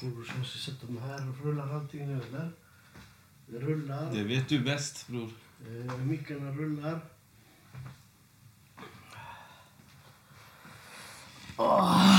Bror, 0.00 0.24
så 0.24 0.38
måste 0.38 0.58
jag 0.58 0.64
sätta 0.64 0.92
mig 0.92 1.02
här. 1.02 1.32
Rullar 1.42 1.74
allting 1.74 2.02
eller? 2.02 2.52
Det 3.46 3.58
rullar. 3.58 4.12
Det 4.12 4.22
vet 4.22 4.48
du 4.48 4.58
bäst, 4.58 5.06
bror. 5.08 5.30
Eh, 5.66 5.96
mickarna 5.96 6.50
rullar. 6.50 7.00
Oh. 11.56 12.18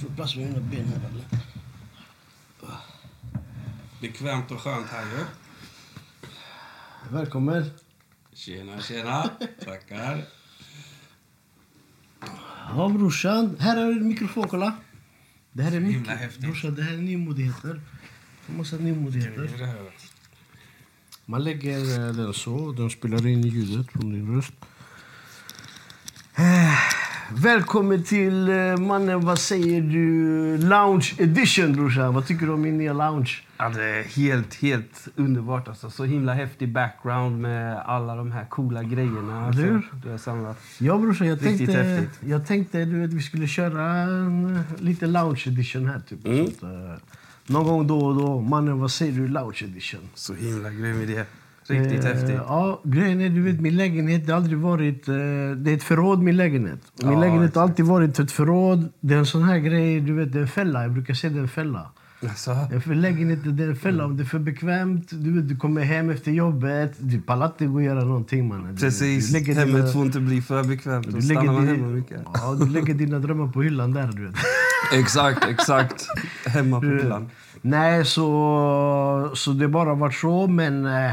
Får 0.00 0.08
plats 0.16 0.36
med 0.36 0.46
mina 0.46 0.60
ben 0.60 0.84
här 0.86 1.08
eller? 1.08 1.24
Bekvämt 4.00 4.50
och 4.50 4.60
skönt 4.60 4.86
här 4.86 5.04
ju. 5.04 5.24
Välkommen. 7.10 7.70
Tjena, 8.32 8.80
tjena. 8.80 9.30
Tackar. 9.64 10.24
Ja 12.68 12.88
brorsan, 12.88 13.56
här 13.60 13.76
är 13.76 13.92
en 13.92 14.08
mikrofon 14.08 14.48
kolla. 14.48 14.76
Det 15.56 15.62
här 15.62 15.76
är 15.76 15.80
mycket. 15.80 16.38
Brorsan, 16.38 16.74
det 16.74 16.82
här 16.82 16.92
är 16.92 16.98
nymodigheter. 16.98 17.80
En 18.48 18.56
massa 18.56 18.76
nymodigheter. 18.76 19.50
Man 21.24 21.44
lägger 21.44 21.78
eh, 21.78 22.14
den 22.14 22.34
så, 22.34 22.72
den 22.72 22.90
spelar 22.90 23.26
in 23.26 23.42
ljudet 23.42 23.92
från 23.92 24.12
din 24.12 24.36
röst. 24.36 24.52
Välkommen 27.34 28.04
till 28.04 28.48
eh, 28.48 28.76
mannen, 28.76 29.20
vad 29.20 29.38
säger 29.38 29.80
du, 29.82 30.58
lounge 30.58 31.14
edition 31.18 31.72
brorsan. 31.72 32.14
Vad 32.14 32.26
tycker 32.26 32.46
du 32.46 32.52
om 32.52 32.60
min 32.62 32.78
nya 32.78 32.92
lounge? 32.92 33.30
Ja, 33.58 33.68
det 33.68 33.84
är 33.84 34.02
helt, 34.02 34.54
helt 34.54 35.08
underbart. 35.16 35.68
Alltså. 35.68 35.90
Så 35.90 36.04
himla 36.04 36.34
häftig 36.34 36.72
background 36.72 37.40
med 37.40 37.76
alla 37.86 38.16
de 38.16 38.32
här 38.32 38.44
coola 38.44 38.82
grejerna 38.82 39.46
alltså, 39.46 39.62
du 40.04 40.10
har 40.10 40.18
samlat. 40.18 40.58
Ja 40.78 40.98
brorsan, 40.98 41.26
jag 41.26 41.34
Riktigt 41.34 41.58
tänkte, 41.58 41.82
häftigt. 41.82 42.28
jag 42.28 42.46
tänkte 42.46 42.84
du 42.84 43.00
vet, 43.00 43.12
vi 43.12 43.22
skulle 43.22 43.46
köra 43.46 43.92
en, 43.92 44.56
eh, 44.56 44.60
lite 44.78 45.06
lounge 45.06 45.42
edition 45.46 45.86
här. 45.86 46.00
Typ, 46.08 46.26
Mm. 46.26 46.46
sånt, 46.46 46.62
eh, 46.62 46.68
någon 47.46 47.64
gång 47.64 47.86
då 47.86 47.98
och 47.98 48.14
då. 48.16 48.40
Mannen, 48.40 48.78
vad 48.78 48.90
säger 48.90 49.12
du, 49.12 49.28
lounge 49.28 49.62
edition? 49.64 50.00
Så 50.14 50.34
himla 50.34 50.70
grym 50.70 51.02
idé. 51.02 51.24
Riktigt 51.70 52.04
Eh, 52.04 52.10
häftigt. 52.12 52.40
Ja, 52.48 52.80
grejen 52.84 53.20
är, 53.20 53.28
du 53.28 53.42
vet, 53.42 53.60
min 53.60 53.76
lägenhet 53.76 54.26
det 54.26 54.32
har 54.32 54.40
aldrig 54.40 54.58
varit... 54.58 55.08
Eh, 55.08 55.14
det 55.56 55.70
är 55.70 55.74
ett 55.74 55.82
förråd, 55.82 56.22
min 56.22 56.36
lägenhet. 56.36 56.80
Min 57.02 57.12
Ja, 57.12 57.20
lägenhet 57.20 57.42
exakt. 57.42 57.56
har 57.56 57.62
alltid 57.62 57.84
varit 57.84 58.18
ett 58.18 58.32
förråd. 58.32 58.88
Det 59.00 59.14
är 59.14 59.18
en 59.18 59.26
sån 59.26 59.42
här 59.42 59.58
grej, 59.58 60.00
du 60.00 60.12
vet, 60.12 60.32
det 60.32 60.38
är 60.38 60.42
en 60.42 60.48
fälla. 60.48 60.82
Jag 60.82 60.92
brukar 60.92 61.14
säga 61.14 61.32
det 61.32 61.38
är 61.38 61.42
en 61.42 61.48
fälla. 61.48 61.90
Alltså, 62.22 62.54
för 62.84 62.94
lägenhet 62.94 63.38
det 63.44 63.64
är 63.64 63.68
en 63.68 63.76
fälla. 63.76 64.04
Om 64.04 64.16
det 64.16 64.22
är 64.22 64.24
för 64.24 64.38
bekvämt, 64.38 65.08
du 65.10 65.32
vet, 65.32 65.48
du 65.48 65.56
kommer 65.56 65.82
hem 65.84 66.10
efter 66.10 66.30
jobbet. 66.30 66.92
Du 66.98 67.20
pallar 67.20 67.46
inte 67.46 67.66
gå 67.66 67.74
och 67.74 67.82
göra 67.82 68.04
någonting 68.04 68.48
mannen. 68.48 68.74
Du- 68.74 68.80
precis. 68.80 69.26
Du 69.26 69.32
lägger 69.38 69.54
Hemmet 69.54 69.74
dina, 69.76 69.86
får 69.86 70.02
inte 70.06 70.20
bli 70.20 70.42
för 70.42 70.64
bekvämt. 70.64 71.06
Då 71.06 71.16
du 71.16 71.22
stannar 71.22 71.52
man 71.52 71.68
hemma 71.68 71.86
mycket. 71.86 72.20
ja, 72.34 72.54
du 72.60 72.66
lägger 72.68 72.94
dina 72.94 73.18
drömmar 73.18 73.46
på 73.52 73.62
hyllan 73.62 73.92
där, 73.92 74.10
du 74.12 74.26
vet. 74.26 74.34
Exakt, 74.92 75.44
exakt. 75.48 76.06
Hemma 76.46 76.80
på 76.80 76.86
hyllan. 76.86 77.30
Nej, 77.62 78.04
så, 78.04 79.30
så 79.34 79.50
det 79.52 79.68
bara 79.68 79.94
varit 79.94 80.14
så. 80.14 80.46
Men, 80.46 80.86
eh, 80.86 81.12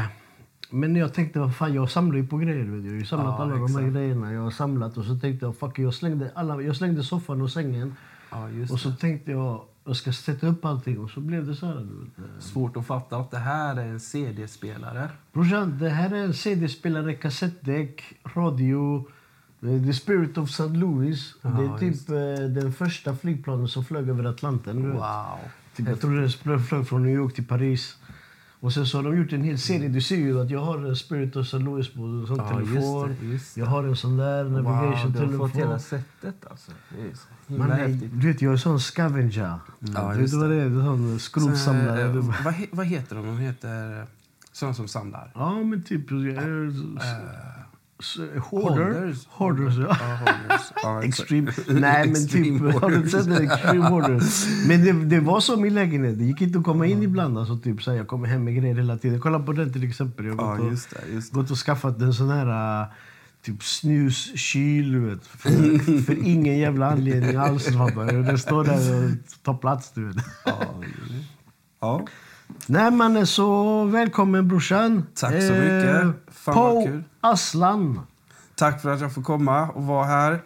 men 0.74 0.96
jag 0.96 1.14
tänkte, 1.14 1.40
vad 1.40 1.56
fan, 1.56 1.74
jag 1.74 1.90
samlar 1.90 2.16
ju 2.16 2.26
på 2.26 2.36
grejer. 2.38 2.64
Vet 2.64 2.82
du. 2.84 2.90
Jag 2.92 2.98
har 3.00 3.04
samlat 3.04 3.34
Ja, 3.38 3.42
alla 3.42 3.52
de 3.52 3.58
här 3.60 3.64
exakt. 3.66 3.92
grejerna. 3.94 4.32
Jag 4.32 4.40
har 4.42 4.50
samlat 4.50 4.96
och 4.96 5.04
så 5.04 5.16
tänkte 5.18 5.46
jag, 5.46 5.56
fuck 5.56 5.78
jag 5.78 5.94
slängde, 5.94 6.30
alla, 6.34 6.62
jag 6.62 6.76
slängde 6.76 7.02
soffan 7.02 7.40
och 7.42 7.50
sängen. 7.50 7.94
Ja, 8.30 8.48
Och 8.70 8.80
så 8.80 8.88
det. 8.88 8.96
tänkte 8.96 9.30
jag, 9.30 9.62
jag 9.84 9.96
ska 9.96 10.12
sätta 10.12 10.46
upp 10.46 10.64
allting. 10.64 10.98
Och 10.98 11.10
så 11.10 11.20
blev 11.20 11.46
det 11.46 11.54
så 11.54 11.66
här. 11.66 11.74
Vet. 12.16 12.42
Svårt 12.42 12.76
att 12.76 12.86
fatta 12.86 13.16
att 13.16 13.30
det 13.30 13.38
här 13.38 13.76
är 13.76 13.86
en 13.86 14.00
CD-spelare. 14.00 15.08
Brorsan, 15.32 15.78
det 15.78 15.88
här 15.90 16.10
är 16.14 16.24
en 16.24 16.34
CD-spelare, 16.34 17.14
kassettdäck, 17.14 18.02
radio. 18.34 19.04
eh, 19.62 19.82
The 19.86 19.92
Spirit 19.92 20.38
of 20.38 20.50
St. 20.50 20.68
Louis. 20.68 21.34
Ja, 21.42 21.48
det 21.48 21.64
är 21.64 21.78
typ 21.78 22.08
eh, 22.10 22.48
den 22.62 22.72
första 22.72 23.16
flygplanen 23.16 23.68
som 23.68 23.84
flög 23.84 24.08
över 24.08 24.24
Atlanten. 24.24 24.92
Wow. 24.92 25.02
Typ, 25.76 25.88
jag 25.88 26.00
tror 26.00 26.16
den 26.50 26.60
flög 26.60 26.86
från 26.88 27.02
New 27.02 27.14
York 27.14 27.34
till 27.34 27.46
Paris. 27.46 27.96
Och 28.64 28.72
sen 28.72 28.86
så 28.86 28.98
har 28.98 29.02
de 29.04 29.16
gjort 29.18 29.32
en 29.32 29.42
hel 29.44 29.58
serie. 29.58 29.88
Du 29.88 30.00
ser 30.00 30.16
ju 30.16 30.40
att 30.40 30.50
jag 30.50 30.60
har 30.60 30.78
en 30.78 30.96
Spirit 30.96 31.36
of 31.36 31.46
St. 31.46 31.58
Louis 31.58 31.88
på 31.88 32.02
en 32.02 32.26
sån 32.26 32.36
Ja, 32.36 32.60
just 32.60 32.72
telefon. 32.72 33.16
det, 33.20 33.26
just 33.26 33.54
det. 33.54 33.60
Jag 33.60 33.66
har 33.66 33.84
en 33.84 33.96
sån 33.96 34.16
där 34.16 34.44
Wow, 34.44 34.62
navigation 34.62 35.12
du 35.12 35.18
har 35.18 35.26
telefon. 35.26 35.48
fått 35.50 35.58
hela 35.58 35.78
setet 35.78 36.34
alltså. 36.50 36.72
Man 37.46 37.70
är, 37.70 37.74
häftigt. 37.88 38.10
du 38.12 38.26
vet, 38.26 38.42
jag 38.42 38.52
är 38.52 38.56
sån 38.56 38.80
scavenger. 38.80 39.40
Ja, 39.40 39.60
du 40.02 40.08
vet 40.08 40.20
just 40.20 40.34
vad 40.34 40.50
det 40.50 40.56
är? 40.56 40.66
Är 40.66 40.84
sån 40.84 41.18
skrotsamlare. 41.18 41.96
Så, 41.96 42.02
eh, 42.08 42.12
Du- 42.14 42.20
vad, 42.20 42.54
he- 42.54 42.68
vad 42.72 42.86
heter 42.86 43.16
de? 43.16 43.26
De 43.26 43.38
heter 43.38 44.00
eh, 44.00 44.04
sådana 44.52 44.74
som 44.74 44.88
samlar. 44.88 45.30
Ja, 45.34 45.62
men 45.62 45.82
typ... 45.82 46.10
eh, 46.10 46.16
Eh, 46.18 46.32
s- 46.32 46.38
Hoarder. 46.42 47.53
Hoarders. 48.50 49.26
Hoarders, 49.30 49.74
ja. 49.78 49.96
Ja, 50.00 50.16
hoarders. 50.16 50.72
Ja. 50.82 51.02
Extreme. 51.02 51.52
Nej, 51.68 52.06
men 52.06 52.28
typ... 52.28 52.60
Har 52.80 52.90
du 52.90 52.96
hoarders. 52.96 53.12
sett 53.12 53.26
det? 53.26 53.42
Extreme 53.42 53.88
hoarder. 53.88 54.20
Men 54.68 54.84
det, 54.84 55.16
det 55.16 55.20
var 55.20 55.40
så 55.40 55.54
i 55.54 55.56
min 55.62 55.74
lägenhet. 55.74 56.18
Det 56.18 56.24
gick 56.24 56.40
inte 56.40 56.58
att 56.58 56.64
komma 56.64 56.86
in 56.86 57.02
ibland. 57.02 57.38
Alltså, 57.38 57.56
typ, 57.58 57.82
så 57.82 57.90
här, 57.90 57.98
jag 57.98 58.08
kommer 58.08 58.28
hem 58.28 58.44
med 58.44 58.56
grejer 58.56 58.74
hela 58.74 58.98
tiden. 58.98 59.20
Kolla 59.20 59.38
på 59.40 59.52
den 59.52 59.72
till 59.72 59.88
exempel. 59.88 60.26
Jag 60.26 60.34
har 60.36 60.44
Ja, 60.44 60.50
gått 60.56 60.64
och, 60.64 60.70
just 60.70 60.90
det. 60.90 61.12
Just 61.14 61.32
det. 61.32 61.38
gått 61.40 61.50
och 61.50 61.56
skaffat 61.58 62.00
en 62.02 62.14
sån 62.14 62.30
här... 62.30 62.80
äh, 62.82 62.86
Typ 63.44 63.62
snuskyl, 63.62 64.96
vet. 64.98 65.26
För, 65.26 66.02
för 66.02 66.26
ingen 66.26 66.58
jävla 66.58 66.90
anledning 66.90 67.36
alls. 67.36 67.66
Den 68.26 68.38
står 68.38 68.64
där 68.64 69.04
och 69.04 69.10
tar 69.42 69.54
plats, 69.54 69.92
du 69.94 70.06
vet. 70.06 70.16
Ja, 70.46 70.74
ja. 71.80 72.06
Nej, 72.66 72.90
men 72.90 73.26
så 73.26 73.84
välkommen 73.84 74.48
brorsan. 74.48 75.06
Tack 75.14 75.30
så 75.42 75.52
mycket. 75.52 76.23
Fan, 76.44 76.54
vad 76.54 76.84
kul. 76.84 77.02
Aslan. 77.20 78.00
Tack 78.54 78.82
för 78.82 78.90
att 78.92 79.00
jag 79.00 79.14
får 79.14 79.22
komma 79.22 79.68
och 79.68 79.84
vara 79.86 80.04
här. 80.04 80.42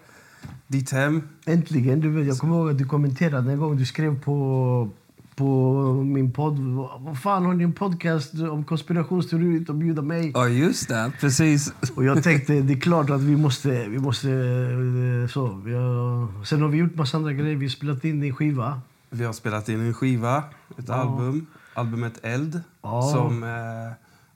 Ditt 0.66 0.90
hem. 0.92 1.22
Äntligen. 1.46 2.00
Du 2.00 2.10
vet, 2.10 2.26
jag 2.26 2.38
kommer 2.38 2.56
ihåg 2.56 2.70
att 2.70 2.78
du 2.78 2.84
kommenterade 2.84 3.52
en 3.52 3.58
gång. 3.58 3.76
Du 3.76 3.86
skrev 3.86 4.20
på, 4.22 4.88
på 5.36 5.72
min 6.04 6.32
podd. 6.32 6.58
Vad 6.98 7.18
fan, 7.22 7.44
har 7.44 7.54
ni 7.54 7.64
en 7.64 7.72
podcast 7.72 8.34
om 8.34 8.64
konspirationsteorier 8.64 9.60
utan 9.60 9.76
att 9.76 9.80
bjuda 9.80 10.02
mig? 10.02 10.30
Ja, 10.34 10.48
just 10.48 10.88
det. 10.88 11.12
Precis. 11.20 11.72
Och 11.96 12.04
jag 12.04 12.22
tänkte, 12.22 12.52
det 12.60 12.72
är 12.72 12.80
klart 12.80 13.10
att 13.10 13.20
vi 13.20 13.36
måste... 13.36 13.88
Vi 13.88 13.98
måste 13.98 14.30
eh, 14.30 15.28
så. 15.30 15.46
Vi 15.64 15.74
har, 15.74 16.44
sen 16.44 16.62
har 16.62 16.68
vi 16.68 16.78
gjort 16.78 16.94
massa 16.94 17.16
andra 17.16 17.32
grejer. 17.32 17.56
Vi 17.56 17.64
har 17.66 17.70
spelat 17.70 18.04
in 18.04 18.20
din 18.20 18.34
skiva. 18.34 18.80
Vi 19.10 19.24
har 19.24 19.32
spelat 19.32 19.68
in 19.68 19.80
en 19.80 19.94
skiva, 19.94 20.42
ett 20.78 20.84
Ja. 20.88 20.94
album. 20.94 21.46
Albumet 21.74 22.18
Eld. 22.22 22.60
Ja. 22.82 23.02
Som 23.02 23.42
eh, 23.42 23.48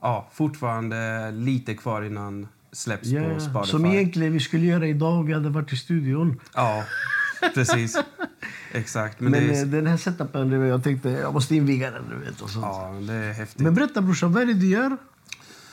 ja, 0.03 0.27
fortfarande 0.33 1.31
lite 1.31 1.73
kvar 1.75 2.01
innan 2.01 2.47
släpps 2.71 3.07
Ja, 3.07 3.23
på 3.33 3.39
Spotify. 3.39 3.71
som 3.71 3.85
egentligen 3.85 4.33
vi 4.33 4.39
skulle 4.39 4.65
göra 4.65 4.87
idag 4.87 5.13
om 5.13 5.25
vi 5.25 5.33
hade 5.33 5.49
varit 5.49 5.73
i 5.73 5.77
studion. 5.77 6.39
Ja, 6.55 6.83
precis. 7.53 7.97
Exakt. 8.71 9.19
Men, 9.19 9.31
Men, 9.31 9.47
det 9.47 9.53
eh, 9.53 9.61
är, 9.61 9.65
den 9.65 9.87
här 9.87 9.97
setupen, 9.97 10.49
du 10.49 10.67
jag 10.67 10.83
tänkte 10.83 11.09
jag 11.09 11.33
måste 11.33 11.55
inviga 11.55 11.91
den. 11.91 12.03
Du 12.09 12.15
vet, 12.25 12.41
och 12.41 12.49
sånt. 12.49 12.65
ja, 12.65 12.95
det 13.07 13.13
är 13.13 13.33
häftigt. 13.33 13.61
Men 13.61 13.75
berätta 13.75 14.01
brorsan, 14.01 14.33
vad 14.33 14.41
är 14.41 14.45
det 14.47 14.53
du 14.53 14.67
gör? 14.67 14.97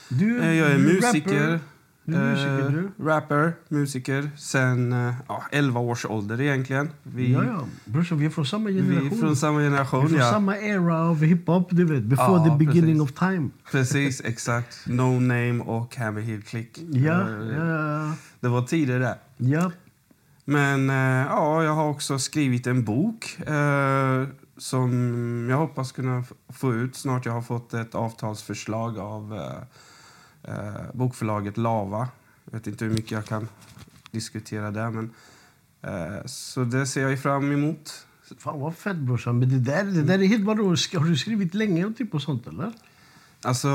Du, 0.09 0.41
Eh, 0.43 0.55
Jag 0.55 0.71
är 0.71 0.79
musiker. 0.79 1.31
rapper. 1.41 1.61
Du 2.05 2.17
musiker, 2.17 2.59
eh, 2.61 2.67
du. 2.73 2.91
rapper, 3.05 3.53
musiker. 3.69 4.31
Sen 4.37 4.93
eh, 4.93 5.15
ja, 5.29 5.43
11 5.53 5.81
års 5.81 6.05
ålder 6.07 6.41
egentligen. 6.41 6.91
Vi, 7.03 7.33
Ja, 7.33 7.45
ja. 7.45 7.65
Brorsan, 7.85 8.19
vi 8.19 8.27
är 8.27 8.31
från 8.31 8.47
samma 8.47 8.69
vi 8.69 8.75
generation. 8.81 9.07
är 9.13 9.21
från 9.21 9.37
samma 9.37 9.59
Vi 9.59 9.65
är 9.67 9.71
generation. 9.71 10.09
från 10.09 10.19
Ja. 10.19 10.31
samma 10.31 10.57
era 10.59 11.01
av 11.09 11.23
hiphop, 11.25 11.69
du 11.71 11.85
vet. 11.85 12.03
Before 12.03 12.33
Ja, 12.39 12.45
the 12.59 12.65
beginning 12.65 12.99
precis. 12.99 13.13
of 13.15 13.19
time. 13.19 13.49
Precis, 13.71 14.21
exakt. 14.25 14.87
No 14.87 15.21
Name 15.21 15.61
och 15.67 15.97
Hammer 15.97 16.21
Hill 16.21 16.43
Click. 16.43 16.79
Ja, 16.91 17.21
Eh, 17.21 17.57
ja, 17.57 18.13
Det 18.41 18.49
var 18.49 18.63
tider 18.63 19.01
där. 19.01 19.15
ja. 19.37 19.73
Men 20.45 20.91
eh, 20.91 20.97
ja, 21.31 21.65
jag 21.65 21.75
har 21.75 21.89
också 21.89 22.19
skrivit 22.19 22.67
en 22.67 22.85
bok 22.85 23.39
eh, 23.47 24.27
som 24.59 25.47
jag 25.51 25.57
hoppas 25.57 25.93
kunna 25.93 26.19
f- 26.19 26.33
få 26.49 26.75
ut 26.75 26.97
snart. 26.97 27.27
Jag 27.27 27.33
har 27.33 27.43
fått 27.43 27.75
ett 27.75 27.95
avtalsförslag 27.95 28.99
av 28.99 29.35
eh, 29.35 29.63
eh, 30.43 30.55
bokförlaget 30.95 31.57
Lava. 31.57 32.09
Jag 32.45 32.53
vet 32.53 32.67
inte 32.67 32.85
hur 32.85 32.93
mycket 32.93 33.11
jag 33.11 33.25
kan 33.27 33.49
diskutera 34.11 34.71
där. 34.71 34.91
Men, 34.91 35.11
eh, 35.83 36.25
så 36.27 36.65
det 36.65 36.87
ser 36.87 37.09
jag 37.09 37.23
fram 37.23 37.53
emot. 37.53 38.07
Fan 38.39 38.61
vad 38.61 38.77
fett 38.77 38.97
brorsan. 38.97 39.39
Men 39.39 39.49
det 39.49 39.59
där, 39.59 39.85
det 39.85 40.03
där 40.03 40.19
är 40.23 40.27
helt 40.27 40.45
vadå? 40.45 40.63
Har 40.69 41.05
du 41.09 41.17
skrivit 41.17 41.55
länge 41.55 41.85
och 41.85 41.97
typ 41.97 42.15
och 42.15 42.23
sånt 42.23 42.47
eller? 42.47 42.73
Alltså, 43.43 43.69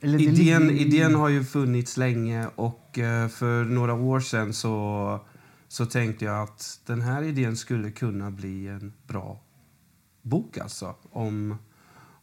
Eller 0.00 0.18
det 0.18 0.24
idén, 0.24 0.70
i- 0.70 0.78
idén 0.78 1.14
har 1.14 1.28
ju 1.28 1.44
funnits 1.44 1.96
länge 1.96 2.46
och 2.54 2.98
eh, 2.98 3.28
för 3.28 3.64
några 3.64 3.94
år 3.94 4.20
sedan 4.20 4.52
så, 4.52 5.20
så 5.68 5.86
tänkte 5.86 6.24
jag 6.24 6.42
att 6.42 6.80
den 6.86 7.00
här 7.02 7.22
idén 7.22 7.56
skulle 7.56 7.90
kunna 7.90 8.30
bli 8.30 8.68
en 8.68 8.92
bra 9.06 9.40
bok 10.22 10.58
alltså. 10.58 10.94
Om, 11.10 11.58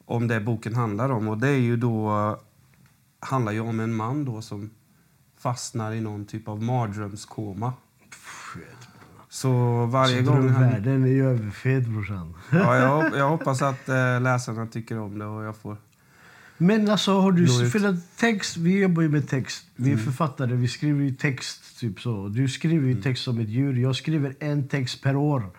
om 0.05 0.27
det 0.27 0.39
boken 0.39 0.75
handlar 0.75 1.09
om. 1.11 1.27
Och 1.27 1.37
det 1.37 1.47
är 1.49 1.59
ju 1.59 1.77
då, 1.77 2.39
handlar 3.23 3.51
ju 3.51 3.59
om 3.59 3.79
en 3.79 3.93
man 3.95 4.25
då 4.25 4.41
som 4.41 4.69
fastnar 5.39 5.91
i 5.93 6.01
någon 6.01 6.25
typ 6.25 6.47
av 6.47 6.63
mardrömskoma. 6.63 7.73
Så 9.29 9.85
varje 9.85 10.25
Så 10.25 10.31
gång 10.31 10.49
han... 10.49 10.61
Världen 10.61 11.03
är 11.03 11.07
ju 11.07 11.29
överfet 11.29 11.87
brorsan. 11.87 12.33
Ja, 12.51 12.77
jag, 12.77 13.17
jag 13.17 13.29
hoppas 13.29 13.61
att 13.61 13.89
eh, 13.89 14.21
läsarna 14.21 14.67
tycker 14.67 14.99
om 14.99 15.19
det 15.19 15.25
och 15.25 15.43
jag 15.43 15.55
får... 15.57 15.77
Men 16.57 16.89
alltså 16.89 17.19
har 17.19 17.31
du 17.31 17.69
för 17.69 17.89
att 17.89 18.17
text, 18.17 18.57
vi 18.57 18.79
jobbar 18.81 19.01
ju 19.01 19.09
med 19.09 19.29
text. 19.29 19.65
Vi 19.75 19.89
Mm. 19.91 19.99
är 19.99 20.03
författare, 20.03 20.53
vi 20.55 20.67
skriver 20.67 21.01
ju 21.03 21.11
text 21.15 21.79
typ 21.79 22.01
så. 22.01 22.27
Du 22.27 22.47
skriver 22.49 22.87
ju 22.87 23.01
text 23.01 23.23
som 23.23 23.39
ett 23.39 23.49
djur. 23.49 23.73
Jag 23.73 23.95
skriver 23.95 24.35
en 24.39 24.67
text 24.67 25.01
per 25.03 25.15
år. 25.15 25.49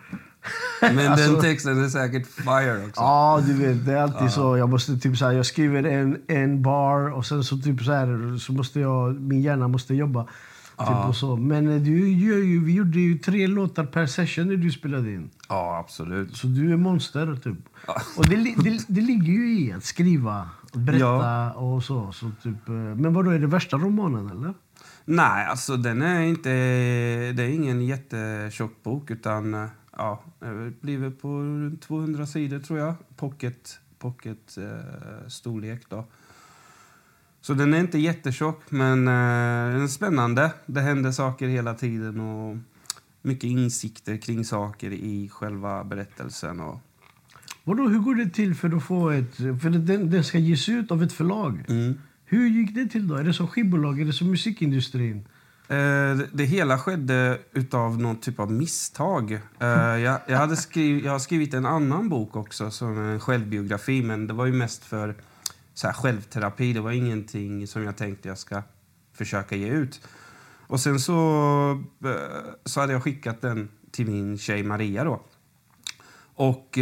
Men 0.80 0.98
Alltså- 1.12 1.32
den 1.32 1.40
texten 1.40 1.84
är 1.84 1.88
säkert 1.88 2.26
fire 2.26 2.86
också. 2.88 3.00
Ja, 3.00 3.42
du 3.46 3.52
vet, 3.52 3.86
det 3.86 3.92
är 3.92 4.02
alltid 4.02 4.30
så. 4.30 4.56
Jag 4.56 4.68
måste 4.68 4.96
typ 4.98 5.16
så 5.16 5.24
här, 5.24 5.32
jag 5.32 5.46
skriver 5.46 5.84
en, 5.84 6.18
en 6.28 6.62
bar 6.62 7.10
och 7.12 7.26
sen 7.26 7.44
så 7.44 7.56
typ 7.58 7.82
så 7.82 7.92
här, 7.92 8.38
så 8.38 8.52
måste 8.52 8.80
jag, 8.80 9.20
min 9.20 9.42
hjärna 9.42 9.68
måste 9.68 9.94
jobba. 9.94 10.24
Typ 10.78 10.86
Ja. 10.88 11.04
och 11.08 11.16
så. 11.16 11.36
Men 11.36 11.68
eh, 11.68 11.80
du 11.82 12.08
gör 12.12 12.38
ju, 12.38 12.64
vi 12.64 12.72
gjorde 12.74 12.98
ju 13.00 13.18
tre 13.18 13.46
låtar 13.46 13.84
per 13.84 14.06
session 14.06 14.46
när 14.48 14.56
du 14.56 14.70
spelade 14.70 15.12
in. 15.12 15.30
Ja, 15.48 15.78
absolut. 15.84 16.36
Så 16.36 16.46
du 16.46 16.72
är 16.72 16.76
monster, 16.76 17.36
typ. 17.44 17.58
Och 18.16 18.28
det, 18.28 18.36
det, 18.36 18.84
det 18.88 19.00
ligger 19.00 19.32
ju 19.32 19.58
i 19.60 19.72
att 19.72 19.84
skriva, 19.84 20.48
berätta 20.72 21.04
Ja. 21.04 21.52
och 21.52 21.82
så. 21.84 22.12
så 22.12 22.30
typ, 22.42 22.68
eh, 22.68 22.74
men 22.74 23.14
vad 23.14 23.24
då 23.24 23.30
är 23.30 23.38
det 23.38 23.46
värsta 23.46 23.76
romanen, 23.76 24.30
eller? 24.30 24.54
Nej, 25.04 25.46
alltså 25.46 25.76
den 25.76 26.02
är 26.02 26.20
inte... 26.20 26.48
Det 27.36 27.42
är 27.42 27.48
ingen 27.48 27.84
jättetjock 27.84 28.82
bok, 28.82 29.10
utan 29.10 29.54
eh, 29.54 29.66
ja, 29.96 30.22
det 30.40 30.80
blir 30.80 31.10
på 31.10 31.28
runt 31.28 31.82
200 31.82 32.26
sidor, 32.26 32.58
tror 32.58 32.78
jag. 32.78 32.94
Pocket, 33.16 33.78
pocket 33.98 34.58
eh, 34.58 35.28
storlek 35.28 35.80
då. 35.88 36.04
Så 37.40 37.54
den 37.54 37.74
är 37.74 37.78
inte 37.78 37.98
jättetjock, 37.98 38.70
men 38.70 38.98
eh, 39.08 39.74
den 39.74 39.82
är 39.82 39.86
spännande. 39.86 40.52
Det 40.66 40.80
händer 40.80 41.12
saker 41.12 41.48
hela 41.48 41.74
tiden 41.74 42.20
och 42.20 42.56
mycket 43.22 43.44
insikter 43.44 44.16
kring 44.16 44.44
saker 44.44 44.90
i 44.90 45.28
själva 45.28 45.84
berättelsen. 45.84 46.60
Och, 46.60 46.80
Vadå, 47.64 47.88
hur 47.88 47.98
går 47.98 48.14
det 48.14 48.30
till 48.30 48.54
för 48.54 48.76
att 48.76 48.84
få 48.84 49.10
ett... 49.10 49.36
För 49.36 49.70
den, 49.70 50.10
den 50.10 50.24
ska 50.24 50.38
ges 50.38 50.68
ut 50.68 50.90
av 50.90 51.02
ett 51.02 51.12
förlag. 51.12 51.64
mm. 51.68 51.94
Hur 52.24 52.48
gick 52.48 52.74
det 52.74 52.86
till 52.86 53.08
då? 53.08 53.14
Är 53.14 53.24
det 53.24 53.34
som 53.34 53.48
skivbolag? 53.48 54.00
Är 54.00 54.04
det 54.04 54.12
som 54.12 54.30
musikindustrin? 54.30 55.28
Eh, 55.68 56.16
det, 56.32 56.44
hela 56.44 56.78
skedde 56.78 57.38
utav 57.52 58.00
någon 58.00 58.16
typ 58.16 58.38
av 58.38 58.52
misstag. 58.52 59.32
Eh, 59.58 59.68
jag, 59.68 60.20
jag, 60.26 60.38
hade 60.38 60.56
skriv, 60.56 61.04
jag 61.04 61.12
har 61.12 61.18
skrivit 61.18 61.54
en 61.54 61.66
annan 61.66 62.08
bok 62.08 62.36
också, 62.36 62.70
som 62.70 62.98
en 62.98 63.20
självbiografi, 63.20 64.02
men 64.02 64.26
det 64.26 64.34
var 64.34 64.46
ju 64.46 64.52
mest 64.52 64.84
för 64.84 65.14
så 65.74 65.86
här, 65.86 65.94
självterapi. 65.94 66.72
Det 66.72 66.80
var 66.80 66.92
ingenting 66.92 67.66
som 67.66 67.84
jag 67.84 67.96
tänkte 67.96 68.28
jag 68.28 68.38
ska 68.38 68.62
försöka 69.12 69.56
ge 69.56 69.68
ut. 69.68 70.00
Och 70.66 70.80
sen 70.80 71.00
så, 71.00 71.82
eh, 72.04 72.10
så 72.64 72.80
hade 72.80 72.92
jag 72.92 73.02
skickat 73.02 73.40
den 73.40 73.68
till 73.90 74.06
min 74.06 74.38
tjej 74.38 74.62
Maria 74.62 75.04
då. 75.04 75.20
Och 76.36 76.78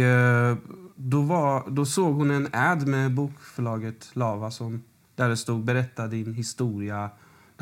då, 0.95 1.21
var, 1.21 1.69
då 1.69 1.85
såg 1.85 2.15
hon 2.15 2.31
en 2.31 2.47
ad 2.51 2.87
med 2.87 3.13
bokförlaget 3.13 4.09
Lava 4.13 4.51
som, 4.51 4.83
där 5.15 5.29
det 5.29 5.37
stod 5.37 5.63
berätta 5.63 6.07
din 6.07 6.33
historia. 6.33 7.09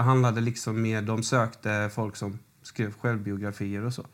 Det 0.02 0.06
handlade 0.06 0.42
liksom 0.42 0.82
mer, 0.82 1.02
de 1.02 1.24
sökte 1.24 1.90
folk 1.94 2.16
som 2.16 2.40
skrev 2.62 2.94
självbiografier 3.00 3.86
och 3.86 3.94
så. 3.94 4.06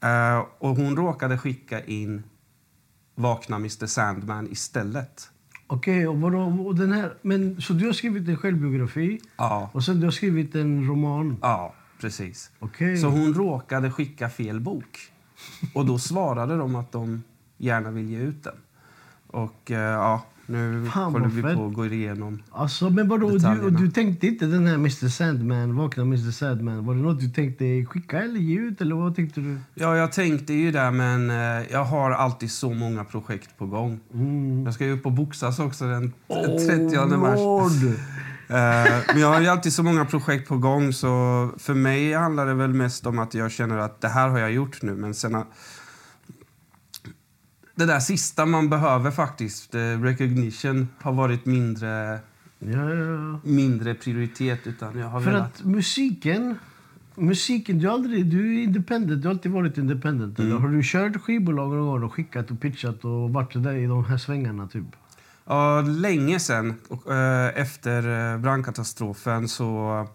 Eh, 0.00 0.44
och 0.58 0.76
hon 0.76 0.96
råkade 0.96 1.38
skicka 1.38 1.84
in 1.84 2.22
Vakna 3.14 3.56
Mr 3.56 3.86
Sandman 3.86 4.48
istället. 4.50 5.30
Okej, 5.66 6.08
och 6.08 6.20
vadå? 6.20 6.64
Och 6.66 6.74
den 6.74 6.92
här, 6.92 7.14
men, 7.22 7.60
så 7.60 7.72
du 7.72 7.86
har 7.86 7.92
skrivit 7.92 8.28
en 8.28 8.36
självbiografi 8.36 9.20
Ja, 9.36 9.70
och 9.72 9.84
sen 9.84 10.00
du 10.00 10.06
har 10.06 10.10
skrivit 10.10 10.54
en 10.54 10.86
roman? 10.88 11.36
ja 11.42 11.74
precis. 12.00 12.50
Okej. 12.58 12.96
Så 12.96 13.06
hon 13.06 13.34
råkade 13.34 13.90
skicka 13.90 14.30
fel 14.30 14.60
bok. 14.60 15.12
Och 15.74 15.86
då 15.86 15.98
svarade 15.98 16.56
de 16.56 16.74
att 16.76 16.92
de 16.92 17.22
gärna 17.56 17.90
vill 17.90 18.10
ge 18.10 18.18
ut 18.18 18.44
den. 18.44 18.56
Och 19.26 19.70
eh, 19.70 19.78
ja, 19.78 20.22
nu 20.48 20.90
Fan, 20.94 21.12
håller 21.12 21.26
vi 21.28 21.42
på 21.42 21.66
att 21.66 21.74
gå 21.74 21.86
igenom. 21.86 22.42
Alltså, 22.50 22.90
men 22.90 23.08
vadå? 23.08 23.30
Du, 23.30 23.70
du 23.70 23.90
tänkte 23.90 24.26
inte 24.26 24.46
den 24.46 24.66
här 24.66 24.74
Mr 24.74 25.08
Sandman, 25.08 25.76
Vakna 25.76 26.02
Mr 26.02 26.30
Sandman, 26.30 26.86
var 26.86 26.94
det 26.94 27.00
något 27.00 27.20
du 27.20 27.28
tänkte 27.28 27.84
skicka 27.84 28.22
eller 28.22 28.40
ge 28.40 28.58
ut? 28.58 28.80
Eller 28.80 28.94
vad 28.94 29.16
tänkte 29.16 29.40
du? 29.40 29.58
Ja, 29.74 29.96
jag 29.96 30.12
tänkte 30.12 30.52
ju 30.52 30.72
där, 30.72 30.90
men 30.90 31.30
eh, 31.30 31.72
jag 31.72 31.84
har 31.84 32.10
alltid 32.10 32.50
så 32.50 32.70
många 32.70 33.04
projekt 33.04 33.58
på 33.58 33.66
gång. 33.66 34.00
Mm. 34.14 34.64
Jag 34.64 34.74
ska 34.74 34.84
ju 34.84 34.92
upp 34.92 35.06
och 35.06 35.12
boxas 35.12 35.58
också 35.58 35.84
den 35.84 36.12
30 36.28 37.16
mars. 37.16 37.38
Lord. 37.38 37.94
Eh, 38.50 38.92
men 39.12 39.20
jag 39.20 39.28
har 39.28 39.40
ju 39.40 39.46
alltid 39.46 39.72
så 39.72 39.82
många 39.82 40.04
projekt 40.04 40.48
på 40.48 40.56
gång 40.56 40.92
så 40.92 41.08
för 41.58 41.74
mig 41.74 42.12
handlar 42.12 42.46
det 42.46 42.54
väl 42.54 42.74
mest 42.74 43.06
om 43.06 43.18
att 43.18 43.34
jag 43.34 43.50
känner 43.50 43.78
att 43.78 44.00
det 44.00 44.08
här 44.08 44.28
har 44.28 44.38
jag 44.38 44.52
gjort 44.52 44.82
nu 44.82 44.96
men 44.96 45.14
sen 45.14 45.34
det 47.78 47.86
där 47.86 48.00
sista 48.00 48.46
man 48.46 48.68
behöver 48.68 49.10
faktiskt, 49.10 49.74
eh, 49.74 49.80
recognition, 49.80 50.88
har 50.98 51.12
varit 51.12 51.46
mindre, 51.46 52.18
Ja, 52.58 52.94
ja, 52.94 53.40
mindre 53.44 53.94
prioritet 53.94 54.66
utan 54.66 54.98
jag 54.98 55.08
har 55.08 55.20
För 55.20 55.30
velat... 55.30 55.60
att 55.60 55.64
musiken, 55.64 56.58
musiken 57.14 57.78
du, 57.78 57.86
har 57.86 57.94
aldrig, 57.94 58.26
du 58.26 58.58
är 58.58 58.62
independent, 58.62 59.22
du 59.22 59.28
har 59.28 59.34
alltid 59.34 59.52
varit 59.52 59.78
independent. 59.78 60.38
Mm. 60.38 60.50
Eller 60.50 60.60
har 60.60 60.68
du 60.68 60.80
kört 60.84 61.16
skivbolag 61.16 61.70
någon 61.70 61.86
gång 61.86 62.02
och 62.02 62.12
skickat 62.14 62.50
och 62.50 62.60
pitchat 62.60 63.04
och 63.04 63.30
varit 63.30 63.62
där 63.62 63.74
i 63.74 63.86
de 63.86 64.04
här 64.04 64.18
svängarna 64.18 64.68
typ? 64.68 64.84
Ja, 65.44 65.80
länge 65.80 66.40
sen, 66.40 66.74
och, 66.88 67.12
eh, 67.14 67.60
efter 67.60 68.32
eh, 68.32 68.40
brandkatastrofen 68.40 69.48
så 69.48 70.06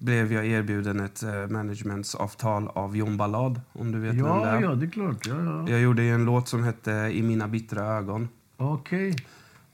blev 0.00 0.32
jag 0.32 0.46
erbjuden 0.46 1.00
ett 1.00 1.22
eh, 1.22 1.46
managementsavtal 1.48 2.68
av 2.68 2.96
John 2.96 3.16
Ballad, 3.16 3.60
om 3.72 3.92
du 3.92 3.98
vet 3.98 4.10
vem 4.14 4.22
det 4.22 4.28
Ja, 4.28 4.46
är. 4.46 4.60
ja, 4.62 4.74
det 4.74 4.86
är 4.86 4.90
klart. 4.90 5.26
Ja, 5.26 5.34
ja. 5.44 5.68
Jag 5.68 5.80
gjorde 5.80 6.02
en 6.02 6.24
låt 6.24 6.48
som 6.48 6.64
hette 6.64 6.90
I 6.92 7.22
mina 7.22 7.48
bittra 7.48 7.84
ögon. 7.84 8.28
Okej. 8.56 9.16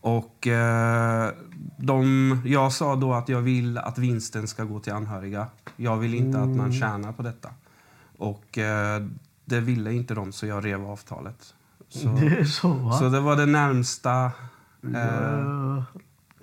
Och 0.01 0.47
eh, 0.47 1.31
de, 1.79 2.41
jag 2.45 2.73
sa 2.73 2.97
då 2.97 3.13
att 3.15 3.29
jag 3.29 3.41
vill 3.41 3.79
att 3.79 3.99
vinsten 3.99 4.49
ska 4.49 4.65
gå 4.65 4.81
till 4.81 4.93
anhöriga. 4.93 5.47
Jag 5.77 5.97
vill 5.97 6.15
inte 6.15 6.41
att 6.41 6.49
man 6.49 6.73
tjänar 6.73 7.13
på 7.13 7.23
detta. 7.23 7.49
Och 8.19 8.59
eh, 8.59 9.03
det 9.45 9.61
ville 9.61 9.93
inte 9.93 10.15
de, 10.15 10.33
så 10.33 10.47
jag 10.47 10.65
rev 10.65 10.85
avtalet. 10.87 11.55
Så, 11.89 12.09
Det 12.21 12.27
är 12.27 12.45
så, 12.45 12.93
så 12.99 13.09
det 13.09 13.21
var 13.21 13.37
det 13.37 13.47
närmsta. 13.47 14.25
Eh, 14.25 14.31
Ja, 14.93 15.85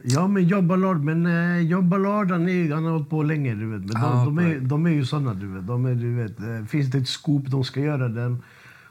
ja, 0.04 0.28
men 0.28 0.48
John 0.48 0.68
Ballard, 0.68 1.04
men 1.04 1.26
eh, 1.26 1.62
John 1.62 1.90
Ballard 1.90 2.32
han, 2.32 2.50
är, 2.50 2.74
han 2.74 2.84
har 2.86 2.92
hållit 2.92 3.10
på 3.10 3.24
länge. 3.24 3.56
Du 3.56 3.66
vet. 3.72 3.80
Men 3.80 3.88
de, 3.88 4.00
Ja, 4.02 4.24
de, 4.26 4.38
är, 4.40 4.60
de 4.60 4.86
är 4.86 4.90
ju 4.90 5.06
såna, 5.06 5.34
du 5.34 5.48
vet. 5.48 5.68
De 5.68 5.86
är, 5.86 5.96
du 5.96 6.16
vet 6.16 6.40
eh, 6.40 6.66
finns 6.68 6.92
det 6.92 6.98
ett 6.98 7.08
scoop, 7.08 7.46
de 7.48 7.64
ska 7.64 7.80
göra 7.80 8.08
den. 8.08 8.44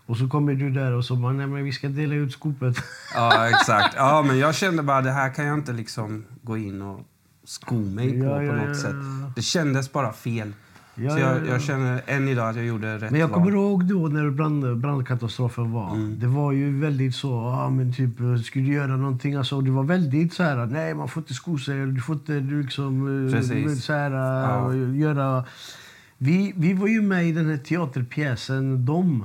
Och 0.07 0.17
så 0.17 0.29
kommer 0.29 0.55
du 0.55 0.71
där 0.71 0.93
och 0.93 1.05
så 1.05 1.17
bara, 1.17 1.33
nej 1.33 1.47
men 1.47 1.65
vi 1.65 1.73
ska 1.73 1.89
dela 1.89 2.15
ut 2.15 2.33
scoopet. 2.33 2.77
ja, 3.15 3.49
exakt. 3.49 3.95
Ja, 3.97 4.25
men 4.27 4.39
jag 4.39 4.55
kände 4.55 4.83
bara 4.83 5.01
det 5.03 5.11
här 5.13 5.35
kan 5.35 5.45
jag 5.47 5.59
inte 5.59 5.73
liksom 5.73 6.25
gå 6.43 6.57
in 6.57 6.83
och 6.83 7.01
sko 7.45 7.75
mig 7.75 8.21
på 8.21 8.27
Ja, 8.27 8.37
på 8.37 8.43
något 8.43 8.67
ja, 8.69 8.75
sätt. 8.75 8.95
ja. 9.23 9.33
Det 9.37 9.43
kändes 9.43 9.93
bara 9.93 10.13
fel. 10.13 10.53
Ja, 10.95 11.11
så 11.11 11.19
jag, 11.19 11.37
ja, 11.37 11.41
ja. 11.47 11.53
jag 11.53 11.63
känner 11.63 12.01
än 12.07 12.29
idag 12.29 12.49
att 12.49 12.57
jag 12.57 12.65
gjorde 12.65 12.95
rätt 12.99 13.11
Men 13.11 13.21
jag 13.21 13.29
val. 13.29 13.39
kommer 13.39 13.53
ihåg 13.53 13.85
då 13.85 14.09
när 14.09 14.31
brand, 14.31 14.77
brandkatastrofen 14.79 15.73
var. 15.73 15.95
Mm. 15.95 16.19
Det 16.19 16.27
var 16.27 16.53
ju 16.53 16.81
väldigt 16.81 17.15
så, 17.15 17.35
ah, 17.35 17.71
men 17.71 17.93
typ, 17.93 18.21
eh, 18.21 18.37
skulle 18.37 18.65
du 18.65 18.73
göra 18.73 18.97
någonting? 18.97 19.35
Alltså, 19.35 19.61
det 19.61 19.71
var 19.71 19.83
väldigt 19.85 20.33
så 20.33 20.43
här, 20.43 20.67
nej 20.67 20.95
man 20.95 21.09
får 21.09 21.21
inte 21.21 21.35
sko 21.35 21.59
sig, 21.59 21.87
du 21.87 22.01
får 22.01 22.15
inte 22.15 22.41
du 22.41 22.63
liksom, 22.63 23.27
eh, 23.27 23.33
Precis. 23.33 23.85
så 23.85 23.93
här, 23.93 24.11
Ja. 24.11 24.73
eh, 24.75 24.97
göra... 24.99 25.45
Vi, 26.19 26.53
vi 26.57 26.73
var 26.75 26.87
ju 26.87 27.03
med 27.03 27.27
i 27.27 27.33
den 27.33 27.47
här 27.51 27.57
teaterpjäsen 27.57 28.85
Dom. 28.87 29.25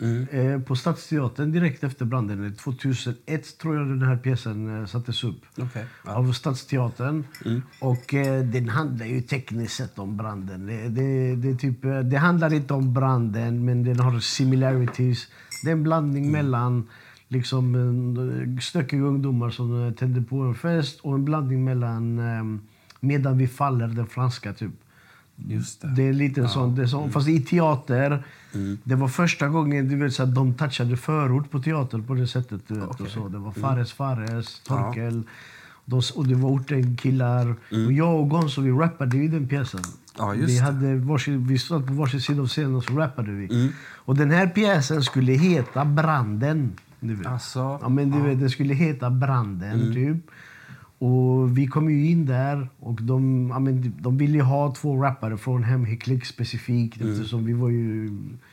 Mm. 0.00 0.26
Eh, 0.30 0.60
på 0.60 0.76
Stadsteatern 0.76 1.52
direkt 1.52 1.84
efter 1.84 2.04
branden. 2.04 2.54
2001 2.54 3.58
tror 3.58 3.76
jag 3.76 3.88
den 3.88 4.02
här 4.02 4.16
pjäsen 4.16 4.80
eh, 4.80 4.86
sattes 4.86 5.24
upp. 5.24 5.40
Ja. 5.54 5.66
Av 6.02 6.32
Stadsteatern. 6.32 7.24
Mm. 7.44 7.62
Och 7.80 8.14
eh, 8.14 8.44
den 8.44 8.68
handlar 8.68 9.06
ju 9.06 9.20
tekniskt 9.20 9.76
sett 9.76 9.98
om 9.98 10.16
branden. 10.16 10.66
Det, 10.66 10.88
det, 10.88 11.36
det, 11.36 11.58
typ, 11.58 11.82
det 12.04 12.16
handlar 12.16 12.52
inte 12.52 12.74
om 12.74 12.94
branden, 12.94 13.64
men 13.64 13.84
den 13.84 14.00
har 14.00 14.20
similarities. 14.20 15.28
Det 15.64 15.70
är 15.70 15.72
en 15.72 15.82
blandning 15.82 16.32
mellan 16.32 16.88
liksom, 17.28 18.58
stökiga 18.62 19.02
ungdomar 19.02 19.50
som 19.50 19.94
tänder 19.98 20.20
på 20.20 20.36
en 20.36 20.54
fest 20.54 21.00
och 21.00 21.14
en 21.14 21.24
blandning 21.24 21.64
mellan 21.64 22.18
eh, 22.18 22.60
Medan 23.04 23.38
vi 23.38 23.48
faller, 23.48 23.88
den 23.88 24.06
franska. 24.06 24.52
typ. 24.52 24.70
Just 25.36 25.80
det. 25.82 25.88
Det 25.88 26.02
är 26.08 26.12
lite 26.12 26.40
en 26.40 26.48
sån, 26.48 26.74
det 26.74 26.82
är 26.82 26.86
sån, 26.86 27.12
fast 27.12 27.28
i 27.28 27.40
teater. 27.40 28.24
Mm. 28.54 28.78
Det 28.84 28.94
var 28.94 29.08
första 29.08 29.48
gången 29.48 29.88
du 29.88 29.96
vet, 29.96 30.12
så 30.14 30.22
att 30.22 30.34
de 30.34 30.54
touchade 30.54 30.96
förort 30.96 31.50
på 31.50 31.58
teater 31.62 31.98
på 31.98 32.14
det 32.14 32.26
sättet. 32.26 32.60
Du 32.68 32.74
vet, 32.74 32.84
Okej. 32.84 33.06
och 33.06 33.12
så. 33.12 33.28
Det 33.28 33.38
var 33.38 33.52
Fares 33.52 33.92
Fares, 33.92 34.62
Ja. 34.68 34.76
Torkel. 34.76 35.22
De, 35.84 36.00
och 36.14 36.26
det 36.26 36.34
var 36.34 36.50
orten-killar. 36.50 37.56
Och 37.86 37.92
jag 37.92 38.20
och 38.20 38.28
Gonzo 38.30 38.60
vi 38.62 38.70
rappade 38.70 39.16
i 39.16 39.28
den 39.28 39.48
pjäsen. 39.48 39.80
Ja, 40.18 40.34
vi, 40.36 40.58
hade 40.58 40.94
varsin, 40.96 41.46
vi 41.46 41.58
stod 41.58 41.86
på 41.86 41.92
varsin 41.92 42.20
sida 42.20 42.42
av 42.42 42.46
scenen 42.48 42.74
och 42.74 42.84
så 42.84 42.92
rappade 42.92 43.30
vi. 43.32 43.44
Mm. 43.54 43.72
Och 43.80 44.16
den 44.16 44.30
här 44.30 44.46
pjäsen 44.46 45.02
skulle 45.02 45.32
heta 45.32 45.84
Branden. 45.84 46.72
Du 47.00 47.14
vet. 47.14 47.26
Alltså, 47.26 47.78
Ja, 47.82 47.88
men 47.88 48.10
du 48.10 48.20
vet, 48.20 48.40
den 48.40 48.50
skulle 48.50 48.74
heta 48.74 49.10
Branden, 49.10 49.80
Mm. 49.80 49.94
typ. 49.94 50.30
Och 50.98 51.58
vi 51.58 51.66
kom 51.66 51.90
ju 51.90 52.06
in 52.10 52.26
där 52.26 52.68
och 52.80 53.02
de, 53.02 53.48
ja, 53.52 53.58
men, 53.58 53.92
de 54.00 54.16
ville 54.18 54.34
ju 54.34 54.42
ha 54.42 54.74
två 54.74 55.02
rappare 55.02 55.36
från 55.36 55.62
Hemheklick 55.62 56.24
specifikt 56.24 57.00
eftersom 57.00 57.44
vi 57.44 57.52
var 57.52 57.68
ju 57.70 58.10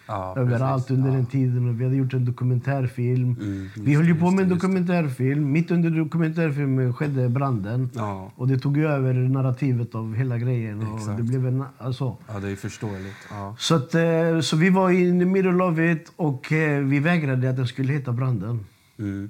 Ja, 0.07 0.33
överallt 0.37 0.83
precis. 0.87 0.97
under 0.97 1.09
Ja. 1.09 1.15
den 1.15 1.25
tiden 1.25 1.69
och 1.69 1.79
vi 1.81 1.83
hade 1.83 1.95
gjort 1.95 2.13
en 2.13 2.25
dokumentärfilm. 2.25 3.35
Mm, 3.41 3.67
vi 3.77 3.95
höll 3.95 4.07
ju 4.07 4.15
på 4.15 4.31
med 4.31 4.43
en 4.43 4.49
dokumentärfilm. 4.49 5.51
Mitt 5.51 5.71
under 5.71 5.89
dokumentärfilmen 5.89 6.93
skedde 6.93 7.29
branden. 7.29 7.89
Ja. 7.93 8.31
Och 8.35 8.47
det 8.47 8.59
tog 8.59 8.77
ju 8.77 8.87
över 8.87 9.13
narrativet 9.13 9.95
av 9.95 10.15
hela 10.15 10.37
grejen. 10.37 10.87
Och 10.87 10.97
Exakt. 10.99 11.17
det 11.17 11.23
blev 11.23 11.47
en, 11.47 11.63
alltså, 11.77 12.17
ja, 12.27 12.39
det 12.39 12.49
är 12.51 12.55
förståeligt. 12.55 13.15
Så, 13.57 13.75
att, 13.75 13.95
eh, 13.95 14.39
så 14.41 14.57
vi 14.57 14.69
var 14.69 14.89
in 14.91 15.19
the 15.19 15.25
middle 15.25 15.63
of 15.63 15.79
it 15.79 16.11
och 16.15 16.51
eh, 16.51 16.83
vi 16.83 16.99
vägrade 16.99 17.49
att 17.49 17.55
den 17.57 17.67
skulle 17.67 17.93
heta 17.93 18.11
Branden. 18.11 18.59
Mm. 18.99 19.29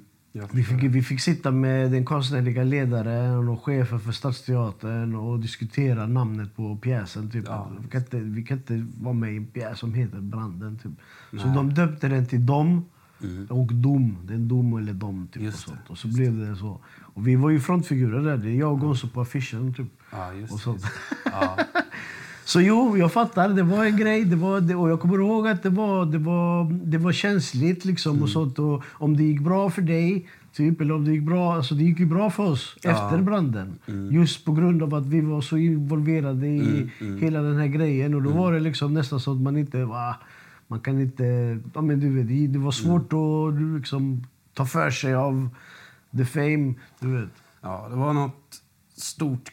Vi 0.52 0.64
fick, 0.64 0.82
vi 0.82 1.02
fick 1.02 1.20
sitta 1.20 1.50
med 1.50 1.90
den 1.90 2.04
konstnärliga 2.04 2.64
ledaren 2.64 3.48
och 3.48 3.64
chefen 3.64 4.00
för 4.00 4.12
Stadsteatern 4.12 5.14
och 5.14 5.38
diskutera 5.40 6.06
namnet 6.06 6.56
på 6.56 6.76
pjäsen. 6.76 7.30
Typ. 7.30 7.44
Ja. 7.46 7.70
Vi, 7.80 7.88
kan 7.88 8.00
inte, 8.00 8.16
vi 8.20 8.42
kan 8.42 8.56
inte 8.58 8.86
vara 9.00 9.14
med 9.14 9.32
i 9.32 9.36
en 9.36 9.46
pjäs 9.46 9.78
som 9.78 9.94
heter 9.94 10.20
Branden. 10.20 10.78
Typ. 10.78 10.92
Så 11.42 11.48
de 11.48 11.74
döpte 11.74 12.08
den 12.08 12.26
till 12.26 12.46
Dom 12.46 12.84
Mm. 13.24 13.46
och 13.46 13.74
Dom. 13.74 14.18
Det 14.24 14.32
är 14.32 14.34
en 14.36 14.48
dom 14.48 14.78
eller 14.78 14.92
dom. 14.92 15.28
Typ, 15.32 15.36
och, 15.36 15.42
Just 15.46 15.58
sånt. 15.58 15.78
och 15.88 15.98
så 15.98 16.08
blev 16.08 16.38
det 16.38 16.56
så. 16.56 16.80
Och 17.00 17.26
vi 17.26 17.36
var 17.36 17.50
ju 17.50 17.60
frontfigurer 17.60 18.20
där. 18.20 18.36
Det 18.36 18.50
är 18.50 18.54
jag 18.54 18.72
och 18.72 18.80
Gonzo 18.80 19.08
på 19.08 19.20
affischen. 19.20 19.74
Typ. 19.74 19.86
Ja, 20.12 20.32
just 20.32 20.66
Och 20.66 20.74
det. 20.78 20.82
så. 22.44 22.60
Jo, 22.60 22.96
jag 22.96 23.12
fattar. 23.12 23.48
Det 23.48 23.62
var 23.62 23.84
en 23.84 23.96
grej. 23.96 24.24
Det 24.24 24.36
var, 24.36 24.60
det, 24.60 24.74
och 24.74 24.90
jag 24.90 25.00
kommer 25.00 25.18
ihåg 25.18 25.48
att 25.48 25.62
det 25.62 25.70
var, 25.70 26.06
det 26.06 26.18
var, 26.18 26.64
det 26.84 26.98
var 26.98 27.12
känsligt. 27.12 27.84
Liksom, 27.84 28.12
Mm. 28.12 28.22
och 28.22 28.28
sånt. 28.30 28.58
Och 28.58 28.82
om 28.92 29.16
det 29.16 29.22
gick 29.24 29.40
bra 29.40 29.70
för 29.70 29.82
dig, 29.82 30.28
typ, 30.52 30.80
eller 30.80 30.94
om 30.94 31.04
det 31.04 31.10
gick 31.12 31.22
bra... 31.22 31.54
Alltså 31.54 31.74
det 31.74 31.84
gick 31.84 32.00
ju 32.00 32.06
bra 32.06 32.30
för 32.30 32.42
oss 32.42 32.76
Ja. 32.82 32.90
efter 32.90 33.22
branden. 33.22 33.78
Mm. 33.88 34.12
Just 34.14 34.44
på 34.44 34.52
grund 34.52 34.82
av 34.82 34.94
att 34.94 35.06
vi 35.06 35.20
var 35.20 35.40
så 35.40 35.56
involverade 35.56 36.46
i 36.46 36.58
Mm, 36.60 36.90
mm. 37.00 37.18
hela 37.22 37.42
den 37.42 37.56
här 37.56 37.66
grejen. 37.66 38.14
Och 38.14 38.22
då 38.22 38.30
var 38.30 38.52
det 38.52 38.60
liksom 38.60 38.94
nästan 38.94 39.20
så 39.20 39.32
att 39.32 39.40
man 39.40 39.56
inte... 39.56 39.84
Va, 39.84 40.16
man 40.68 40.80
kan 40.80 41.00
inte... 41.00 41.58
Ja, 41.74 41.80
men 41.80 42.00
du 42.00 42.08
vet, 42.22 42.52
det- 42.52 42.58
var 42.58 42.72
svårt 42.72 43.12
Mm. 43.12 43.24
att 43.74 43.78
liksom, 43.80 44.26
ta 44.54 44.64
för 44.66 44.90
sig 44.90 45.14
av 45.14 45.48
the 46.16 46.24
fame. 46.24 46.74
Du 47.00 47.20
vet. 47.20 47.28
ja, 47.62 47.86
det 47.90 47.96
var 47.96 48.12
något 48.12 48.62
stort 48.96 49.52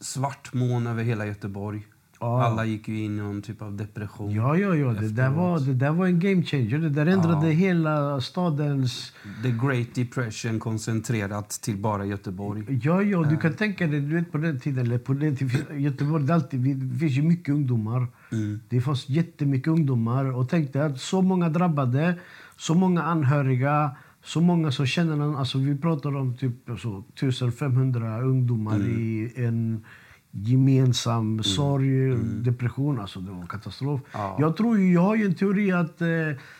svart 0.00 0.54
moln 0.54 0.86
över 0.86 1.02
hela 1.02 1.26
Göteborg. 1.26 1.86
Ja. 2.20 2.42
Alla 2.44 2.64
gick 2.64 2.88
ju 2.88 3.04
in 3.04 3.18
i 3.18 3.22
någon 3.22 3.42
typ 3.42 3.62
av 3.62 3.76
depression. 3.76 4.30
Ja, 4.30 4.56
ja, 4.56 4.74
ja. 4.76 4.92
Det 4.92 5.08
där, 5.08 5.30
var, 5.30 5.60
det 5.60 5.74
där 5.74 5.90
var 5.90 6.06
en 6.06 6.18
game 6.20 6.42
changer. 6.42 6.78
Det 6.78 6.88
där 6.88 7.06
ändrade 7.06 7.46
Ja. 7.46 7.52
hela 7.52 8.20
stadens... 8.20 9.12
The 9.42 9.50
Great 9.66 9.94
Depression 9.94 10.58
koncentrerat 10.58 11.50
till 11.50 11.76
bara 11.76 12.04
Göteborg. 12.04 12.64
Ja, 12.82 13.02
ja, 13.02 13.22
du 13.22 13.36
kan 13.36 13.54
tänka 13.54 13.86
dig, 13.86 14.00
du 14.00 14.14
vet 14.14 14.32
på 14.32 14.38
den 14.38 14.60
tiden, 14.60 14.86
eller 14.86 14.98
på 14.98 15.12
den 15.12 15.36
tiden, 15.36 15.80
Göteborg, 15.82 16.24
det, 16.24 16.34
alltid, 16.34 16.60
det 16.76 16.98
finns 16.98 17.12
ju 17.12 17.22
mycket 17.22 17.54
ungdomar. 17.54 18.06
Mm. 18.32 18.60
Det 18.68 18.80
fanns 18.80 19.08
jättemycket 19.08 19.68
ungdomar. 19.68 20.24
Och 20.36 20.48
tänk 20.48 20.72
dig 20.72 20.82
att 20.82 21.00
så 21.00 21.22
många 21.22 21.48
drabbade, 21.48 22.14
så 22.56 22.74
många 22.74 23.02
anhöriga, 23.02 23.90
så 24.24 24.40
många 24.40 24.70
som 24.72 24.86
känner 24.86 25.16
någon. 25.16 25.36
Alltså 25.36 25.58
vi 25.58 25.76
pratar 25.78 26.16
om 26.16 26.36
typ 26.36 26.70
alltså, 26.70 27.04
1500 27.14 28.20
ungdomar 28.22 28.74
Mm. 28.76 28.90
i 28.98 29.32
en 29.36 29.84
gemensam 30.30 31.42
sorg, 31.42 32.16
depression. 32.42 33.00
Alltså 33.00 33.20
det 33.20 33.30
var 33.30 33.40
en 33.40 33.46
katastrof. 33.46 34.00
Ja. 34.12 34.36
Jag 34.40 34.56
tror 34.56 34.80
jag 34.80 35.00
har 35.00 35.16
ju 35.16 35.24
en 35.24 35.34
teori 35.34 35.72
att 35.72 36.00
eh, 36.00 36.08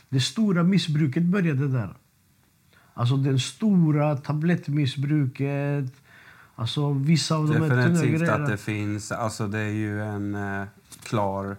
det 0.09 0.21
stora 0.21 0.63
missbruket 0.63 1.23
började 1.23 1.69
där. 1.69 1.95
Alltså 2.95 3.17
den 3.17 3.39
stora 3.39 4.17
tablettmissbruket. 4.17 5.93
Alltså 6.55 6.93
vissa 6.93 7.37
av 7.37 7.49
de 7.49 7.55
här 7.55 7.89
Definitivt 7.89 8.29
att 8.29 8.47
det 8.47 8.57
finns. 8.57 9.13
Alltså 9.13 9.49
det 9.49 9.59
är 9.59 9.73
ju 9.73 10.03
en 10.03 10.35
eh, 10.35 10.67
klar... 11.03 11.57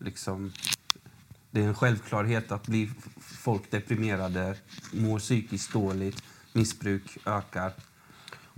Liksom, 0.00 0.52
det 1.50 1.60
är 1.64 1.68
en 1.68 1.74
självklarhet 1.74 2.52
att 2.52 2.66
bli 2.66 2.90
folk 3.20 3.70
deprimerade, 3.70 4.54
mår 4.92 5.18
psykiskt 5.18 5.72
dåligt, 5.72 6.22
missbruk 6.52 7.18
ökar. 7.26 7.72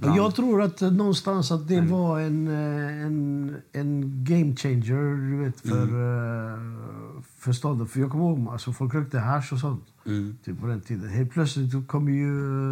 Och 0.02 0.16
jag 0.16 0.34
tror 0.34 0.62
att 0.62 0.80
någonstans 0.80 1.50
att 1.52 1.68
det 1.68 1.80
var 1.80 2.20
en, 2.20 2.48
eh, 2.48 3.04
en, 3.06 3.56
en 3.72 4.24
game 4.24 4.56
changer 4.56 5.30
du 5.30 5.36
vet, 5.44 5.60
för, 5.60 5.82
Mm. 5.82 6.76
eh, 7.16 7.22
för 7.38 7.52
staden. 7.52 7.86
För 7.86 8.00
jag 8.00 8.10
kommer 8.10 8.24
ihåg 8.24 8.48
alltså, 8.52 8.72
folk 8.72 8.94
rökte 8.94 9.18
hasch 9.18 9.52
och 9.52 9.58
sånt 9.58 9.84
Mm. 10.06 10.36
typ, 10.44 10.60
på 10.60 10.66
den 10.66 10.80
tiden. 10.80 11.08
Helt 11.08 11.30
plötsligt 11.30 11.88
kom 11.88 12.08
ju 12.08 12.26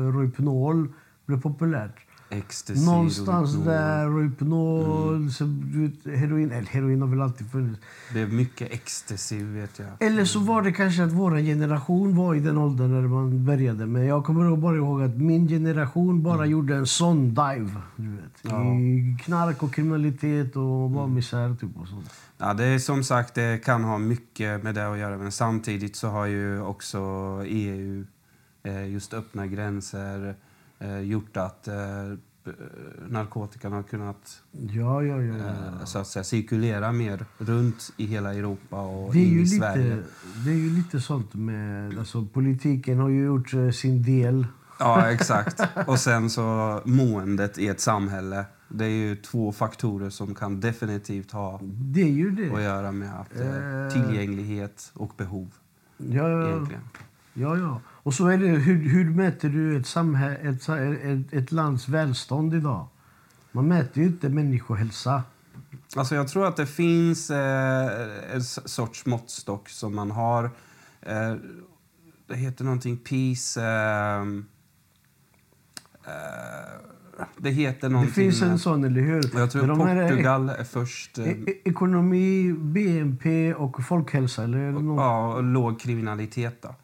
eh, 0.08 0.12
Rohypnol 0.12 0.92
blev 1.26 1.40
populärt. 1.40 1.96
Ecstasy, 2.30 2.86
Någonstans 2.86 3.50
Rohypnol. 3.54 3.74
där, 3.74 4.06
Rohypnol, 4.06 5.14
Mm. 5.16 5.30
så, 5.30 5.44
du 5.44 5.88
vet, 5.88 6.18
heroin. 6.20 6.52
Eller 6.52 6.66
heroin 6.68 7.00
har 7.02 7.08
väl 7.08 7.20
alltid 7.22 7.50
funnits. 7.50 7.80
Det 8.12 8.20
är 8.20 8.26
mycket 8.26 8.72
ecstasy, 8.72 9.44
vet 9.44 9.78
jag. 9.78 9.88
Eller 10.08 10.24
så 10.24 10.38
var 10.38 10.62
det 10.62 10.72
kanske 10.72 11.04
att 11.04 11.12
vår 11.12 11.36
generation 11.38 12.16
var 12.16 12.34
i 12.34 12.40
den 12.40 12.58
åldern 12.58 12.90
när 12.92 13.08
man 13.08 13.44
började. 13.44 13.86
Men 13.86 14.06
jag 14.06 14.24
kommer 14.24 14.56
bara 14.56 14.76
ihåg 14.76 15.02
att 15.02 15.16
min 15.16 15.48
generation 15.48 16.22
bara 16.22 16.46
gjorde 16.46 16.76
en 16.76 16.86
sån 16.86 17.28
dive. 17.28 17.70
Du 17.96 18.10
vet, 18.10 18.44
Mm. 18.44 18.56
Ja. 18.56 18.60
Mm. 18.60 18.78
I 18.78 19.18
knark 19.24 19.62
och 19.62 19.74
kriminalitet 19.74 20.56
och 20.56 20.90
bara 20.90 21.06
misär. 21.06 21.54
Typ, 21.60 21.76
och 21.76 21.88
sånt. 21.88 22.10
Ja, 22.38 22.54
det 22.54 22.64
är 22.64 22.78
som 22.78 23.04
sagt, 23.04 23.34
det 23.34 23.64
kan 23.64 23.84
ha 23.84 23.98
mycket 23.98 24.62
med 24.64 24.74
det 24.74 24.92
att 24.92 24.98
göra. 24.98 25.18
Men 25.18 25.32
samtidigt 25.32 25.96
så 25.96 26.08
har 26.08 26.26
ju 26.26 26.60
också 26.60 26.98
EU 27.46 28.04
eh, 28.62 28.88
just 28.92 29.14
öppna 29.14 29.46
gränser 29.46 30.34
eh, 30.78 30.98
gjort 31.00 31.36
att 31.36 31.68
eh, 31.68 31.74
b- 32.44 32.50
narkotikan 33.08 33.72
har 33.72 33.82
kunnat 33.82 34.42
Ja, 34.52 35.02
ja, 35.02 35.22
ja. 35.22 35.36
ja. 35.36 35.44
eh, 35.44 35.84
så 35.84 35.98
att 35.98 36.06
säga, 36.06 36.24
cirkulera 36.24 36.92
mer 36.92 37.24
runt 37.38 37.90
i 37.96 38.06
hela 38.06 38.34
Europa 38.34 38.80
och 38.80 39.12
Det 39.12 39.18
är, 39.18 39.24
in 39.26 39.32
ju 39.32 39.42
i 39.42 39.46
Sverige. 39.46 39.96
lite, 39.96 40.08
det 40.44 40.50
är 40.50 40.54
ju 40.54 40.70
lite 40.76 41.00
sånt 41.00 41.34
med... 41.34 41.98
Alltså, 41.98 42.24
politiken 42.24 42.98
har 42.98 43.08
ju 43.08 43.24
gjort 43.24 43.54
eh, 43.54 43.70
sin 43.70 44.02
del. 44.02 44.46
Ja, 44.78 45.10
exakt. 45.10 45.60
Och 45.86 45.98
sen 45.98 46.30
så 46.30 46.80
måendet 46.84 47.58
i 47.58 47.68
ett 47.68 47.80
samhälle. 47.80 48.44
Det 48.68 48.84
är 48.84 48.88
ju 49.08 49.16
två 49.16 49.52
faktorer 49.52 50.10
som 50.10 50.34
kan 50.34 50.60
definitivt 50.60 51.30
ha 51.32 51.60
Det 51.62 52.02
är 52.02 52.08
ju 52.12 52.30
det. 52.30 52.54
att 52.54 52.62
göra 52.62 52.92
med 52.92 53.20
att, 53.20 53.40
eh, 53.40 53.82
Eh. 53.84 53.90
tillgänglighet 53.92 54.90
och 54.94 55.12
behov. 55.16 55.54
Ja, 55.96 56.28
ja. 56.28 56.48
Egentligen. 56.48 56.82
Ja, 57.34 57.56
ja. 57.56 57.80
Och 58.08 58.14
så 58.14 58.26
är 58.26 58.38
det, 58.38 58.46
hur, 58.46 58.88
hur 58.88 59.10
mäter 59.10 59.48
du 59.48 59.76
ett, 59.76 59.86
samhälle, 59.86 60.34
ett, 60.36 60.68
ett, 60.68 61.32
ett 61.32 61.52
lands 61.52 61.88
välstånd 61.88 62.54
idag? 62.54 62.86
Man 63.52 63.68
mäter 63.68 64.02
ju 64.02 64.08
inte 64.08 64.28
människohälsa. 64.28 65.22
Alltså 65.96 66.14
jag 66.14 66.28
tror 66.28 66.46
att 66.46 66.56
det 66.56 66.66
finns 66.66 67.30
eh, 67.30 68.34
en 68.34 68.42
sorts 68.44 69.06
måttstock 69.06 69.68
som 69.68 69.94
man 69.94 70.10
har. 70.10 70.44
Eh, 71.02 71.34
det 72.26 72.36
heter 72.36 72.64
någonting 72.64 72.96
Peace... 72.96 73.62
Eh, 73.62 74.20
eh, 74.22 74.26
det 77.36 77.50
heter 77.50 77.88
Det 77.88 77.92
någonting... 77.92 78.14
finns 78.14 78.42
en 78.42 78.58
sån, 78.58 78.84
eller 78.84 79.00
hur? 79.00 79.38
Jag 79.38 79.50
tror 79.50 79.66
de 79.66 79.80
här 79.80 80.08
Portugal 80.08 80.48
är 80.48 80.64
först. 80.64 81.18
Eh, 81.18 81.28
E- 81.28 81.44
e- 81.46 81.60
ekonomi, 81.64 82.52
BNP 82.52 83.54
och 83.54 83.84
folkhälsa, 83.84 84.44
eller? 84.44 84.70
något? 84.70 85.00
ja, 85.00 85.34
och 85.34 85.42
låg 85.42 85.80
kriminalitet 85.80 86.62
då. 86.62 86.74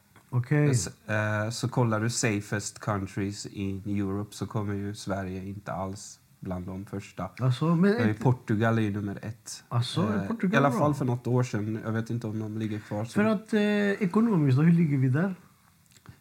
S- 0.71 0.91
eh, 1.09 1.51
så 1.51 1.69
kollar 1.69 2.01
du 2.01 2.11
safest 2.11 2.79
countries 2.79 3.47
in 3.47 3.83
Europe 3.87 4.35
så 4.35 4.47
kommer 4.47 4.75
ju 4.75 4.95
Sverige 4.95 5.45
inte 5.45 5.73
alls 5.73 6.21
bland 6.41 6.67
de 6.67 6.87
första. 6.87 7.31
Alltså, 7.39 7.75
men 7.77 8.15
Portugal 8.15 8.79
är 8.79 8.83
ju 8.83 8.91
nummer 8.91 9.19
ett. 9.23 9.65
Alltså, 9.69 10.01
Eh, 10.03 10.53
I 10.53 10.57
alla 10.57 10.71
bra? 10.71 10.79
fall 10.79 10.95
för 10.95 11.05
något 11.05 11.27
år 11.27 11.43
sedan. 11.43 11.79
Jag 11.85 11.93
vet 11.93 12.11
inte 12.11 12.27
om 12.27 12.39
de 12.39 12.59
ligger 12.59 12.79
kvar. 12.79 13.05
för 13.05 13.25
att 13.25 13.53
eh, 13.53 13.61
ekonomiskt, 14.03 14.57
då, 14.59 14.63
hur 14.63 14.73
ligger 14.73 14.99
vi 14.99 15.09
där? 15.09 15.35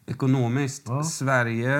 Ekonomiskt. 0.06 0.82
Ja. 0.86 1.02
Sverige 1.04 1.74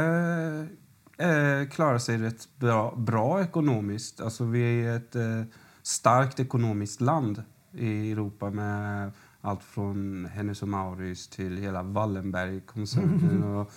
eh, 1.18 1.68
klarar 1.70 1.98
sig 1.98 2.18
rätt 2.18 2.48
bra, 2.58 2.94
bra 2.96 3.42
ekonomiskt. 3.42 4.20
Alltså, 4.20 4.44
vi 4.44 4.84
är 4.86 4.96
ett 4.96 5.14
eh, 5.16 5.42
starkt 5.82 6.40
ekonomiskt 6.40 7.00
land 7.00 7.42
i 7.72 8.12
Europa 8.12 8.50
med 8.50 9.10
allt 9.44 9.64
från 9.64 10.24
Hennes 10.32 10.62
och 10.62 10.68
Mauritz 10.68 11.28
till 11.28 11.56
hela 11.56 11.82
Wallenberg-koncernen. 11.82 13.42
och, 13.54 13.72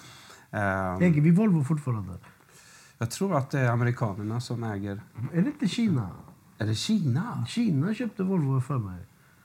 ehm, 0.52 1.02
Äger 1.02 1.22
vi 1.22 1.32
Volvo 1.32 1.64
fortfarande? 1.64 2.14
jag 2.98 3.12
tror 3.12 3.38
att 3.38 3.50
det 3.52 3.60
är 3.60 3.72
amerikanerna 3.72 4.42
som 4.42 4.64
äger... 4.64 5.02
Är 5.34 5.42
det 5.42 5.48
inte 5.48 5.68
Kina? 5.68 6.10
Är 6.58 6.66
det 6.68 6.76
Kina? 6.76 7.46
Kina 7.48 7.94
köpte 7.94 8.24
Volvo 8.24 8.62
för 8.62 8.78
mig. 8.78 9.00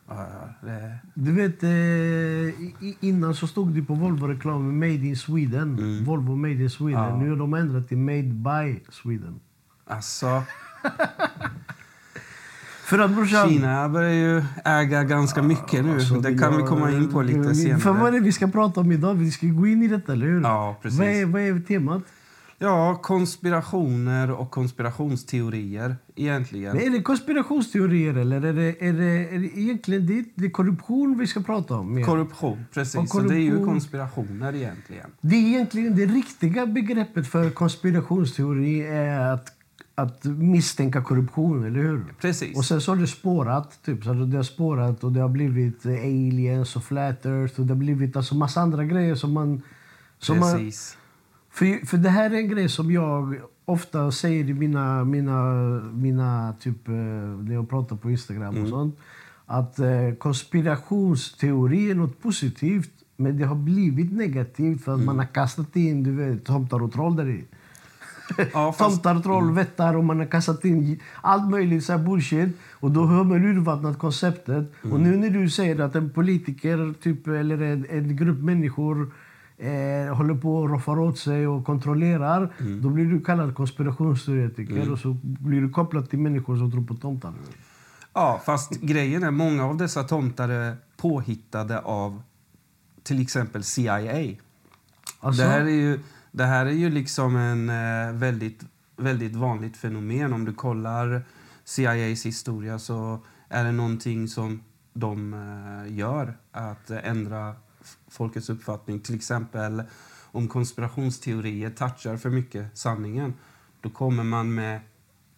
Ja, 0.08 0.26
ja, 0.32 0.68
det, 0.68 0.98
Du 1.14 1.32
vet, 1.32 1.62
eh, 1.62 3.04
innan 3.08 3.34
så 3.34 3.46
stod 3.46 3.74
det 3.74 3.82
på 3.82 3.94
Volvo-reklamen 3.94 4.78
Made 4.78 4.92
in 5.06 5.16
Sweden. 5.16 5.78
Mm. 5.78 6.04
Volvo 6.04 6.36
Made 6.36 6.54
in 6.54 6.70
Sweden. 6.70 7.02
Ja. 7.02 7.16
Nu 7.16 7.30
har 7.30 7.36
de 7.36 7.54
ändrat 7.54 7.88
till 7.88 7.98
Made 7.98 8.22
by 8.22 8.80
Sweden. 8.90 9.40
alltså, 9.86 10.42
För. 12.98 13.48
Kina 13.48 13.88
börjar 13.88 14.10
ju 14.12 14.42
äga 14.64 15.04
ganska 15.04 15.42
mycket 15.42 15.84
nu. 15.84 15.94
Alltså, 15.94 16.14
det 16.14 16.38
kan 16.38 16.56
vi 16.56 16.62
komma 16.62 16.90
in 16.90 17.12
på 17.12 17.22
lite 17.22 17.38
vi- 17.38 17.44
För 17.44 17.52
vad 17.52 17.66
är 17.66 17.80
senare. 17.80 18.10
det 18.10 18.20
vi 18.20 18.32
ska 18.32 18.46
prata 18.46 18.80
om 18.80 18.92
idag? 18.92 19.14
Vi 19.14 19.30
ska 19.30 19.46
gå 19.46 19.66
in 19.66 19.82
i 19.82 19.88
detta, 19.88 20.12
eller 20.12 20.26
hur? 20.26 20.40
Ja, 20.42 20.76
precis. 20.82 20.98
Vad 21.00 21.08
är, 21.08 21.26
vad 21.26 21.42
är 21.42 21.60
temat? 21.60 22.02
Ja, 22.58 22.98
konspirationer 23.02 24.30
och 24.30 24.50
konspirationsteorier 24.50 25.96
egentligen. 26.16 26.76
Men 26.76 26.86
är 26.86 26.90
det 26.90 27.02
konspirationsteorier 27.02 28.14
eller 28.16 28.36
är 28.44 28.52
det, 28.52 28.82
är 28.88 28.92
det, 28.92 29.34
är 29.34 29.38
det 29.38 29.58
egentligen 29.58 30.06
det, 30.06 30.24
det 30.34 30.46
är 30.46 30.50
korruption 30.50 31.18
vi 31.18 31.26
ska 31.26 31.40
prata 31.40 31.74
om? 31.74 31.94
mer? 31.94 32.04
Korruption, 32.04 32.64
precis. 32.74 33.10
Så 33.10 33.20
det 33.20 33.34
är 33.34 33.38
ju 33.38 33.50
korruption- 33.56 33.64
konspirationer 33.66 34.54
egentligen. 34.54 35.06
Det 35.20 35.36
är 35.36 35.40
egentligen 35.48 35.96
det 35.96 36.06
riktiga 36.06 36.66
begreppet 36.66 37.26
för 37.28 37.50
konspirationsteori 37.50 38.80
är 38.86 39.20
att, 39.20 39.46
att 39.94 40.24
misstänka 40.24 41.02
korruption, 41.02 41.64
eller 41.64 41.80
hur? 41.80 42.04
Precis. 42.20 42.56
Och 42.56 42.64
sen 42.64 42.80
så 42.80 42.92
har 42.92 42.96
det 42.96 43.06
spårat, 43.06 43.82
typ, 43.84 44.04
så 44.04 44.12
det 44.12 44.36
har 44.36 44.42
spårat 44.42 45.04
och 45.04 45.12
det 45.12 45.20
har 45.20 45.28
blivit 45.28 45.86
aliens 45.86 46.76
och 46.76 46.84
flat 46.84 47.26
earth 47.26 47.60
och 47.60 47.66
det 47.66 47.74
har 47.74 47.78
blivit 47.78 48.16
alltså 48.16 48.34
massa 48.34 48.60
andra 48.60 48.84
grejer 48.84 49.14
som 49.14 49.32
man... 49.32 49.62
Som 50.18 50.38
man 50.38 50.52
precis. 50.52 50.98
för, 51.50 51.86
för 51.86 51.96
det 51.96 52.08
här 52.08 52.30
är 52.30 52.34
en 52.34 52.48
grej 52.48 52.68
som 52.68 52.90
jag 52.90 53.36
ofta 53.64 54.10
säger 54.10 54.50
i 54.50 54.54
mina, 54.54 55.04
mina, 55.04 55.54
mina 55.92 56.54
typ, 56.60 56.88
eh, 56.88 56.94
när 56.94 57.54
jag 57.54 57.70
pratar 57.70 57.96
på 57.96 58.10
Instagram 58.10 58.62
och 58.62 58.68
sånt. 58.68 58.98
Att 59.46 59.78
eh, 59.78 60.12
konspirationsteori 60.18 61.90
är 61.90 61.94
något 61.94 62.22
positivt, 62.22 62.90
men 63.16 63.38
det 63.38 63.44
har 63.44 63.54
blivit 63.54 64.12
negativt 64.12 64.84
för 64.84 64.94
att 64.94 65.04
man 65.04 65.18
har 65.18 65.26
kastat 65.26 65.76
in 65.76 66.02
du 66.02 66.12
vet, 66.12 66.44
tomtar 66.44 66.82
och 66.82 66.92
troll 66.92 67.16
där 67.16 67.28
i. 67.28 67.44
Ja, 68.52 68.72
fast, 68.72 69.02
Tomtar, 69.02 69.20
troll, 69.22 69.52
vättar 69.52 69.96
och 69.96 70.04
man 70.04 70.18
har 70.18 70.26
kastat 70.26 70.64
in 70.64 71.00
allt 71.20 71.50
möjligt 71.50 71.84
så 71.84 71.98
bullshit. 71.98 72.56
Och 72.72 72.90
då 72.90 73.04
har 73.04 73.24
man 73.24 73.44
urvattnat 73.44 73.98
konceptet. 73.98 74.72
Och 74.92 75.00
nu 75.00 75.16
när 75.16 75.30
du 75.30 75.50
säger 75.50 75.80
att 75.80 75.94
en 75.94 76.10
politiker 76.10 76.94
typ, 77.02 77.26
eller 77.26 77.62
en, 77.62 77.86
en 77.90 78.16
grupp 78.16 78.38
människor 78.38 79.12
eh, 79.58 80.14
håller 80.16 80.34
på 80.34 80.56
och 80.56 80.70
roffar 80.70 80.98
åt 81.00 81.18
sig 81.18 81.46
och 81.46 81.64
kontrollerar. 81.66 82.52
Då 82.82 82.88
blir 82.88 83.04
du 83.04 83.20
kallad 83.20 83.54
konspirationsteoretiker 83.54 84.92
och 84.92 84.98
så 84.98 85.16
blir 85.22 85.60
du 85.60 85.70
kopplad 85.70 86.10
till 86.10 86.18
människor 86.18 86.56
som 86.56 86.70
tror 86.70 86.84
på 86.84 86.94
tomtar. 86.94 87.32
ja, 88.14 88.40
fast 88.46 88.80
grejen 88.80 89.22
är 89.22 89.30
många 89.30 89.64
av 89.64 89.76
dessa 89.76 90.02
tomtar 90.02 90.48
är 90.48 90.76
påhittade 90.96 91.78
av 91.80 92.22
till 93.02 93.22
exempel 93.22 93.62
CIA. 93.62 94.34
Alltså, 95.20 95.42
Det 95.42 95.48
här 95.48 95.60
är 95.60 95.68
ju, 95.68 95.98
det 96.32 96.44
här 96.44 96.66
är 96.66 96.70
ju 96.70 96.90
liksom 96.90 97.36
en 97.36 97.70
eh, 97.70 98.12
väldigt, 98.12 98.64
väldigt 98.96 99.36
vanligt 99.36 99.76
fenomen. 99.76 100.32
Om 100.32 100.44
du 100.44 100.54
kollar 100.54 101.22
CIAs 101.64 102.26
historia 102.26 102.78
så 102.78 103.18
är 103.48 103.64
det 103.64 103.72
någonting 103.72 104.28
som 104.28 104.62
de 104.92 105.34
eh, 105.34 105.96
gör, 105.96 106.36
att 106.52 106.90
ändra 106.90 107.54
folkets 108.08 108.50
uppfattning. 108.50 109.00
Till 109.00 109.14
exempel 109.14 109.82
om 110.32 110.48
konspirationsteorier 110.48 111.70
touchar 111.70 112.16
för 112.16 112.30
mycket 112.30 112.78
sanningen, 112.78 113.34
då 113.80 113.90
kommer 113.90 114.24
man 114.24 114.54
med 114.54 114.80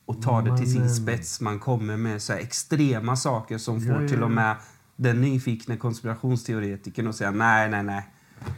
och 0.04 0.22
tar 0.22 0.42
det 0.42 0.58
till 0.58 0.72
sin 0.72 0.90
spets. 0.90 1.40
Man 1.40 1.58
kommer 1.58 1.96
med 1.96 2.22
så 2.22 2.32
extrema 2.32 3.16
saker 3.16 3.58
som 3.58 3.80
får 3.80 4.08
till 4.08 4.22
och 4.22 4.30
med 4.30 4.56
den 4.96 5.20
nyfikna 5.20 5.76
konspirationsteoretikern 5.76 7.06
att 7.06 7.16
säga 7.16 7.30
nej, 7.30 7.70
nej, 7.70 7.82
nej. 7.82 8.13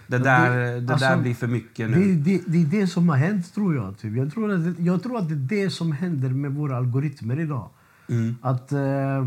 Det 0.07 0.19
där, 0.19 0.51
det- 0.57 0.81
det 0.81 0.93
alltså, 0.93 1.09
där 1.09 1.17
blir 1.17 1.35
för 1.35 1.47
mycket 1.47 1.93
det, 1.93 1.99
nu. 1.99 2.15
det, 2.15 2.41
det 2.47 2.63
är 2.63 2.81
det 2.81 2.87
som 2.87 3.09
har 3.09 3.17
hänt, 3.17 3.55
tror 3.55 3.75
jag. 3.75 3.99
Typ. 3.99 4.17
Jag, 4.17 4.33
tror 4.33 4.53
att 4.53 4.65
det, 4.77 4.83
jag 4.83 5.03
tror 5.03 5.19
att 5.19 5.29
det 5.29 5.35
är 5.35 5.63
det 5.65 5.71
som 5.71 5.93
händer 5.93 6.29
med 6.29 6.53
våra 6.53 6.77
algoritmer 6.77 7.41
idag. 7.41 7.69
Mm. 8.09 8.37
Att, 8.43 8.73
eh, 8.73 9.27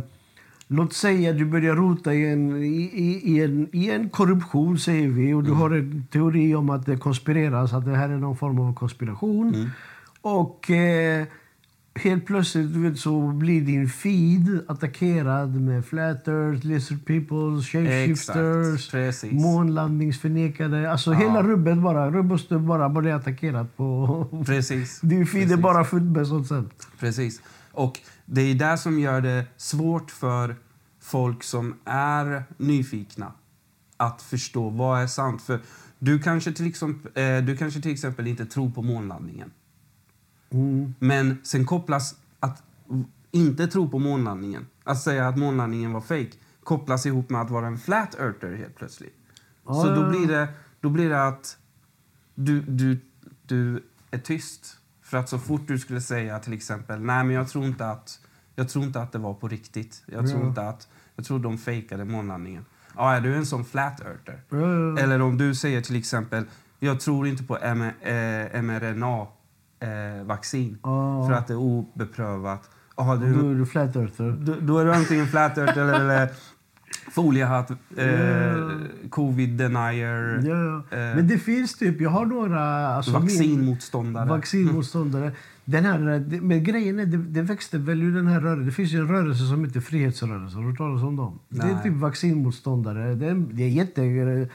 låt 0.68 0.94
säga 0.94 1.30
att 1.32 1.38
du 1.38 1.46
börjar 1.46 1.76
rota 1.76 2.14
i 2.14 2.30
en, 2.32 2.56
i, 2.64 3.22
i, 3.24 3.44
en, 3.44 3.68
i 3.72 3.90
en 3.90 4.10
korruption, 4.10 4.78
säger 4.80 5.08
vi, 5.08 5.34
och 5.34 5.44
du 5.44 5.52
har 5.52 5.70
en 5.70 6.08
teori 6.12 6.56
om 6.56 6.70
att 6.70 6.86
det 6.86 6.98
konspireras, 6.98 7.74
att 7.74 7.86
det 7.86 7.96
här 7.96 8.10
är 8.10 8.18
någon 8.18 8.38
form 8.38 8.60
av 8.60 8.74
konspiration. 8.74 9.72
Och 10.22 10.72
eh, 10.72 11.26
helt 11.96 12.26
plötsligt 12.26 12.74
du 12.74 12.80
vet, 12.80 13.00
så 13.00 13.28
blir 13.28 13.62
din 13.62 13.90
feed 13.90 14.66
attackerad 14.68 15.62
med 15.62 15.86
flat 15.86 16.28
earth, 16.28 16.66
lizard 16.66 17.06
people, 17.06 17.64
shapeshifters, 17.64 18.94
Exakt, 18.94 19.34
månlandningsförnekade. 19.34 20.92
Alltså 20.92 21.12
hela 21.12 21.44
rubbet 21.44 21.78
bara, 21.78 22.12
rubb 22.12 22.32
och 22.32 22.40
stubb 22.40 22.62
bara 22.62 22.90
blir 22.90 23.14
attackerat 23.14 23.78
på... 23.78 24.26
Precis. 24.46 25.00
Din 25.04 25.28
feed 25.28 25.44
är 25.44 25.48
Precis. 25.48 25.64
bara 25.64 25.84
fullt 25.84 26.18
med 26.18 26.28
sånt 26.28 26.48
sen. 26.48 26.70
Precis. 27.00 27.42
Och 27.72 28.00
det 28.26 28.42
är 28.42 28.56
det 28.56 28.78
som 28.78 29.00
gör 29.00 29.22
det 29.22 29.46
svårt 29.58 30.12
för 30.12 30.56
folk 31.02 31.44
som 31.44 31.76
är 31.86 32.44
nyfikna 32.58 33.32
att 33.98 34.22
förstå 34.22 34.70
vad 34.70 35.02
är 35.02 35.08
sant. 35.08 35.42
För 35.42 35.60
du 36.00 36.20
kanske 36.20 36.52
till 36.52 36.68
exempel, 36.68 37.12
eh, 37.24 37.44
du 37.44 37.58
kanske 37.58 37.82
till 37.82 37.92
exempel 37.92 38.28
inte 38.28 38.46
tror 38.46 38.70
på 38.70 38.82
månlandningen. 38.82 39.52
Mm. 40.52 40.94
Men 41.00 41.38
sen 41.44 41.66
kopplas 41.66 42.16
att 42.40 42.64
inte 43.32 43.68
tro 43.68 43.90
på 43.90 44.00
månlandningen, 44.00 44.68
att 44.84 45.02
säga 45.02 45.28
att 45.28 45.38
månlandningen 45.38 45.94
var 45.94 46.02
fake 46.02 46.32
kopplas 46.64 47.06
ihop 47.06 47.30
med 47.30 47.42
att 47.42 47.50
vara 47.50 47.68
en 47.68 47.78
flat 47.78 48.16
earther 48.20 48.56
helt 48.56 48.76
plötsligt. 48.76 49.16
Ja, 49.68 49.74
Så 49.74 49.88
ja, 49.88 49.96
då 49.96 50.10
blir 50.10 50.28
det, 50.28 50.48
då 50.82 50.90
blir 50.90 51.10
det 51.10 51.28
att 51.28 51.58
du, 52.36 52.62
du, 52.62 53.00
du 53.46 53.84
är 54.12 54.18
tyst. 54.20 54.76
För 55.02 55.18
att 55.18 55.30
så 55.30 55.40
fort 55.40 55.62
du 55.68 55.80
skulle 55.80 56.02
säga 56.02 56.40
till 56.40 56.54
exempel, 56.54 57.00
nej 57.02 57.24
men 57.24 57.36
jag 57.36 57.50
tror 57.50 57.66
inte 57.66 57.90
att, 57.90 58.20
jag 58.56 58.70
tror 58.70 58.84
inte 58.86 59.02
att 59.02 59.12
det 59.12 59.18
var 59.20 59.34
på 59.34 59.48
riktigt. 59.48 60.04
Jag 60.06 60.28
tror 60.30 60.42
Ja. 60.42 60.48
inte 60.48 60.62
att, 60.62 60.88
jag 61.16 61.26
tror 61.26 61.40
de 61.40 61.58
fejkade 61.58 62.06
månlandningen. 62.06 62.66
Ja, 62.96 63.14
är 63.14 63.22
du 63.22 63.36
en 63.36 63.46
sån 63.46 63.66
flat 63.66 64.02
earther? 64.02 64.42
Ja. 64.50 65.00
Eller 65.00 65.22
om 65.22 65.38
du 65.38 65.56
säger 65.56 65.82
till 65.82 65.96
exempel, 65.96 66.44
jag 66.80 67.00
tror 67.00 67.28
inte 67.28 67.44
på 67.44 67.58
M- 67.62 67.92
eh, 69.80 69.88
mRNA-vaccin 69.88 70.78
Ja. 70.84 71.28
för 71.28 71.34
att 71.36 71.48
det 71.48 71.54
är 71.54 71.58
obeprövat. 71.58 72.70
Då 72.98 73.16
du, 73.16 73.52
är 73.52 73.56
du 73.56 73.66
flat 73.66 73.96
earther. 73.96 74.32
då, 74.40 74.56
då 74.62 74.78
är 74.78 74.86
du 74.86 74.94
antingen 74.94 75.28
flat 75.28 75.58
earther 75.58 75.82
eller, 75.82 76.00
eller 76.00 76.30
foliehatt, 77.12 77.72
eh, 77.98 78.08
Ja. 78.08 78.70
covid 79.10 79.50
denier, 79.58 80.42
ja. 80.48 80.98
eh, 80.98 81.16
Men 81.16 81.28
det 81.28 81.38
finns 81.38 81.78
typ, 81.78 82.02
jag 82.02 82.10
har 82.10 82.26
några... 82.26 82.88
Alltså 82.88 83.12
min- 83.12 83.22
vaccinmotståndare. 83.22 84.30
Vaccinmotståndare. 84.30 85.32
Den 85.66 85.86
här, 85.86 86.00
men 86.42 86.64
grejen 86.64 87.00
är, 87.00 87.06
det, 87.06 87.18
det 87.18 87.42
växte 87.42 87.78
väl 87.78 88.02
ur 88.04 88.16
den 88.16 88.28
här 88.28 88.40
rörelsen. 88.42 88.66
Det 88.66 88.72
finns 88.72 88.92
ju 88.92 89.00
en 89.00 89.08
rörelse 89.08 89.44
som 89.46 89.66
heter 89.66 89.80
Frihetsrörelsen. 89.80 90.64
Har 90.64 90.70
du 90.72 90.76
talas 90.76 91.04
om 91.04 91.16
dem? 91.16 91.40
Det 91.50 91.62
är 91.62 91.74
Nej. 91.74 91.84
typ 91.84 91.94
vaccinmotståndare. 91.94 93.16
Det 93.16 93.26
är, 93.28 93.36
det 93.52 93.64
är, 93.64 93.68
jätte, 93.70 94.48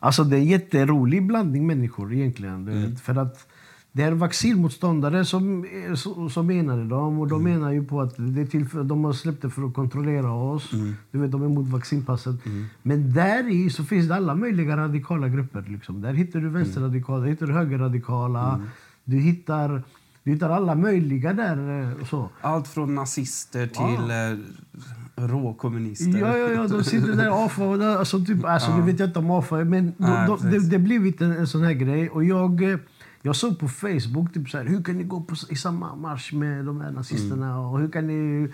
alltså 0.00 0.24
det 0.24 0.36
är 0.36 0.38
en 0.40 0.44
jätterolig 0.46 1.26
blandning 1.26 1.66
människor 1.66 2.12
egentligen. 2.12 2.64
vet. 2.64 3.00
För 3.00 3.14
att 3.18 3.46
det 3.92 4.02
är 4.02 4.12
vaccinmotståndare 4.12 5.24
som, 5.24 5.66
som, 5.94 6.30
som 6.30 6.46
menade 6.46 6.84
dem. 6.84 7.20
Och 7.20 7.28
de 7.28 7.42
menar 7.44 7.70
ju 7.72 7.84
på 7.84 8.00
att 8.00 8.14
det 8.16 8.40
är 8.40 8.46
till 8.46 8.68
för, 8.68 8.84
de 8.84 9.04
har 9.04 9.12
släppt 9.12 9.42
det 9.42 9.50
för 9.50 9.62
att 9.66 9.74
kontrollera 9.74 10.32
oss. 10.32 10.70
Du 11.10 11.18
vet, 11.18 11.30
de 11.32 11.42
är 11.42 11.46
emot 11.46 11.68
vaccinpasset. 11.68 12.36
Men 12.82 13.12
där 13.12 13.50
i 13.52 13.70
så 13.70 13.84
finns 13.84 14.08
det 14.08 14.14
alla 14.16 14.34
möjliga 14.34 14.76
radikala 14.76 15.28
grupper. 15.28 15.64
Liksom. 15.68 16.00
Där 16.00 16.12
hittar 16.12 16.40
du 16.40 16.48
vänsterradikala, 16.48 17.20
där 17.20 17.28
hittar 17.30 17.46
du 17.46 17.52
högerradikala. 17.52 18.60
Du 19.04 19.16
hittar... 19.16 19.82
Du 20.24 20.30
hittar 20.30 20.50
alla 20.50 20.74
möjliga 20.74 21.32
där. 21.32 21.80
eh, 22.00 22.04
Så. 22.06 22.28
Allt 22.40 22.68
från 22.68 22.94
nazister 22.94 23.66
till 23.66 24.10
eh, 24.10 25.26
råkommunister. 25.28 26.18
Ja, 26.20 26.36
ja, 26.38 26.48
ja, 26.50 26.68
de 26.68 26.84
sitter 26.84 27.12
där 27.16 27.44
AFA 27.46 27.64
alltså, 27.98 28.24
typ, 28.24 28.44
alltså, 28.44 28.70
Ja. 28.70 28.76
Nu 28.76 28.82
vet 28.82 29.00
jag 29.00 29.08
inte 29.08 29.18
om 29.18 29.30
AFA 29.30 29.56
men 29.56 29.86
de, 29.86 29.92
Nej, 29.96 30.26
de, 30.26 30.36
det, 30.36 30.50
precis. 30.50 30.68
det 30.70 30.76
har 30.76 30.82
blivit 30.84 31.20
en, 31.20 31.32
en 31.32 31.46
sån 31.46 31.62
här 31.64 31.72
grej. 31.72 32.08
Och 32.10 32.24
jag, 32.24 32.62
eh, 32.72 32.78
jag 33.22 33.36
såg 33.36 33.58
på 33.58 33.68
Facebook, 33.68 34.32
typ 34.34 34.50
så 34.50 34.58
här, 34.58 34.64
hur 34.64 34.82
kan 34.82 34.96
ni 34.98 35.04
gå 35.04 35.20
på, 35.20 35.34
i 35.48 35.56
samma 35.56 35.96
marsch 35.96 36.32
med 36.32 36.64
de 36.64 36.80
här 36.80 36.90
nazisterna? 36.90 37.46
Mm. 37.46 37.58
Och 37.58 37.78
hur 37.80 37.88
kan 37.88 38.06
ni... 38.06 38.48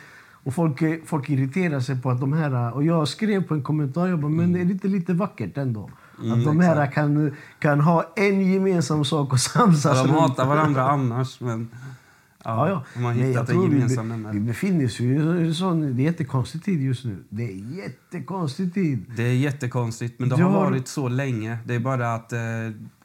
Och 0.45 0.55
folk, 0.55 0.83
eh, 0.83 0.99
folk 1.07 1.31
irriterar 1.31 1.81
sig 1.81 2.03
på 2.03 2.11
att 2.11 2.21
de 2.21 2.33
här... 2.33 2.75
Och 2.75 2.85
jag 2.85 3.09
skrev 3.09 3.43
på 3.43 3.55
en 3.55 3.63
kommentar, 3.63 4.07
jag 4.07 4.21
bara, 4.21 4.31
men 4.31 4.57
är 4.57 4.65
det 4.65 4.73
inte 4.73 4.89
lite 4.89 5.13
vackert 5.15 5.57
ändå? 5.59 5.91
Mm, 6.23 6.33
att 6.33 6.45
de 6.45 6.61
här 6.61 6.93
kan, 6.93 7.37
kan 7.59 7.81
ha 7.81 8.13
en 8.17 8.53
gemensam 8.53 9.05
sak 9.05 9.33
och 9.33 9.41
samsas 9.41 10.03
de 10.03 10.11
hatar 10.11 10.47
varandra 10.47 10.91
annars, 10.91 11.41
men 11.41 11.69
ja, 12.45 12.69
Ja, 12.69 12.69
ja. 12.69 13.03
har 13.03 13.15
Men 13.15 13.33
jag 13.33 13.47
tror 13.47 13.69
vi, 13.69 14.39
vi 14.39 14.41
befinner 14.41 14.85
oss 14.85 15.01
ju 15.01 15.15
i 15.15 15.47
en 15.47 15.55
sån... 15.55 15.97
Det 15.97 16.03
är 16.03 16.05
jättekonstig 16.05 16.65
tid 16.65 16.83
just 16.83 17.05
nu. 17.05 17.25
Det 17.29 17.43
är 17.43 17.55
jättekonstig 17.77 18.75
tid. 18.75 19.05
Det 19.17 19.23
är 19.23 19.35
jättekonstigt, 19.35 20.19
men 20.21 20.29
det 20.29 20.37
har 20.37 20.51
har- 20.51 20.65
varit 20.65 20.89
så 20.89 21.09
länge. 21.09 21.59
Det 21.65 21.75
är 21.75 21.81
bara 21.81 22.15
att 22.15 22.33
eh, 22.33 22.39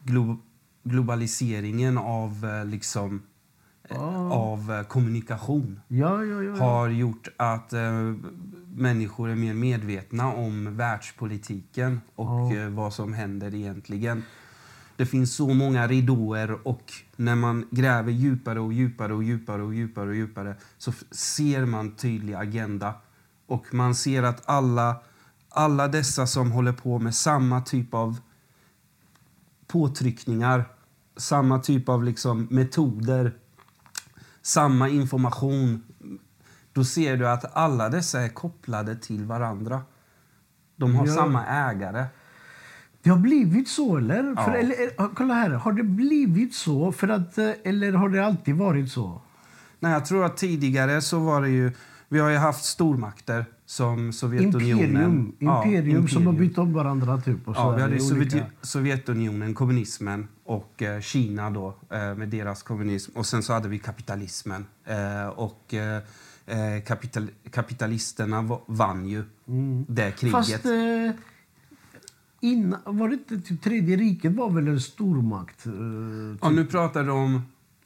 glo 0.03 0.37
globaliseringen 0.83 1.97
av, 1.97 2.45
eh, 2.45 2.65
liksom, 2.65 3.21
Ja. 3.89 4.31
av 4.33 4.71
eh, 4.71 4.83
kommunikation 4.83 5.79
Ja, 5.87 6.23
ja, 6.25 6.43
ja. 6.43 6.55
har 6.55 6.89
gjort 6.89 7.27
att 7.37 7.73
eh, 7.73 8.13
människor 8.75 9.29
är 9.29 9.35
mer 9.35 9.53
medvetna 9.53 10.33
om 10.33 10.77
världspolitiken 10.77 12.01
och 12.15 12.53
Ja. 12.53 12.55
eh, 12.57 12.69
vad 12.69 12.93
som 12.93 13.13
händer 13.13 13.55
egentligen. 13.55 14.23
Det 14.95 15.05
finns 15.05 15.35
så 15.35 15.53
många 15.53 15.87
ridåer 15.87 16.67
och 16.67 16.93
när 17.15 17.35
man 17.35 17.67
gräver 17.71 18.11
djupare 18.11 18.59
och 18.59 18.73
djupare 18.73 19.13
och 19.13 19.23
djupare 19.23 19.61
och 19.63 19.73
djupare 19.73 20.09
och 20.09 20.15
djupare 20.15 20.55
så 20.77 20.91
ser 21.11 21.65
man 21.65 21.91
tydlig 21.95 22.33
agenda. 22.33 22.93
Och 23.47 23.73
man 23.73 23.95
ser 23.95 24.23
att 24.23 24.41
alla, 24.45 24.95
alla 25.49 25.87
dessa 25.87 26.27
som 26.27 26.51
håller 26.51 26.73
på 26.73 26.99
med 26.99 27.15
samma 27.15 27.61
typ 27.61 27.93
av 27.93 28.19
påtryckningar 29.67 30.65
samma 31.17 31.59
typ 31.59 31.89
av 31.89 32.03
liksom 32.03 32.47
metoder, 32.51 33.33
samma 34.41 34.89
information. 34.89 35.83
Då 36.73 36.83
ser 36.83 37.17
du 37.17 37.29
att 37.29 37.55
alla 37.57 37.89
dessa 37.89 38.21
är 38.21 38.29
kopplade 38.29 38.95
till 38.95 39.25
varandra. 39.25 39.81
De 40.75 40.95
har 40.95 41.07
Ja. 41.07 41.13
samma 41.13 41.45
ägare. 41.45 42.05
Det 43.03 43.09
har 43.09 43.17
blivit 43.17 43.67
så, 43.69 43.97
eller? 43.97 44.33
Ja. 44.37 44.45
För, 44.45 44.51
eller 44.51 44.75
eh, 45.01 45.09
kolla 45.15 45.33
här, 45.33 45.49
har 45.49 45.71
det 45.73 45.83
blivit 45.83 46.53
så? 46.55 46.91
För 46.91 47.07
att, 47.07 47.37
eh, 47.37 47.51
eller 47.63 47.93
har 47.93 48.09
det 48.09 48.25
alltid 48.25 48.55
varit 48.55 48.91
så? 48.91 49.21
Nej, 49.79 49.91
jag 49.91 50.05
tror 50.05 50.25
att 50.25 50.37
tidigare 50.37 51.01
så 51.01 51.19
var 51.19 51.41
det 51.41 51.49
ju... 51.49 51.71
Vi 52.09 52.19
har 52.19 52.29
ju 52.29 52.37
haft 52.37 52.65
stormakter 52.65 53.45
som 53.73 54.13
Sovjetunionen. 54.13 54.83
Imperium, 54.85 55.35
Ja, 55.39 55.65
imperium, 55.65 56.07
som 56.07 56.25
har 56.25 56.33
imperium. 56.33 56.49
bytt 56.49 56.57
om 56.57 56.73
varandra. 56.73 57.21
Typ, 57.21 57.47
och 57.47 57.55
Ja, 57.57 57.71
vi 57.75 57.81
hade 57.81 57.93
olika- 57.93 58.05
Sovjet, 58.29 58.47
Sovjetunionen, 58.61 59.53
kommunismen 59.53 60.27
och 60.43 60.81
eh, 60.81 61.01
Kina 61.01 61.49
då, 61.49 61.75
eh, 61.89 62.15
med 62.15 62.29
deras 62.29 62.63
kommunism. 62.63 63.11
Och 63.17 63.25
sen 63.25 63.43
så 63.43 63.53
hade 63.53 63.67
vi 63.69 63.79
kapitalismen. 63.79 64.65
Eh, 64.85 65.27
och 65.27 65.73
eh, 65.73 66.01
eh, 66.45 66.83
kapital, 66.87 67.27
kapitalisterna 67.51 68.41
va- 68.41 68.61
vann 68.67 69.07
ju 69.07 69.23
det 69.87 70.11
kriget. 70.11 70.31
Fast 70.31 70.65
eh, 70.65 71.11
innan, 72.41 72.79
var 72.85 73.07
det 73.09 73.13
inte 73.13 73.39
typ 73.41 73.61
tredje 73.61 73.97
riket 73.97 74.31
var 74.35 74.49
väl 74.49 74.67
en 74.67 74.79
stormakt? 74.81 75.65
Eh, 75.65 75.71
Ja, 76.41 76.49
nu 76.49 76.65
pratar 76.65 77.03
du 77.03 77.11
om 77.11 77.41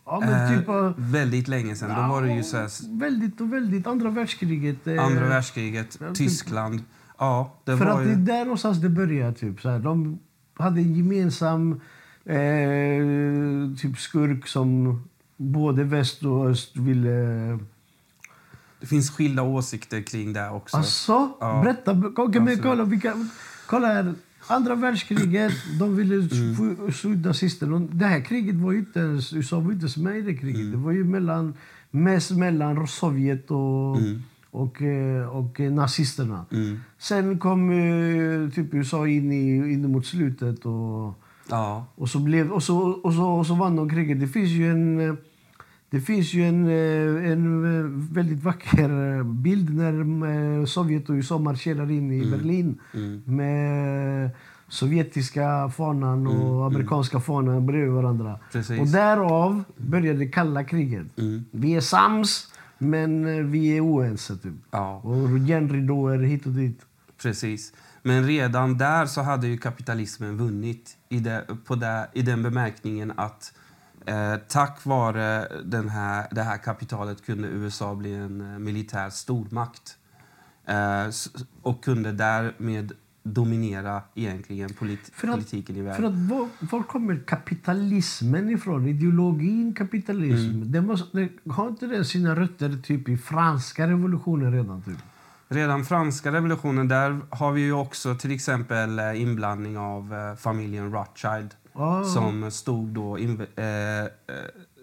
ja, 0.07 0.19
men 0.19 0.53
eh, 0.53 0.59
typ 0.59 0.69
av, 0.69 0.93
väldigt 0.97 1.47
länge 1.47 1.75
sedan. 1.75 1.89
Då 2.03 2.13
var 2.13 2.21
det 2.21 2.33
ju 2.33 2.43
så 2.43 2.57
här, 2.57 2.97
Väldigt 2.99 3.41
och 3.41 3.53
väldigt. 3.53 3.87
Andra 3.87 4.09
världskriget. 4.09 4.87
eh, 4.87 5.05
andra 5.05 5.27
världskriget, 5.27 5.97
ja, 6.01 6.07
typ- 6.07 6.15
Tyskland. 6.17 6.83
Ja, 7.19 7.53
det 7.63 7.77
För 7.77 7.85
var 7.85 7.91
att 7.91 7.97
det 8.03 8.11
är 8.11 8.15
ju... 8.17 8.21
där 8.21 8.43
någonstans 8.45 8.77
det 8.81 8.89
började. 8.89 9.33
Typ, 9.33 9.61
så 9.61 9.69
här. 9.69 9.79
De 9.79 10.19
hade 10.53 10.81
en 10.81 10.93
gemensam 10.95 11.81
eh, 12.25 13.77
typ 13.81 13.97
skurk 13.99 14.47
som 14.47 15.01
både 15.37 15.83
väst 15.83 16.23
och 16.23 16.49
öst 16.49 16.77
ville... 16.77 17.09
Det 18.79 18.85
finns 18.87 19.09
skilda 19.11 19.41
åsikter 19.43 20.01
kring 20.01 20.33
det 20.33 20.49
också. 20.49 20.77
Alltså, 20.77 21.29
Ja. 21.39 21.61
berätta. 21.63 22.01
Kolla, 22.63 22.83
vilka, 22.83 23.13
kolla 23.67 23.87
här. 23.87 24.13
Andra 24.47 24.75
världskriget, 24.75 25.51
de 25.79 25.95
ville 25.95 26.15
Mm. 26.15 26.91
skydda 26.91 27.29
nazisterna. 27.29 27.79
Det 27.91 28.05
här 28.05 28.21
kriget 28.21 28.55
var 28.55 28.71
ju 28.71 28.79
inte 28.79 28.99
ens... 28.99 29.33
USA 29.33 29.60
var 29.60 29.71
inte 29.71 29.83
ens 29.83 29.97
med 29.97 30.17
i 30.17 30.21
det 30.21 30.36
kriget. 30.36 30.62
Mm. 30.62 30.71
Det 30.71 30.77
var 30.77 30.91
ju 30.91 31.03
mellan, 31.03 31.53
mest 31.91 32.31
mellan 32.31 32.88
Sovjet 32.88 33.51
och, 33.51 33.97
Mm. 33.97 34.23
och, 34.51 34.81
och 35.39 35.60
eh, 35.60 35.71
nazisterna. 35.73 36.45
Mm. 36.51 36.79
Sen 36.97 37.39
kom 37.39 37.69
eh, 37.71 38.49
typ 38.49 38.73
USA 38.73 39.07
in, 39.07 39.31
i, 39.31 39.73
in 39.73 39.91
mot 39.91 40.05
slutet. 40.05 40.65
och... 40.65 41.13
Ja. 41.49 41.86
Och 41.95 42.10
så, 42.10 42.19
blev, 42.19 42.51
och, 42.51 42.63
så, 42.63 42.77
och, 42.77 43.13
så, 43.13 43.23
och 43.23 43.45
så 43.47 43.55
vann 43.55 43.75
de 43.75 43.89
kriget. 43.89 44.19
Det 44.19 44.27
finns 44.27 44.49
ju 44.49 44.71
en, 44.71 44.99
eh, 44.99 45.15
det 45.89 46.02
finns 46.02 46.34
ju 46.34 46.43
en, 46.43 46.65
eh, 46.67 47.32
en 47.32 47.80
eh, 47.80 48.13
väldigt 48.13 48.43
vacker 48.43 49.17
eh, 49.17 49.23
bild 49.23 49.76
när 49.76 50.65
Sovjet 50.65 51.10
och 51.10 51.13
USA 51.13 51.38
marscherar 51.38 51.91
in 51.91 52.12
i 52.12 52.32
Berlin 52.32 52.80
Mm. 52.93 53.21
med 53.26 54.30
sovjetiska 54.67 55.69
fanan 55.69 56.28
och 56.28 56.65
amerikanska 56.65 57.19
fanan 57.19 57.65
bredvid 57.65 57.91
varandra. 57.91 58.39
Precis. 58.52 58.80
Och 58.80 58.88
därav 58.88 59.63
började 59.78 60.19
det 60.19 60.28
kalla 60.28 60.63
kriget. 60.63 61.17
Mm. 61.17 61.45
Vi 61.52 61.76
är 61.76 61.82
sams, 61.82 62.54
men 62.78 63.52
vi 63.52 63.78
är 63.78 63.82
oense. 63.86 64.38
Typ. 64.38 64.54
Ja. 64.71 64.95
Och 65.04 65.38
järnridåer 65.39 66.19
hit 66.19 66.45
och 66.45 66.52
dit. 66.52 66.80
Precis. 67.21 67.73
Men 68.04 68.28
redan 68.28 68.78
där 68.78 69.06
så 69.06 69.21
hade 69.21 69.47
ju 69.47 69.58
kapitalismen 69.58 70.38
vunnit 70.38 70.97
i, 71.10 71.19
det, 71.19 71.45
på 71.65 71.76
det, 71.76 72.08
i 72.13 72.21
den 72.21 72.43
bemärkningen 72.43 73.13
att 73.15 73.54
eh, 74.07 74.35
tack 74.47 74.85
vare 74.85 75.47
den 75.63 75.89
här, 75.89 76.27
det 76.31 76.41
här 76.43 76.57
kapitalet 76.57 77.25
kunde 77.25 77.47
USA 77.47 77.95
bli 77.95 78.13
en 78.15 78.41
eh, 78.41 78.59
militär 78.59 79.09
stormakt 79.09 79.97
eh, 80.65 81.07
och 81.61 81.83
kunde 81.83 82.11
därmed 82.11 82.91
dominera 83.23 84.01
egentligen 84.15 84.73
polit, 84.73 85.09
För 85.13 85.27
att- 85.27 85.33
politiken 85.33 85.75
i 85.75 85.79
För 85.79 85.85
världen. 85.85 86.05
att 86.05 86.29
var, 86.29 86.47
var 86.59 86.83
kommer 86.83 87.19
kapitalismen 87.27 88.49
ifrån? 88.49 88.87
Ideologin 88.87 89.73
kapitalism. 89.73 90.49
Mm. 90.49 90.71
Det 90.71 90.81
måste, 90.81 91.17
det, 91.17 91.51
har 91.51 91.67
inte 91.67 91.85
det 91.87 92.05
sina 92.05 92.35
rötter 92.35 92.77
typ 92.83 93.09
i 93.09 93.17
franska 93.17 93.87
revolutionen 93.87 94.51
redan? 94.53 94.81
Typ? 94.81 94.97
Redan 95.49 95.85
franska 95.85 96.31
revolutionen, 96.31 96.87
där 96.87 97.19
har 97.29 97.51
vi 97.51 97.61
ju 97.61 97.73
också 97.73 98.15
till 98.15 98.31
exempel 98.31 98.99
eh, 98.99 99.21
inblandning 99.21 99.77
av 99.77 100.35
familjen 100.39 100.91
Rothschild. 100.91 101.55
Ah. 101.77 102.03
som 102.03 102.51
stod 102.51 102.87
då 102.87 103.17
eh, 103.17 103.25
eh, 104.01 104.07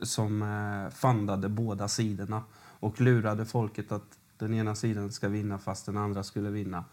som 0.03 0.43
eh, 0.43 0.95
fundade 0.95 1.49
båda 1.49 1.89
sidorna 1.89 2.43
och 2.81 3.01
lurade 3.01 3.45
folket 3.45 3.93
att 3.93 4.19
den 4.39 4.55
ena 4.55 4.75
sidan 4.75 5.13
ska 5.13 5.29
vinna 5.29 5.59
fast 5.59 5.87
den 5.87 5.97
andra 5.97 6.23
skulle 6.23 6.51
vinna. 6.51 6.85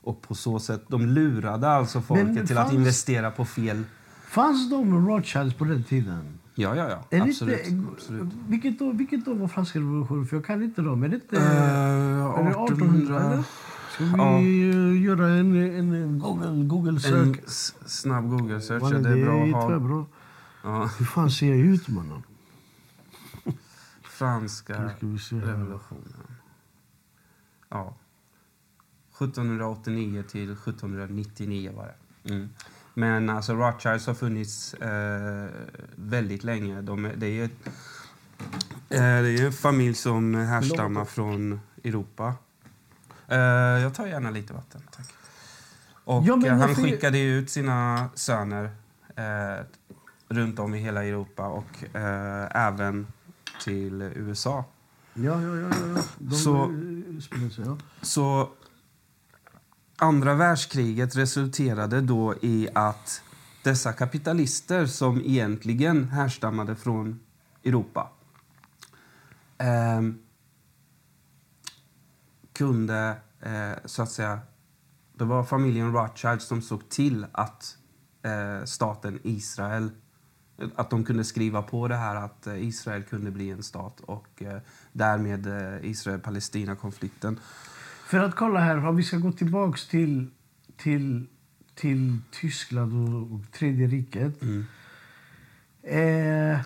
Och 0.00 0.22
på 0.22 0.34
så 0.34 0.58
sätt, 0.58 0.82
de 0.88 1.06
lurade 1.06 1.68
alltså 1.68 2.00
folket 2.00 2.26
Men 2.26 2.46
till 2.46 2.58
att 2.58 2.66
fanns- 2.68 2.74
investera 2.74 3.30
på 3.30 3.44
fel... 3.44 3.84
Fanns 4.28 4.70
de 4.70 5.08
Rothschilds 5.08 5.54
på 5.54 5.64
den 5.64 5.84
tiden? 5.84 6.38
Ja, 6.54 6.76
ja, 6.76 6.88
ja. 6.90 7.18
Är 7.18 7.20
absolut. 7.22 7.66
inte, 7.66 7.88
absolut. 7.96 8.32
Vilket, 8.48 8.82
år, 8.82 8.92
vilket 8.92 9.28
år 9.28 9.34
var 9.34 9.48
franska 9.48 9.78
revolutionen? 9.78 10.26
För 10.26 10.36
jag 10.36 10.44
kan 10.46 10.62
inte 10.62 10.82
dem. 10.82 11.02
Är 11.02 11.08
det 11.08 11.14
inte... 11.14 11.36
Är 11.36 12.44
det 12.44 12.50
1800? 12.50 13.20
eller? 13.20 13.44
Ska 14.08 14.38
vi 14.38 14.70
Ja. 14.70 14.78
eh, 14.78 15.02
göra 15.02 15.28
en, 15.28 15.56
en 15.56 16.18
Google, 16.18 16.64
Google 16.64 17.00
En 17.16 17.36
snabb 17.86 18.30
Google-search, 18.30 18.82
ja, 18.92 18.98
det 18.98 19.10
är 19.10 19.24
bra 19.24 19.44
att 19.44 19.70
ha. 19.70 19.78
bra. 19.78 20.06
Ja, 20.64 20.90
Hur 20.98 21.04
fan 21.06 21.30
ser 21.30 21.46
jag 21.48 21.58
ut 21.58 21.88
mannen? 21.88 22.22
franska 24.02 24.90
revolutionen. 25.30 26.26
Ja. 27.68 27.94
1789 29.18 30.22
till 30.28 30.52
1799 30.52 31.72
var 31.76 31.84
det. 32.22 32.34
Mm. 32.34 32.48
Men 32.94 33.30
alltså 33.30 33.54
Rothschilds 33.54 34.06
har 34.06 34.14
funnits 34.14 34.74
eh, 34.74 35.48
väldigt 35.96 36.44
länge. 36.44 36.80
De 36.82 37.04
är, 37.04 37.14
det, 37.16 37.26
är, 37.26 37.44
ett- 37.44 37.66
eh, 38.88 39.00
det 39.00 39.30
är 39.38 39.46
en 39.46 39.52
familj 39.52 39.94
som 39.94 40.34
härstammar 40.34 41.04
från 41.04 41.60
Europa. 41.84 42.34
Eh, 43.32 43.38
jag 43.82 43.94
tar 43.94 44.06
gärna 44.06 44.30
lite 44.30 44.52
vatten, 44.52 44.80
tack. 44.96 45.06
Och 46.04 46.24
Ja, 46.24 46.32
eh, 46.46 46.50
han 46.50 46.58
varför- 46.58 46.82
skickade 46.82 47.18
ju 47.18 47.38
ut 47.38 47.50
sina 47.50 48.08
söner 48.14 48.70
eh, 49.16 49.64
runt 50.28 50.58
om 50.58 50.74
i 50.74 50.78
hela 50.78 51.04
Europa 51.04 51.46
och 51.48 51.96
eh, 51.96 52.48
även 52.66 53.06
till 53.64 54.02
USA. 54.02 54.64
Ja, 55.14 55.42
ja, 55.42 55.56
ja. 55.56 55.68
ja. 55.94 56.02
De 56.18 56.34
Så- 56.34 56.62
eh, 56.64 57.48
sig, 57.50 57.64
ja. 57.66 57.76
Så 58.02 58.48
andra 59.96 60.34
världskriget 60.34 61.16
resulterade 61.16 62.00
då 62.00 62.34
i 62.42 62.68
att 62.74 63.22
dessa 63.62 63.92
kapitalister 63.92 64.86
som 64.86 65.20
egentligen 65.24 66.08
härstammade 66.08 66.76
från 66.76 67.20
Europa 67.64 68.10
ehm, 69.58 70.18
kunde, 72.52 73.16
eh, 73.40 73.72
så 73.84 74.02
att 74.02 74.10
säga... 74.10 74.38
Det 75.14 75.24
var 75.24 75.44
familjen 75.44 75.92
Rothschild 75.92 76.42
som 76.42 76.62
såg 76.62 76.88
till 76.88 77.26
att 77.32 77.76
eh, 78.22 78.64
staten 78.64 79.18
Israel 79.22 79.90
att 80.76 80.90
de 80.90 81.04
kunde 81.04 81.24
skriva 81.24 81.62
på 81.62 81.88
det 81.88 81.96
här 81.96 82.16
att 82.16 82.46
eh, 82.46 82.68
Israel 82.68 83.02
kunde 83.02 83.30
bli 83.30 83.50
en 83.50 83.62
stat 83.62 84.00
och 84.00 84.42
eh, 84.42 84.58
därmed 84.92 85.46
eh, 85.46 85.90
Israel-Palestina-konflikten. 85.90 87.40
För 88.06 88.18
att 88.18 88.36
kolla 88.36 88.60
här, 88.60 88.86
om 88.86 88.96
vi 88.96 89.02
ska 89.02 89.16
gå 89.16 89.32
tillbaks 89.32 89.88
till, 89.88 90.30
till, 90.76 91.26
till 91.74 92.18
Tyskland 92.30 93.14
och, 93.14 93.34
och 93.34 93.52
Tredje 93.52 93.86
riket. 93.86 94.42
Mm. 94.42 94.66
Eh, 95.82 96.60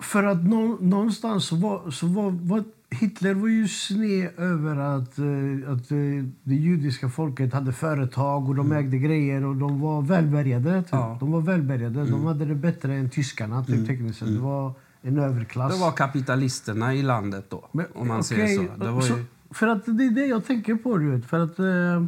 för 0.00 0.24
att 0.24 0.44
nå, 0.44 0.78
någonstans 0.80 1.44
så 1.44 1.56
var, 1.56 1.90
så 1.90 2.06
var, 2.06 2.30
var 2.30 2.64
Hitler 2.90 3.34
var 3.34 3.48
ju 3.48 3.68
sned 3.68 4.28
över 4.36 4.76
att, 4.76 5.18
eh, 5.18 5.72
att 5.72 5.90
eh, 5.90 5.98
det 6.42 6.54
judiska 6.54 7.08
folket 7.08 7.52
hade 7.52 7.72
företag 7.72 8.48
och 8.48 8.54
de 8.54 8.72
ägde 8.72 8.98
grejer 8.98 9.44
och 9.44 9.56
de 9.56 9.80
var 9.80 10.02
välbärgade. 10.02 10.82
Typ. 10.82 10.92
Mm. 10.92 11.02
Ja. 11.04 11.06
Mm. 11.06 11.18
De 11.18 11.32
var 11.32 11.40
välbärgade. 11.40 12.04
De 12.10 12.24
hade 12.26 12.44
det 12.44 12.54
bättre 12.54 12.94
än 12.94 13.10
tyskarna 13.10 13.64
typ, 13.64 13.86
tekniskt 13.86 14.18
sett. 14.18 14.28
Det 14.28 14.38
var 14.40 14.72
en 15.02 15.18
överklass. 15.18 15.74
Det 15.74 15.80
var 15.80 15.92
kapitalisterna 15.92 16.94
i 16.94 17.02
landet 17.02 17.44
då, 17.48 17.68
Men, 17.72 17.86
om 17.94 18.08
man 18.08 18.20
okej, 18.20 18.24
säger 18.46 18.56
så. 18.68 18.84
Det 18.84 18.90
var 18.90 19.00
så- 19.00 19.16
ju, 19.18 19.24
För 19.50 19.66
att 19.66 19.84
det 19.86 20.04
är 20.06 20.10
det 20.10 20.26
jag 20.26 20.44
tänker 20.46 20.74
på. 20.74 20.98
Du 20.98 21.10
vet, 21.10 21.24
för 21.24 21.40
att, 21.40 21.58
eh, 21.58 22.04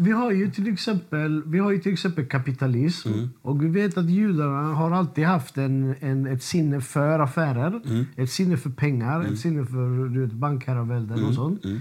vi 0.00 0.10
har 0.12 0.30
ju 0.32 0.50
till 0.50 0.68
exempel, 0.72 1.42
vi 1.46 1.58
har 1.58 1.70
ju 1.70 1.78
till 1.78 1.92
exempel 1.92 2.26
kapitalism. 2.26 3.08
Mm. 3.08 3.28
Och 3.42 3.62
vi 3.64 3.68
vet 3.68 3.98
att 3.98 4.10
judarna 4.10 4.74
har 4.74 4.90
alltid 4.90 5.24
haft 5.24 5.58
en, 5.58 5.94
en, 6.00 6.26
ett 6.26 6.42
sinne 6.42 6.80
för 6.80 7.18
affärer. 7.18 7.80
Mm. 7.88 8.04
Ett 8.16 8.30
sinne 8.30 8.56
för 8.56 8.70
pengar, 8.70 9.20
ett 9.24 9.38
sinne 9.38 9.64
för 9.66 10.08
du 10.08 10.20
vet, 10.20 10.32
bankherravälden 10.32 11.24
och 11.24 11.34
sånt. 11.34 11.64
mm. 11.64 11.80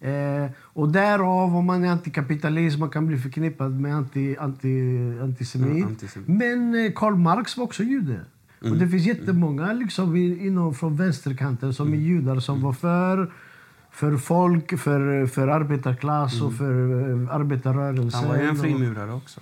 Eh, 0.00 0.50
och 0.62 0.88
därav, 0.88 1.56
om 1.56 1.64
man 1.66 1.84
är 1.84 1.88
antikapitalism, 1.90 2.80
man 2.80 2.90
kan 2.90 3.06
bli 3.06 3.18
förknippad 3.18 3.80
med 3.80 3.94
anti, 3.96 4.36
anti, 4.40 4.78
antisemit. 5.22 5.78
Ja, 5.78 5.86
antisemit. 5.86 6.28
Men 6.28 6.74
eh, 6.86 6.92
Karl 6.94 7.14
Marx 7.14 7.56
var 7.56 7.64
också 7.64 7.82
jude. 7.82 8.20
Och 8.60 8.66
Mm. 8.66 8.78
det 8.78 8.88
finns 8.88 9.06
jättemånga 9.06 9.72
liksom, 9.72 10.16
inom, 10.16 10.74
från 10.74 10.96
vänsterkanten 10.96 11.74
som 11.74 11.86
Mm. 11.86 12.00
är 12.00 12.04
judar 12.04 12.40
som 12.40 12.62
var 12.62 12.72
för, 12.72 13.32
för 13.98 14.16
folk, 14.16 14.78
för, 14.78 15.26
för 15.26 15.48
arbetarklass 15.48 16.42
och 16.42 16.52
för 16.52 16.74
eh, 17.10 17.34
arbetarrörelsen. 17.34 18.04
Mm. 18.04 18.12
Han 18.14 18.28
var 18.28 18.36
ju 18.44 18.48
en 18.48 18.56
frimurare 18.56 19.12
också. 19.12 19.40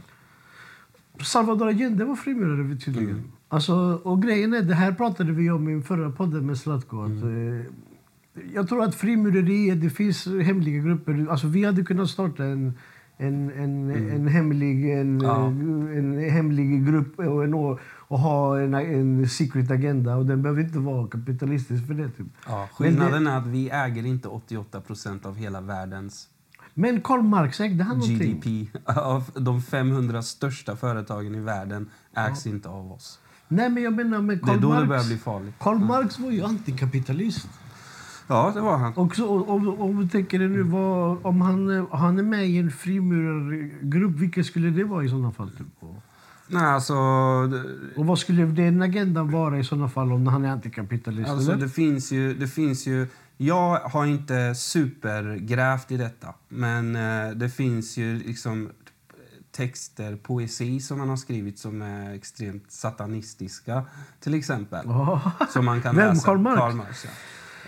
Salvador 1.21 1.69
Allende 1.69 2.05
var 2.05 2.17
frimurare 2.17 2.77
tydligen. 2.77 3.11
Mm. 3.11 3.25
Alltså, 3.49 4.01
och 4.05 4.23
grejen 4.23 4.55
är, 4.55 4.63
det 4.63 4.75
här 4.75 4.93
pratade 4.93 5.33
vi 5.33 5.51
om 5.51 5.69
i 5.69 5.83
förra 5.83 6.11
podden 6.11 6.47
med 6.47 6.59
Zlatko. 6.59 6.97
Mm. 6.97 7.59
eh, 7.59 7.65
Jag 8.55 8.69
tror 8.69 8.83
att 8.85 8.95
frimureri, 8.95 9.71
det 9.71 9.91
finns 9.91 10.27
hemliga 10.27 10.83
grupper. 10.83 11.27
Alltså, 11.31 11.47
vi 11.47 11.65
hade 11.65 11.83
kunnat 11.85 12.09
starta 12.09 12.45
en, 12.45 12.73
en, 13.17 13.51
en, 13.51 13.91
en, 14.11 14.29
hemlig, 14.29 14.91
en, 14.93 15.21
Mm. 15.21 15.25
Ja. 15.27 15.47
en 15.99 16.31
hemlig 16.31 16.87
grupp 16.87 17.21
och, 18.09 18.19
ha 18.19 18.61
en, 18.61 18.75
en 18.75 19.29
secret 19.29 19.71
agenda. 19.71 20.17
Och 20.17 20.27
den 20.27 20.43
behöver 20.43 20.63
inte 20.63 20.79
vara 20.79 21.07
kapitalistisk 21.09 21.87
för 21.87 21.95
det. 21.95 22.09
Typ. 22.09 22.27
Ja, 22.47 22.53
Men 22.57 22.61
det- 22.61 22.69
skillnaden 22.75 23.27
är 23.27 23.39
att 23.39 23.47
vi 23.47 23.71
äger 23.71 24.07
inte 24.07 24.29
88 24.29 24.81
procent 24.81 25.27
av 25.27 25.37
hela 25.37 25.61
världens 25.61 26.29
Men 26.75 27.01
Karl 27.01 27.23
Marx, 27.23 27.61
ägde 27.61 27.85
han 27.85 27.99
någonting? 27.99 28.41
GDP. 28.41 28.79
Av 29.01 29.31
de 29.35 29.63
500 29.63 30.23
största 30.23 30.77
företagen 30.77 31.35
i 31.35 31.41
världen 31.41 31.89
ägs 32.17 32.47
inte 32.47 32.69
av 32.69 32.93
oss. 32.93 33.19
Nej, 33.49 33.71
men 33.71 33.83
jag 33.83 33.93
menar 33.93 34.21
med 34.23 34.39
Det 34.39 34.43
är 34.43 34.47
Karl 34.47 34.61
då 34.61 34.69
det 34.69 34.75
Marx. 34.75 34.89
börjar 34.89 35.05
bli 35.05 35.17
farligt. 35.19 35.55
Karl 35.61 35.79
Marx 35.79 36.19
var 36.19 36.31
ju 36.31 36.43
antikapitalist. 36.43 37.49
Ja, 38.29 38.53
det 38.55 38.61
var 38.61 38.77
han. 38.79 38.93
Och 38.93 39.17
så, 39.17 39.45
om, 39.45 39.81
om 39.81 39.99
vi 39.99 40.09
tänker 40.09 40.39
det 40.39 40.49
nu, 40.49 40.63
vad, 40.63 41.27
om 41.27 41.41
han, 41.41 41.71
eh, 41.79 41.85
han 41.97 42.19
är 42.19 42.23
med 42.23 42.47
i 42.49 42.59
en 42.59 42.71
frimurargrupp, 42.71 44.11
vilken 44.17 44.45
skulle 44.45 44.71
det 44.71 44.85
vara 44.85 45.05
i 45.05 45.09
sådana 45.09 45.33
fall? 45.33 45.51
Typ? 45.51 45.67
Nej, 46.49 46.65
alltså... 46.65 46.95
och 47.97 48.07
vad 48.07 48.19
skulle 48.19 48.45
den 48.45 48.83
agendan 48.83 49.31
vara 49.31 49.59
i 49.59 49.65
sådana 49.65 49.89
fall 49.89 50.13
om 50.13 50.27
han 50.27 50.45
är 50.45 50.51
antikapitalist? 50.51 51.31
Alltså, 51.31 51.53
eller? 51.53 51.63
det 51.63 51.69
finns 51.69 52.13
ju... 52.13 52.35
Det 52.35 52.49
finns 52.49 52.87
ju 52.87 53.07
jag 53.39 53.79
har 53.79 54.07
inte 54.07 54.55
supergrävt 54.55 55.91
i 55.91 55.97
detta, 55.97 56.35
men 56.49 56.97
eh, 56.97 57.31
det 57.31 57.49
finns 57.49 57.97
ju 57.97 58.19
liksom 58.19 58.71
texter, 59.57 60.17
poesi 60.17 60.81
som 60.81 61.01
han 61.01 61.09
har 61.09 61.17
skrivit 61.17 61.59
som 61.59 61.83
är 61.83 62.15
extremt 62.15 62.73
satanistiska, 62.73 63.85
till 64.21 64.35
exempel. 64.35 64.81
Ja. 64.85 65.33
Som 65.53 65.65
man 65.65 65.83
kan 65.83 65.97
Vem? 65.97 66.09
läsa. 66.09 66.27
Karl 66.27 66.39
Marx? 66.39 67.05
ja. 67.05 67.11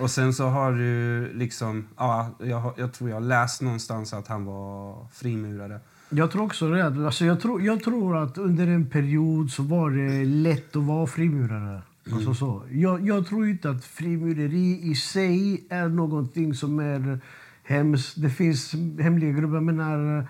Och 0.02 0.10
sen 0.10 0.34
så 0.34 0.46
har 0.46 0.72
du 0.72 1.32
liksom... 1.32 1.88
Ja, 1.96 2.30
jag, 2.38 2.72
jag 2.76 2.92
tror 2.92 3.10
jag 3.10 3.22
läst 3.22 3.62
någonstans 3.62 4.12
att 4.12 4.28
han 4.28 4.44
var 4.44 5.06
frimurare. 5.12 5.80
Jag 6.11 6.31
tror 6.31 6.42
också 6.42 6.71
det. 6.71 6.87
Alltså 6.87 7.25
jag, 7.25 7.40
tror, 7.40 7.62
jag 7.62 7.83
tror 7.83 8.16
att 8.16 8.38
under 8.38 8.66
en 8.66 8.87
period 8.87 9.51
så 9.51 9.62
var 9.62 9.90
det 9.90 10.25
lätt 10.25 10.77
att 10.77 10.83
vara 10.83 11.07
frimurare. 11.07 11.83
Alltså 12.12 12.35
så. 12.35 12.62
Jag, 12.71 13.07
jag 13.09 13.27
tror 13.27 13.49
inte 13.49 13.71
att 13.71 13.85
frimureri 13.85 14.81
i 14.83 14.94
sig 14.94 15.66
är 15.71 15.88
någonting 15.88 16.55
som 16.55 16.79
är 16.79 17.21
hemskt. 17.64 18.23
Det 18.23 18.31
finns 18.31 18.73
hemliga 19.01 19.31
grupper. 19.33 19.55
Jag 19.55 19.62
menar, 19.62 20.27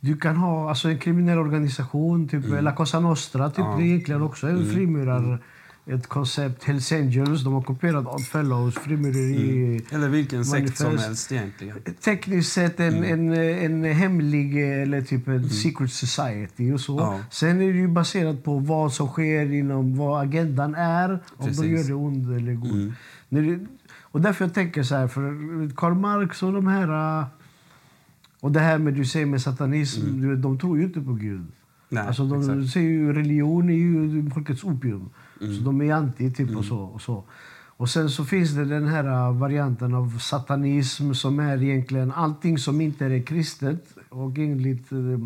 du 0.00 0.16
kan 0.16 0.36
ha 0.36 0.68
alltså 0.68 0.88
en 0.88 0.98
kriminell 0.98 1.38
organisation, 1.38 2.28
typ 2.28 2.44
La 2.60 2.72
Cosa 2.72 3.00
Nostra, 3.00 3.50
typ, 3.50 3.58
Ja. 3.58 3.74
det 3.78 3.82
är 3.82 3.86
egentligen 3.86 4.22
också 4.22 4.46
en 4.46 4.66
frimurar 4.70 5.42
ett 5.86 6.06
koncept. 6.06 6.64
Hells 6.64 6.92
Angels, 6.92 7.44
de 7.44 7.52
har 7.52 7.62
kopierat 7.62 8.06
Odd 8.06 8.24
Fellows 8.24 8.74
frimureri. 8.74 9.84
Eller 9.90 10.08
vilken 10.08 10.44
sekt 10.44 10.76
som 10.76 10.86
Manifest. 10.86 11.06
helst 11.06 11.32
egentligen. 11.32 11.76
Tekniskt 12.00 12.52
sett 12.52 12.80
en, 12.80 13.04
en, 13.04 13.32
en 13.32 13.84
hemlig 13.84 14.56
eller 14.82 15.02
typ 15.02 15.28
en 15.28 15.50
secret 15.50 15.92
society 15.92 16.72
och 16.72 16.80
så. 16.80 16.98
Ja. 16.98 17.20
Sen 17.30 17.60
är 17.60 17.72
det 17.72 17.78
ju 17.78 17.88
baserat 17.88 18.44
på 18.44 18.58
vad 18.58 18.92
som 18.92 19.08
sker 19.08 19.52
inom 19.52 19.96
vad 19.96 20.22
agendan 20.22 20.74
är. 20.74 21.10
Om 21.12 21.20
de 21.38 21.46
Precis. 21.46 21.64
gör 21.64 21.84
det 21.84 21.94
ond 21.94 22.36
eller 22.36 22.54
god. 22.54 22.92
Det, 23.28 23.58
och 24.02 24.20
därför 24.20 24.44
jag 24.44 24.54
tänker 24.54 24.82
så 24.82 24.94
här, 24.94 25.08
för 25.08 25.74
Karl 25.76 25.94
Marx 25.94 26.42
och 26.42 26.52
de 26.52 26.66
här... 26.66 27.24
Och 28.40 28.52
det 28.52 28.60
här 28.60 28.78
med 28.78 28.94
du 28.94 29.04
säger 29.04 29.26
med 29.26 29.42
satanism, 29.42 30.30
vet, 30.30 30.42
de 30.42 30.58
tror 30.58 30.78
ju 30.78 30.84
inte 30.84 31.00
på 31.00 31.12
Gud. 31.12 31.46
Nej, 31.88 32.06
alltså 32.06 32.24
de 32.24 32.40
exakt. 32.40 32.72
säger 32.72 32.90
ju 32.90 33.12
religion 33.12 33.70
är 33.70 33.74
ju 33.74 34.30
folkets 34.30 34.64
opium. 34.64 35.10
Så 35.38 35.62
de 35.64 35.80
är 35.82 35.94
anti 35.94 36.30
typ 36.30 36.56
och 36.56 36.64
så. 36.64 36.78
Och 36.78 37.02
så. 37.02 37.24
Och 37.78 37.88
sen 37.88 38.10
så 38.10 38.24
finns 38.24 38.50
det 38.50 38.64
den 38.64 38.86
här 38.86 39.28
uh, 39.28 39.38
varianten 39.38 39.94
av 39.94 40.18
satanism 40.18 41.12
som 41.12 41.40
är 41.40 41.62
egentligen 41.62 42.12
allting 42.12 42.58
som 42.58 42.80
inte 42.80 43.04
är 43.06 43.22
kristet. 43.22 43.96
Och 44.08 44.38
enligt, 44.38 44.92
uh, 44.92 45.18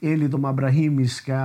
enligt 0.00 0.30
de 0.30 0.44
abrahamiska 0.44 1.38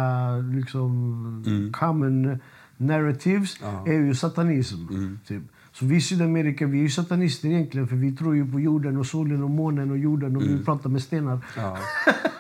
liksom, 0.53 1.71
common 1.73 2.39
narratives 2.77 3.57
Ja. 3.61 3.87
är 3.87 3.93
ju 3.93 4.15
satanism. 4.15 4.87
Typ. 5.27 5.43
Så 5.79 5.85
vi 5.85 5.95
i 5.95 6.01
Sydamerika 6.01 6.67
vi 6.67 6.77
är 6.77 6.81
ju 6.81 6.89
satanister 6.89 7.49
egentligen 7.49 7.87
för 7.87 7.95
vi 7.95 8.11
tror 8.11 8.35
ju 8.35 8.51
på 8.51 8.59
jorden 8.59 8.97
och 8.97 9.05
solen 9.05 9.43
och 9.43 9.49
månen 9.49 9.91
och 9.91 9.97
jorden 9.97 10.35
och 10.35 10.41
vi 10.41 10.63
pratar 10.63 10.89
med 10.89 11.01
stenar. 11.01 11.39
Ja, 11.57 11.77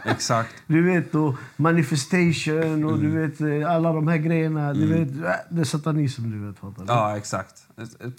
exakt. 0.05 0.49
Du 0.67 0.83
vet, 0.83 1.15
och 1.15 1.35
manifestation 1.55 2.85
och 2.85 2.99
du 2.99 3.09
vet, 3.09 3.41
eh, 3.41 3.71
alla 3.71 3.93
de 3.93 4.07
här 4.07 4.17
grejerna. 4.17 4.73
Du 4.73 4.87
vet, 4.87 5.09
äh, 5.09 5.31
det 5.49 5.61
är 5.61 5.65
satanism, 5.65 6.31
du 6.31 6.47
vet. 6.47 6.59
Fattar? 6.59 6.85
Ja, 6.87 7.17
exakt. 7.17 7.67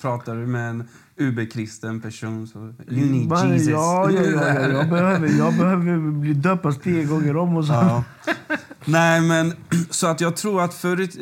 Pratar 0.00 0.36
du 0.36 0.46
med 0.46 0.70
en 0.70 0.88
uberkristen 1.16 2.00
person 2.00 2.46
så... 2.46 2.58
You 2.58 3.10
need 3.10 3.28
Man, 3.28 3.52
Jesus. 3.52 3.68
Ja, 3.68 4.10
ja, 4.10 4.22
ja, 4.22 4.30
ja. 4.30 4.68
Jag, 4.68 4.90
behöver, 4.90 5.28
jag 5.28 5.56
behöver 5.56 6.10
bli 6.10 6.34
döpas 6.34 6.78
tio 6.78 7.04
gånger 7.04 7.36
om 7.36 7.56
och 7.56 7.64
så. 7.64 7.72
Ja. 7.72 8.04
Nej, 8.84 9.20
men 9.20 9.52
så 9.90 10.06
att 10.06 10.20
jag 10.20 10.36
tror 10.36 10.62
att 10.62 10.74
för 10.74 11.00
ett, 11.00 11.16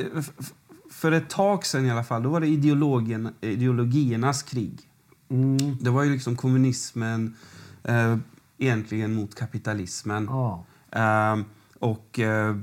för 0.99 1.13
ett 1.13 1.31
tag 1.31 1.67
sedan 1.67 1.87
i 1.87 1.91
alla 1.91 2.05
fall, 2.05 2.23
då 2.23 2.31
var 2.31 2.41
det 2.41 2.47
ideologien, 2.47 3.29
ideologiernas 3.41 4.43
krig. 4.43 4.79
Mm, 5.31 5.77
Det 5.81 5.91
var 5.91 6.03
ju 6.05 6.13
liksom 6.13 6.37
kommunismen 6.37 7.37
eh, 7.85 8.17
egentligen 8.59 9.15
mot 9.15 9.35
kapitalismen. 9.35 10.25
ja. 10.31 10.65
Ehm, 10.93 11.45
och 11.81 12.19
eh, 12.19 12.57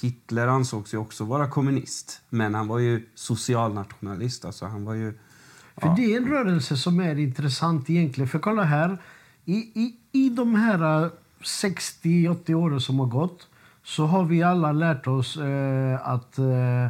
Hitler 0.00 0.46
ansågs 0.46 0.94
ju 0.94 0.98
också 0.98 1.24
vara 1.24 1.46
kommunist. 1.48 2.20
Men 2.28 2.54
han 2.54 2.68
var 2.68 2.78
ju 2.78 3.06
socialnationalist. 3.14 4.44
Alltså 4.44 4.66
han 4.66 4.84
var 4.84 4.94
ju... 4.94 5.18
För 5.76 5.96
det 5.96 6.14
är 6.14 6.16
en 6.16 6.28
rörelse 6.28 6.76
som 6.76 7.00
är 7.00 7.18
intressant 7.18 7.90
egentligen. 7.90 8.28
För 8.28 8.38
kolla 8.38 8.62
här, 8.62 8.98
i, 9.44 9.54
i, 9.54 9.96
i 10.12 10.28
de 10.28 10.54
här 10.54 11.04
eh, 11.04 11.10
60-80 11.42 12.54
åren 12.54 12.80
som 12.80 12.98
har 12.98 13.06
gått 13.06 13.48
så 13.82 14.06
har 14.06 14.24
vi 14.24 14.42
alla 14.42 14.72
lärt 14.72 15.06
oss 15.06 15.36
eh, 15.36 16.08
att 16.08 16.38
eh, 16.38 16.86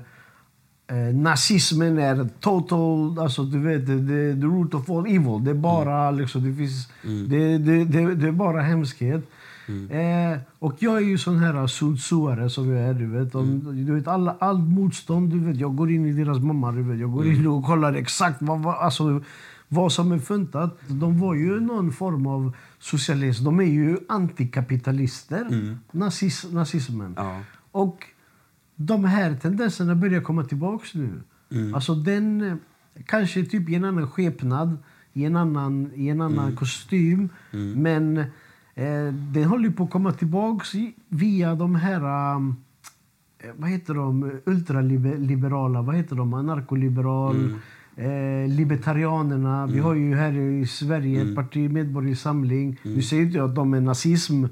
eh, 0.90 1.14
nazismen 1.14 1.98
är 1.98 2.28
total, 2.40 3.18
alltså 3.18 3.44
du 3.44 3.58
vet, 3.58 3.86
the, 3.86 3.98
the, 4.40 4.46
root 4.46 4.74
of 4.74 4.90
all 4.90 5.06
evil. 5.06 5.44
Det 5.44 5.50
är 5.50 5.54
bara 5.54 6.10
liksom, 6.10 6.44
det 6.44 6.54
finns, 6.54 6.88
det, 7.28 7.58
det, 7.58 7.84
det, 7.84 8.14
det 8.14 8.28
är 8.28 8.32
bara 8.32 8.60
hemskhet. 8.60 9.24
Eh, 9.90 10.38
och 10.58 10.74
jag 10.78 10.96
är 10.96 11.00
ju 11.00 11.18
sån 11.18 11.38
här 11.38 11.66
Sun 11.66 11.96
Tzuare 11.96 12.50
som 12.50 12.70
jag 12.70 12.88
är. 12.88 12.94
Du 12.94 13.06
vet, 13.06 13.34
om, 13.34 13.84
du 13.86 13.94
vet 13.94 14.08
alla, 14.08 14.36
allt 14.38 14.68
motstånd, 14.68 15.30
du 15.30 15.38
vet, 15.38 15.56
jag 15.56 15.76
går 15.76 15.90
in 15.90 16.06
i 16.06 16.12
deras 16.12 16.38
mamma. 16.38 16.72
Du 16.72 16.82
vet, 16.82 16.98
jag 16.98 17.12
går 17.12 17.26
in 17.26 17.46
och 17.46 17.64
kollar 17.64 17.94
exakt 17.94 18.36
vad, 18.42 18.60
vad, 18.60 18.74
alltså, 18.74 19.22
vad 19.68 19.92
som 19.92 20.12
är 20.12 20.18
funtat. 20.18 20.78
De 20.86 21.20
var 21.20 21.34
ju 21.34 21.60
någon 21.60 21.92
form 21.92 22.26
av 22.26 22.52
socialist. 22.78 23.44
De 23.44 23.60
är 23.60 23.64
ju 23.64 23.98
antikapitalister, 24.08 25.76
nazis, 25.92 26.46
nazismen. 26.52 27.14
Ja. 27.16 27.40
Och 27.72 28.06
de 28.82 29.04
här 29.04 29.34
tendenserna 29.34 29.94
börjar 29.94 30.20
komma 30.20 30.44
tillbaka 30.44 30.86
nu. 30.92 31.20
Alltså 31.74 31.94
den, 31.94 32.58
kanske 33.06 33.44
typ 33.44 33.68
i 33.68 33.74
en 33.74 33.84
annan 33.84 34.08
skepnad, 34.10 34.78
i 35.12 35.24
en 35.24 35.36
annan, 35.36 35.90
i 35.94 36.08
en 36.08 36.20
annan 36.20 36.56
kostym. 36.56 37.28
Men 37.76 38.18
eh, 38.74 39.12
den 39.32 39.44
håller 39.44 39.70
på 39.70 39.84
att 39.84 39.90
komma 39.90 40.12
tillbaka 40.12 40.64
via 41.08 41.54
de 41.54 41.74
här... 41.74 42.34
um, 42.36 42.56
eh, 43.38 43.50
vad 43.56 43.70
heter 43.70 43.94
de? 43.94 44.32
Ultraliberala, 44.44 45.82
vad 45.82 45.96
heter 45.96 46.16
de? 46.16 46.34
Anarkoliberal, 46.34 47.54
eh, 47.96 48.48
libertarianerna. 48.48 49.66
Vi 49.66 49.78
har 49.78 49.94
ju 49.94 50.14
här 50.14 50.32
i 50.32 50.66
Sverige 50.66 51.22
ett 51.22 51.34
parti, 51.34 51.70
Medborgerlig 51.70 52.18
Samling. 52.18 52.78
Nu 52.82 53.02
säger 53.02 53.22
inte 53.22 53.38
jag 53.38 53.48
att 53.48 53.54
de 53.54 53.74
är 53.74 53.80
nazism, 53.80 54.44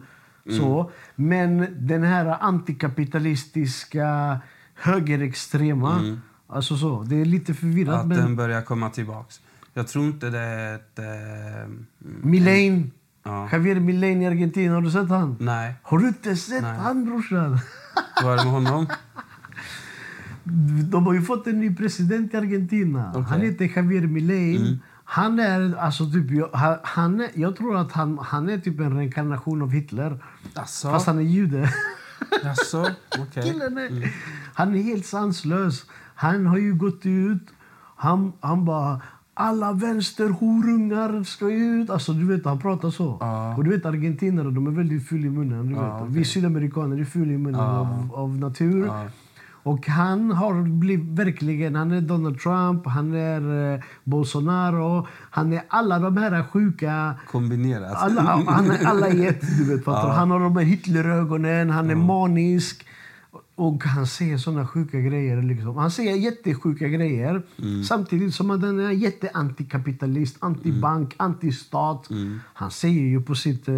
så. 0.57 0.91
Men 1.15 1.67
den 1.87 2.03
här 2.03 2.37
antikapitalistiska, 2.41 4.39
högerextrema. 4.75 6.19
Alltså 6.47 6.77
så. 6.77 7.03
Det 7.03 7.21
är 7.21 7.25
lite 7.25 7.55
förvirrat. 7.55 8.01
Att 8.01 8.07
men 8.07 8.19
den 8.19 8.37
börjar 8.37 8.63
komma 8.63 8.91
tillbaks. 8.91 9.41
Jag 9.75 9.89
tror 9.89 10.05
inte 10.05 10.31
det 10.31 10.39
är 10.39 10.75
ett... 10.75 10.99
Eh, 10.99 11.05
Milane, 12.23 12.85
ja. 13.25 13.49
Javier 13.53 13.81
Milane 13.81 14.25
i 14.25 14.27
Argentina, 14.27 14.75
har 14.75 14.83
du 14.83 14.91
sett 14.91 15.09
han? 15.09 15.37
Nej, 15.41 15.75
Har 15.83 15.99
du 15.99 16.09
inte 16.09 16.37
sett 16.37 16.63
Nej. 16.63 16.77
han 16.77 17.05
brorsan? 17.05 17.59
vad 18.23 18.33
är 18.33 18.37
det 18.37 18.45
med 18.45 18.53
honom? 18.53 18.87
De 20.91 21.07
har 21.07 21.15
ju 21.15 21.23
fått 21.23 21.47
en 21.47 21.61
ny 21.61 21.75
president 21.75 22.35
i 22.35 22.37
Argentina. 22.37 23.11
Okej. 23.11 23.23
Han 23.23 23.41
heter 23.41 23.73
Javier 23.77 24.07
Milei. 24.07 24.79
Han 25.11 25.39
är 25.39 25.77
alltså 25.77 26.11
typ, 26.11 26.55
han, 26.83 27.21
är, 27.21 27.29
jag 27.35 27.57
tror 27.57 27.77
att 27.77 27.93
han, 27.93 28.19
han 28.19 28.49
är 28.49 28.59
typ 28.59 28.81
en 28.81 28.97
reinkarnation 28.97 29.63
av 29.63 29.71
Hitler. 29.71 30.25
Alltså, 30.55 30.91
Fast 30.91 31.07
han 31.07 31.19
är 31.19 31.23
jude. 31.23 31.71
alltså, 32.45 32.87
okej. 33.19 33.43
Killen 33.43 33.79
är, 33.79 34.13
Han 34.55 34.75
är 34.75 34.83
helt 34.83 35.07
sanslös. 35.07 35.85
Han 36.15 36.47
har 36.47 36.59
ju 36.59 36.75
gått 36.75 37.07
ut. 37.07 37.43
Han, 37.97 38.33
han 38.41 38.65
bara... 38.65 39.01
Alla 39.41 39.73
vänsterhorungar 39.73 41.23
ska 41.25 41.51
ut. 41.51 41.91
Alltså, 41.91 42.13
du 42.13 42.27
vet, 42.27 42.45
han 42.45 42.59
pratar 42.59 42.91
så. 42.91 43.17
Ja. 43.21 43.57
Och 43.57 43.65
du 43.65 43.71
vet, 43.71 43.87
argentinare 43.87 44.51
de 44.51 44.67
är 44.67 44.71
väldigt 44.71 45.09
fulla 45.09 45.27
i 45.27 45.31
munnen. 45.31 45.69
Du 45.69 45.75
vet. 45.75 45.85
okej. 45.95 46.07
Vi 46.09 46.25
sydamerikaner 46.25 47.01
är 47.01 47.05
fulla 47.05 47.33
i 47.33 47.39
munnen 47.39 47.61
Ja. 47.61 47.81
av, 47.81 48.11
av 48.15 48.37
natur. 48.39 48.91
Ja. 49.69 49.73
Och 49.73 49.87
han 49.87 50.31
har 50.31 50.63
blivit 50.63 51.19
verkligen... 51.19 51.75
Han 51.75 51.93
är 51.93 52.01
Donald 52.01 52.41
Trump, 52.41 52.87
han 52.87 53.15
är 53.15 53.75
eh, 53.75 53.81
Bolsonaro. 54.05 55.07
Han 55.31 55.53
är 55.53 55.63
alla 55.69 55.99
de 55.99 56.17
här 56.17 56.43
sjuka... 56.43 57.15
Kombinerat. 57.31 57.97
Alla, 57.97 58.23
han 58.47 58.71
är 58.71 58.87
alla 58.87 59.09
i 59.09 59.27
ett, 59.27 59.59
du 59.59 59.65
vet. 59.65 59.85
du? 59.85 59.91
Han 59.91 60.31
har 60.31 60.41
de 60.41 60.57
här 60.57 60.65
Hitlerögonen, 60.65 61.71
han 61.71 61.91
är 61.91 61.95
manisk. 61.95 62.87
Och 63.55 63.85
han 63.85 64.07
säger 64.07 64.39
såna 64.39 64.67
sjuka 64.67 65.01
grejer. 65.01 65.43
Liksom. 65.43 65.77
Han 65.77 65.91
säger 65.91 66.17
jättesjuka 66.17 66.89
grejer. 66.89 67.43
Samtidigt 67.89 68.35
som 68.35 68.51
han 68.51 68.81
är 68.81 68.91
jätteantikapitalist, 68.91 70.37
antibank, 70.41 71.15
antistat. 71.17 72.09
Han 72.55 72.71
säger 72.71 73.03
ju 73.03 73.23
på 73.23 73.35
sitt 73.35 73.69
eh, 73.69 73.75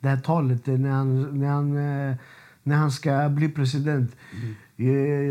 det 0.00 0.08
här 0.08 0.16
talet 0.16 0.66
när 0.66 0.90
han, 0.90 1.40
när 1.40 1.48
han, 1.48 1.76
eh, 1.76 2.16
när 2.62 2.76
han 2.76 2.90
ska 2.90 3.28
bli 3.28 3.48
president. 3.48 4.16
Eh, 4.32 4.48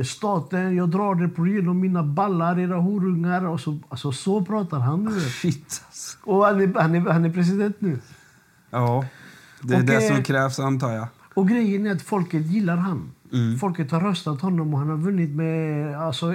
Staten, 0.04 0.76
jag 0.76 0.90
drar 0.90 1.16
det 1.16 1.28
på 1.30 1.48
genom 1.48 1.80
mina 1.80 2.04
ballar, 2.04 2.60
era 2.60 2.76
horungar. 2.76 3.46
Och 3.46 3.60
så, 3.60 3.80
alltså, 3.90 4.12
så 4.12 4.46
pratar 4.46 4.80
han. 4.80 5.14
Vet. 5.14 5.24
Shit, 5.24 5.84
alltså. 5.88 6.18
Och 6.24 6.46
han 6.46 6.62
är, 6.62 6.82
han, 6.82 6.96
är, 6.96 7.00
han 7.00 7.26
är 7.26 7.30
president 7.30 7.76
nu. 7.80 8.00
Ja, 8.70 9.06
det 9.62 9.74
är 9.74 9.80
Och, 9.80 9.86
det 9.86 9.96
eh, 9.96 10.16
som 10.16 10.24
krävs 10.24 10.60
antar 10.60 10.92
jag. 10.92 11.08
Och 11.34 11.48
grejen 11.48 11.86
är 11.86 11.92
att 11.92 12.02
folket 12.02 12.46
gillar 12.46 12.78
han. 12.78 13.12
Mm. 13.34 13.58
Folket 13.58 13.92
har 13.92 14.02
röstat 14.02 14.42
honom 14.42 14.74
och 14.74 14.80
han 14.80 14.90
har 14.90 14.98
vunnit 14.98 15.30
med 15.30 15.96
alltså, 15.98 16.34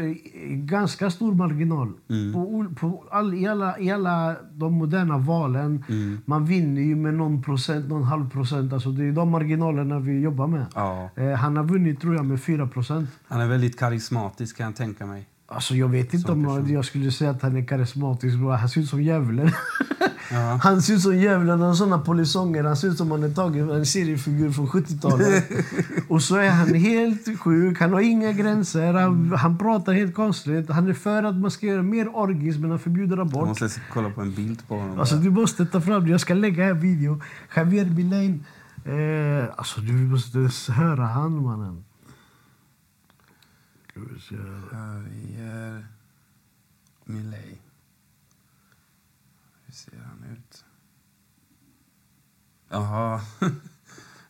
ganska 0.49 1.11
stor 1.11 1.35
marginal. 1.35 1.93
Mm. 2.11 2.33
På, 2.33 2.67
på 2.81 3.05
all, 3.11 3.35
i, 3.35 3.47
alla, 3.47 3.79
I 3.79 3.91
alla 3.91 4.37
de 4.53 4.73
moderna 4.73 5.19
valen, 5.19 5.85
Mm. 5.89 6.19
man 6.25 6.45
vinner 6.45 6.83
ju 6.83 6.97
med 6.97 7.15
någon 7.15 7.43
procent, 7.43 7.89
någon 7.89 8.03
halv 8.03 8.31
procent. 8.31 8.73
Alltså, 8.73 8.91
det 8.91 9.05
är 9.05 9.13
de 9.13 9.31
marginalerna 9.31 9.99
vi 9.99 10.21
jobbar 10.21 10.47
med. 10.47 10.67
Ja. 10.75 11.11
Eh, 11.17 11.33
han 11.33 11.57
har 11.57 11.65
vunnit 11.65 12.01
tror 12.01 12.15
jag 12.15 12.25
med 12.27 12.41
4 12.43 12.67
procent. 12.67 13.11
Han 13.29 13.41
är 13.41 13.47
väldigt 13.49 13.79
karismatisk 13.79 14.57
kan 14.57 14.67
jag 14.67 14.77
tänka 14.77 15.07
mig. 15.07 15.27
Alltså, 15.55 15.75
jag 15.75 15.89
vet 15.89 16.15
inte 16.15 16.33
om 16.33 16.69
jag 16.69 16.85
skulle 16.85 17.11
säga 17.11 17.31
att 17.31 17.43
han 17.43 17.57
är 17.57 17.65
karismatisk. 17.65 18.37
Han 18.37 18.69
ser 18.69 18.81
ut 18.81 18.89
som 18.89 19.03
djävulen. 19.03 19.51
Ja. 20.31 20.59
Han 20.63 20.83
ser 20.83 20.95
ut 20.95 21.01
som 21.01 21.17
djävulen. 21.17 21.61
Han 21.61 21.69
har 21.69 21.75
såna 21.75 21.99
polisonger. 21.99 22.65
Han 22.65 22.77
ser 22.77 22.89
ut 22.89 22.99
som 22.99 23.11
han 23.11 23.23
är 23.23 23.31
tagit 23.31 23.71
en 23.71 23.87
seriefigur 23.87 24.51
från 24.51 24.67
70-talet. 24.67 25.51
och 26.09 26.23
så 26.23 26.37
är 26.37 26.51
han 26.51 26.75
helt 26.75 27.41
sjuk. 27.41 27.81
Han 27.81 27.93
har 27.93 28.01
inga 28.01 28.33
gränser. 28.33 28.93
Han, 28.93 29.33
han 29.33 29.59
pratar 29.59 29.93
helt 29.93 30.15
konstigt. 30.15 30.71
Han 30.71 30.89
är 30.89 30.95
för 30.95 31.23
att 31.23 31.35
man 31.37 31.51
ska 31.51 31.67
göra 31.67 31.83
mer 31.83 32.17
orgism, 32.17 32.61
men 32.61 32.71
han 32.71 32.79
förbjuder 32.79 33.17
Jag 33.17 33.27
abort. 33.27 33.49
måste 33.49 33.69
kolla 33.93 34.11
på 34.11 34.21
en 34.21 34.35
bild 34.35 34.69
på 34.69 34.79
honom. 34.79 35.01
Alltså, 35.01 35.17
du 35.17 35.31
måste 35.31 35.67
ta 35.67 35.81
fram 35.81 36.05
det. 36.05 36.11
Jag 36.11 36.21
ska 36.21 36.35
lägga 36.35 36.65
en 36.65 36.81
video. 36.81 37.21
Javier 37.57 37.85
Bilain. 37.85 38.45
Eh, 38.85 39.55
alltså, 39.57 39.81
du 39.81 39.93
måste 39.93 40.73
höra 40.73 41.07
han, 41.07 41.43
mannen. 41.43 41.85
Ska 43.93 44.01
vi 44.01 44.21
se. 44.21 44.35
Javier 44.73 45.87
Milei. 47.05 47.59
Hur 49.67 49.73
ser 49.75 49.97
han 49.97 50.25
ut? 50.33 50.65
Jaha. 52.71 53.21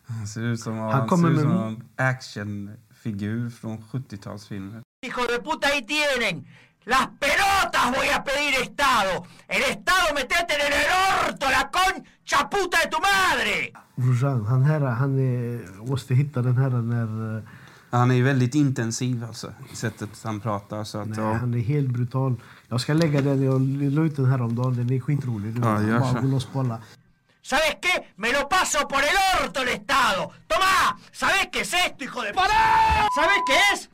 Han 0.05 0.27
ser 0.27 0.41
ut 0.41 0.59
som, 0.59 0.77
Han 0.77 0.91
han 0.91 1.07
kommer 1.07 1.29
ser 1.29 1.41
ut 1.41 1.47
med- 1.47 1.55
som 1.55 1.63
en 1.67 1.83
actionfigur 1.95 3.49
från 3.49 3.77
70-talsfilmer. 3.77 4.81
Hijo 5.05 5.21
de 5.27 5.39
puta, 5.43 5.67
ahí 5.67 5.81
tienen. 5.85 6.47
Las 6.85 7.07
pelotas 7.19 7.85
voy 7.97 8.09
a 8.17 8.23
pedir 8.23 8.53
Estado. 8.61 9.25
El 9.47 9.61
Estado 9.63 10.13
metete 10.15 10.53
en 10.55 10.73
el 10.73 10.89
orto, 11.29 11.45
la 11.49 11.63
concha 11.77 12.49
puta 12.49 12.77
de 12.83 12.89
tu 12.91 12.97
madre. 13.11 13.71
Brorsan, 13.95 14.45
han 14.45 14.63
här, 14.63 14.79
han 14.81 15.19
är, 15.19 15.85
måste 15.89 16.15
hitta 16.15 16.41
den 16.41 16.57
här 16.57 16.69
när... 16.69 17.41
Han 17.97 18.11
är 18.11 18.15
ju 18.15 18.23
väldigt 18.23 18.55
intensiv 18.55 19.23
alltså, 19.23 19.53
i 19.73 19.75
sättet 19.75 20.09
han 20.23 20.39
pratar. 20.39 20.83
Så 20.83 20.97
att, 20.97 21.07
Nej, 21.07 21.19
ja. 21.19 21.33
han 21.33 21.53
är 21.53 21.59
helt 21.59 21.87
brutal. 21.87 22.35
Jag 22.69 22.81
ska 22.81 22.93
lägga 22.93 23.21
den, 23.21 23.43
jag 23.43 23.61
la 23.93 24.01
ut 24.01 24.15
den 24.15 24.25
här 24.25 24.41
om 24.41 24.55
dagen. 24.55 24.75
Den 24.75 24.91
är 24.93 24.99
skitrolig. 24.99 25.53
Du 25.53 25.61
Ja, 25.67 25.75
vet. 25.75 25.87
gör 25.87 25.99
Bara 25.99 26.13
så. 26.13 26.19
gå 26.21 26.27
loss 26.27 26.45
på 26.45 26.59
alla. 26.59 26.81
¿Sabes 27.41 27.75
qué? 27.81 28.07
Me 28.15 28.31
lo 28.31 28.49
paso 28.49 28.87
por 28.87 28.99
el 28.99 29.15
orto 29.43 29.61
el 29.61 29.67
Estado. 29.67 30.31
Tomá, 30.47 30.97
¿sabes 31.11 31.47
qué 31.51 31.61
es 31.61 31.73
esto, 31.73 32.03
hijo 32.03 32.21
de... 32.21 32.33
¡Pará! 32.33 33.07
¿Sabes 33.15 33.37
qué 33.47 33.53
es? 33.73 33.89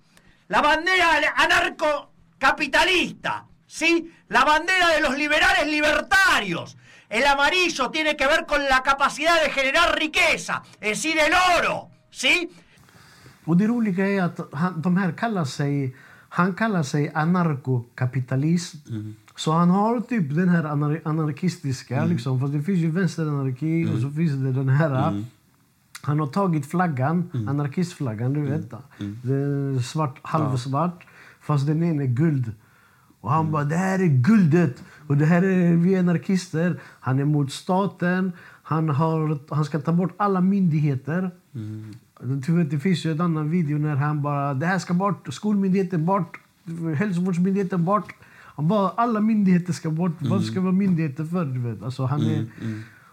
La 0.47 0.61
bandera 0.61 1.05
anarcocapitalista, 1.35 3.45
¿sí? 3.67 4.13
La 4.27 4.45
bandera 4.45 4.89
de 4.89 5.01
los 5.01 5.17
liberales 5.17 5.67
libertarios. 5.67 6.77
El 7.09 7.25
amarillo 7.25 7.89
tiene 7.89 8.15
que 8.15 8.27
ver 8.27 8.45
con 8.45 8.63
la 8.63 8.83
capacidad 8.83 9.41
de 9.43 9.49
generar 9.51 9.97
riqueza, 9.97 10.61
es 10.79 10.89
decir, 11.01 11.17
el 11.19 11.33
oro, 11.59 11.89
¿sí? 12.11 12.49
Och 13.49 13.57
det 13.57 13.67
roliga 13.67 14.07
är 14.07 14.21
att 14.23 14.39
han, 14.51 14.81
de 14.81 14.97
här 14.97 15.11
kallar 15.11 15.45
sig... 15.45 15.95
Han 16.31 16.53
kallar 16.53 16.83
sig 16.83 17.11
anarkokapitalist. 17.13 18.75
Så 19.35 19.51
han 19.51 19.69
har 19.69 19.99
typ 20.01 20.35
den 20.35 20.49
här 20.49 20.63
anar 20.63 21.01
anarkistiska, 21.05 22.05
liksom. 22.05 22.39
Fast 22.39 22.53
det 22.53 22.61
finns 22.61 22.79
ju 22.79 22.91
vänsteranarki 22.91 23.85
och 23.95 23.99
så 23.99 24.09
finns 24.11 24.31
det 24.31 24.51
den 24.51 24.69
här. 24.69 25.23
Han 26.01 26.19
har 26.19 26.27
tagit 26.27 26.65
flaggan, 26.65 27.29
anarkistflaggan, 27.49 28.33
du 28.33 28.41
vet. 28.41 28.69
Den 29.23 29.77
är 29.77 29.81
svart, 29.81 30.19
halvsvart, 30.21 31.05
fast 31.41 31.67
den 31.67 31.83
ena 31.83 32.03
är 32.03 32.07
guld. 32.07 32.51
Och 33.21 33.31
han 33.31 33.51
bara, 33.51 33.63
det 33.63 33.75
här 33.75 33.99
är 33.99 34.07
guldet! 34.07 34.83
Och 35.07 35.17
det 35.17 35.25
här 35.25 35.43
är 35.43 35.75
vi 35.75 35.97
anarkister. 35.97 36.79
Han 36.99 37.19
är 37.19 37.25
mot 37.25 37.51
staten. 37.51 38.31
Han, 38.63 38.89
har, 38.89 39.39
han 39.55 39.65
ska 39.65 39.79
ta 39.79 39.91
bort 39.91 40.13
alla 40.17 40.41
myndigheter. 40.41 41.31
Vet, 41.51 41.99
det 42.69 42.79
finns 42.79 43.05
ju 43.05 43.11
en 43.11 43.21
annan 43.21 43.49
video 43.49 43.77
när 43.77 43.95
han 43.95 44.21
bara, 44.21 44.53
det 44.53 44.65
här 44.65 44.79
ska 44.79 44.93
bort, 44.93 45.33
skolmyndigheten 45.33 46.05
bort, 46.05 46.39
hälsovårdsmyndigheten 46.97 47.85
bort. 47.85 48.13
Han 48.59 48.67
bara, 48.67 48.89
alla 48.89 49.19
myndigheter 49.19 49.73
ska 49.73 49.89
bort. 49.89 50.15
Vad 50.19 50.43
ska 50.43 50.61
vara 50.61 50.71
myndigheter 50.71 51.25
för? 51.25 51.45
Du 51.45 51.59
vet? 51.59 51.83
Alltså, 51.83 52.05
han 52.05 52.21
är, 52.21 52.45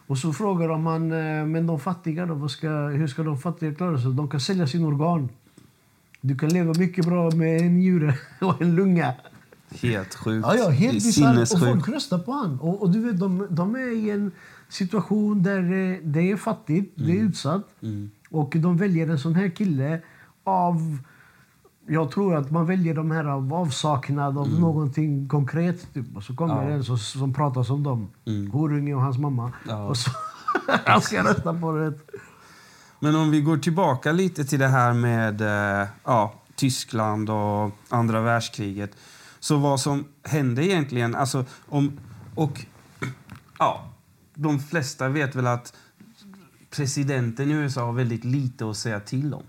Och 0.07 0.19
så 0.19 0.33
frågar 0.33 0.69
de 0.69 0.87
han, 0.87 1.13
eh, 1.13 1.47
men 1.47 1.67
de 1.67 1.81
fattiga 1.81 2.27
då, 2.27 2.35
vad 2.35 2.51
ska, 2.51 2.69
hur 2.69 3.07
ska 3.07 3.23
de 3.23 3.39
fattiga 3.39 3.75
klara 3.75 4.01
sig? 4.01 4.13
De 4.13 4.29
kan 4.29 4.41
sälja 4.41 4.67
sin 4.67 4.85
organ. 4.85 5.29
Du 6.21 6.39
kan 6.39 6.49
leva 6.49 6.73
mycket 6.79 7.07
bra 7.07 7.31
med 7.31 7.61
en 7.61 7.79
njure 7.79 8.15
och 8.41 8.63
en 8.63 8.77
lunga. 8.77 9.15
Helt 9.83 10.15
sjukt. 10.15 10.47
Ja, 10.49 10.57
ja, 10.57 10.69
helt 10.69 10.95
bisarrt. 10.95 11.53
Och 11.53 11.61
folk 11.61 11.89
röstar 11.89 12.19
på 12.19 12.33
han. 12.33 12.61
Och, 12.61 12.83
och 12.83 12.91
du 12.91 13.01
vet, 13.01 13.21
de, 13.21 13.47
de 13.51 13.75
är 13.75 13.97
i 13.97 14.11
en 14.11 14.31
situation 14.69 15.43
där 15.43 15.63
det, 15.63 16.01
det 16.03 16.31
är 16.31 16.37
fattigt, 16.37 16.93
det 16.95 17.19
är 17.19 17.23
utsatt. 17.23 17.69
Och 18.31 18.53
de 18.57 18.77
väljer 18.77 19.09
en 19.09 19.19
sån 19.19 19.35
här 19.35 19.49
kille 19.49 20.01
av... 20.45 20.99
Jag 21.89 22.11
tror 22.11 22.37
att 22.37 22.51
man 22.51 22.67
väljer 22.67 22.95
de 22.95 23.11
här 23.11 23.25
av 23.25 23.55
avsaknad 23.55 24.39
av 24.39 24.49
någonting 24.61 25.29
konkret. 25.29 25.95
Typ. 25.95 26.17
Och 26.17 26.23
så 26.23 26.35
kommer 26.37 26.55
Ja. 26.55 26.71
en 26.71 26.85
som, 26.85 26.99
som 26.99 27.35
pratar 27.35 27.63
som 27.63 27.83
dem. 27.83 28.11
Horunge 28.53 28.95
och 28.95 29.03
hans 29.03 29.19
mamma. 29.19 29.53
Ja. 29.69 29.85
Och 29.85 29.97
så 29.97 30.11
han 30.87 31.01
ska 31.01 31.23
rösta 31.25 31.55
på 31.55 31.73
det. 31.73 31.93
Men 33.01 33.15
om 33.17 33.31
vi 33.31 33.41
går 33.41 33.57
tillbaka 33.57 34.13
lite 34.13 34.45
till 34.45 34.59
det 34.59 34.69
här 34.69 34.93
med 34.93 35.41
eh, 35.41 35.89
ja, 36.05 36.35
Tyskland 36.55 37.31
och 37.31 37.71
andra 37.89 38.21
världskriget. 38.21 38.91
Så 39.41 39.57
vad 39.57 39.81
som 39.81 40.05
hände 40.23 40.67
egentligen, 40.67 41.15
alltså 41.15 41.45
om, 41.69 41.99
och 42.35 42.65
ja, 43.59 43.85
de 44.35 44.59
flesta 44.59 45.09
vet 45.09 45.35
väl 45.35 45.47
att 45.47 45.73
presidenten 46.77 47.51
i 47.51 47.53
USA 47.55 47.85
har 47.85 47.93
väldigt 47.93 48.25
lite 48.25 48.71
att 48.71 48.77
säga 48.77 49.01
till 49.01 49.35
om. 49.35 49.43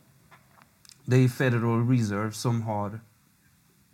Det 1.05 1.15
är 1.15 1.29
Federal 1.29 1.89
Reserve 1.89 2.31
som 2.31 2.61
har 2.61 2.99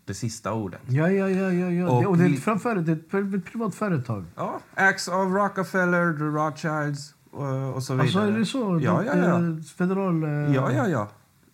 det 0.05 0.13
sista 0.13 0.53
ordet. 0.53 0.81
Ja, 0.87 1.09
ja, 1.09 1.29
ja. 1.29 1.51
ja, 1.51 1.69
ja. 1.71 1.89
Och 1.89 2.01
det, 2.01 2.07
och 2.07 2.17
det 2.17 2.23
är 2.25 2.29
vi- 2.29 2.37
framför 2.37 2.75
ett, 2.91 3.09
privat 3.45 3.75
företag. 3.75 4.25
Ja, 4.35 4.59
acts 4.73 5.07
av 5.07 5.33
Rockefeller, 5.33 6.13
the 6.17 6.23
Rothschilds 6.23 7.13
och, 7.31 7.73
och 7.75 7.83
så 7.83 7.93
vidare. 7.93 8.05
Alltså 8.05 8.19
är 8.19 8.31
det 8.39 8.45
så? 8.45 8.79
Ja, 8.81 9.03
ja, 9.05 9.17
ja. 9.17 9.43
Eh, 9.43 9.63
Federal... 9.77 10.23
eh, 10.23 10.29
Ja, 10.55 10.71
ja, 10.71 10.87
ja. 10.87 11.07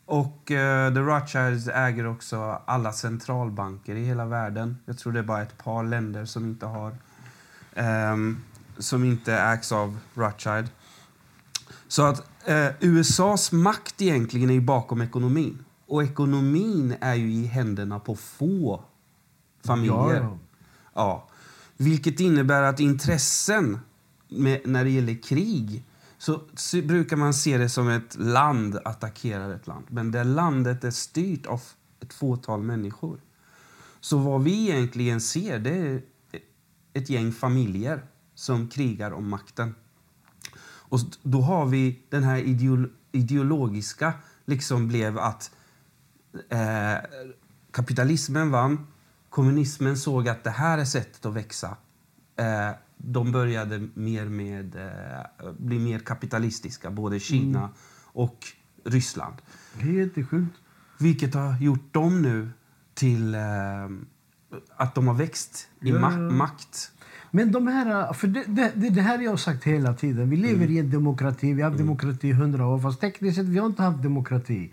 Och 0.05 0.51
eh, 0.51 0.93
The 0.93 0.99
Rothschilds 0.99 1.67
äger 1.67 2.07
också 2.07 2.61
alla 2.65 2.91
centralbanker 2.91 3.95
i 3.95 4.03
hela 4.05 4.25
världen. 4.25 4.77
Jag 4.85 4.97
tror 4.97 5.13
det 5.13 5.19
är 5.19 5.23
bara 5.23 5.41
ett 5.41 5.57
par 5.63 5.83
länder 5.83 6.25
som 6.25 6.45
inte 6.45 6.65
har 6.65 6.91
ehm, 7.75 8.37
som 8.77 9.03
inte 9.03 9.33
ägs 9.33 9.71
av 9.71 9.97
Rothschild. 10.13 10.69
Så 11.89 12.03
att 12.03 12.47
eh, 12.47 12.67
USAs 12.79 13.51
makt 13.51 14.01
egentligen 14.01 14.49
är 14.49 14.53
ju 14.53 14.61
bakom 14.61 15.01
ekonomin. 15.01 15.65
Och 15.87 16.03
ekonomin 16.03 16.95
är 17.01 17.15
ju 17.15 17.31
i 17.31 17.45
händerna 17.45 17.99
på 17.99 18.15
få 18.15 18.83
familjer. 19.65 20.21
Ja, 20.21 20.37
ja. 20.93 21.29
Vilket 21.77 22.19
innebär 22.19 22.63
att 22.63 22.79
intressen 22.79 23.79
med, 24.27 24.61
när 24.65 24.83
det 24.83 24.89
gäller 24.89 25.21
krig 25.21 25.85
så, 26.17 26.41
så 26.53 26.81
brukar 26.81 27.17
man 27.17 27.33
se 27.33 27.57
det 27.57 27.69
som 27.69 27.89
ett 27.89 28.15
land 28.19 28.79
attackerar 28.85 29.53
ett 29.55 29.67
land. 29.67 29.85
Men 29.89 30.11
det 30.11 30.23
landet 30.23 30.83
är 30.83 30.91
styrt 30.91 31.45
av 31.45 31.61
ett 31.99 32.13
fåtal 32.13 32.61
människor. 32.61 33.21
Så 33.99 34.17
vad 34.17 34.43
vi 34.43 34.69
egentligen 34.69 35.21
ser 35.21 35.59
det 35.59 35.69
är 35.69 36.01
ett 36.93 37.09
gäng 37.09 37.31
familjer 37.31 38.05
som 38.35 38.67
krigar 38.67 39.11
om 39.11 39.29
makten. 39.29 39.75
Och 40.89 40.99
då 41.23 41.41
har 41.41 41.65
vi 41.65 41.99
den 42.09 42.23
här 42.23 42.37
ideolo 42.37 42.87
ideologiska, 43.11 44.13
liksom 44.45 44.87
blev 44.87 45.19
att 45.19 45.51
eh, 46.49 46.95
kapitalismen 47.71 48.51
vann. 48.51 48.87
Kommunismen 49.29 49.97
såg 49.97 50.27
att 50.29 50.43
det 50.43 50.49
här 50.49 50.77
är 50.77 50.85
sättet 50.85 51.25
att 51.25 51.33
växa. 51.33 51.77
Eh, 52.35 52.69
de 52.97 53.31
började 53.31 53.87
mer 53.93 54.25
med, 54.25 54.75
eh, 54.75 55.51
bli 55.57 55.79
mer 55.79 55.99
kapitalistiska, 55.99 56.91
både 56.91 57.19
Kina 57.19 57.59
Mm. 57.59 57.71
och 58.03 58.45
Ryssland. 58.83 59.35
Det 59.73 59.89
är 59.89 59.93
jättesjukt. 59.93 60.55
Vilket 60.99 61.33
har 61.33 61.57
gjort 61.57 61.93
dem 61.93 62.21
nu 62.21 62.49
till 62.93 63.35
eh, 63.35 63.41
att 64.75 64.95
de 64.95 65.07
har 65.07 65.13
växt 65.15 65.67
i 65.81 65.89
Ja, 65.89 65.95
ma- 65.97 66.31
makt. 66.31 66.91
Men 67.31 67.51
de 67.51 67.67
här, 67.67 68.13
för 68.13 68.27
det, 68.27 68.43
det, 68.47 68.89
det, 68.89 69.01
här 69.01 69.19
jag 69.19 69.29
har 69.29 69.37
sagt 69.37 69.63
hela 69.63 69.93
tiden. 69.93 70.29
Vi 70.29 70.35
lever 70.37 70.67
i 70.71 70.79
en 70.79 70.89
demokrati. 70.91 71.53
Vi 71.53 71.61
har 71.61 71.69
haft 71.69 71.79
demokrati 71.79 72.27
i 72.27 72.31
hundra 72.33 72.67
år. 72.67 72.79
Fast 72.79 73.01
tekniskt 73.01 73.35
sett 73.37 73.45
vi 73.45 73.57
har 73.59 73.65
inte 73.65 73.83
haft 73.83 74.03
demokrati. 74.03 74.71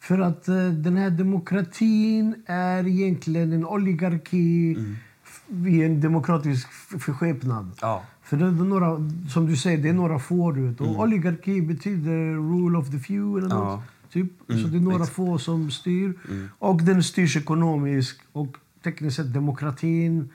För 0.00 0.18
att 0.18 0.48
eh, 0.48 0.68
den 0.68 0.96
här 0.96 1.10
demokratin 1.10 2.34
är 2.46 2.86
egentligen 2.86 3.52
en 3.52 3.66
oligarki 3.66 4.76
f- 5.24 5.42
i 5.66 5.82
en 5.82 6.00
demokratisk 6.00 6.68
förskepnad. 7.00 7.70
Ja. 7.80 8.02
För 8.22 8.36
det 8.36 8.44
är 8.46 8.50
några, 8.50 8.96
som 9.28 9.46
du 9.46 9.56
säger, 9.56 9.78
det 9.78 9.88
är 9.88 9.92
några 9.92 10.18
få. 10.18 10.50
vet. 10.52 10.80
Och 10.80 11.00
oligarki 11.00 11.62
betyder 11.62 12.34
rule 12.34 12.78
of 12.78 12.90
the 12.90 12.98
few 12.98 13.38
eller 13.38 13.56
Ja. 13.56 13.64
något. 13.64 13.80
Typ. 14.12 14.32
Så 14.46 14.52
det 14.68 14.76
är 14.76 14.80
några 14.80 14.96
exakt. 14.96 15.16
få 15.16 15.38
som 15.38 15.70
styr. 15.70 16.14
Och 16.58 16.82
den 16.82 17.02
styrs 17.02 17.36
ekonomiskt. 17.36 18.20
Och 18.32 18.56
tekniskt 18.84 19.16
sett 19.16 19.34
demokratin. 19.34 20.28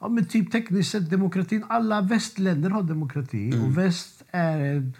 Ja, 0.00 0.08
men 0.08 0.24
typ 0.24 0.52
tekniskt 0.52 0.90
sett 0.90 1.10
demokratin. 1.10 1.64
Alla 1.68 2.00
västländer 2.00 2.70
har 2.70 2.82
demokrati. 2.82 3.52
Och 3.64 3.78
väst 3.78 4.22
är... 4.30 4.92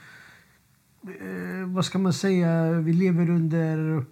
Eh, 1.03 1.67
vad 1.67 1.85
ska 1.85 1.99
man 1.99 2.13
säga? 2.13 2.73
Vi 2.73 2.93
lever 2.93 3.31
under 3.31 4.05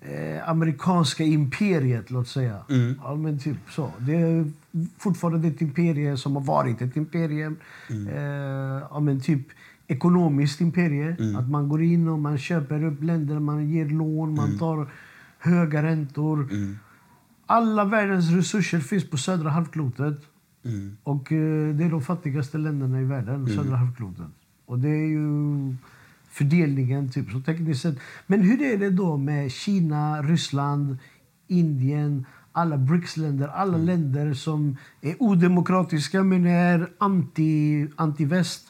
eh, 0.00 0.48
amerikanska 0.48 1.24
imperiet, 1.24 2.10
låt 2.10 2.28
säga. 2.28 2.58
Ja, 3.02 3.14
men 3.14 3.38
typ 3.38 3.56
så. 3.70 3.92
Det 3.98 4.14
är 4.14 4.50
fortfarande 4.98 5.48
ett 5.48 5.62
imperium 5.62 6.16
som 6.16 6.36
har 6.36 6.42
varit 6.42 6.82
ett 6.82 6.96
imperium. 6.96 7.56
Eh, 7.90 8.82
ja, 8.90 9.00
men 9.00 9.20
typ 9.20 9.48
ekonomiskt 9.86 10.60
imperium. 10.60 11.36
Att 11.36 11.50
man 11.50 11.68
går 11.68 11.82
in 11.82 12.08
och 12.08 12.18
man 12.18 12.38
köper 12.38 12.84
upp 12.84 13.02
länder, 13.02 13.38
man 13.38 13.70
ger 13.70 13.86
lån, 13.86 14.34
man 14.34 14.58
tar 14.58 14.90
höga 15.38 15.82
räntor. 15.82 16.48
Alla 17.52 17.84
världens 17.84 18.30
resurser 18.30 18.80
finns 18.80 19.10
på 19.10 19.16
södra 19.16 19.50
halvklotet. 19.50 20.20
Mm. 20.64 20.96
Och 21.02 21.32
eh, 21.32 21.74
det 21.74 21.84
är 21.84 21.90
de 21.90 22.02
fattigaste 22.02 22.58
länderna 22.58 23.00
i 23.00 23.04
världen, 23.04 23.48
södra 23.48 23.76
halvklotet. 23.76 24.26
Och 24.66 24.78
det 24.78 24.88
är 24.88 25.06
ju 25.06 25.26
fördelningen, 26.30 27.10
typ. 27.10 27.30
Så 27.30 27.40
tekniskt 27.40 27.82
sett. 27.82 27.98
Men 28.26 28.40
hur 28.40 28.62
är 28.62 28.78
det 28.78 28.90
då 28.90 29.16
med 29.16 29.52
Kina, 29.52 30.22
Ryssland, 30.22 30.98
Indien, 31.46 32.26
alla 32.52 32.76
BRICS-länder, 32.76 33.48
alla 33.48 33.76
länder 33.76 34.34
som 34.34 34.76
är 35.00 35.14
odemokratiska 35.18 36.22
men 36.22 36.46
är 36.46 36.88
anti, 36.98 37.88
anti-väst? 37.96 38.68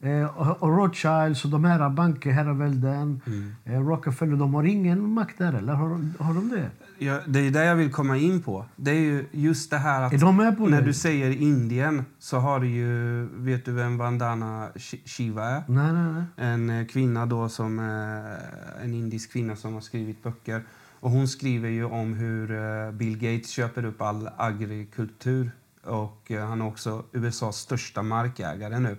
Eh, 0.00 0.24
och, 0.24 0.62
och 0.62 0.76
Rothschilds 0.76 1.44
och 1.44 1.50
de 1.50 1.64
här 1.64 1.90
bankerherravälden, 1.90 3.20
eh, 3.64 3.80
Rockefeller, 3.80 4.36
de 4.36 4.54
har 4.54 4.64
ingen 4.64 5.12
makt 5.12 5.38
där, 5.38 5.52
eller 5.52 5.72
har, 5.72 5.88
har 6.18 6.34
de 6.34 6.48
det? 6.48 6.70
Ja, 7.02 7.20
det 7.26 7.40
är 7.46 7.50
det 7.50 7.64
jag 7.64 7.76
vill 7.76 7.92
komma 7.92 8.16
in 8.16 8.42
på. 8.42 8.64
Det 8.76 8.90
är 8.90 9.00
ju 9.00 9.26
just 9.32 9.70
det 9.70 9.78
här 9.78 10.02
att 10.02 10.20
de 10.20 10.36
när 10.36 10.80
det? 10.80 10.80
du 10.86 10.92
säger 10.94 11.30
Indien 11.30 12.04
så 12.18 12.38
har 12.38 12.60
du 12.60 12.68
ju, 12.68 13.22
vet 13.34 13.64
du 13.64 13.72
vem 13.72 13.98
Vandana 13.98 14.68
Shi- 14.74 15.08
Shiva 15.08 15.44
är? 15.44 15.62
Nej, 15.68 15.92
nej, 15.92 16.12
nej. 16.12 16.24
En 16.36 16.70
eh, 16.70 16.86
kvinna 16.86 17.26
då 17.26 17.48
som, 17.48 17.78
eh, 17.78 18.84
en 18.84 18.94
indisk 18.94 19.32
kvinna 19.32 19.56
som 19.56 19.74
har 19.74 19.80
skrivit 19.80 20.22
böcker. 20.22 20.62
Och 21.00 21.10
hon 21.10 21.28
skriver 21.28 21.68
ju 21.68 21.84
om 21.84 22.14
hur 22.14 22.50
eh, 22.52 22.92
Bill 22.92 23.18
Gates 23.18 23.50
köper 23.50 23.84
upp 23.84 24.00
all 24.02 24.28
agrikultur. 24.36 25.50
Och 25.84 26.30
han 26.40 26.60
är 26.60 26.66
också 26.66 27.04
USAs 27.12 27.56
största 27.56 28.02
markägare 28.02 28.78
nu. 28.78 28.96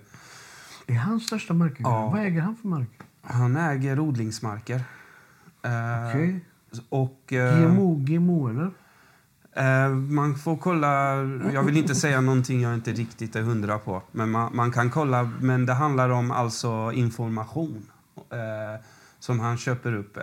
Är 0.86 0.94
han 0.94 1.20
största 1.20 1.54
markägare? 1.54 1.94
Ja. 1.94 2.10
Vad 2.10 2.20
äger 2.20 2.40
han 2.40 2.56
för 2.56 2.68
mark? 2.68 2.88
Han 3.22 3.56
äger 3.56 4.00
odlingsmarker. 4.00 4.84
Okej. 6.10 6.44
Och... 6.88 7.32
eh, 7.32 7.60
GMO, 7.60 7.94
GMO 7.94 8.48
eller? 8.48 8.70
Eh, 9.56 9.88
man 9.94 10.34
får 10.34 10.56
kolla. 10.56 11.14
Jag 11.52 11.62
vill 11.62 11.76
inte 11.76 11.94
säga 11.94 12.20
någonting 12.20 12.60
jag 12.60 12.74
inte 12.74 12.92
riktigt 12.92 13.36
är 13.36 13.42
hundra 13.42 13.78
på. 13.78 14.02
Men 14.12 14.30
man, 14.30 14.56
man 14.56 14.72
kan 14.72 14.90
kolla. 14.90 15.30
Men 15.40 15.66
det 15.66 15.72
handlar 15.72 16.10
om 16.10 16.30
alltså 16.30 16.92
information 16.94 17.86
eh, 18.30 18.80
som 19.18 19.40
han 19.40 19.58
köper 19.58 19.94
upp. 19.94 20.16
Eh, 20.16 20.22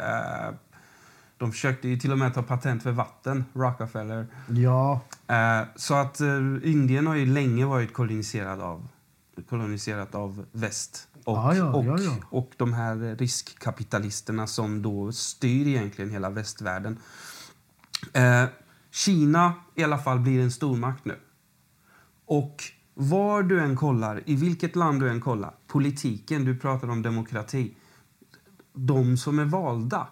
de 1.38 1.52
försökte 1.52 1.88
ju 1.88 1.97
till 1.97 2.12
och 2.12 2.18
med 2.18 2.34
ta 2.34 2.43
patent 2.43 2.84
för 2.84 2.91
vatten, 2.91 3.45
Rockefeller. 3.54 4.28
Ja. 4.47 5.02
Eh, 5.28 5.68
så 5.76 5.93
att 5.93 6.22
eh, 6.22 6.28
Indien 6.64 7.08
har 7.08 7.16
ju 7.16 7.26
länge 7.26 7.66
varit 7.66 7.93
koloniserad 7.93 8.62
av, 8.62 8.88
koloniserat 9.50 10.16
av 10.16 10.45
väst. 10.52 11.08
Och, 11.30 11.38
Ja, 11.38 11.55
ja, 11.55 11.73
och, 11.73 11.86
ja, 11.86 12.15
och 12.30 12.51
de 12.57 12.73
här 12.73 13.15
riskkapitalisterna 13.15 14.47
som 14.47 14.82
då 14.82 15.11
styr 15.11 15.67
egentligen 15.67 16.11
hela 16.11 16.30
västvärlden. 16.30 16.97
Eh, 18.13 18.45
Kina 18.91 19.53
i 19.75 19.84
alla 19.84 19.97
fall 19.97 20.19
blir 20.19 20.41
en 20.41 20.51
stormakt 20.51 21.05
nu. 21.05 21.19
Och 22.25 22.63
var 22.93 23.43
du 23.43 23.59
än 23.59 23.75
kollar, 23.75 24.23
i 24.25 24.36
vilket 24.36 24.75
land 24.75 25.01
du 25.01 25.09
än 25.09 25.21
kollar, 25.21 25.55
politiken, 25.67 26.45
du 26.45 26.57
pratar 26.57 26.89
om 26.89 27.01
demokrati. 27.01 27.75
De 28.73 29.17
som 29.17 29.39
är 29.39 29.45
valda, 29.45 30.07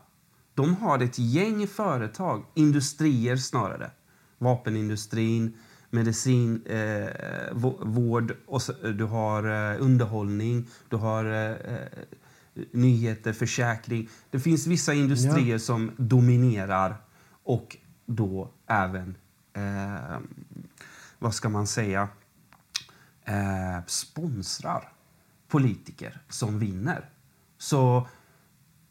de 0.54 0.76
har 0.76 1.00
ett 1.00 1.20
gäng 1.20 1.68
företag, 1.68 2.46
industrier 2.54 3.38
snarare. 3.38 3.92
Vapenindustrin, 4.38 5.58
medicin, 5.90 6.62
eh, 6.66 7.08
vå- 7.52 7.86
vård, 7.86 8.34
och 8.48 8.62
du 8.96 9.04
har 9.04 9.44
eh, 9.74 9.82
underhållning, 9.82 10.68
du 10.90 10.96
har 10.96 11.26
eh, 11.26 11.52
eh, 11.52 11.88
nyheter, 12.72 13.34
försäkring. 13.34 14.10
Det 14.32 14.40
finns 14.40 14.68
vissa 14.68 14.94
industrier 14.94 15.58
som 15.58 15.92
dominerar 15.98 16.96
och 17.44 17.78
då 18.06 18.50
även, 18.68 19.16
eh, 19.54 20.18
vad 21.20 21.34
ska 21.34 21.50
man 21.50 21.68
säga, 21.68 22.08
eh, 23.26 23.80
sponsrar 23.86 24.92
politiker 25.48 26.22
som 26.30 26.60
vinner. 26.60 27.10
Så 27.58 28.08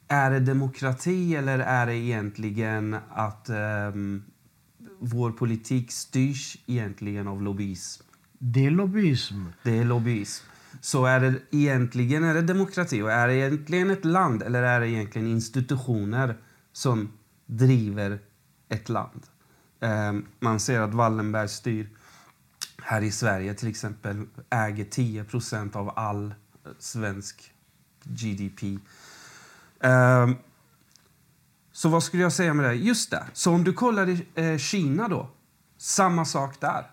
är 0.09 0.31
det 0.31 0.41
demokrati 0.41 1.35
eller 1.37 1.59
är 1.59 1.87
det 1.87 1.95
egentligen 1.97 2.97
att 3.11 3.49
ehm, 3.49 4.23
vår 4.99 5.33
politik 5.33 5.93
styrs 5.93 6.57
egentligen 6.67 7.29
av 7.29 7.43
lobbyism? 7.43 8.03
Det 8.39 8.67
är 8.67 8.71
lobbyism. 8.71 9.45
Det 9.63 9.79
är 9.79 9.85
lobbyism. 9.85 10.45
Så 10.81 11.05
är 11.05 11.21
det 11.21 11.35
egentligen 11.51 12.25
är 12.25 12.35
det 12.35 12.43
demokrati 12.43 13.03
och 13.03 13.13
är 13.13 13.29
det 13.29 13.35
egentligen 13.35 13.91
ett 13.91 14.05
land 14.05 14.43
eller 14.43 14.63
är 14.63 14.81
det 14.81 14.89
egentligen 14.89 15.29
institutioner 15.29 16.37
som 16.73 17.13
driver 17.47 18.19
ett 18.69 18.89
land? 18.89 19.27
Ehm, 19.81 20.27
man 20.41 20.61
ser 20.61 20.81
att 20.81 20.95
Wallenberg 20.95 21.49
styr 21.49 21.89
här 22.83 23.03
i 23.03 23.11
Sverige 23.11 23.55
till 23.55 23.69
exempel 23.69 24.27
äger 24.51 24.85
10% 24.85 25.77
av 25.77 25.93
all 25.97 26.35
svensk 26.79 27.53
GDP. 28.05 28.79
Ehm, 29.81 30.37
så 31.77 31.89
vad 31.89 32.03
skulle 32.03 32.23
jag 32.23 32.33
säga 32.33 32.55
med 32.55 32.65
det? 32.65 32.75
Just 32.75 33.11
det. 33.11 33.25
Så 33.33 33.53
om 33.53 33.65
du 33.65 33.73
kollar 33.73 34.09
i 34.09 34.27
eh, 34.35 34.57
Kina 34.57 35.09
då, 35.09 35.29
samma 35.79 36.25
sak 36.25 36.61
där. 36.61 36.91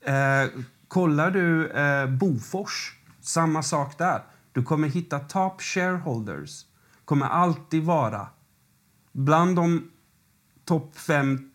Eh, 0.00 0.50
kollar 0.88 1.30
du 1.30 1.70
eh, 1.70 2.06
Bofors, 2.06 2.98
samma 3.20 3.62
sak 3.62 3.98
där. 3.98 4.22
Du 4.52 4.62
kommer 4.62 4.88
hitta 4.88 5.18
top 5.18 5.62
shareholders. 5.62 6.64
kommer 7.04 7.26
alltid 7.26 7.84
vara 7.84 8.26
bland 9.12 9.56
de 9.56 9.90
topp 10.64 10.96
5, 10.96 11.50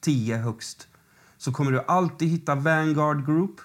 10 0.00 0.36
högst. 0.36 0.88
Så 1.36 1.52
kommer 1.52 1.72
du 1.72 1.80
alltid 1.80 2.28
hitta 2.28 2.54
Vanguard 2.54 3.26
Group. 3.26 3.60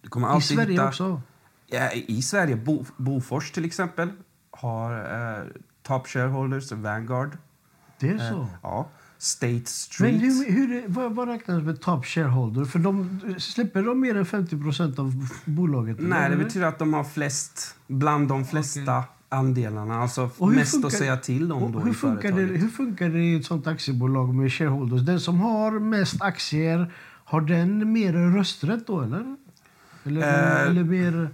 Du 0.00 0.08
kommer 0.08 0.28
I 0.28 0.30
alltid 0.30 0.56
Sverige 0.56 0.72
hitta, 0.72 0.88
också. 0.88 1.22
Ja, 1.66 1.92
I 1.92 2.22
Sverige, 2.22 2.56
Bo, 2.56 2.84
Bofors 2.96 3.50
till 3.50 3.64
exempel, 3.64 4.12
har 4.50 4.92
eh, 5.38 5.46
top 5.82 6.06
shareholders, 6.06 6.72
Vanguard. 6.72 7.38
Det 8.00 8.08
är 8.08 8.18
så. 8.18 8.40
Eh, 8.40 8.46
ja. 8.62 8.88
State 9.18 9.52
Men 9.52 9.66
Street. 9.66 10.22
hur, 10.22 10.50
hur, 10.52 10.72
är- 10.76 10.84
vad, 10.88 11.12
vad 11.14 11.28
räknas 11.28 11.62
med 11.62 11.80
top 11.80 12.06
shareholder? 12.06 12.64
För 12.64 12.78
de, 12.78 13.20
släpper 13.38 13.82
de 13.82 14.00
mer 14.00 14.16
än 14.16 14.26
50 14.26 14.58
procent 14.60 14.98
av 14.98 15.28
bolaget? 15.44 15.98
eller? 15.98 16.08
Nej, 16.08 16.30
det 16.30 16.36
betyder 16.36 16.66
att 16.66 16.78
de 16.78 16.94
har 16.94 17.04
flest, 17.04 17.76
bland 17.86 18.28
de 18.28 18.44
flesta 18.44 19.04
andelarna. 19.28 20.00
Alltså 20.02 20.30
Och 20.38 20.48
hur 20.50 20.56
mest 20.56 20.72
funkar- 20.72 20.86
att 20.86 20.92
säga 20.92 21.16
till 21.16 21.52
om 21.52 21.62
Och 21.62 21.70
då 21.70 21.78
hur, 21.78 21.90
i 21.90 21.94
funkar 21.94 22.32
det, 22.32 22.42
hur 22.42 22.68
funkar 22.68 23.08
det 23.08 23.18
i 23.20 23.36
ett 23.36 23.46
sånt 23.46 23.66
aktiebolag 23.66 24.34
med 24.34 24.52
shareholders? 24.52 25.00
Den 25.02 25.20
som 25.20 25.40
har 25.40 25.70
mest 25.78 26.22
aktier, 26.22 26.92
har 27.24 27.40
den 27.40 27.92
mer 27.92 28.12
rösträtt 28.12 28.86
då, 28.86 29.00
eller? 29.00 29.36
Eller, 30.04 30.20
Eh, 30.20 30.62
eller 30.70 30.84
mer... 30.84 31.30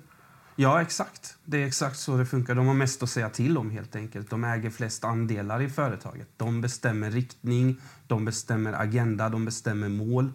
Ja, 0.61 0.83
exakt. 0.83 1.37
Det 1.45 1.63
är 1.63 1.67
exakt 1.67 1.99
så 1.99 2.17
det 2.17 2.27
funkar. 2.27 2.55
De 2.55 2.67
har 2.67 2.75
mest 2.75 3.03
att 3.03 3.11
säga 3.11 3.31
till 3.31 3.59
om 3.59 3.71
helt 3.71 3.97
enkelt. 3.97 4.31
De 4.31 4.45
äger 4.45 4.71
flest 4.71 5.05
andelar 5.05 5.63
i 5.63 5.69
företaget. 5.69 6.29
De 6.37 6.61
bestämmer 6.61 7.11
riktning, 7.11 7.81
de 8.07 8.25
bestämmer 8.25 8.73
agenda, 8.73 9.29
de 9.29 9.45
bestämmer 9.45 9.89
mål. 9.89 10.33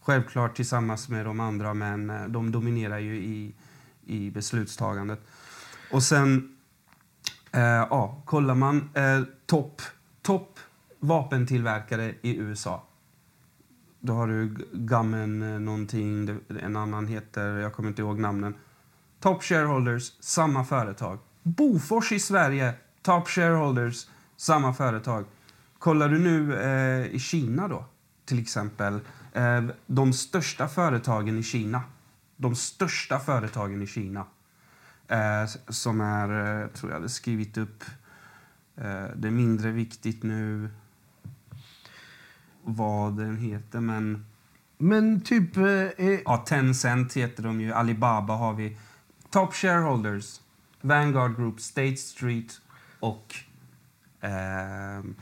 Självklart 0.00 0.56
tillsammans 0.56 1.08
med 1.08 1.24
de 1.26 1.40
andra, 1.40 1.74
men 1.74 2.10
eh, 2.10 2.24
de 2.24 2.52
dominerar 2.52 2.98
ju 2.98 3.16
i, 3.16 3.54
i 4.06 4.30
beslutstagandet. 4.30 5.20
Och 5.92 6.02
sen, 6.02 6.56
eh, 7.52 7.60
ja, 7.62 8.22
kollar 8.24 8.54
man 8.54 8.90
eh, 8.94 9.22
topp 9.46 9.82
top 10.22 10.58
vapentillverkare 11.00 12.14
i 12.22 12.36
USA. 12.36 12.84
Då 14.00 14.12
har 14.12 14.26
du 14.26 14.48
G- 14.48 14.64
Gummen 14.72 15.42
eh, 15.42 15.60
någonting, 15.60 16.38
en 16.60 16.76
annan 16.76 17.06
heter, 17.06 17.56
jag 17.56 17.72
kommer 17.72 17.88
inte 17.88 18.02
ihåg 18.02 18.18
namnen. 18.18 18.54
Top 19.20 19.42
shareholders, 19.42 20.12
samma 20.20 20.64
företag. 20.64 21.18
Bofors 21.42 22.12
i 22.12 22.18
Sverige, 22.20 22.74
top 23.02 23.28
shareholders, 23.28 24.06
samma 24.36 24.74
företag. 24.74 25.24
Kollar 25.78 26.08
du 26.08 26.18
nu 26.18 26.60
eh, 26.60 27.06
i 27.06 27.18
Kina 27.18 27.68
då, 27.68 27.84
till 28.24 28.38
exempel. 28.38 29.00
Eh, 29.32 29.64
de 29.86 30.12
största 30.12 30.68
företagen 30.68 31.38
i 31.38 31.42
Kina. 31.42 31.82
De 32.36 32.54
största 32.56 33.18
företagen 33.18 33.82
i 33.82 33.86
Kina. 33.86 34.26
Eh, 35.08 35.46
som 35.68 36.00
är, 36.00 36.62
eh, 36.62 36.68
tror 36.68 36.90
jag 36.90 36.96
hade 36.98 37.08
skrivit 37.08 37.58
upp, 37.58 37.84
eh, 38.76 39.04
det 39.16 39.28
är 39.28 39.32
mindre 39.32 39.70
viktigt 39.70 40.22
nu 40.22 40.68
vad 42.62 43.16
den 43.16 43.36
heter, 43.36 43.80
men 43.80 44.26
Men 44.78 45.20
typ... 45.20 45.56
Eh, 45.56 45.64
eh, 46.06 46.20
Ja, 46.24 46.36
Tencent 46.36 47.12
heter 47.16 47.42
de 47.42 47.60
ju. 47.60 47.72
Alibaba 47.72 48.34
har 48.34 48.54
vi. 48.54 48.76
Top 49.30 49.54
shareholders. 49.54 50.40
Vanguard 50.80 51.36
Group, 51.36 51.60
State 51.60 51.96
Street 51.96 52.60
och, 53.00 53.34
ehm, 54.20 55.14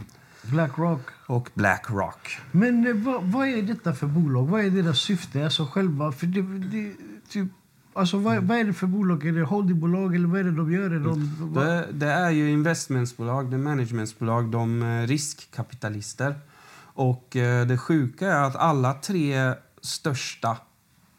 Blackrock. 0.43 1.01
och 1.27 1.51
Blackrock. 1.55 2.39
Men 2.53 2.87
eh, 2.87 2.95
vad, 2.95 3.25
vad 3.25 3.49
är 3.49 3.63
detta 3.63 3.95
för 3.95 4.07
bolag? 4.07 4.47
Vad 4.47 4.65
är 4.65 4.71
deras 4.71 4.99
syfte? 4.99 5.45
Alltså 5.45 5.67
själva... 5.67 6.13
För 6.13 6.27
det, 6.27 6.43
det, 6.43 6.93
typ, 7.29 7.49
alltså 7.93 8.19
vad, 8.19 8.43
vad 8.43 8.59
är 8.59 8.65
det 8.65 8.73
för 8.73 8.87
bolag? 8.87 9.27
Är 9.27 9.33
det 9.33 9.43
holdingbolag 9.43 10.15
eller 10.15 10.29
vad 10.29 10.41
är 10.41 10.45
det 10.45 10.51
de 10.57 10.73
gör? 10.73 10.91
Är 10.91 11.01
de, 11.01 11.37
vad, 11.41 11.67
Det, 11.67 11.87
det 11.93 12.11
är 12.11 12.31
ju 12.31 12.51
investmentsbolag, 12.51 13.51
det 13.51 13.57
är 13.57 13.59
managementsbolag, 13.59 14.51
de 14.51 14.83
är 14.83 15.07
riskkapitalister. 15.07 16.35
Och 16.81 17.37
eh, 17.37 17.67
det 17.67 17.79
sjuka 17.79 18.27
är 18.33 18.43
att 18.43 18.57
alla 18.57 18.95
tre 18.95 19.55
största 19.81 20.57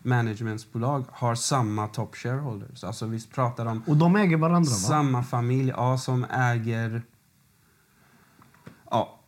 managementsbolag 0.04 1.06
har 1.12 1.36
samma 1.36 1.88
top 1.88 2.16
shareholders. 2.16 2.84
Alltså 2.84 3.06
vi 3.06 3.28
pratar 3.28 3.66
om 3.66 3.84
och 3.88 3.98
de 3.98 4.16
äger 4.16 4.38
varandra, 4.38 4.70
va? 4.70 4.76
Samma 4.76 5.24
familj, 5.24 5.70
ja, 5.70 5.98
som 5.98 6.26
äger... 6.32 7.02
Ja, 8.92 9.20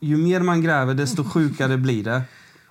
ju 0.00 0.16
mer 0.16 0.40
man 0.40 0.62
gräver, 0.62 0.94
desto 0.94 1.24
sjukare 1.34 1.76
blir 1.76 2.04
det. 2.04 2.22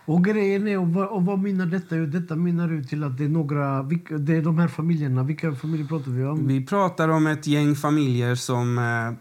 Och 0.06 0.26
grejen 0.26 0.68
är, 0.68 0.78
och 0.78 0.88
vad, 0.88 1.08
och 1.08 1.26
vad 1.26 1.40
minnar 1.40 1.66
detta 1.66 1.96
ut? 1.96 2.12
Detta 2.12 2.36
minnar 2.36 2.72
ut 2.72 2.90
till 2.90 3.04
att 3.04 3.18
det 3.18 3.26
är 3.26 3.30
några... 3.30 3.84
Vilka, 3.84 4.18
det 4.18 4.36
är 4.36 4.42
de 4.42 4.60
här 4.60 4.68
familjerna. 4.68 5.24
Vilka 5.24 5.56
familjer 5.56 5.88
pratar 5.88 6.12
vi 6.12 6.26
om? 6.26 6.48
Vi 6.48 6.66
pratar 6.66 7.10
om 7.10 7.28
ett 7.28 7.48
gäng 7.48 7.76
familjer 7.76 8.36
som 8.36 8.78
eh, 8.78 9.14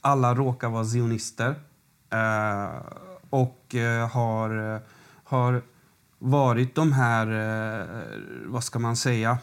alla 0.00 0.34
råkar 0.34 0.68
vara 0.68 0.84
zionister. 0.84 1.54
Eh, 2.10 2.82
och 3.30 3.74
eh, 3.74 4.08
har, 4.08 4.74
eh, 4.74 4.80
har 5.24 5.62
varit 6.22 6.74
de 6.74 6.92
här, 6.92 7.26
eh, 7.26 7.86
vad 8.46 8.64
ska 8.64 8.78
man 8.78 8.96
säga, 8.96 9.38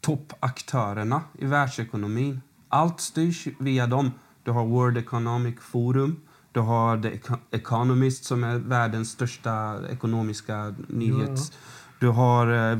toppaktörerna 0.00 1.20
i 1.38 1.46
världsekonomin. 1.46 2.40
Allt 2.68 3.00
styrs 3.00 3.48
via 3.58 3.86
dem. 3.86 4.10
Du 4.44 4.50
har 4.50 4.66
World 4.66 4.98
Economic 4.98 5.60
Forum, 5.60 6.20
du 6.52 6.60
har 6.60 7.02
The 7.02 7.08
Eco- 7.10 7.38
Economist 7.50 8.24
som 8.24 8.44
är 8.44 8.58
världens 8.58 9.10
största 9.10 9.80
ekonomiska 9.90 10.74
nyhets... 10.88 11.52
Du 12.00 12.08
har 12.08 12.72
eh, 12.72 12.78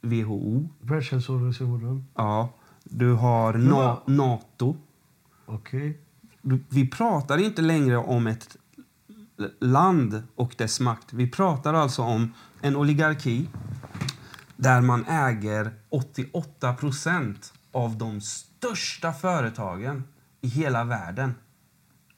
WHO, 0.00 0.68
Världshälsoorganisationen. 0.80 2.06
ja. 2.14 2.48
Du 2.84 3.12
har 3.12 3.52
Na- 3.54 3.70
vad- 3.70 4.14
NATO. 4.16 4.76
Okej. 5.46 5.98
Du- 6.42 6.64
Vi 6.68 6.86
pratar 6.90 7.38
inte 7.38 7.62
längre 7.62 7.96
om 7.96 8.26
ett 8.26 8.56
land 9.60 10.22
och 10.36 10.54
dess 10.58 10.80
makt. 10.80 11.12
Vi 11.12 11.30
pratar 11.30 11.74
alltså 11.74 12.02
om 12.02 12.34
en 12.60 12.76
oligarki 12.76 13.48
där 14.56 14.80
man 14.80 15.04
äger 15.04 15.72
88 15.88 16.74
procent 16.74 17.52
av 17.72 17.96
de 17.98 18.20
största 18.20 19.12
företagen 19.12 20.04
i 20.40 20.48
hela 20.48 20.84
världen. 20.84 21.34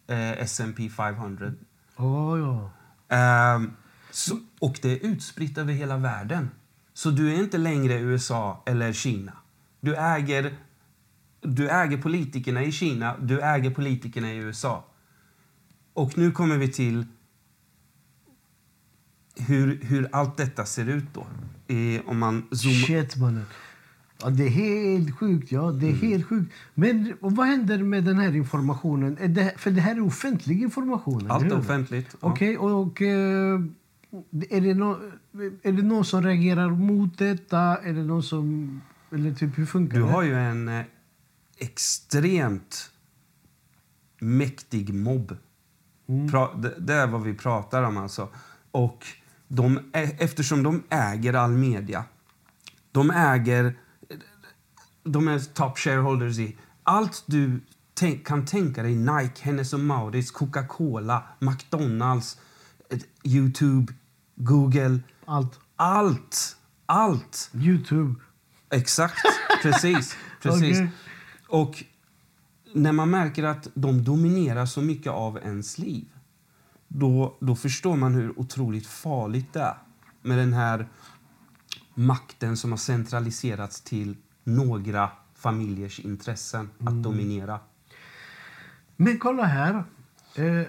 Eh, 0.06 0.30
S&P 0.30 0.88
500. 0.88 1.52
Ja, 1.96 2.38
ja. 2.38 2.70
Ehm, 3.16 3.72
så, 4.10 4.38
och 4.60 4.78
det 4.82 4.92
är 4.92 5.06
utspritt 5.06 5.58
över 5.58 5.72
hela 5.72 5.96
världen. 5.96 6.50
Så 6.94 7.10
du 7.10 7.34
är 7.34 7.38
inte 7.38 7.58
längre 7.58 7.94
USA 7.94 8.62
eller 8.66 8.92
Kina. 8.92 9.32
Du 9.80 9.96
äger, 9.96 10.56
du 11.40 11.68
äger 11.70 11.98
politikerna 11.98 12.62
i 12.62 12.72
Kina, 12.72 13.16
du 13.18 13.40
äger 13.40 13.70
politikerna 13.70 14.32
i 14.32 14.36
USA. 14.36 14.84
Och 15.94 16.18
nu 16.18 16.32
kommer 16.32 16.58
vi 16.58 16.68
till 16.72 17.06
hur, 19.36 19.80
hur 19.82 20.08
allt 20.12 20.36
detta 20.36 20.66
ser 20.66 20.88
ut 20.88 21.04
då. 21.14 21.26
I, 21.74 22.00
om 22.06 22.18
man 22.18 22.42
zoomar... 22.50 22.86
Shit, 22.86 23.16
mannen. 23.16 23.44
Ja, 24.22 24.30
det 24.30 24.44
är 24.44 24.48
helt 24.50 25.18
sjukt. 25.18 25.52
Ja, 25.52 25.70
det 25.72 25.86
är 25.86 25.90
Mm. 25.90 26.00
helt 26.08 26.26
sjukt. 26.26 26.52
Men 26.74 27.16
vad 27.20 27.46
händer 27.46 27.78
med 27.82 28.04
den 28.04 28.18
här 28.18 28.36
informationen? 28.36 29.34
Det, 29.34 29.54
för 29.56 29.70
det 29.70 29.80
här 29.80 29.96
är 29.96 30.00
offentlig 30.02 30.62
information. 30.62 31.30
Allt 31.30 31.44
är 31.44 31.58
offentligt. 31.58 32.16
ja. 32.20 32.28
Okej, 32.30 32.58
och, 32.58 32.82
och 32.82 33.02
eh, 33.02 33.60
är, 34.50 34.60
det 34.60 34.74
nå, 34.74 34.98
är 35.62 35.72
det 35.72 35.82
någon 35.82 36.04
som 36.04 36.22
reagerar 36.22 36.70
mot 36.70 37.18
detta? 37.18 37.58
Är 37.58 37.92
det 37.92 38.02
någon 38.04 38.22
som... 38.22 38.80
Eller 39.12 39.34
typ, 39.34 39.58
hur 39.58 39.66
funkar 39.66 39.98
Du 39.98 40.02
det? 40.04 40.10
har 40.12 40.22
ju 40.22 40.34
en 40.34 40.68
eh, 40.68 40.84
extremt 41.58 42.90
mäktig 44.18 44.94
mobb. 44.94 45.36
Mm. 46.08 46.30
Pra, 46.30 46.54
det, 46.54 46.74
det 46.78 46.94
är 46.94 47.06
vad 47.06 47.22
vi 47.22 47.34
pratar 47.34 47.82
om 47.82 47.96
alltså. 47.96 48.28
Och 48.70 49.06
de, 49.48 49.90
eftersom 49.92 50.62
de 50.62 50.82
äger 50.90 51.34
all 51.34 51.50
media, 51.50 52.04
de 52.92 53.10
äger, 53.10 53.78
de 55.04 55.28
är 55.28 55.38
top 55.38 55.78
shareholders 55.78 56.38
i 56.38 56.56
allt 56.82 57.22
du 57.26 57.60
tänk, 57.94 58.26
kan 58.26 58.46
tänka 58.46 58.82
dig, 58.82 58.94
Nike, 58.94 59.42
Hennes 59.42 59.72
och 59.72 59.80
Mauritz, 59.80 60.30
Coca-Cola, 60.30 61.22
McDonalds, 61.38 62.38
eh, 62.90 62.98
Youtube, 63.24 63.92
Google, 64.34 65.00
Allt. 65.24 65.60
allt, 65.76 66.56
allt. 66.86 67.50
Youtube. 67.54 68.14
Exakt, 68.70 69.18
precis. 69.62 70.16
precis. 70.42 70.78
Okej. 70.78 70.90
Och 71.48 71.84
när 72.74 72.92
man 72.92 73.10
märker 73.10 73.44
att 73.44 73.68
de 73.74 74.04
dominerar 74.04 74.66
så 74.66 74.82
mycket 74.82 75.12
av 75.12 75.38
ens 75.38 75.78
liv 75.78 76.06
då, 76.88 77.36
då 77.40 77.56
förstår 77.56 77.96
man 77.96 78.14
hur 78.14 78.38
otroligt 78.40 78.86
farligt 78.86 79.52
det 79.52 79.60
är 79.60 79.78
med 80.22 80.38
den 80.38 80.52
här 80.52 80.88
makten 81.94 82.56
som 82.56 82.70
har 82.70 82.78
centraliserats 82.78 83.80
till 83.80 84.16
några 84.44 85.10
familjers 85.34 86.00
intressen 86.00 86.70
att 86.80 87.02
dominera. 87.02 87.60
Men 88.96 89.18
kolla 89.18 89.44
här. 89.44 89.84
Eh, 90.34 90.62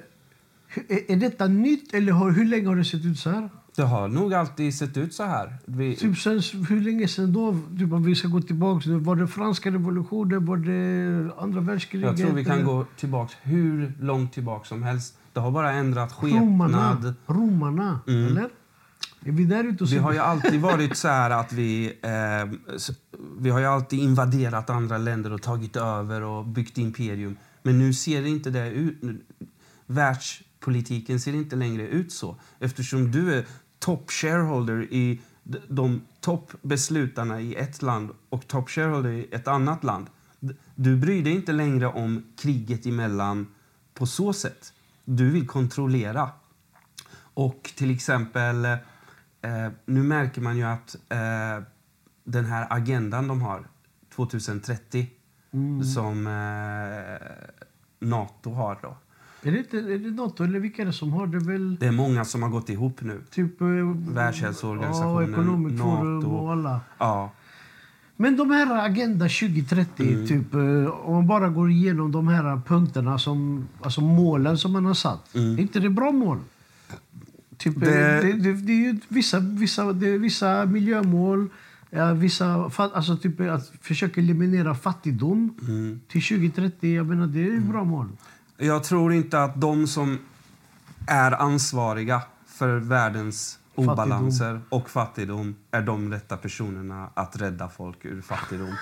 är, 1.08 1.16
detta 1.16 1.48
nytt 1.48 1.94
eller 1.94 2.12
har, 2.12 2.32
hur 2.32 2.46
länge 2.46 2.68
har 2.68 2.76
det 2.76 2.86
sett 2.86 3.06
ut 3.06 3.20
så 3.20 3.30
här? 3.30 3.50
Det 3.76 3.84
har 3.84 4.08
nog 4.08 4.34
alltid 4.34 4.76
sett 4.76 4.98
ut 4.98 5.14
så 5.14 5.24
här. 5.24 5.58
Vi, 5.66 5.96
Typ 5.96 6.18
sen, 6.18 6.42
hur 6.70 6.82
länge 6.82 7.08
sen 7.08 7.34
då? 7.34 7.56
Typ 7.80 7.94
om 7.94 8.04
vi 8.04 8.16
ska 8.16 8.28
gå 8.28 8.42
tillbaka. 8.42 8.90
nu, 8.90 8.96
Var 9.00 9.16
det 9.16 9.28
franska 9.28 9.72
revolutionen? 9.72 10.46
Var 10.46 10.58
det 10.58 11.32
andra 11.44 11.62
världskriget? 11.62 12.08
jag 12.08 12.18
tror 12.18 12.32
vi 12.36 12.46
kan 12.46 12.54
eller? 12.56 12.66
gå 12.66 12.86
tillbaka 12.98 13.34
hur 13.42 13.94
långt 14.00 14.34
tillbaka 14.34 14.66
som 14.66 14.84
helst. 14.84 15.18
Det 15.34 15.40
har 15.40 15.52
bara 15.52 15.72
ändrat 15.72 16.16
Romarna. 16.24 16.94
skepnad. 16.94 17.14
Romarna, 17.28 18.00
Mm. 18.08 18.26
eller? 18.28 18.50
Är 19.26 19.32
vi 19.32 19.46
där 19.46 19.64
ute 19.64 19.84
och 19.84 19.90
Vi 19.90 19.94
ser- 19.96 20.00
har 20.02 20.14
ju 20.14 20.20
alltid 20.20 20.62
varit 20.62 20.98
så 20.98 21.08
här 21.08 21.30
att 21.30 21.54
vi... 21.54 21.86
Eh, 22.02 22.54
vi 23.40 23.50
har 23.50 23.60
ju 23.60 23.66
alltid 23.66 24.00
invaderat 24.00 24.70
andra 24.70 24.98
länder 24.98 25.34
och 25.34 25.42
tagit 25.42 25.76
över 25.76 26.22
och 26.22 26.46
byggt 26.46 26.78
imperium. 26.78 27.38
Men 27.64 27.80
nu 27.80 27.94
ser 27.94 28.22
det 28.22 28.30
inte 28.30 28.50
det 28.50 28.70
ut. 28.72 29.00
Världs, 29.88 30.42
världspolitiken 30.56 31.20
ser 31.20 31.34
inte 31.34 31.56
längre 31.56 31.88
ut 31.88 32.12
så. 32.12 32.36
Eftersom 32.60 33.12
du 33.12 33.34
är 33.34 33.46
top 33.80 34.12
shareholder 34.12 34.82
i 34.94 35.22
de 35.68 36.02
toppbeslutarna 36.20 37.42
i 37.42 37.56
ett 37.56 37.82
land 37.82 38.10
och 38.30 38.48
top 38.48 38.70
shareholder 38.70 39.10
i 39.10 39.28
ett 39.32 39.48
annat 39.48 39.84
land. 39.84 40.08
Du 40.76 40.96
bryr 40.96 41.24
dig 41.24 41.34
inte 41.34 41.52
längre 41.52 41.88
om 41.88 42.24
kriget 42.38 42.86
emellan 42.86 43.48
på 43.94 44.06
så 44.06 44.34
sätt. 44.34 44.74
Du 45.06 45.30
vill 45.30 45.48
kontrollera. 45.48 46.30
Och 47.18 47.72
till 47.76 47.92
exempel, 47.92 48.66
eh, 48.66 49.70
nu 49.86 50.04
märker 50.04 50.42
man 50.42 50.58
ju 50.58 50.64
att 50.64 50.96
eh, 51.10 51.64
den 52.24 52.46
här 52.46 52.68
agendan 52.70 53.28
de 53.28 53.42
har, 53.42 53.68
2030, 54.16 55.08
som 55.96 56.28
eh, 56.28 57.28
Nato 58.00 58.52
har 58.52 58.80
då. 58.82 58.98
Är 59.46 59.52
det, 59.52 59.58
inte, 59.60 59.78
är 59.78 59.98
det 60.00 60.12
Nato 60.12 60.44
eller 60.44 60.60
vilka 60.60 60.82
är 60.82 60.86
det 60.86 60.94
som 60.94 61.14
har 61.14 61.28
det 61.28 61.40
väl? 61.40 61.76
Det 61.80 61.86
är 61.86 61.92
många 61.92 62.26
som 62.26 62.44
har 62.44 62.50
gått 62.50 62.70
ihop 62.70 63.02
nu. 63.02 63.22
Typ... 63.32 63.62
eh, 63.62 63.68
Världshälsoorganisationen, 64.14 65.32
Ja, 65.32 65.42
Economic 65.42 65.82
Forum 65.82 66.26
och 66.26 66.52
alla. 66.52 66.80
Ja, 66.98 67.32
Men 68.18 68.38
de 68.38 68.52
här 68.52 68.86
Agenda 68.86 69.26
2030, 69.26 70.28
typ, 70.28 70.54
eh, 70.54 70.60
om 70.88 71.14
man 71.14 71.28
bara 71.28 71.50
går 71.50 71.72
igenom 71.72 72.12
de 72.12 72.28
här 72.28 72.62
punkterna, 72.68 73.20
som, 73.20 73.68
alltså 73.82 74.02
målen 74.02 74.58
som 74.58 74.72
man 74.74 74.86
har 74.86 74.94
satt. 74.94 75.36
Är 75.36 75.60
inte 75.60 75.80
det 75.80 75.90
bra 75.90 76.12
mål? 76.12 76.38
Typ, 77.58 77.80
Det- 77.80 77.86
det... 77.86 78.22
Det, 78.22 78.34
det, 78.34 78.54
det 78.54 78.74
är 78.74 78.78
ju 78.94 79.00
vissa, 79.08 79.40
vissa, 79.40 79.94
det 79.94 80.10
är 80.10 80.18
vissa 80.18 80.66
miljömål, 80.66 81.50
vissa, 82.16 82.72
alltså 82.78 83.18
typ 83.18 83.42
att 83.42 83.72
försöka 83.82 84.22
eliminera 84.22 84.76
fattigdom 84.76 85.54
till 86.08 86.22
2030. 86.22 86.96
Jag 86.96 87.06
menar, 87.08 87.28
det 87.28 87.40
är 87.40 87.52
ju 87.52 87.60
bra 87.60 87.84
mål. 87.84 88.08
Jag 88.58 88.84
tror 88.84 89.14
inte 89.14 89.44
att 89.44 89.62
de 89.62 89.88
som 89.88 90.20
är 91.08 91.32
ansvariga 91.42 92.22
för 92.48 92.78
världens 92.78 93.60
Fattigdom. 93.76 93.94
obalanser 93.94 94.62
och 94.70 94.90
fattigdom 94.90 95.56
är 95.72 95.82
de 95.82 96.12
rätta 96.12 96.38
personerna 96.38 97.10
att 97.14 97.42
rädda 97.42 97.70
folk 97.70 98.06
ur 98.06 98.22
fattigdom. 98.22 98.76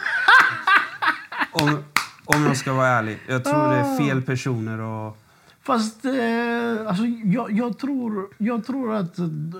om, 1.51 1.83
om 2.25 2.43
jag 2.43 2.57
ska 2.57 2.73
vara 2.73 2.87
ärlig. 2.87 3.19
Jag 3.27 3.43
tror 3.43 3.69
det 3.69 3.75
är 3.75 3.97
fel 3.97 4.21
personer 4.21 4.79
och... 4.79 5.17
Fast 5.61 6.05
eh, 6.05 6.87
alltså, 6.87 7.05
jag, 7.05 7.51
jag, 7.51 7.77
tror, 7.77 8.29
jag 8.37 8.65
tror 8.65 8.95
att 8.95 9.15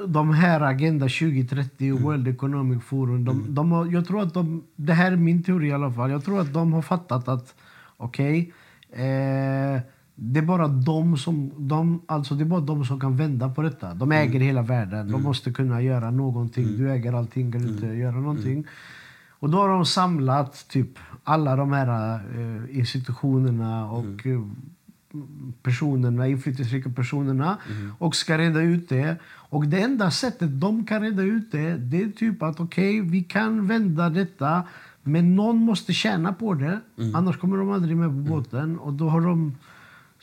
de 0.07 0.34
här 0.34 0.61
Agenda 0.61 1.05
2030 1.05 1.93
och 1.93 1.99
World 1.99 2.28
Economic 2.28 2.84
Forum, 2.84 3.26
de, 3.26 3.55
de 3.55 3.72
har, 3.72 3.86
jag 3.86 4.07
tror 4.07 4.22
att 4.22 4.34
de, 4.34 4.64
det 4.76 4.93
här 4.93 5.11
är 5.11 5.16
min 5.16 5.43
teori 5.43 5.68
i 5.68 5.74
alla 5.74 5.91
fall, 5.91 6.11
jag 6.11 6.26
tror 6.26 6.39
att 6.41 6.53
de 6.53 6.74
har 6.74 6.82
fattat 6.82 7.28
att 7.28 7.55
okej, 7.97 8.53
eh, 8.91 9.82
det 10.16 10.39
är 10.39 10.43
bara 10.43 10.68
de 10.68 11.18
som, 11.18 11.51
de, 11.57 12.01
alltså 12.05 12.36
det 12.36 12.43
är 12.43 12.45
bara 12.45 12.61
de 12.61 12.86
som 12.86 12.99
kan 12.99 13.18
vända 13.18 13.49
på 13.49 13.61
detta. 13.61 13.93
De 13.93 14.11
äger 14.11 14.39
hela 14.39 14.61
världen, 14.61 15.11
de 15.11 15.24
måste 15.24 15.51
kunna 15.51 15.82
göra 15.82 16.11
någonting. 16.11 16.78
Du 16.78 16.91
äger 16.91 17.14
allting, 17.14 17.51
kan 17.51 17.61
du 17.61 17.68
inte 17.68 17.86
göra 17.86 18.16
någonting? 18.16 18.66
Och 19.30 19.49
då 19.49 19.57
har 19.57 19.70
de 19.70 19.86
samlat 19.86 20.68
typ 20.70 20.99
alla 21.24 21.55
de 21.55 21.72
här 21.72 22.16
eh, 22.16 22.78
institutionerna 22.78 23.91
och 23.91 24.28
eh, 24.28 24.41
personerna, 25.64 26.28
inflytelserika 26.28 26.89
personerna 26.89 27.57
och 27.99 28.16
ska 28.16 28.38
reda 28.38 28.61
ut 28.61 28.89
det. 28.89 29.18
Och 29.26 29.68
det 29.68 29.82
enda 29.82 30.11
sättet 30.11 30.61
de 30.61 30.86
kan 30.86 31.01
reda 31.01 31.24
ut 31.24 31.51
det, 31.51 31.78
det 31.78 32.01
är 32.01 32.09
typ 32.09 32.43
att 32.43 32.59
okej, 32.59 33.01
vi 33.01 33.24
kan 33.24 33.68
vända 33.68 34.09
detta 34.09 34.64
men 35.03 35.36
någon 35.36 35.57
måste 35.57 35.93
tjäna 35.93 36.34
på 36.34 36.53
det. 36.53 36.80
Annars 37.14 37.38
kommer 37.38 37.57
de 37.57 37.72
aldrig 37.72 37.97
med 37.97 38.09
på 38.09 38.34
båten. 38.34 38.80
Och 38.80 38.93
då 38.93 39.09
har 39.09 39.22
de 39.22 39.55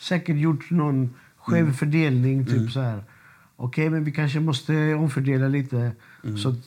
säkert 0.00 0.36
gjort 0.36 0.70
någon 0.70 1.10
skev 1.38 1.72
fördelning. 1.72 2.46
Typ 2.46 2.70
så 2.70 2.80
här. 2.80 3.02
Okej, 3.56 3.90
men 3.90 4.04
vi 4.04 4.12
kanske 4.12 4.40
måste 4.40 4.94
omfördela 4.94 5.48
lite. 5.48 5.92
Så 6.36 6.48
att 6.48 6.66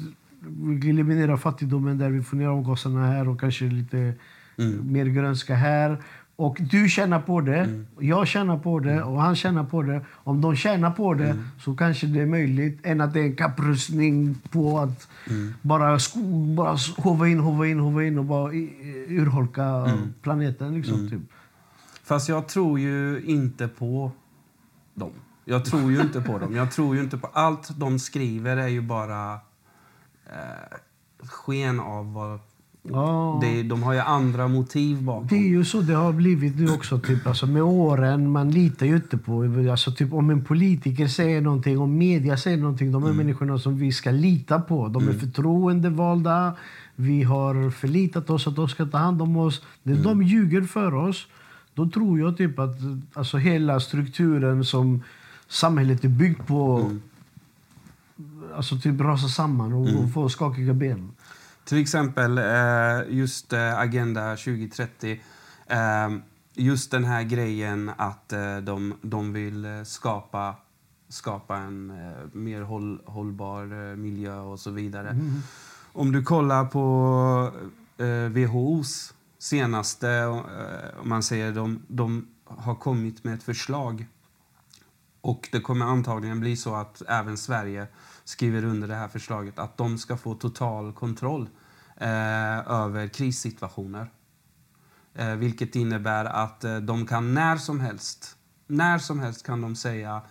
vi 0.79 0.89
eliminerar 0.89 1.37
fattigdomen 1.37 1.97
där, 1.97 2.09
vi 2.09 2.21
får 2.21 2.37
ner 2.37 2.47
avgaserna 2.47 3.07
här 3.07 3.27
och 3.29 3.39
kanske 3.39 3.65
lite 3.65 4.13
mer 4.83 5.05
grönska 5.05 5.55
här. 5.55 5.97
Och 6.35 6.57
du 6.71 6.89
tjänar 6.89 7.19
på 7.19 7.41
det, 7.41 7.83
jag 7.99 8.27
tjänar 8.27 8.57
på 8.57 8.79
det 8.79 9.03
och 9.03 9.21
han 9.21 9.35
tjänar 9.35 9.63
på 9.63 9.81
det. 9.83 10.01
Om 10.11 10.41
de 10.41 10.55
tjänar 10.55 10.91
på 10.91 11.13
det 11.13 11.35
så 11.59 11.75
kanske 11.75 12.07
det 12.07 12.21
är 12.21 12.25
möjligt 12.25 12.79
än 12.83 13.01
att 13.01 13.13
det 13.13 13.19
är 13.19 13.23
en 13.23 13.35
kapprustning 13.35 14.35
på 14.51 14.79
att 14.79 15.07
bara, 15.61 15.99
sko- 15.99 16.53
bara 16.55 16.77
hova 16.97 17.27
in, 17.27 17.39
hova 17.39 17.67
in, 17.67 17.79
hova 17.79 18.03
in 18.03 18.17
och 18.19 18.25
bara 18.25 18.51
urholka 19.07 19.89
planeten. 20.21 20.75
Liksom, 20.75 21.09
typ. 21.09 21.21
Fast 22.03 22.29
jag 22.29 22.47
tror 22.47 22.79
ju 22.79 23.23
inte 23.25 23.67
på 23.67 24.11
dem. 24.93 25.11
Jag 25.45 25.65
tror 25.65 25.91
ju 25.91 26.01
inte 26.01 26.21
på 26.21 26.39
dem. 26.39 26.55
Jag 26.55 26.71
tror 26.71 26.95
ju 26.95 27.01
inte 27.01 27.17
på... 27.17 27.27
Allt 27.27 27.79
de 27.79 27.99
skriver 27.99 28.57
är 28.57 28.67
ju 28.67 28.81
bara 28.81 29.33
eh, 30.25 30.77
sken 31.23 31.79
av 31.79 32.13
vad... 32.13 32.39
Ja. 32.91 33.39
Det, 33.41 33.63
de 33.63 33.83
har 33.83 33.93
ju 33.93 33.99
andra 33.99 34.47
motiv 34.47 35.03
bakom. 35.03 35.27
Det 35.27 35.35
är 35.35 35.47
ju 35.47 35.65
så 35.65 35.81
det 35.81 35.93
har 35.93 36.13
blivit 36.13 36.59
nu 36.59 36.71
också. 36.73 36.99
Typ, 36.99 37.27
alltså 37.27 37.47
med 37.47 37.63
åren, 37.63 38.31
man 38.31 38.51
litar 38.51 38.85
ju 38.85 38.95
inte 38.95 39.17
på... 39.17 39.63
Alltså 39.71 39.91
typ, 39.91 40.13
om 40.13 40.29
en 40.29 40.43
politiker 40.43 41.07
säger 41.07 41.41
någonting, 41.41 41.79
om 41.79 41.97
media 41.97 42.37
säger 42.37 42.57
någonting, 42.57 42.91
de 42.91 43.03
är 43.03 43.13
människorna 43.13 43.59
som 43.59 43.77
vi 43.77 43.91
ska 43.91 44.11
lita 44.11 44.61
på. 44.61 44.87
De 44.87 45.07
är 45.07 45.13
förtroendevalda. 45.13 46.53
Vi 46.95 47.23
har 47.23 47.71
förlitat 47.71 48.29
oss 48.29 48.47
att 48.47 48.55
de 48.55 48.69
ska 48.69 48.85
ta 48.85 48.97
hand 48.97 49.21
om 49.21 49.37
oss. 49.37 49.61
När 49.83 50.03
de 50.03 50.23
ljuger 50.23 50.61
för 50.61 50.93
oss, 50.93 51.27
då 51.73 51.89
tror 51.89 52.19
jag 52.19 52.37
typ 52.37 52.59
att 52.59 52.75
alltså, 53.13 53.37
hela 53.37 53.79
strukturen 53.79 54.65
som 54.65 55.03
samhället 55.47 56.03
är 56.03 56.09
byggt 56.09 56.47
på 56.47 56.91
alltså 58.55 58.77
typ 58.77 59.01
rasar 59.01 59.27
samman 59.27 59.73
och, 59.73 60.03
och 60.03 60.13
får 60.13 60.29
skakiga 60.29 60.73
ben. 60.73 61.11
Till 61.65 61.81
exempel 61.81 62.37
eh, 62.37 62.43
just 63.09 63.53
eh, 63.53 63.79
Agenda 63.79 64.35
2030. 64.35 65.21
Eh, 65.67 65.77
just 66.55 66.91
den 66.91 67.03
här 67.03 67.23
grejen 67.23 67.91
att 67.97 68.33
de, 68.63 68.93
de 69.01 69.33
vill 69.33 69.67
skapa, 69.85 70.55
skapa 71.09 71.57
en 71.57 71.93
mer 72.31 72.61
håll, 72.61 72.99
hållbar 73.05 73.95
miljö 73.95 74.39
och 74.39 74.59
så 74.59 74.71
vidare. 74.71 75.17
Om 75.93 76.11
du 76.11 76.23
kollar 76.23 76.65
på 76.65 77.51
WHOs 78.29 79.13
senaste, 79.43 80.09
eh, 80.09 81.01
om 81.01 81.09
man 81.09 81.23
säger 81.23 81.51
de, 81.51 81.85
de 81.87 82.27
har 82.45 82.75
kommit 82.75 83.23
med 83.23 83.33
ett 83.33 83.43
förslag 83.43 84.07
och 85.21 85.49
det 85.51 85.59
kommer 85.59 85.85
antagligen 85.85 86.39
bli 86.39 86.57
så 86.57 86.75
att 86.75 87.01
även 87.07 87.37
Sverige 87.37 87.87
skriver 88.23 88.63
under 88.63 88.87
det 88.87 88.95
här 88.95 89.07
förslaget 89.07 89.59
att 89.59 89.77
de 89.77 89.97
ska 89.97 90.17
få 90.17 90.33
total 90.35 90.93
kontroll 90.93 91.49
eh, 91.97 92.71
över 92.71 93.07
krissituationer. 93.07 94.11
Eh, 95.15 95.35
vilket 95.35 95.75
innebär 95.75 96.25
att 96.25 96.63
eh, 96.63 96.77
de 96.77 97.05
kan 97.05 97.33
när 97.33 97.57
som 97.57 97.79
helst, 97.79 98.37
när 98.67 98.99
som 98.99 99.19
helst 99.19 99.45
kan 99.45 99.61
de 99.61 99.75
säga 99.75 100.21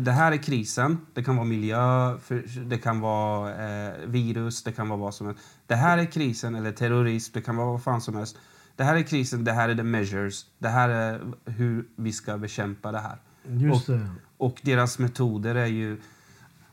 det 0.00 0.12
här 0.12 0.32
är 0.32 0.36
krisen. 0.36 0.98
Det 1.14 1.22
kan 1.24 1.36
vara 1.36 1.46
miljö, 1.46 2.16
det 2.66 2.78
kan 2.78 3.00
vara 3.00 3.54
eh, 3.54 3.94
virus, 4.06 4.62
det 4.62 4.72
kan 4.72 4.88
vara 4.88 4.98
vad 5.00 5.14
som 5.14 5.26
helst. 5.26 5.42
Det 5.66 5.74
här 5.74 5.98
är 5.98 6.04
krisen, 6.04 6.54
eller 6.54 6.72
terrorism, 6.72 7.30
det 7.34 7.40
kan 7.40 7.56
vara 7.56 7.70
vad 7.70 7.82
fan 7.82 8.00
som 8.00 8.16
helst. 8.16 8.36
Det 8.76 8.84
här 8.84 8.96
är 8.96 9.02
krisen, 9.02 9.44
det 9.44 9.52
här 9.52 9.68
är 9.68 9.74
the 9.74 9.82
measures. 9.82 10.46
Det 10.58 10.68
här 10.68 10.88
är 10.88 11.20
hur 11.44 11.88
vi 11.96 12.12
ska 12.12 12.38
bekämpa 12.38 12.92
det 12.92 12.98
här. 12.98 13.18
Just 13.48 13.88
och, 13.88 13.94
det. 13.94 14.10
och 14.36 14.60
deras 14.62 14.98
metoder 14.98 15.54
är 15.54 15.66
ju, 15.66 16.00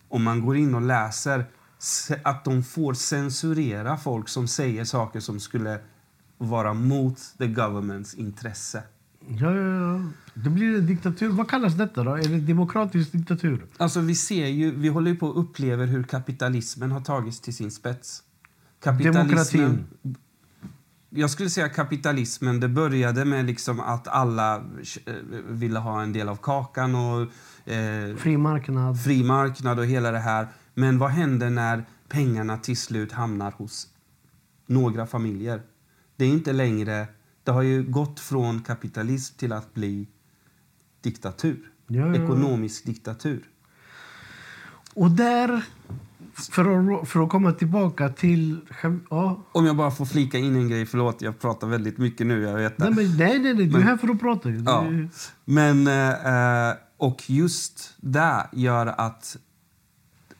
om 0.09 0.23
man 0.23 0.45
går 0.45 0.57
in 0.57 0.75
och 0.75 0.81
läser, 0.81 1.45
se- 1.79 2.19
att 2.23 2.45
de 2.45 2.63
får 2.63 2.93
censurera 2.93 3.97
folk 3.97 4.29
som 4.29 4.47
säger 4.47 4.85
saker 4.85 5.19
som 5.19 5.39
skulle 5.39 5.79
vara 6.37 6.73
mot 6.73 7.17
the 7.37 7.47
governments 7.47 8.13
intresse. 8.13 8.83
Ja, 9.27 9.55
ja, 9.55 9.79
ja. 9.79 10.01
Det 10.33 10.49
blir 10.49 10.77
en 10.77 10.85
diktatur. 10.85 11.29
Vad 11.29 11.49
kallas 11.49 11.73
detta 11.73 12.03
då? 12.03 12.11
Är 12.11 12.23
det 12.23 12.39
demokratisk 12.39 13.11
diktatur? 13.11 13.65
Alltså 13.77 13.99
vi 13.99 14.15
ser 14.15 14.47
ju, 14.47 14.71
vi 14.71 14.87
håller 14.87 15.11
ju 15.11 15.17
på 15.17 15.29
att 15.29 15.35
uppleva 15.37 15.83
hur 15.85 16.03
kapitalismen 16.03 16.91
har 16.91 17.01
tagits 17.01 17.39
till 17.39 17.55
sin 17.55 17.71
spets. 17.71 18.23
Kapitalismen, 18.83 19.27
Demokratin. 19.27 19.85
Jag 21.09 21.29
skulle 21.29 21.49
säga 21.49 21.69
kapitalismen, 21.69 22.59
det 22.59 22.67
började 22.67 23.25
med 23.25 23.45
liksom 23.45 23.79
att 23.79 24.07
alla 24.07 24.55
eh, 24.57 25.13
ville 25.47 25.79
ha 25.79 26.01
en 26.01 26.13
del 26.13 26.29
av 26.29 26.35
kakan 26.35 26.95
och 26.95 27.21
eh, 27.71 28.15
Fri 28.15 28.37
marknad. 28.37 29.03
fri 29.03 29.23
marknad 29.23 29.79
och 29.79 29.85
hela 29.85 30.11
det 30.11 30.19
här. 30.19 30.47
Men 30.73 30.97
vad 30.97 31.09
händer 31.09 31.49
när 31.49 31.85
pengarna 32.09 32.57
till 32.57 32.77
slut 32.77 33.11
hamnar 33.11 33.51
hos 33.51 33.87
några 34.65 35.07
familjer? 35.07 35.61
Det 36.15 36.25
är 36.25 36.29
inte 36.29 36.53
längre... 36.53 37.07
Det 37.43 37.51
har 37.51 37.61
ju 37.61 37.83
gått 37.83 38.19
från 38.19 38.61
kapitalism 38.61 39.37
till 39.37 39.51
att 39.53 39.73
bli 39.73 40.07
diktatur. 41.01 41.71
Ja, 41.87 42.07
ja. 42.07 42.23
Ekonomisk 42.23 42.85
diktatur. 42.85 43.47
Och 44.93 45.11
där, 45.11 45.65
för 46.33 47.01
att, 47.01 47.09
för 47.09 47.23
att 47.23 47.29
komma 47.29 47.51
tillbaka 47.51 48.09
till... 48.09 48.59
Ja. 49.09 49.45
Om 49.51 49.65
jag 49.65 49.75
bara 49.75 49.91
får 49.91 50.05
flika 50.05 50.37
in 50.37 50.55
en 50.55 50.69
grej, 50.69 50.85
förlåt 50.85 51.21
jag 51.21 51.39
pratar 51.39 51.67
väldigt 51.67 51.97
mycket 51.97 52.27
nu, 52.27 52.41
jag 52.41 52.55
vet. 52.55 52.77
Nej, 52.77 52.91
men, 52.91 53.17
nej, 53.17 53.39
nej, 53.39 53.53
nej, 53.53 53.67
du 53.67 53.77
är 53.77 53.81
här 53.81 53.97
för 53.97 54.07
att 54.07 54.19
prata. 54.19 54.49
Ja. 54.49 54.85
Men 55.45 55.87
eh, 55.87 56.77
Och 56.97 57.29
just 57.29 57.93
det 57.97 58.49
gör 58.51 58.87
att 58.87 59.37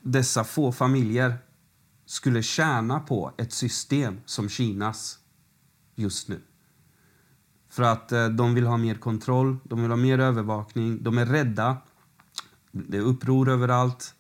dessa 0.01 0.43
få 0.43 0.71
familjer 0.71 1.37
skulle 2.05 2.43
tjäna 2.43 2.99
på 2.99 3.31
ett 3.37 3.53
system 3.53 4.19
som 4.25 4.49
Kinas 4.49 5.19
just 5.95 6.27
nu. 6.27 6.41
För 7.71 7.83
att 7.83 8.11
eh, 8.11 8.27
de 8.27 8.53
vill 8.53 8.65
ha 8.65 8.77
mer 8.77 8.95
kontroll, 8.95 9.57
de 9.63 9.81
vill 9.81 9.91
ha 9.91 9.97
mer 9.97 10.19
övervakning, 10.19 11.03
de 11.03 11.17
är 11.17 11.25
rädda. 11.25 11.77
Det 12.71 12.97
är 12.97 13.01
uppror 13.01 13.49
överallt. 13.49 14.15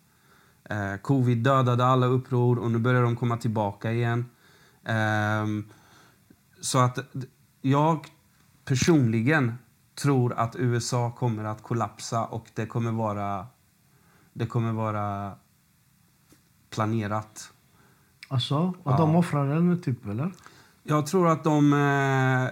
Eh, 0.63 0.95
covid 1.01 1.37
dödade 1.37 1.85
alla 1.85 2.05
uppror 2.05 2.59
och 2.59 2.71
nu 2.71 2.77
börjar 2.79 3.03
de 3.03 3.15
komma 3.15 3.37
tillbaka 3.37 3.91
igen. 3.91 4.25
Ehm, 4.83 5.69
så 6.61 6.79
att 6.79 6.99
jag 7.61 8.05
personligen 8.65 9.53
tror 10.01 10.33
att 10.33 10.55
USA 10.55 11.11
kommer 11.11 11.43
att 11.43 11.63
kollapsa 11.63 12.25
och 12.25 12.45
det 12.53 12.65
kommer 12.65 12.91
vara, 12.91 13.47
det 14.33 14.45
kommer 14.45 14.73
vara 14.73 15.31
planerat. 16.69 17.53
Alltså, 18.27 18.57
och 18.57 18.91
Ja. 18.91 18.97
de 18.97 19.15
offrar 19.15 19.55
den 19.55 19.81
typ, 19.81 20.05
eller? 20.05 20.31
Jag 20.83 21.07
tror 21.07 21.27
att 21.27 21.43
de 21.43 21.73
eh, 21.73 22.49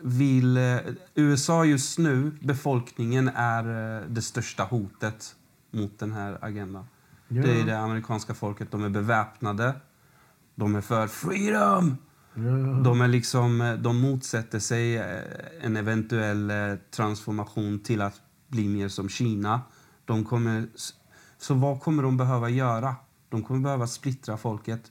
vill... 0.00 0.56
Eh, 0.56 0.78
USA 1.14 1.64
just 1.64 1.98
nu, 1.98 2.32
befolkningen, 2.40 3.28
är 3.34 3.98
eh, 4.00 4.06
det 4.08 4.22
största 4.22 4.64
hotet 4.64 5.34
mot 5.70 5.98
den 5.98 6.12
här 6.12 6.38
agendan. 6.40 6.86
Ja. 7.28 7.42
Det 7.42 7.60
är 7.60 7.64
det 7.64 7.78
amerikanska 7.78 8.34
folket. 8.34 8.70
De 8.70 8.84
är 8.84 8.88
beväpnade. 8.88 9.74
De 10.54 10.74
är 10.74 10.80
för 10.80 11.06
freedom. 11.06 11.96
Ja. 12.34 12.42
De, 12.84 13.00
är 13.00 13.08
liksom, 13.08 13.78
de 13.82 14.00
motsätter 14.00 14.58
sig 14.58 14.96
en 15.60 15.76
eventuell 15.76 16.52
transformation 16.90 17.78
till 17.78 18.02
att 18.02 18.20
bli 18.48 18.68
mer 18.68 18.88
som 18.88 19.08
Kina. 19.08 19.60
De 20.04 20.24
kommer, 20.24 20.66
så 21.38 21.54
vad 21.54 21.80
kommer 21.80 22.02
de 22.02 22.16
behöva 22.16 22.48
göra? 22.48 22.94
De 23.28 23.42
kommer 23.42 23.60
behöva 23.60 23.86
splittra 23.86 24.36
folket. 24.36 24.82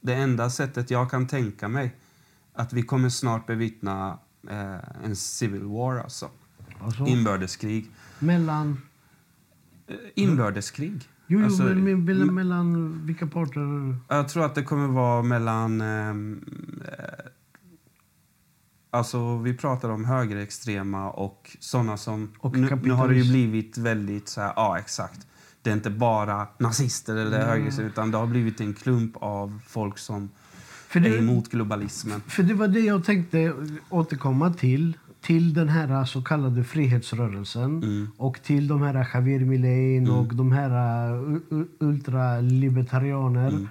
Det 0.00 0.14
enda 0.14 0.50
sättet 0.50 0.90
jag 0.90 1.10
kan 1.10 1.26
tänka 1.26 1.68
mig 1.68 1.94
att 2.56 2.72
vi 2.72 2.82
kommer 2.82 3.08
snart 3.08 3.46
bevittna 3.46 4.18
eh, 4.50 5.04
en 5.04 5.16
civil 5.16 5.64
war, 5.64 5.98
alltså. 5.98 6.30
Alltså, 6.80 7.04
Inbördeskrig. 7.06 7.90
mellan... 8.18 8.80
Eh, 9.86 9.94
Inbördeskrig. 10.14 11.08
Jo, 11.26 11.38
jo 11.38 11.44
Alltså, 11.44 11.62
men, 11.62 12.04
men, 12.04 12.34
mellan, 12.34 13.00
vilka 13.06 13.26
parter? 13.26 13.96
Jag 14.08 14.28
tror 14.28 14.44
att 14.44 14.54
det 14.54 14.62
kommer 14.62 14.86
vara 14.88 15.22
mellan... 15.22 15.80
ehm, 15.80 16.44
eh, 16.88 16.94
alltså, 18.90 19.38
vi 19.38 19.54
pratar 19.54 19.88
om 19.90 20.04
högerextrema 20.04 21.10
och 21.10 21.56
såna 21.60 21.96
som... 21.96 22.32
Och 22.38 22.56
nu, 22.56 22.78
nu 22.82 22.90
har 22.92 23.08
det 23.08 23.14
ju 23.14 23.30
blivit 23.30 23.78
väldigt 23.78 24.28
så 24.28 24.40
här... 24.40 24.52
Ja, 24.56 24.78
exakt. 24.78 25.26
Det 25.62 25.70
är 25.70 25.74
inte 25.74 25.90
bara 25.90 26.46
nazister 26.58 27.16
eller 27.16 27.36
Mm. 27.36 27.48
högerextrema 27.48 27.88
utan 27.90 28.10
det 28.10 28.18
har 28.18 28.26
blivit 28.26 28.60
en 28.60 28.74
klump 28.74 29.16
av 29.16 29.60
folk 29.66 29.98
som 29.98 30.30
För 31.02 31.10
det, 31.10 31.18
emot 31.18 31.48
globalismen. 31.50 32.20
för 32.26 32.42
det 32.42 32.54
var 32.54 32.68
det 32.68 32.80
jag 32.80 33.04
tänkte 33.04 33.52
återkomma 33.88 34.52
till. 34.52 34.96
Till 35.20 35.54
den 35.54 35.68
här 35.68 36.04
så 36.04 36.22
kallade 36.22 36.64
frihetsrörelsen 36.64 37.82
Mm. 37.82 38.08
och 38.16 38.42
till 38.42 38.68
de 38.68 38.82
här 38.82 39.08
Javier 39.14 39.40
Milei 39.40 40.08
och 40.10 40.34
de 40.34 40.52
här 40.52 40.70
uh, 41.14 41.38
ultralibertarianer. 41.80 43.48
Mm. 43.48 43.68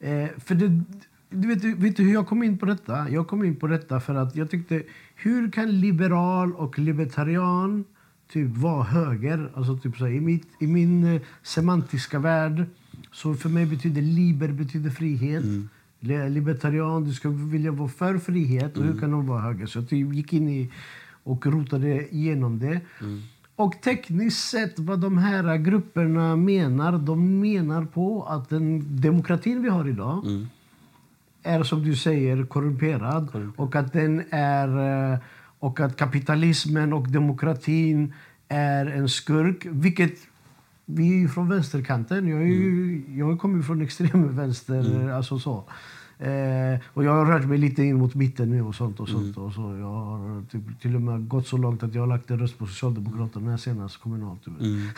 Eh, 0.00 0.28
för 0.44 0.54
det, 0.54 0.82
du 1.30 1.48
vet, 1.48 1.64
vet 1.64 1.96
du 1.96 2.02
hur 2.02 2.12
jag 2.12 2.26
kom 2.26 2.42
in 2.42 2.58
på 2.58 2.66
detta? 2.66 3.08
Jag 3.10 3.26
kom 3.28 3.44
in 3.44 3.56
på 3.56 3.66
detta 3.66 4.00
för 4.00 4.14
att 4.14 4.36
jag 4.36 4.50
tyckte, 4.50 4.82
hur 5.16 5.50
kan 5.50 5.80
liberal 5.80 6.52
och 6.52 6.78
libertarian 6.78 7.84
typ 8.32 8.56
vara 8.56 8.82
höger? 8.84 9.50
Alltså 9.54 9.76
typ 9.78 9.96
så 9.96 10.04
här, 10.04 10.12
i, 10.12 10.20
mitt, 10.20 10.46
I 10.60 10.66
min 10.66 11.04
eh, 11.14 11.20
semantiska 11.42 12.18
värld, 12.18 12.64
så 13.12 13.34
för 13.34 13.48
mig 13.48 13.66
betyder 13.66 14.02
liber 14.02 14.48
betyder 14.52 14.90
frihet. 14.90 15.44
Le- 15.44 15.68
Libertarian, 16.06 17.04
du 17.04 17.12
ska 17.14 17.28
vilja 17.28 17.70
vara 17.72 17.88
för 17.88 18.18
frihet. 18.18 18.76
Och 18.76 18.84
hur 18.84 19.00
kan 19.00 19.10
de 19.10 19.26
vara 19.26 19.40
höger? 19.40 19.66
Så 19.66 19.78
jag 19.78 19.92
gick 19.92 20.32
in 20.32 20.48
i 20.48 20.70
och 21.24 21.46
rotade 21.46 22.14
igenom 22.14 22.58
det. 22.58 22.80
Och 23.56 23.82
tekniskt 23.82 24.48
sett 24.50 24.78
vad 24.78 25.00
de 25.00 25.18
här 25.18 25.56
grupperna 25.56 26.36
menar, 26.36 26.98
de 26.98 27.40
menar 27.40 27.84
på 27.84 28.24
att 28.24 28.48
den 28.48 29.00
demokratin 29.00 29.62
vi 29.62 29.68
har 29.68 29.88
idag 29.88 30.26
Mm. 30.26 30.46
är 31.42 31.62
som 31.62 31.82
du 31.84 31.96
säger 31.96 32.44
korrumperad 32.44 33.52
och 33.56 33.76
att 33.76 33.92
den 33.92 34.22
är 34.30 35.12
eh, 35.12 35.18
och 35.58 35.80
att 35.80 35.96
kapitalismen 35.96 36.92
och 36.92 37.08
demokratin 37.08 38.14
är 38.48 38.86
en 38.86 39.08
skurk, 39.08 39.66
vilket 39.70 40.18
vi 40.84 41.08
är 41.14 41.18
ju 41.18 41.28
från 41.28 41.48
vänsterkanten. 41.48 42.28
Jag, 42.28 42.42
är 42.42 42.46
ju, 42.46 43.02
jag 43.16 43.38
kommer 43.40 43.62
från 43.62 43.82
extremvänster, 43.82 45.10
alltså 45.10 45.38
så. 45.38 45.64
Eh, 46.22 46.78
och 46.86 47.04
jag 47.04 47.12
har 47.12 47.26
rört 47.26 47.44
mig 47.44 47.58
lite 47.58 47.82
in 47.82 47.98
mot 47.98 48.14
mitten 48.14 48.50
nu 48.50 48.62
och 48.62 48.74
sånt 48.74 49.00
och 49.00 49.08
sånt. 49.08 49.36
Och 49.36 49.52
så. 49.52 49.60
Jag 49.60 49.86
har 49.86 50.42
typ, 50.50 50.80
till 50.80 50.94
och 50.94 51.02
med 51.02 51.28
gått 51.28 51.46
så 51.46 51.56
långt 51.56 51.82
att 51.82 51.94
jag 51.94 52.02
har 52.02 52.06
lagt 52.06 52.30
en 52.30 52.38
röst 52.38 52.58
på 52.58 52.66
Socialdemokraterna 52.66 53.50
när 53.50 53.56
senast 53.56 53.96
kommunalt. 53.96 54.48
vet. 54.48 54.60
Mm. 54.60 54.88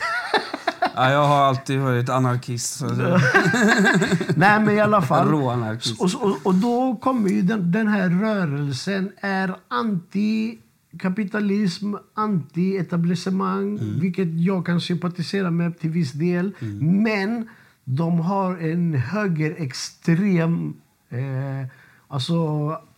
Ja, 0.97 1.11
jag 1.11 1.25
har 1.27 1.37
alltid 1.37 1.81
varit 1.81 2.09
anarkist. 2.09 2.83
Nej 4.37 4.61
men 4.61 4.71
i 4.71 4.81
alla 4.81 5.03
fall. 5.03 5.29
rå 5.29 5.51
anarkist. 5.51 6.01
Och, 6.01 6.23
och, 6.23 6.37
och 6.43 6.55
då 6.55 6.97
kommer 6.97 7.31
ju 7.31 7.43
den, 7.43 7.73
den 7.73 7.89
här 7.89 8.11
rörelsen 8.11 9.13
är 9.21 9.55
anti-kapitalism, 9.69 11.95
anti-etablissemang, 12.15 13.79
vilket 14.01 14.29
jag 14.41 14.67
kan 14.67 14.81
sympatisera 14.81 15.51
med 15.51 15.79
till 15.79 15.91
viss 15.91 16.13
del. 16.13 16.53
Men 16.81 17.49
de 17.85 18.19
har 18.19 18.57
en 18.57 18.95
högerextrem, 18.95 20.75
eh, 21.19 21.67
alltså 22.09 22.35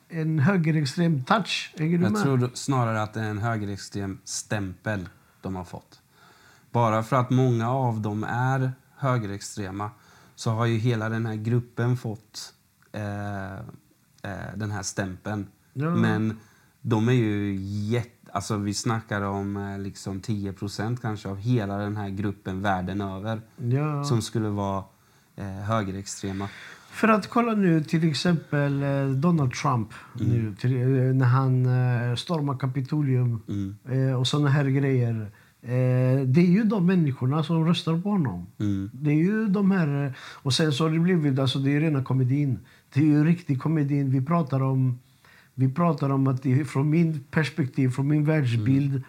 en 0.09 0.39
högerextrem 0.39 1.25
touch. 1.25 1.75
Hänger 1.79 1.99
du 1.99 2.05
Jag 2.05 2.13
med? 2.13 2.23
tror 2.23 2.51
snarare 2.55 3.03
att 3.03 3.15
det 3.15 3.21
är 3.21 3.31
en 3.31 3.39
högerextrem 3.39 4.19
stämpel 4.25 5.09
de 5.43 5.57
har 5.57 5.65
fått. 5.65 6.01
Bara 6.71 7.03
för 7.03 7.17
att 7.17 7.31
många 7.31 7.71
av 7.71 8.01
dem 8.01 8.25
är 8.25 8.73
högerextrema 8.97 9.91
så 10.35 10.51
har 10.51 10.67
ju 10.67 10.79
hela 10.79 11.09
den 11.09 11.27
här 11.27 11.35
gruppen 11.35 11.97
fått 11.97 12.53
eh, 12.93 13.53
eh, 14.23 14.55
den 14.57 14.71
här 14.71 14.83
stämpeln. 14.83 15.47
Ja. 15.73 15.91
Men 15.91 16.39
de 16.81 17.09
är 17.09 17.13
ju 17.13 17.57
jätte... 17.61 18.11
Alltså 18.33 18.57
vi 18.57 18.75
snackar 18.75 19.23
om 19.23 19.57
eh, 19.57 19.79
liksom 19.79 20.21
10% 20.21 20.97
kanske 21.03 21.29
av 21.29 21.37
hela 21.37 21.77
den 21.77 21.97
här 21.97 22.09
gruppen 22.09 22.63
världen 22.63 23.01
över 23.01 23.41
Ja. 23.57 24.05
som 24.05 24.23
skulle 24.23 24.49
vara 24.49 24.85
eh, 25.37 25.45
högerextrema. 25.47 26.49
För 26.97 27.09
att 27.09 27.27
kolla 27.27 27.55
nu 27.55 27.85
till 27.85 28.09
exempel 28.09 28.83
eh, 28.83 29.09
Donald 29.09 29.53
Trump 29.53 29.89
nu, 30.15 30.55
till, 30.59 30.77
eh, 30.77 31.15
när 31.15 31.27
han 31.27 31.67
eh, 31.67 32.15
stormar 32.15 32.59
Kapitolium 32.59 33.43
eh, 33.89 34.19
och 34.21 34.27
såna 34.27 34.49
här 34.49 34.65
grejer. 34.65 35.31
Det 36.27 36.41
är 36.41 36.51
ju 36.51 36.65
de 36.65 36.87
människorna 36.87 37.43
som 37.43 37.67
röstar 37.67 38.01
på 38.01 38.11
honom. 38.11 38.47
Mm. 38.59 38.91
Det 38.93 39.11
är 39.11 39.15
ju 39.15 39.47
de 39.47 39.71
här... 39.71 40.15
Och 40.19 40.55
sen 40.55 40.73
så 40.73 40.85
har 40.85 40.91
det 40.91 40.99
blivit, 40.99 41.39
alltså 41.39 41.59
det 41.59 41.77
är 41.77 41.81
rena 41.81 42.05
komedin. 42.05 42.59
Det 42.95 43.01
är 43.01 43.05
ju 43.05 43.25
riktig 43.25 43.63
komedin. 43.63 44.11
Vi 44.11 44.21
pratar 44.21 44.63
om, 44.63 44.99
vi 45.55 45.75
pratar 45.75 46.11
om 46.11 46.27
att 46.27 46.43
från 46.67 46.91
min 46.91 47.25
perspektiv, 47.31 47.89
från 47.89 48.09
min 48.09 48.25
världsbild. 48.25 49.03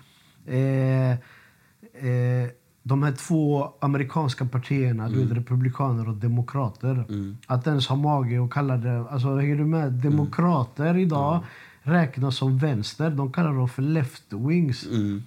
Eh, 0.45 1.11
eh, 1.11 2.49
de 2.88 3.03
här 3.03 3.11
två 3.11 3.69
amerikanska 3.79 4.45
partierna, 4.45 5.09
du 5.09 5.23
vet, 5.25 5.38
republikaner 5.38 6.09
och 6.09 6.15
demokrater. 6.15 7.05
Att 7.47 7.67
ens 7.67 7.88
ha 7.88 7.95
mage 7.95 8.39
och 8.39 8.53
kalla 8.53 8.77
det... 8.77 9.05
Alltså, 9.09 9.35
hänger 9.35 9.55
du 9.55 9.65
med? 9.65 9.91
Demokrater 9.91 10.97
idag 10.97 11.39
räknas 11.81 12.35
som 12.38 12.57
vänster. 12.57 13.09
De 13.09 13.31
kallar 13.31 13.53
dem 13.53 13.69
för 13.69 13.81
left-wings. 13.81 14.88
Mm. 14.95 15.23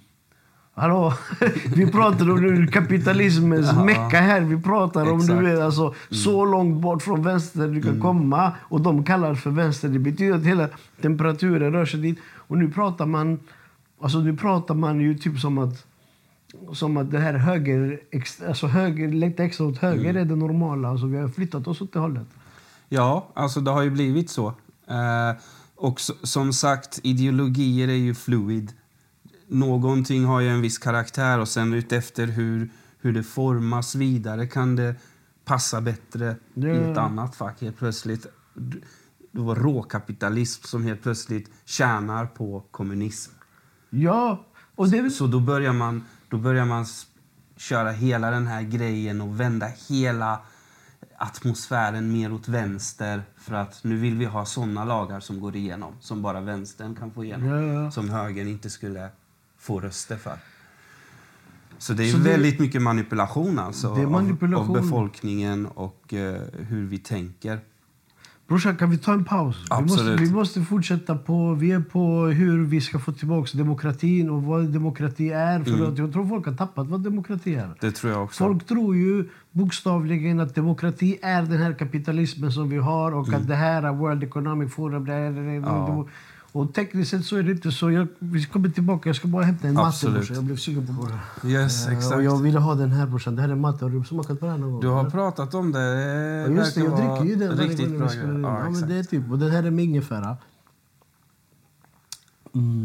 Hallå, 0.73 1.13
vi 1.75 1.91
pratar 1.91 2.29
om 2.31 2.67
kapitalismens 2.67 3.67
Ja. 3.75 3.83
mecka 3.83 4.19
här. 4.19 4.41
Vi 4.41 4.61
pratar 4.61 5.11
om 5.11 5.19
Exakt. 5.19 5.39
du 5.39 5.45
vet, 5.45 5.59
alltså, 5.59 5.93
så 6.09 6.45
långt 6.45 6.81
bort 6.81 7.01
från 7.03 7.23
vänster 7.23 7.67
du 7.67 7.81
kan 7.81 7.99
komma. 8.01 8.51
Och 8.59 8.81
de 8.81 9.03
kallar 9.03 9.29
det 9.29 9.35
för 9.35 9.49
vänster. 9.51 9.89
Det 9.89 9.99
betyder 9.99 10.35
att 10.37 10.43
hela 10.45 10.69
temperaturen 11.01 11.73
rör 11.73 11.85
sig 11.85 11.99
dit. 11.99 12.19
Och 12.47 12.57
nu 12.57 12.69
pratar 12.71 13.05
man, 13.05 13.39
alltså 14.01 14.19
nu 14.19 14.37
pratar 14.37 14.75
man 14.75 14.99
ju 15.01 15.17
typ 15.17 15.39
som 15.39 15.57
att 15.57 15.85
som 16.73 16.97
att 16.97 17.11
det 17.11 17.19
här 17.19 17.33
höger, 17.33 17.99
alltså 18.47 18.67
höger, 18.67 19.07
lite 19.07 19.43
extra 19.43 19.65
åt 19.67 19.77
höger 19.77 20.13
är 20.15 20.25
det 20.25 20.35
normala. 20.35 20.87
Alltså 20.89 21.05
vi 21.07 21.17
har 21.17 21.27
flyttat 21.29 21.67
oss 21.67 21.81
åt 21.81 21.93
det 21.93 21.99
hållet. 21.99 22.27
Ja, 22.89 23.27
alltså 23.33 23.61
det 23.61 23.71
har 23.71 23.81
ju 23.83 23.89
blivit 23.89 24.29
så. 24.29 24.47
Eh, 24.87 25.41
och 25.75 25.99
s- 25.99 26.11
som 26.31 26.53
sagt, 26.53 26.99
ideologier 27.03 27.87
är 27.87 27.93
ju 27.93 28.15
fluid. 28.15 28.71
Någonting 29.47 30.25
har 30.25 30.39
ju 30.39 30.49
en 30.49 30.61
viss 30.61 30.77
karaktär 30.77 31.39
och 31.39 31.47
sen 31.47 31.73
utefter 31.73 32.27
hur, 32.27 32.69
hur 32.99 33.13
det 33.13 33.23
formas 33.23 33.95
vidare 33.95 34.47
kan 34.47 34.75
det 34.75 34.95
passa 35.45 35.81
bättre 35.81 36.35
i 36.55 36.67
ett 36.67 36.95
Ja. 36.95 37.01
annat 37.01 37.35
fack 37.35 37.61
helt 37.61 37.77
plötsligt. 37.77 38.25
Det 39.31 39.39
var 39.41 39.55
råkapitalism 39.55 40.63
som 40.67 40.83
helt 40.83 41.03
plötsligt 41.03 41.51
tjänar 41.65 42.25
på 42.25 42.63
kommunism. 42.71 43.31
Ja, 43.89 44.45
och 44.75 44.89
det 44.89 45.01
väl- 45.01 45.11
Så 45.11 45.27
då 45.27 45.39
börjar 45.39 45.73
man, 45.73 46.03
då 46.31 46.37
börjar 46.37 46.65
man 46.65 46.85
köra 47.57 47.91
hela 47.91 48.31
den 48.31 48.47
här 48.47 48.61
grejen 48.61 49.21
och 49.21 49.39
vända 49.39 49.67
hela 49.89 50.39
atmosfären 51.17 52.11
mer 52.13 52.33
åt 52.33 52.47
vänster 52.47 53.23
för 53.37 53.53
att 53.55 53.83
nu 53.83 53.95
vill 53.97 54.17
vi 54.17 54.25
ha 54.25 54.45
såna 54.45 54.85
lagar 54.85 55.19
som 55.19 55.39
går 55.39 55.55
igenom 55.55 55.93
som 55.99 56.21
bara 56.21 56.41
vänstern 56.41 56.95
kan 56.95 57.11
få 57.11 57.23
igenom. 57.25 57.47
Ja, 57.47 57.83
ja. 57.83 57.91
Som 57.91 58.09
högern 58.09 58.47
inte 58.47 58.69
skulle 58.69 59.09
få 59.57 59.79
röster 59.79 60.17
för. 60.17 60.37
Så 61.77 61.93
det 61.93 62.03
är 62.03 62.11
Så 62.11 62.17
det- 62.17 62.23
väldigt 62.29 62.59
mycket 62.59 62.81
manipulation 62.81 63.59
alltså 63.59 63.95
Det 63.95 64.07
manipulation. 64.07 64.69
Av, 64.69 64.77
av 64.77 64.83
befolkningen 64.83 65.65
och 65.65 66.13
eh, 66.13 66.41
hur 66.53 66.85
vi 66.87 66.97
tänker. 66.99 67.59
Brorsan, 68.51 68.75
kan 68.75 68.89
vi 68.89 68.97
ta 68.97 69.13
en 69.13 69.23
paus? 69.23 69.55
Vi 69.79 69.81
måste, 69.81 70.15
vi 70.15 70.31
måste 70.31 70.61
fortsätta 70.61 71.15
på... 71.15 71.53
Vi 71.53 71.71
är 71.71 71.79
på 71.79 72.25
hur 72.25 72.65
vi 72.65 72.81
ska 72.81 72.99
få 72.99 73.11
tillbaka 73.11 73.57
demokratin 73.57 74.29
och 74.29 74.43
vad 74.43 74.63
demokrati 74.63 75.29
är. 75.29 75.63
För 75.63 75.87
att 75.87 75.97
jag 75.97 76.13
tror 76.13 76.27
folk 76.27 76.45
har 76.45 76.53
tappat 76.53 76.87
vad 76.87 77.03
demokrati 77.03 77.55
är. 77.55 77.69
Det 77.79 77.91
tror 77.91 78.13
jag 78.13 78.23
också. 78.23 78.43
Folk 78.43 78.67
tror 78.67 78.95
ju 78.95 79.29
bokstavligen 79.51 80.39
att 80.39 80.55
demokrati 80.55 81.19
är 81.21 81.41
den 81.41 81.57
här 81.57 81.73
kapitalismen 81.73 82.51
som 82.51 82.69
vi 82.69 82.77
har 82.77 83.11
och 83.11 83.33
att 83.33 83.47
det 83.47 83.55
här 83.55 83.83
är 83.83 83.93
World 83.93 84.23
Economic 84.23 84.73
Forum. 84.73 85.05
Det 85.05 85.13
är, 85.13 85.31
det 85.31 85.39
är, 85.39 85.51
Mm. 85.51 85.63
Ja. 85.63 86.05
Och 86.53 86.73
tekniskt 86.73 87.11
sett 87.11 87.25
så 87.25 87.35
är 87.37 87.43
det 87.43 87.51
inte 87.51 87.71
så. 87.71 87.91
Jag, 87.91 88.07
vi 88.19 88.45
kommer 88.45 88.69
tillbaka. 88.69 89.09
Jag 89.09 89.15
ska 89.15 89.27
bara 89.27 89.43
hämta 89.43 89.67
en 89.67 89.73
matte 89.73 90.09
brorsan. 90.09 90.35
Jag 90.35 90.43
blev 90.45 90.55
sugen 90.57 90.87
på. 90.87 91.47
Yes, 91.47 91.87
Eh, 91.87 91.93
exakt. 91.93 92.15
Och 92.15 92.23
jag 92.23 92.37
ville 92.41 92.59
ha 92.59 92.75
den 92.75 92.91
här 92.91 93.05
brorsan. 93.07 93.35
Det 93.35 93.41
här 93.41 93.49
är 93.49 93.55
matte. 93.55 93.85
Har 93.85 93.89
du 93.89 94.03
smakat 94.03 94.39
på 94.39 94.45
den 94.45 94.61
någon 94.61 94.71
gång? 94.71 94.81
Du 94.81 94.87
har 94.87 95.09
pratat 95.09 95.53
om 95.53 95.71
det. 95.71 95.79
Ja, 95.81 96.47
just 96.47 96.75
det, 96.75 96.81
jag 96.81 96.91
dricker 96.97 97.23
ju 97.25 97.35
den 97.35 97.57
Riktigt 97.57 97.97
bra. 97.99 98.13
Ja, 98.13 98.63
Ja, 98.63 98.69
men 98.69 98.87
det 98.89 98.95
är 98.95 99.03
typ, 99.03 99.31
och 99.31 99.39
den 99.39 99.51
här 99.51 99.63
är 99.63 99.71
med 99.71 99.85
ingefära. 99.85 100.37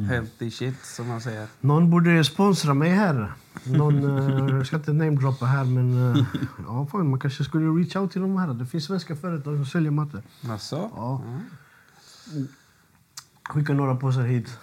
Healthy 0.08 0.50
shit, 0.50 0.84
som 0.84 1.08
man 1.08 1.20
säger. 1.20 1.46
Någon 1.60 1.90
borde 1.90 2.24
sponsra 2.24 2.74
mig 2.74 2.90
här. 2.90 3.32
Någon, 3.64 4.18
eh, 4.50 4.56
jag 4.56 4.66
ska 4.66 4.76
inte 4.76 4.92
namedroppa 4.92 5.46
här, 5.46 5.64
men 5.64 6.14
eh, 6.16 6.24
ja, 6.66 6.86
fan, 6.92 7.10
man 7.10 7.20
kanske 7.20 7.44
skulle 7.44 7.66
reach 7.66 7.96
out 7.96 8.12
till 8.12 8.20
de 8.20 8.36
här. 8.36 8.54
Det 8.54 8.66
finns 8.66 8.84
svenska 8.84 9.16
företag 9.16 9.56
som 9.56 9.66
säljer 9.66 9.90
matte. 9.90 10.22
Alltså? 10.50 10.90
Ja. 10.94 11.22
Skicka 13.48 13.72
några 13.72 13.94
påsar 13.94 14.22
hit. 14.22 14.58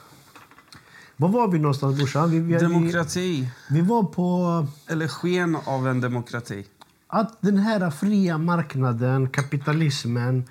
Var 1.17 1.29
var 1.29 1.47
vi 1.47 1.59
någonstans 1.59 1.97
brorsan? 1.97 2.31
Vi, 2.31 2.39
vi, 2.39 2.53
vi, 2.53 2.59
Demokrati. 2.59 3.49
vi 3.69 3.81
var 3.81 4.03
på 4.03 4.67
Eller 4.87 5.07
sken 5.07 5.57
av 5.65 5.87
en 5.87 6.01
demokrati. 6.01 6.65
att 7.07 7.41
den 7.41 7.57
här 7.57 7.89
fria 7.91 8.37
marknaden, 8.37 9.29
kapitalismen, 9.29 10.43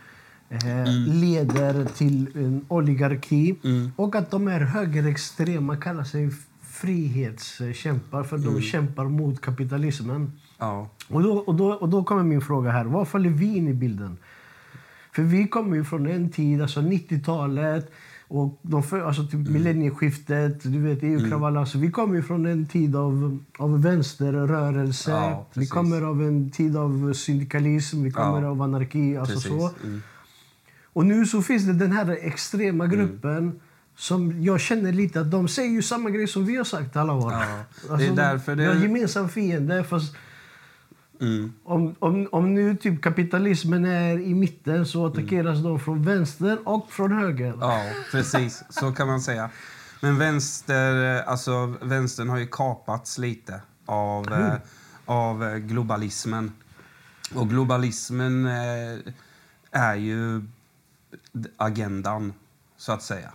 eh, 0.49 0.85
leder 1.07 1.85
till 1.85 2.30
en 2.35 2.64
oligarki. 2.68 3.55
Och 3.97 4.14
att 4.14 4.30
de 4.30 4.49
är 4.49 4.61
högerextrema 4.61 5.76
kallar 5.76 6.05
sig 6.05 6.30
frihetskämpar 6.62 8.22
för 8.24 8.39
de 8.39 8.61
kämpar 8.61 9.05
mot 9.05 9.41
kapitalismen. 9.41 10.33
Ja. 10.59 10.89
Och 11.09 11.22
då, 11.22 11.33
och, 11.39 11.55
då, 11.55 11.72
och 11.72 11.89
då 11.89 12.05
kommer 12.05 12.22
min 12.22 12.41
fråga 12.41 12.70
här. 12.70 12.85
Var 12.85 13.05
faller 13.05 13.30
vi 13.30 13.57
in 13.57 13.68
i 13.68 13.74
bilden? 13.74 14.16
För 15.12 15.22
vi 15.22 15.49
kommer 15.49 15.76
ju 15.76 15.85
från 15.85 16.07
en 16.07 16.30
tid, 16.30 16.62
alltså 16.62 16.80
90-talet 16.80 17.93
och 18.35 18.59
de 18.62 18.83
för, 18.83 19.01
alltså 19.01 19.22
typ 19.24 19.35
Mm. 19.35 19.53
millennieskiftet, 19.53 20.62
du 20.62 20.78
vet 20.78 20.99
EU-kravallerna. 21.03 21.61
Alltså 21.61 21.78
vi 21.78 21.91
kommer 21.91 22.14
ju 22.14 22.22
från 22.22 22.47
en 22.47 22.66
tid 22.66 22.97
av, 22.97 23.39
av 23.59 23.83
vänsterrörelse. 23.83 25.11
Ja, 25.11 25.47
vi 25.55 25.66
kommer 25.66 26.03
av 26.03 26.22
en 26.22 26.51
tid 26.51 26.76
av 26.76 27.12
syndikalism, 27.12 28.03
vi 28.03 28.11
kommer 28.11 28.43
Ja. 28.43 28.49
av 28.49 28.62
anarki. 28.62 29.16
Alltså 29.16 29.35
Precis. 29.35 29.51
så. 29.51 29.70
Mm. 29.85 30.03
Och 30.93 31.07
nu 31.07 31.26
så 31.26 31.43
finns 31.43 31.64
det 31.66 31.72
den 31.72 31.93
här 31.93 32.18
extrema 32.20 32.87
gruppen 32.87 33.61
som 33.97 34.43
jag 34.43 34.61
känner 34.61 34.93
lite 34.93 35.20
att 35.20 35.30
de 35.30 35.49
säger 35.49 35.70
ju 35.70 35.83
samma 35.83 36.11
grej 36.11 36.26
som 36.26 36.47
vi 36.47 36.57
har 36.57 36.64
sagt 36.64 36.97
alla 36.97 37.12
år. 37.12 37.33
Ja, 37.89 37.97
det 37.97 38.07
är 38.07 38.16
därför 38.16 38.57
det- 38.57 38.62
Vi 38.62 38.68
har 38.68 38.74
en 38.74 38.83
gemensam 38.83 39.28
fiende. 39.28 39.85
Fast 39.85 40.14
Mm. 41.23 41.53
om, 41.64 41.95
om, 41.99 42.29
om 42.33 42.55
nu 42.55 42.77
typ 42.77 43.03
kapitalismen 43.03 43.85
är 43.85 44.18
i 44.18 44.35
mitten 44.35 44.87
så 44.87 45.07
attackeras 45.07 45.62
de 45.62 45.81
från 45.81 46.03
vänster 46.03 46.59
och 46.68 46.93
från 46.93 47.12
höger. 47.12 47.55
Ja, 47.61 47.91
precis. 48.11 48.64
Så 48.70 48.93
kan 48.93 49.07
man 49.07 49.20
säga. 49.20 49.51
Men 50.01 50.18
vänster, 50.18 51.23
alltså, 51.23 51.75
vänstern 51.83 52.29
har 52.29 52.39
ju 52.39 52.47
kapats 52.47 53.18
lite 53.18 53.61
av, 53.87 54.33
eh, 54.33 54.55
av 55.05 55.45
eh, 55.45 55.57
globalismen. 55.57 56.53
Och 57.35 57.49
globalismen 57.49 58.47
eh, 58.47 59.12
är 59.70 59.95
ju 59.95 60.43
agendan, 61.57 62.33
så 62.77 62.93
att 62.93 63.03
säga, 63.03 63.33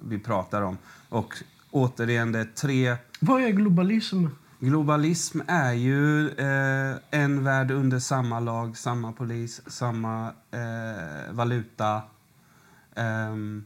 vi 0.00 0.18
pratar 0.18 0.62
om. 0.62 0.78
Och 1.08 1.34
återigen, 1.70 2.32
det 2.32 2.38
är 2.38 2.44
tre 2.44 2.96
Vad 3.20 3.42
är 3.42 3.48
globalism? 3.50 4.26
Globalism 4.66 5.40
är 5.48 5.72
ju 5.72 6.28
eh, 6.28 6.96
en 7.10 7.44
värld 7.44 7.70
under 7.70 7.98
samma 7.98 8.40
lag, 8.40 8.76
samma 8.76 9.12
polis, 9.12 9.60
samma 9.66 10.32
eh, 10.50 11.32
valuta. 11.32 12.02
Ehm, 12.94 13.64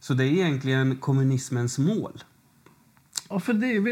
så 0.00 0.14
det 0.14 0.24
är 0.24 0.28
egentligen 0.28 0.96
kommunismens 0.96 1.78
mål. 1.78 2.24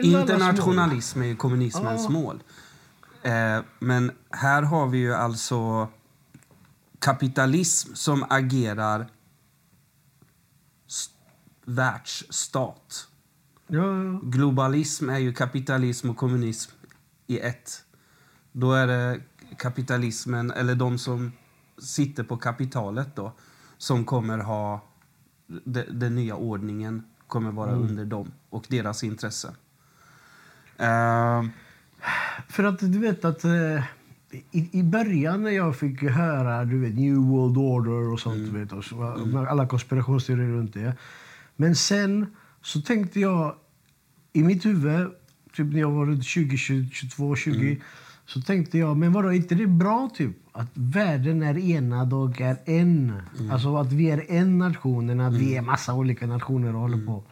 Ja, 0.05 0.23
allas 0.23 0.27
mål. 0.27 0.45
Internationalism 0.45 1.23
är 1.23 1.35
kommunismens 1.37 2.03
Ja. 2.05 2.11
mål. 2.11 2.43
Eh, 3.23 3.61
men 3.79 4.13
här 4.31 4.63
har 4.63 4.87
vi 4.87 4.99
ju 4.99 5.15
alltså 5.15 5.89
kapitalism 6.99 7.95
som 7.95 8.25
agerar 8.31 9.07
st- 10.89 11.15
världsstat. 11.65 13.09
Ja, 13.67 14.03
ja. 14.05 14.21
Globalism 14.23 15.09
är 15.11 15.19
ju 15.19 15.33
kapitalism 15.33 16.11
och 16.11 16.17
kommunism 16.17 16.71
i 17.27 17.39
ett. 17.39 17.85
Då 18.53 18.73
är 18.73 18.87
det 18.87 19.21
kapitalismen, 19.59 20.51
eller 20.51 20.75
de 20.75 20.99
som 20.99 21.33
sitter 21.79 22.25
på 22.25 22.37
kapitalet 22.37 23.17
då, 23.17 23.33
som 23.79 24.05
kommer 24.05 24.39
ha... 24.39 24.81
de- 25.65 25.85
Den 25.91 26.15
nya 26.15 26.37
ordningen 26.37 27.05
kommer 27.27 27.51
vara 27.53 27.71
under 27.73 28.05
dem 28.05 28.33
och 28.51 28.65
deras 28.69 29.05
intressen. 29.05 29.55
Eh, 30.77 31.43
För 32.49 32.65
att 32.65 32.79
du 32.79 32.99
vet 32.99 33.25
att 33.25 33.45
eh, 33.45 33.83
i, 34.51 34.69
i 34.79 34.83
början 34.83 35.43
när 35.43 35.51
jag 35.51 35.77
fick 35.77 36.03
höra 36.03 36.65
du 36.65 36.79
vet, 36.81 36.95
New 36.95 37.17
World 37.17 37.57
Order 37.59 38.13
och 38.13 38.21
sånt, 38.21 38.37
du 38.53 38.59
vet, 38.59 38.73
och 38.73 38.85
så, 38.85 38.97
var- 38.97 39.47
alla 39.47 39.67
konspirationsteorier 39.67 40.49
runt 40.49 40.75
det. 40.75 40.97
Men 41.57 41.77
sen 41.77 42.37
så 42.63 42.81
tänkte 42.81 43.21
jag 43.21 43.55
i 44.33 44.43
mitt 44.43 44.67
huvud, 44.67 45.11
typ 45.53 45.73
när 45.73 45.81
jag 45.81 45.91
var 45.91 46.07
runt 46.07 46.25
20, 46.25 46.57
20 46.57 46.91
22, 46.91 47.37
20, 47.37 47.81
så 48.27 48.41
tänkte 48.41 48.79
jag, 48.79 48.97
men 48.97 49.13
vadå, 49.13 49.29
är 49.29 49.33
inte 49.33 49.55
det 49.55 49.67
bra 49.67 50.11
typ 50.15 50.37
att 50.53 50.71
världen 50.75 51.43
är 51.43 51.59
enad 51.59 52.13
och 52.13 52.41
är 52.41 52.57
en? 52.65 53.23
Alltså 53.53 53.77
att 53.77 53.93
vi 53.93 54.11
är 54.11 54.31
en 54.31 54.59
nation, 54.59 55.21
att 55.21 55.35
vi 55.35 55.57
är 55.57 55.63
massa 55.63 55.95
olika 55.95 56.27
nationer 56.27 56.75
och 56.75 56.81
håller 56.81 57.07
på. 57.07 57.25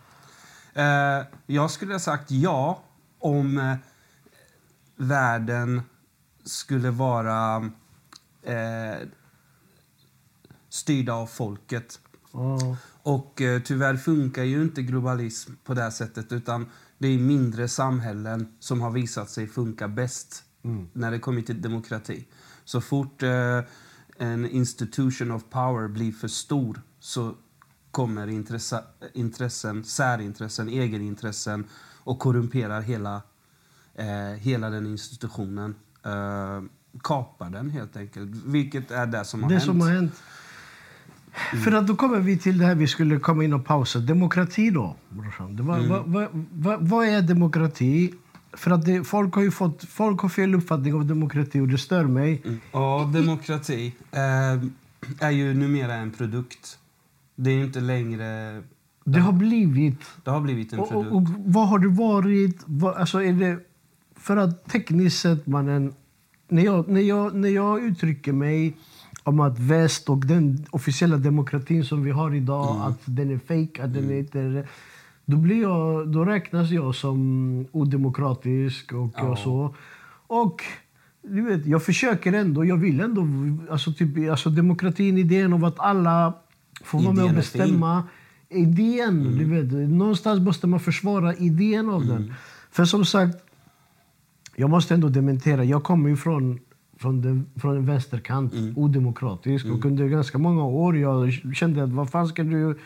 Eh, 0.74 1.26
jag 1.46 1.70
skulle 1.70 1.94
ha 1.94 1.98
sagt 1.98 2.30
ja 2.30 2.82
om 3.18 3.58
eh, 3.58 3.76
världen 4.96 5.82
skulle 6.44 6.90
vara 6.90 7.70
eh, 8.42 9.08
styrd 10.68 11.08
av 11.08 11.26
folket. 11.26 12.00
Och 13.02 13.40
eh, 13.40 13.62
tyvärr 13.62 13.96
funkar 13.96 14.42
ju 14.42 14.62
inte 14.62 14.82
globalism 14.82 15.52
på 15.64 15.74
det 15.74 15.82
här 15.82 15.90
sättet 15.90 16.32
utan 16.32 16.66
det 16.98 17.08
är 17.08 17.18
mindre 17.18 17.68
samhällen 17.68 18.52
som 18.58 18.80
har 18.80 18.90
visat 18.90 19.30
sig 19.30 19.46
funka 19.46 19.88
bäst 19.88 20.44
när 20.92 21.10
det 21.10 21.18
kommer 21.18 21.42
till 21.42 21.62
demokrati. 21.62 22.26
Så 22.64 22.80
fort 22.80 23.22
eh, 23.22 23.60
en 24.18 24.46
institution 24.46 25.30
of 25.30 25.44
power 25.50 25.88
blir 25.88 26.12
för 26.12 26.28
stor 26.28 26.82
så 26.98 27.34
kommer 27.90 28.28
intressen, 29.14 29.84
särintressen, 29.84 30.68
egenintressen 30.68 31.64
och 31.98 32.18
korrumperar 32.18 32.80
hela, 32.80 33.22
eh, 33.94 34.38
hela 34.38 34.70
den 34.70 34.86
institutionen. 34.86 35.74
Eh, 36.04 36.62
kapar 37.02 37.50
den 37.50 37.70
helt 37.70 37.96
enkelt, 37.96 38.30
vilket 38.46 38.90
är 38.90 39.06
det 39.06 39.24
som 39.24 39.42
har 39.42 39.50
det 39.50 39.54
hänt. 39.54 39.66
som 39.66 39.80
har 39.80 39.90
hänt. 39.90 40.22
För 41.64 41.72
att 41.72 41.86
då 41.86 41.96
kommer 41.96 42.18
vi 42.20 42.38
till 42.38 42.58
det 42.58 42.66
här 42.66 42.74
vi 42.74 42.86
skulle 42.86 43.18
komma 43.18 43.44
in 43.44 43.52
och 43.52 43.64
pausa. 43.64 43.98
Demokrati 43.98 44.70
då. 44.70 44.96
Det 45.50 45.62
var, 45.62 45.76
Mm. 45.78 45.88
vad, 45.88 46.06
vad, 46.06 46.28
vad, 46.52 46.88
vad 46.88 47.06
är 47.06 47.22
demokrati? 47.22 48.14
För 48.52 48.70
att 48.70 48.84
det, 48.84 49.04
folk 49.04 49.34
har 49.34 49.50
fått, 49.50 49.84
folk 49.84 50.20
har 50.20 50.28
fel 50.28 50.54
uppfattning 50.54 50.94
om 50.94 51.06
demokrati 51.06 51.60
och 51.60 51.68
det 51.68 51.78
stör 51.78 52.04
mig. 52.04 52.42
Ja, 52.72 53.10
demokrati 53.14 53.94
eh, 54.12 55.26
är 55.26 55.30
ju 55.30 55.54
numera 55.54 55.94
en 55.94 56.10
produkt. 56.10 56.78
Det 57.36 57.50
är 57.50 57.64
inte 57.64 57.80
längre... 57.80 58.62
Det 59.04 59.20
har 59.20 59.32
blivit... 59.32 60.00
Det 60.24 60.30
har 60.30 60.40
blivit 60.40 60.72
en 60.72 60.78
produkt. 60.78 61.10
och, 61.10 61.16
och 61.16 61.22
vad 61.36 61.68
har 61.68 61.78
det 61.78 61.88
varit? 61.88 62.62
Vad, 62.66 62.94
alltså 62.94 63.22
är 63.22 63.32
det, 63.32 63.58
för 64.16 64.36
att 64.36 64.64
tekniskt 64.68 65.20
sett, 65.20 65.46
mannen... 65.46 65.94
När 66.48 66.62
jag, 66.62 66.88
när, 66.88 67.00
jag, 67.00 67.34
när 67.34 67.48
jag 67.48 67.84
uttrycker 67.84 68.32
mig 68.32 68.76
om 69.24 69.40
att 69.40 69.58
väst 69.58 70.08
och 70.08 70.26
den 70.26 70.66
officiella 70.70 71.16
demokratin 71.16 71.84
som 71.84 72.02
vi 72.04 72.10
har 72.10 72.34
idag, 72.34 72.70
Mm. 72.76 72.82
att 72.82 73.00
den 73.04 73.30
är 73.30 73.38
fake, 73.38 73.84
att 73.84 73.94
den 73.94 74.10
är 74.10 74.18
inte... 74.18 74.66
Då, 75.24 75.36
blir 75.36 75.62
jag, 75.62 76.08
då 76.08 76.24
räknas 76.24 76.70
jag 76.70 76.94
som 76.94 77.66
odemokratisk 77.72 78.92
och, 78.92 79.30
och 79.30 79.38
så. 79.38 79.74
Och 80.26 80.62
du 81.22 81.42
vet, 81.42 81.66
jag 81.66 81.82
försöker 81.82 82.32
ändå, 82.32 82.64
jag 82.64 82.76
vill 82.76 83.00
ändå, 83.00 83.26
alltså, 83.70 83.92
typ, 83.92 84.30
alltså 84.30 84.50
demokratin, 84.50 85.18
idén 85.18 85.52
om 85.52 85.64
att 85.64 85.80
alla 85.80 86.34
får 86.84 87.00
vara 87.02 87.12
med 87.14 87.24
och 87.24 87.34
bestämma. 87.34 88.04
Idén, 88.48 89.38
du 89.38 89.44
vet, 89.44 89.90
någonstans 89.90 90.40
måste 90.40 90.66
man 90.66 90.80
försvara 90.80 91.34
idén 91.34 91.88
av 91.90 92.06
den. 92.06 92.34
För 92.70 92.84
som 92.84 93.04
sagt, 93.04 93.36
jag 94.56 94.70
måste 94.70 94.94
ändå 94.94 95.08
dementera, 95.08 95.64
jag 95.64 95.82
kommer 95.82 96.08
ju 96.08 96.16
från, 96.16 96.58
från, 97.00 97.20
den, 97.22 97.46
från 97.56 97.76
en 97.76 97.86
vänsterkant, 97.86 98.52
odemokratisk. 98.76 99.66
Och 99.66 99.84
under 99.84 100.08
ganska 100.08 100.38
många 100.38 100.64
år 100.64 100.98
jag 100.98 101.32
kände 101.54 101.82
att 101.84 101.92
vad 101.92 102.10
fan 102.10 102.28
ska 102.28 102.42
du... 102.42 102.78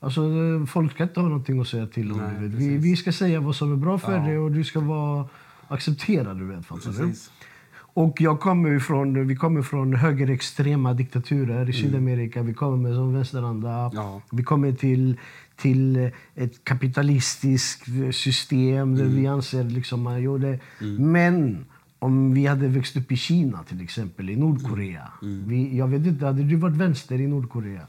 Alltså, 0.00 0.22
folk 0.68 0.92
ska 0.92 1.02
inte 1.02 1.20
ha 1.20 1.28
någonting 1.28 1.60
att 1.60 1.68
säga 1.68 1.86
till 1.86 2.12
om. 2.12 2.18
Nej. 2.18 2.48
Vi, 2.48 2.76
vi 2.76 2.96
ska 2.96 3.12
säga 3.12 3.40
vad 3.40 3.56
som 3.56 3.72
är 3.72 3.76
bra 3.76 3.98
för 3.98 4.12
Ja. 4.12 4.22
dig 4.22 4.38
och 4.38 4.52
du 4.52 4.64
ska 4.64 4.80
vara 4.80 5.28
accepterad. 5.68 6.38
Du 6.38 6.44
vet, 6.44 6.66
fattar 6.66 6.90
du? 6.90 6.98
Precis. 6.98 7.30
Och 7.94 8.20
jag 8.20 8.40
kommer 8.40 8.70
ju 8.70 8.80
från, 8.80 9.26
vi 9.26 9.36
kommer 9.36 9.62
från 9.62 9.94
högerextrema 9.94 10.94
diktaturer 10.94 11.68
i 11.70 11.72
Sydamerika. 11.72 12.42
Vi 12.42 12.54
kommer 12.54 12.76
med 12.76 12.94
som 12.94 13.14
vänsteranda. 13.14 13.90
Ja. 13.94 14.22
Vi 14.30 14.42
kommer 14.42 14.72
till, 14.72 15.16
till 15.56 16.10
ett 16.34 16.64
kapitalistiskt 16.64 17.84
system 18.12 18.96
där 18.96 19.04
vi 19.04 19.26
anser 19.26 19.64
liksom 19.64 20.02
man 20.02 20.22
gjorde... 20.22 20.58
Men 20.98 21.64
om 21.98 22.34
vi 22.34 22.46
hade 22.46 22.68
växt 22.68 22.96
upp 22.96 23.12
i 23.12 23.16
Kina 23.16 23.62
till 23.62 23.80
exempel, 23.80 24.30
i 24.30 24.36
Nordkorea. 24.36 25.12
Vi, 25.20 25.76
jag 25.78 25.88
vet 25.88 26.06
inte, 26.06 26.26
hade 26.26 26.42
du 26.42 26.56
varit 26.56 26.76
vänster 26.76 27.20
i 27.20 27.26
Nordkorea? 27.26 27.86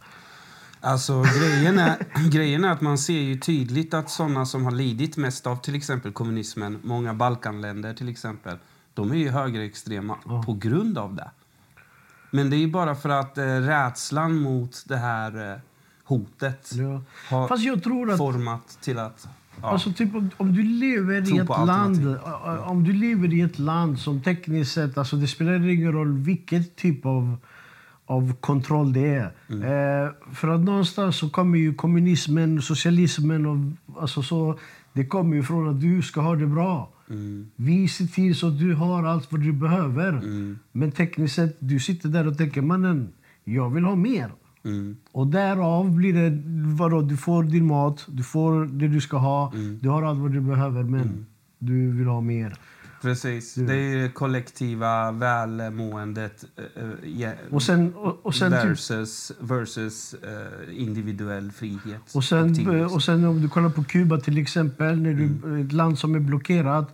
Alltså, 0.81 1.23
grejen, 1.39 1.79
är, 1.79 1.97
grejen 2.31 2.63
är 2.63 2.69
att 2.69 2.81
man 2.81 2.97
ser 2.97 3.19
ju 3.19 3.39
tydligt 3.39 3.93
att 3.93 4.09
sådana 4.09 4.45
som 4.45 4.65
har 4.65 4.71
lidit 4.71 5.17
mest 5.17 5.47
av 5.47 5.55
till 5.55 5.75
exempel 5.75 6.11
kommunismen, 6.11 6.79
många 6.83 7.13
Balkanländer 7.13 7.93
till 7.93 8.09
exempel, 8.09 8.57
de 8.93 9.11
är 9.11 9.15
ju 9.15 9.29
högerextrema 9.29 10.15
på 10.45 10.53
grund 10.53 10.97
av 10.97 11.15
det. 11.15 11.31
Men 12.31 12.49
det 12.49 12.55
är 12.55 12.67
bara 12.67 12.95
för 12.95 13.09
att 13.09 13.37
eh, 13.37 13.43
rädslan 13.45 14.35
mot 14.35 14.83
det 14.87 14.97
här 14.97 15.51
eh, 15.51 15.59
hotet 16.03 16.71
Ja. 16.73 17.01
har 17.29 17.47
Fast 17.47 17.63
jag 17.63 17.83
tror 17.83 18.11
att... 18.11 18.17
format 18.17 18.77
till 18.81 18.99
att... 18.99 19.27
Ja. 19.61 19.67
Alltså 19.69 19.91
typ 19.93 20.15
om, 20.15 20.29
om 20.37 20.53
du 20.53 20.63
lever 20.63 21.21
Tro 21.21 21.35
i 21.35 21.39
ett 21.39 21.47
land 21.49 21.69
alternativ. 21.69 22.07
ä- 22.09 22.17
ä- 22.45 22.59
Om 22.69 22.83
du 22.83 22.93
lever 22.93 23.33
i 23.33 23.41
ett 23.41 23.59
land 23.59 23.99
som 23.99 24.21
tekniskt 24.21 24.71
sett, 24.71 24.97
alltså 24.97 25.15
det 25.15 25.27
spelar 25.27 25.67
ingen 25.69 25.91
roll 25.91 26.17
vilket 26.17 26.75
typ 26.75 27.05
av, 27.05 27.37
av 28.05 28.33
kontroll 28.39 28.93
det 28.93 29.07
är. 29.15 29.31
Mm. 29.49 29.63
Eh, 29.63 30.11
för 30.33 30.47
att 30.47 30.61
någonstans 30.61 31.15
så 31.17 31.29
kommer 31.29 31.57
ju 31.57 31.73
kommunismen, 31.73 32.61
socialismen 32.61 33.45
och 33.45 33.57
alltså 34.01 34.21
så, 34.21 34.59
det 34.93 35.05
kommer 35.05 35.35
ju 35.35 35.43
från 35.43 35.69
att 35.69 35.81
du 35.81 36.01
ska 36.01 36.21
ha 36.21 36.35
det 36.35 36.47
bra. 36.47 36.89
Mm. 37.09 37.49
Vi 37.55 37.87
ser 37.87 38.05
till 38.05 38.35
så 38.35 38.47
att 38.47 38.59
du 38.59 38.73
har 38.73 39.03
allt 39.03 39.31
vad 39.31 39.41
du 39.41 39.51
behöver. 39.51 40.21
Men 40.71 40.91
tekniskt 40.91 41.35
sett, 41.35 41.57
du 41.59 41.79
sitter 41.79 42.09
där 42.09 42.27
och 42.27 42.37
tänker 42.37 42.61
mannen, 42.61 43.09
jag 43.43 43.69
vill 43.69 43.83
ha 43.83 43.95
mer. 43.95 44.31
Mm. 44.65 44.97
Och 45.11 45.27
därav 45.27 45.91
blir 45.91 46.13
det, 46.13 46.41
vadå, 46.75 47.01
du 47.01 47.17
får 47.17 47.43
din 47.43 47.65
mat, 47.65 48.05
du 48.07 48.23
får 48.23 48.65
det 48.65 48.87
du 48.87 49.01
ska 49.01 49.17
ha, 49.17 49.51
Mm. 49.53 49.79
du 49.81 49.89
har 49.89 50.03
allt 50.03 50.19
vad 50.19 50.31
du 50.31 50.41
behöver 50.41 50.83
men 50.83 51.25
du 51.59 51.91
vill 51.91 52.07
ha 52.07 52.21
mer. 52.21 52.55
Precis. 53.01 53.55
Det 53.55 53.75
är 53.75 54.03
det 54.03 54.09
kollektiva 54.09 55.11
välmåendet 55.11 56.45
eh, 56.75 57.09
ja, 57.21 57.31
Och 57.51 57.63
sen, 57.63 57.93
och, 57.95 58.25
och 58.25 58.35
sen, 58.35 58.51
typ, 58.51 58.69
versus, 58.69 59.31
versus 59.39 60.13
eh, 60.13 60.81
individuell 60.81 61.51
frihet 61.51 62.01
och, 62.13 62.23
sen, 62.23 62.85
och 62.85 63.03
sen 63.03 63.25
om 63.25 63.41
du 63.41 63.49
kollar 63.49 63.69
på 63.69 63.83
Kuba 63.83 64.17
till 64.19 64.37
exempel, 64.37 65.01
när 65.01 65.13
du, 65.13 65.61
ett 65.61 65.71
land 65.71 65.99
som 65.99 66.15
är 66.15 66.19
blockerat. 66.19 66.93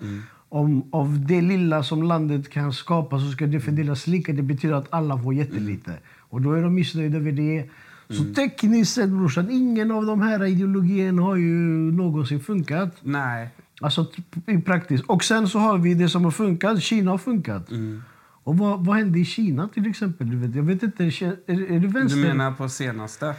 Om, 0.50 0.90
av 0.92 1.26
det 1.26 1.42
lilla 1.42 1.84
som 1.84 2.04
landet 2.04 2.50
kan 2.50 2.74
skapa 2.74 3.20
så 3.20 3.32
ska 3.32 3.48
det 3.48 3.60
fördelas 3.60 4.08
lika. 4.08 4.34
Det 4.34 4.42
betyder 4.42 4.76
att 4.76 4.88
alla 4.90 5.20
får 5.22 5.34
jättelite. 5.34 5.94
Och 6.30 6.42
då 6.42 6.54
är 6.54 6.62
de 6.62 6.76
missnöjda 6.76 7.18
över 7.18 7.32
det. 7.32 7.70
Så 8.10 8.24
tekniskt 8.24 8.94
sett 8.94 9.10
brorsan, 9.10 9.50
ingen 9.52 9.92
av 9.92 10.06
de 10.06 10.22
här 10.22 10.46
ideologierna 10.46 11.22
har 11.22 11.36
ju 11.36 11.52
någonsin 11.92 12.40
funkat. 12.40 12.96
Nej. 13.02 13.50
Alltså 13.82 14.06
i 14.48 14.58
praktiskt. 14.58 15.04
Och 15.08 15.24
sen 15.24 15.50
så 15.50 15.60
har 15.60 15.78
vi 15.78 15.94
det 15.94 16.10
som 16.10 16.24
har 16.24 16.32
funkat. 16.32 16.82
Kina 16.82 17.12
har 17.12 17.18
funkat. 17.18 17.72
Mm. 17.72 18.04
Och 18.44 18.58
vad, 18.58 18.86
vad 18.86 18.96
hände 18.96 19.20
i 19.20 19.26
Kina 19.26 19.68
till 19.68 19.90
exempel? 19.90 20.30
Du 20.30 20.38
vet, 20.38 20.56
jag 20.56 20.64
vet 20.64 20.84
inte, 20.84 21.04
är, 21.04 21.72
är 21.72 21.80
det 21.80 21.88
vänster? 21.88 22.22
Du 22.22 22.28
menar 22.28 22.52
på 22.52 22.70
senaste? 22.70 23.36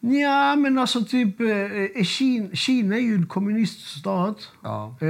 Ja, 0.00 0.56
men 0.56 0.78
alltså 0.78 1.04
typ... 1.04 1.40
Eh, 1.40 1.46
är 1.46 2.04
Kina, 2.04 2.54
Kina 2.54 2.96
är 2.96 3.00
ju 3.00 3.14
en 3.14 3.26
kommuniststat. 3.26 4.48
Ja. 4.62 4.96
Eh, 5.00 5.08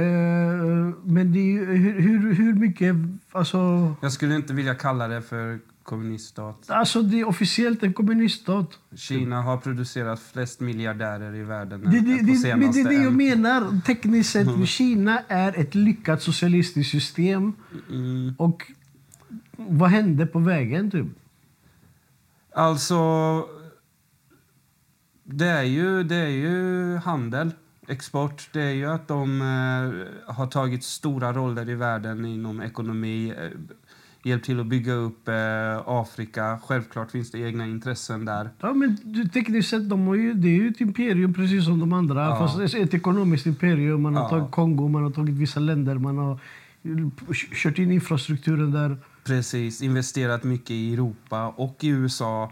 men 1.03 1.33
det 1.33 1.39
är 1.39 1.51
ju, 1.51 1.65
hur, 1.65 2.01
hur, 2.01 2.33
hur 2.33 2.53
mycket... 2.53 2.95
Alltså, 3.31 3.93
Jag 4.01 4.11
skulle 4.11 4.35
inte 4.35 4.53
vilja 4.53 4.75
kalla 4.75 5.07
det 5.07 5.21
för 5.21 5.59
kommuniststat. 5.87 6.69
alltså 6.69 7.01
det 7.01 7.19
är 7.19 7.27
officiellt 7.27 7.83
en 7.83 7.93
kommuniststat. 7.93 8.79
Kina 8.95 9.41
har 9.41 9.57
producerat 9.57 10.19
flest 10.19 10.59
miljardärer 10.59 11.35
i 11.35 11.43
världen 11.43 11.81
Det, 11.81 11.87
det, 11.89 12.17
på 12.17 12.25
det, 12.43 12.55
men 12.55 12.71
det 12.71 12.79
är 12.81 12.89
det 12.89 12.93
jag 12.93 13.07
en- 13.07 13.17
menar. 13.17 13.81
Tekniskt 13.85 14.29
sett, 14.31 14.67
Kina 14.67 15.19
är 15.27 15.59
ett 15.59 15.75
lyckat 15.75 16.21
socialistiskt 16.21 16.91
system. 16.91 17.53
Mm. 17.89 18.33
Och 18.37 18.71
vad 19.57 19.89
hände 19.89 20.25
på 20.25 20.39
vägen 20.39 20.91
typ? 20.91 21.07
Alltså, 22.53 23.01
det 25.23 25.45
är, 25.47 25.63
ju, 25.63 26.03
det 26.03 26.15
är 26.15 26.29
ju 26.29 26.95
handel, 26.97 27.51
export. 27.87 28.49
Det 28.53 28.61
är 28.61 28.73
ju 28.73 28.85
att 28.85 29.07
de 29.07 29.41
eh, 29.41 30.33
har 30.35 30.47
tagit 30.47 30.83
stora 30.83 31.33
roller 31.33 31.69
i 31.69 31.75
världen 31.75 32.25
inom 32.25 32.61
ekonomi. 32.61 33.33
Hjälpt 34.27 34.45
till 34.45 34.59
att 34.59 34.67
bygga 34.67 34.93
upp 34.93 35.27
eh, 35.27 35.35
Afrika. 35.85 36.59
Självklart 36.63 37.11
finns 37.11 37.31
det 37.31 37.39
egna 37.39 37.65
intressen 37.65 38.25
där. 38.25 38.49
Ja, 38.61 38.73
men 38.73 38.97
tekniskt 39.33 39.69
sett, 39.69 39.89
de 39.89 40.07
har 40.07 40.15
ju, 40.15 40.33
det 40.33 40.47
är 40.47 40.51
ju 40.55 40.67
ett 40.69 40.81
imperium 40.81 41.33
precis 41.33 41.65
som 41.65 41.79
de 41.79 41.93
andra. 41.93 42.21
Ja. 42.25 42.35
Fast 42.39 42.57
det 42.57 42.79
är 42.79 42.83
ett 42.83 42.93
ekonomiskt 42.93 43.45
imperium. 43.45 44.01
Man 44.01 44.15
har 44.15 44.23
Ja. 44.23 44.29
tagit 44.29 44.51
Kongo, 44.51 44.87
man 44.87 45.03
har 45.03 45.09
tagit 45.11 45.35
vissa 45.35 45.59
länder. 45.59 45.95
Man 45.97 46.17
har 46.17 46.39
kört 47.55 47.79
in 47.79 47.91
infrastrukturen 47.91 48.71
där. 48.71 48.97
Precis, 49.23 49.81
investerat 49.81 50.43
mycket 50.43 50.71
i 50.71 50.93
Europa 50.93 51.47
och 51.47 51.77
i 51.83 51.87
USA. 51.87 52.51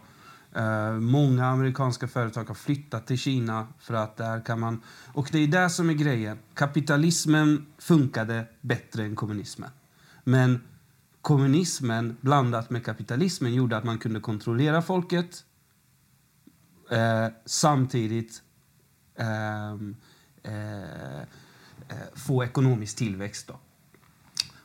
Eh, 0.55 0.91
många 0.93 1.45
amerikanska 1.45 2.07
företag 2.07 2.43
har 2.43 2.55
flyttat 2.55 3.07
till 3.07 3.17
Kina 3.17 3.67
för 3.79 3.93
att 3.93 4.17
där 4.17 4.41
kan 4.45 4.59
man... 4.59 4.81
Och 5.13 5.29
det 5.31 5.37
är 5.39 5.47
det 5.47 5.69
som 5.69 5.89
är 5.89 5.93
grejen. 5.93 6.37
Kapitalismen 6.53 7.65
funkade 7.77 8.45
bättre 8.61 9.03
än 9.03 9.15
kommunismen. 9.15 9.69
Men 10.23 10.61
kommunismen 11.25 12.17
blandat 12.21 12.69
med 12.69 12.85
kapitalismen 12.85 13.53
gjorde 13.53 13.77
att 13.77 13.83
man 13.83 13.97
kunde 13.97 14.19
kontrollera 14.19 14.81
folket 14.81 15.43
eh, 16.91 17.27
samtidigt 17.45 18.41
ehm, 19.15 19.95
eh, 20.43 21.19
eh, 21.19 21.25
få 22.15 22.43
ekonomisk 22.43 22.97
tillväxt. 22.97 23.47
Då. 23.47 23.59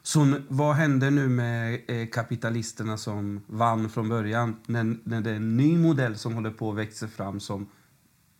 Så 0.02 0.40
vad 0.48 0.74
händer 0.74 1.10
nu 1.10 1.28
med 1.28 1.80
eh, 1.88 2.08
kapitalisterna 2.08 2.96
som 2.96 3.44
vann 3.46 3.90
från 3.90 4.08
början? 4.08 4.56
När, 4.66 4.96
när 5.04 5.20
det 5.20 5.30
är 5.30 5.34
en 5.34 5.56
ny 5.56 5.78
modell 5.78 6.18
som 6.18 6.34
håller 6.34 6.50
på 6.50 6.70
att 6.70 6.76
växa 6.76 7.08
fram 7.08 7.40
som 7.40 7.68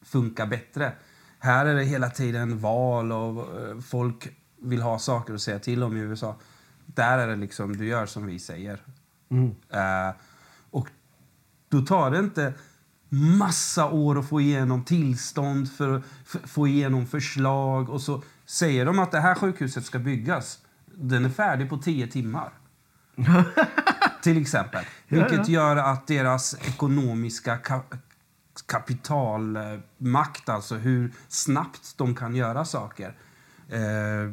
funkar 0.03 0.47
bättre. 0.47 0.93
Här 1.39 1.66
är 1.66 1.75
det 1.75 1.85
hela 1.85 2.11
tiden 2.11 2.59
val 2.59 3.12
och 3.12 3.61
eh, 3.61 3.79
folk 3.79 4.29
vill 4.62 4.83
ha 4.83 4.99
saker 4.99 5.35
att 5.35 5.43
säga 5.43 5.59
till 5.59 5.83
om 5.83 5.97
i 5.97 6.01
USA. 6.01 6.37
Där 6.95 7.18
är 7.18 7.26
det 7.28 7.36
liksom, 7.36 7.76
du 7.76 7.86
gör 7.86 8.07
som 8.07 8.26
vi 8.26 8.38
säger. 8.38 8.80
Eh, 9.70 10.14
och 10.70 10.88
då 11.68 11.80
tar 11.80 12.11
det 12.11 12.18
inte 12.18 12.55
massa 13.38 13.91
år 13.91 14.18
att 14.18 14.28
få 14.28 14.41
igenom 14.41 14.84
tillstånd 14.84 15.72
för 15.72 15.97
att 15.97 16.05
få 16.51 16.66
igenom 16.68 17.07
förslag 17.07 17.91
och 17.91 18.01
så 18.01 18.22
säger 18.47 18.86
de 18.86 18.99
att 18.99 19.11
det 19.12 19.20
här 19.20 19.34
sjukhuset 19.34 19.84
ska 19.84 19.99
byggas. 19.99 20.59
Den 20.95 21.24
är 21.24 21.28
färdig 21.30 21.68
på 21.70 21.78
tio 21.78 22.07
timmar. 22.07 22.51
Till 24.22 24.41
exempel. 24.43 24.84
Vilket 25.09 25.49
gör 25.49 25.76
att 25.76 26.07
deras 26.07 26.55
ekonomiska 26.68 27.57
ka- 27.57 27.99
kapitalmakt, 28.66 30.49
alltså 30.49 30.74
hur 30.74 31.12
snabbt 31.28 31.95
de 31.97 32.14
kan 32.14 32.34
göra 32.34 32.64
saker, 32.64 33.14
eh, 33.68 34.32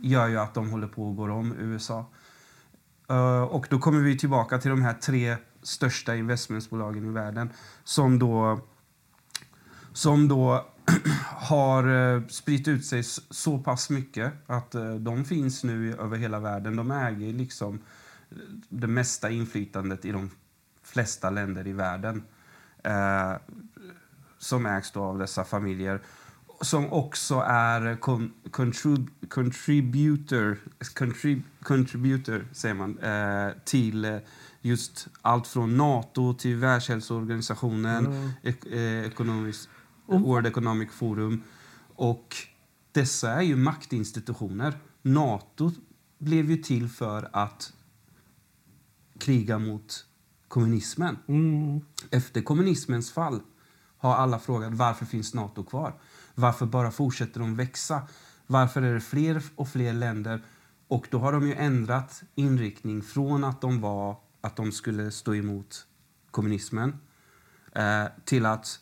gör 0.00 0.28
ju 0.28 0.38
att 0.38 0.54
de 0.54 0.70
håller 0.70 0.86
på 0.86 1.10
att 1.10 1.16
gå 1.16 1.22
om 1.22 1.54
USA. 1.58 2.06
Eh, 3.08 3.42
och 3.42 3.66
då 3.70 3.78
kommer 3.78 4.00
vi 4.00 4.18
tillbaka 4.18 4.58
till 4.58 4.70
de 4.70 4.82
här 4.82 4.94
tre 4.94 5.36
största 5.62 6.16
investmentbolagen 6.16 7.04
i 7.04 7.12
världen 7.12 7.50
som 7.84 8.18
då, 8.18 8.60
som 9.92 10.28
då 10.28 10.66
har 11.24 12.14
eh, 12.14 12.26
spritt 12.26 12.68
ut 12.68 12.86
sig 12.86 13.02
så 13.30 13.58
pass 13.58 13.90
mycket 13.90 14.32
att 14.46 14.74
eh, 14.74 14.94
de 14.94 15.24
finns 15.24 15.64
nu 15.64 15.94
över 15.94 16.16
hela 16.16 16.38
världen. 16.38 16.76
De 16.76 16.90
äger 16.90 17.32
liksom 17.32 17.80
det 18.68 18.86
mesta 18.86 19.30
inflytandet 19.30 20.04
i 20.04 20.12
de 20.12 20.30
flesta 20.82 21.30
länder 21.30 21.66
i 21.66 21.72
världen. 21.72 22.22
Eh, 22.84 23.34
som 24.38 24.66
ägs 24.66 24.90
då 24.92 25.02
av 25.02 25.18
dessa 25.18 25.44
familjer 25.44 26.00
som 26.60 26.92
också 26.92 27.34
är 27.46 27.96
con, 27.96 28.32
contrib, 28.50 29.10
contributor, 29.28 30.58
contrib, 30.94 31.42
contributor 31.62 32.46
säger 32.52 32.74
man, 32.74 32.98
eh, 32.98 33.52
till 33.64 34.04
eh, 34.04 34.18
just 34.60 35.08
allt 35.22 35.46
från 35.46 35.76
Nato 35.76 36.34
till 36.34 36.56
Världshälsoorganisationen, 36.56 38.32
ek, 38.42 38.66
eh, 38.66 39.06
ekonomisk, 39.06 39.68
World 40.06 40.46
Economic 40.46 40.90
Forum. 40.92 41.42
Och 41.96 42.36
dessa 42.92 43.30
är 43.30 43.42
ju 43.42 43.56
maktinstitutioner. 43.56 44.78
Nato 45.02 45.72
blev 46.18 46.50
ju 46.50 46.56
till 46.56 46.88
för 46.88 47.28
att 47.32 47.72
kriga 49.18 49.58
mot 49.58 50.04
kommunismen. 50.48 51.18
Mm. 51.28 51.80
Efter 52.10 52.42
kommunismens 52.42 53.12
fall 53.12 53.40
har 53.98 54.14
alla 54.14 54.38
frågat 54.38 54.74
varför 54.74 55.06
finns 55.06 55.34
Nato 55.34 55.64
kvar? 55.64 55.94
Varför 56.40 56.66
bara 56.66 56.90
fortsätter 56.90 57.40
de 57.40 57.56
växa? 57.56 58.02
Varför 58.46 58.82
är 58.82 58.94
det 58.94 59.00
fler 59.00 59.42
och 59.56 59.68
fler 59.68 59.92
länder? 59.92 60.42
Och 60.88 61.06
då 61.10 61.18
har 61.18 61.32
de 61.32 61.46
ju 61.46 61.54
ändrat 61.54 62.22
inriktning 62.34 63.02
från 63.02 63.44
att 63.44 63.60
de 63.60 63.80
var 63.80 64.16
att 64.40 64.56
de 64.56 64.72
skulle 64.72 65.10
stå 65.10 65.34
emot 65.34 65.86
kommunismen 66.30 66.98
eh, 67.72 68.04
till 68.24 68.46
att 68.46 68.80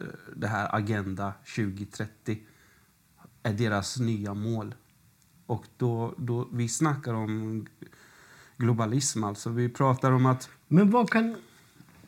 eh, 0.00 0.06
det 0.36 0.46
här 0.46 0.74
Agenda 0.74 1.32
2030 1.56 2.38
är 3.42 3.52
deras 3.52 3.98
nya 3.98 4.34
mål. 4.34 4.74
Och 5.46 5.64
då, 5.76 6.14
då 6.18 6.48
vi 6.52 6.68
snackar 6.68 7.14
om 7.14 7.66
globalism 8.56 9.24
alltså. 9.24 9.50
Vi 9.50 9.68
pratar 9.68 10.12
om 10.12 10.26
att 10.26 10.50
Men 10.68 10.90
vad 10.90 11.10
kan, 11.10 11.36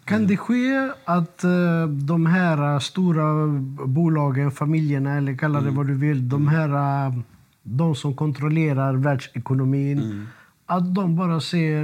kan 0.04 0.26
det 0.26 0.36
ske 0.36 0.90
att 1.04 1.44
eh, 1.44 1.86
de 1.86 2.26
här 2.26 2.78
stora 2.78 3.46
bolagen, 3.86 4.50
familjerna 4.50 5.16
eller 5.16 5.36
kalla 5.36 5.60
det 5.60 5.70
vad 5.70 5.86
du 5.86 5.94
vill, 5.94 6.28
de 6.28 6.48
här 6.48 7.06
eh, 7.06 7.14
de 7.62 7.94
som 7.94 8.16
kontrollerar 8.16 8.94
världsekonomin, 8.94 10.26
att 10.66 10.94
de 10.94 11.16
bara 11.16 11.40
säger 11.40 11.82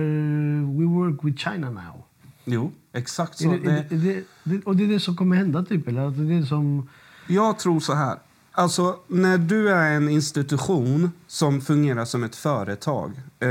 we 0.79 0.85
work 0.85 1.25
with 1.25 1.39
China 1.39 1.71
now? 1.71 2.03
Jo, 2.45 2.73
exakt 2.93 3.41
Är 3.41 3.45
så. 3.45 3.51
det, 3.51 3.57
är 3.57 3.85
Det, 3.89 4.15
är 4.15 4.23
det, 4.45 4.67
och 4.67 4.77
det 4.77 4.85
är 4.85 4.89
det 4.89 5.01
som 5.01 5.17
kommer 5.17 5.37
hända 5.37 5.63
typ? 5.63 5.89
Eller 5.89 6.11
det 6.11 6.35
är 6.35 6.41
det 6.41 6.47
som... 6.47 6.89
jag 7.27 7.59
tror 7.59 7.81
så 7.81 7.95
här. 7.95 8.19
Alltså, 8.53 8.97
när 9.07 9.39
du 9.39 9.71
är 9.71 9.93
en 9.93 10.09
institution 10.09 11.11
som 11.27 11.61
fungerar 11.61 12.05
som 12.05 12.25
ett 12.25 12.37
företag. 12.37 13.11
Eh, 13.39 13.49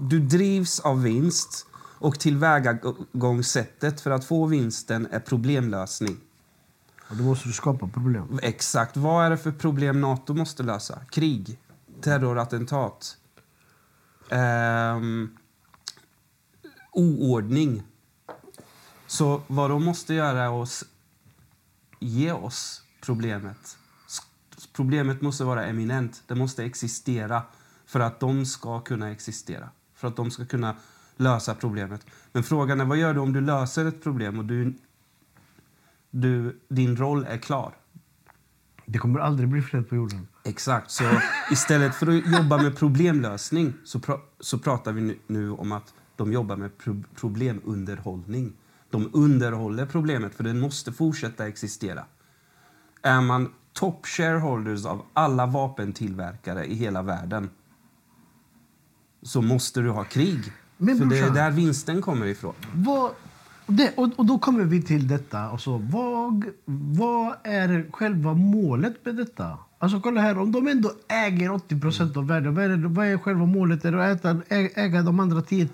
du 0.00 0.20
drivs 0.20 0.80
av 0.80 1.02
vinst 1.02 1.66
och 2.02 2.20
tillvägagångssättet 2.20 4.00
för 4.00 4.10
att 4.10 4.24
få 4.24 4.46
vinsten 4.46 5.08
är 5.10 5.20
problemlösning. 5.20 6.16
Och 7.08 7.16
då 7.16 7.24
måste 7.24 7.48
du 7.48 7.52
skapa 7.52 7.88
problem. 7.88 8.38
Exakt. 8.42 8.96
Vad 8.96 9.26
är 9.26 9.30
det 9.30 9.36
för 9.36 9.52
problem 9.52 10.00
Nato 10.00 10.34
måste 10.34 10.62
lösa? 10.62 11.00
Krig, 11.10 11.58
terrorattentat, 12.00 13.16
ehm, 14.30 15.36
oordning. 16.92 17.82
Så 19.06 19.42
vad 19.46 19.70
de 19.70 19.84
måste 19.84 20.14
göra 20.14 20.42
är 20.42 20.62
att 20.62 20.84
ge 22.00 22.32
oss 22.32 22.82
problemet. 23.00 23.78
Problemet 24.72 25.20
måste 25.20 25.44
vara 25.44 25.66
eminent. 25.66 26.22
Det 26.26 26.34
måste 26.34 26.64
existera 26.64 27.42
för 27.86 28.00
att 28.00 28.20
de 28.20 28.46
ska 28.46 28.80
kunna 28.80 29.10
existera. 29.10 29.68
För 29.94 30.08
att 30.08 30.16
de 30.16 30.30
ska 30.30 30.44
kunna 30.44 30.76
lösa 31.16 31.54
problemet. 31.54 32.06
Men 32.32 32.42
frågan 32.42 32.80
är 32.80 32.84
vad 32.84 32.98
gör 32.98 33.14
du 33.14 33.20
om 33.20 33.32
du 33.32 33.40
löser 33.40 33.84
ett 33.84 34.02
problem 34.02 34.38
och 34.38 34.44
du, 34.44 34.74
du, 36.10 36.60
din 36.68 36.96
roll 36.96 37.26
är 37.28 37.38
klar? 37.38 37.74
Det 38.86 38.98
kommer 38.98 39.20
aldrig 39.20 39.48
bli 39.48 39.62
fred 39.62 39.88
på 39.88 39.94
jorden. 39.94 40.28
Exakt. 40.44 40.90
Så 40.90 41.04
istället 41.50 41.94
för 41.94 42.06
att 42.06 42.32
jobba 42.32 42.62
med 42.62 42.76
problemlösning 42.76 43.74
så, 43.84 44.00
pra 44.00 44.18
så 44.40 44.58
pratar 44.58 44.92
vi 44.92 45.00
nu, 45.00 45.18
nu 45.26 45.50
om 45.50 45.72
att 45.72 45.94
de 46.16 46.32
jobbar 46.32 46.56
med 46.56 46.78
pro 46.78 47.02
problemunderhållning. 47.14 48.52
De 48.90 49.10
underhåller 49.12 49.86
problemet, 49.86 50.34
för 50.34 50.44
det 50.44 50.54
måste 50.54 50.92
fortsätta 50.92 51.48
existera. 51.48 52.04
Är 53.02 53.20
man 53.20 53.52
top 53.72 54.06
shareholders 54.06 54.86
av 54.86 55.02
alla 55.12 55.46
vapentillverkare 55.46 56.64
i 56.64 56.74
hela 56.74 57.02
världen 57.02 57.50
så 59.22 59.42
måste 59.42 59.80
du 59.80 59.90
ha 59.90 60.04
krig. 60.04 60.52
Men 60.82 60.98
för 60.98 61.04
det 61.04 61.18
är 61.18 61.30
där 61.30 61.50
vinsten 61.50 62.02
kommer 62.02 62.26
ifrån. 62.26 62.54
Vad, 62.74 63.10
det, 63.66 63.92
och, 63.96 64.10
och 64.16 64.26
då 64.26 64.38
kommer 64.38 64.64
vi 64.64 64.82
till 64.82 65.08
detta. 65.08 65.38
Alltså, 65.38 65.76
vad, 65.78 66.44
vad 66.64 67.34
är 67.44 67.92
själva 67.92 68.34
målet 68.34 69.04
med 69.04 69.16
detta? 69.16 69.58
Alltså 69.78 70.00
kolla 70.00 70.20
här, 70.20 70.38
om 70.38 70.52
de 70.52 70.68
ändå 70.68 70.92
äger 71.08 71.52
80 71.52 71.80
procent 71.80 72.16
av 72.16 72.26
världen, 72.26 72.54
vad 72.54 72.64
är, 72.64 72.68
det, 72.68 72.88
vad 72.88 73.06
är 73.06 73.18
själva 73.18 73.46
målet? 73.46 73.84
Är 73.84 73.92
det 73.92 74.12
att 74.12 74.24
äta, 74.24 74.42
äga 74.74 75.02
de 75.02 75.20
andra 75.20 75.42
10? 75.42 75.68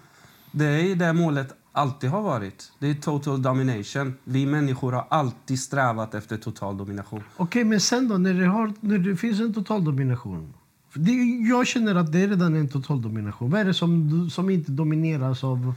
Det 0.52 0.64
är 0.64 0.96
det 0.96 1.12
målet 1.12 1.54
alltid 1.72 2.10
har 2.10 2.22
varit. 2.22 2.72
Det 2.78 2.90
är 2.90 2.94
total 2.94 3.42
domination. 3.42 4.14
Vi 4.24 4.46
människor 4.46 4.92
har 4.92 5.06
alltid 5.10 5.60
strävat 5.60 6.14
efter 6.14 6.36
total 6.36 6.76
domination. 6.76 7.22
Okej, 7.36 7.64
men 7.64 7.80
sen 7.80 8.08
då, 8.08 8.18
när 8.18 8.34
det, 8.34 8.46
har, 8.46 8.72
när 8.80 8.98
det 8.98 9.16
finns 9.16 9.40
en 9.40 9.54
total 9.54 9.84
domination? 9.84 10.54
Det, 10.98 11.12
jag 11.48 11.66
känner 11.66 11.94
att 11.94 12.12
det 12.12 12.20
är 12.22 12.28
redan 12.28 12.54
en 12.56 12.68
total 12.68 13.02
domination. 13.02 13.50
Vad 13.50 13.60
är 13.60 13.64
det 13.64 13.74
som, 13.74 14.30
som 14.30 14.50
inte 14.50 14.72
domineras 14.72 15.44
av... 15.44 15.74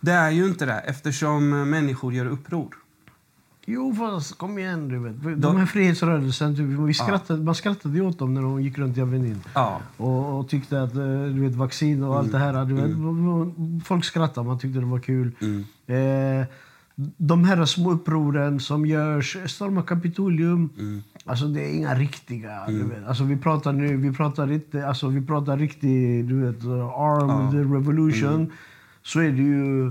Det 0.00 0.12
är 0.12 0.30
ju 0.30 0.46
inte 0.46 0.66
det, 0.66 0.78
eftersom 0.78 1.70
människor 1.70 2.14
gör 2.14 2.26
uppror. 2.26 2.68
Jo, 3.66 3.94
fast 3.94 4.38
kom 4.38 4.58
igen. 4.58 4.88
Du 4.88 4.98
vet. 4.98 5.22
De 5.22 5.34
De- 5.34 5.56
här 5.56 5.66
frihetsrörelsen, 5.66 6.56
typ, 6.56 6.66
vi 6.66 6.94
skrattade, 6.94 7.42
man 7.42 7.54
skrattade 7.54 7.94
ju 7.94 8.06
åt 8.06 8.18
dem 8.18 8.34
när 8.34 8.42
de 8.42 8.62
gick 8.62 8.78
runt 8.78 8.96
i 8.96 9.00
Avenyn. 9.00 9.40
Ja. 9.54 9.80
Och, 9.96 10.38
och 10.38 10.48
tyckte 10.48 10.82
att 10.82 10.94
eh, 10.94 11.00
du 11.34 11.40
vet, 11.40 11.54
vaccin 11.54 12.02
och 12.02 12.18
allt 12.18 12.32
det 12.32 12.38
här. 12.38 12.64
Du 12.64 12.74
vet, 12.74 13.84
Folk 13.86 14.04
skrattade, 14.04 14.46
man 14.46 14.58
tyckte 14.58 14.78
det 14.80 14.86
var 14.86 14.98
kul. 14.98 15.32
Eh, 15.86 16.46
de 17.16 17.44
här 17.44 17.64
små 17.64 17.90
upproren 17.92 18.60
som 18.60 18.86
görs, 18.86 19.36
storma 19.46 19.82
Kapitolium. 19.82 20.70
Alltså 21.24 21.46
det 21.46 21.60
är 21.64 21.74
inga 21.74 21.94
riktiga. 21.94 22.66
Du 22.68 22.82
vet. 22.84 23.06
Alltså, 23.08 23.24
vi 23.24 23.36
pratar 23.36 23.72
nu, 23.72 23.96
vi 23.96 24.12
pratar 24.12 24.52
inte, 24.52 24.86
alltså 24.86 25.08
vi 25.08 25.26
pratar 25.26 25.56
riktig, 25.56 26.28
du 26.28 26.40
vet, 26.40 26.64
armed 26.64 27.72
revolution. 27.72 28.52
Så 29.02 29.20
är 29.20 29.30
det 29.32 29.42
ju, 29.42 29.90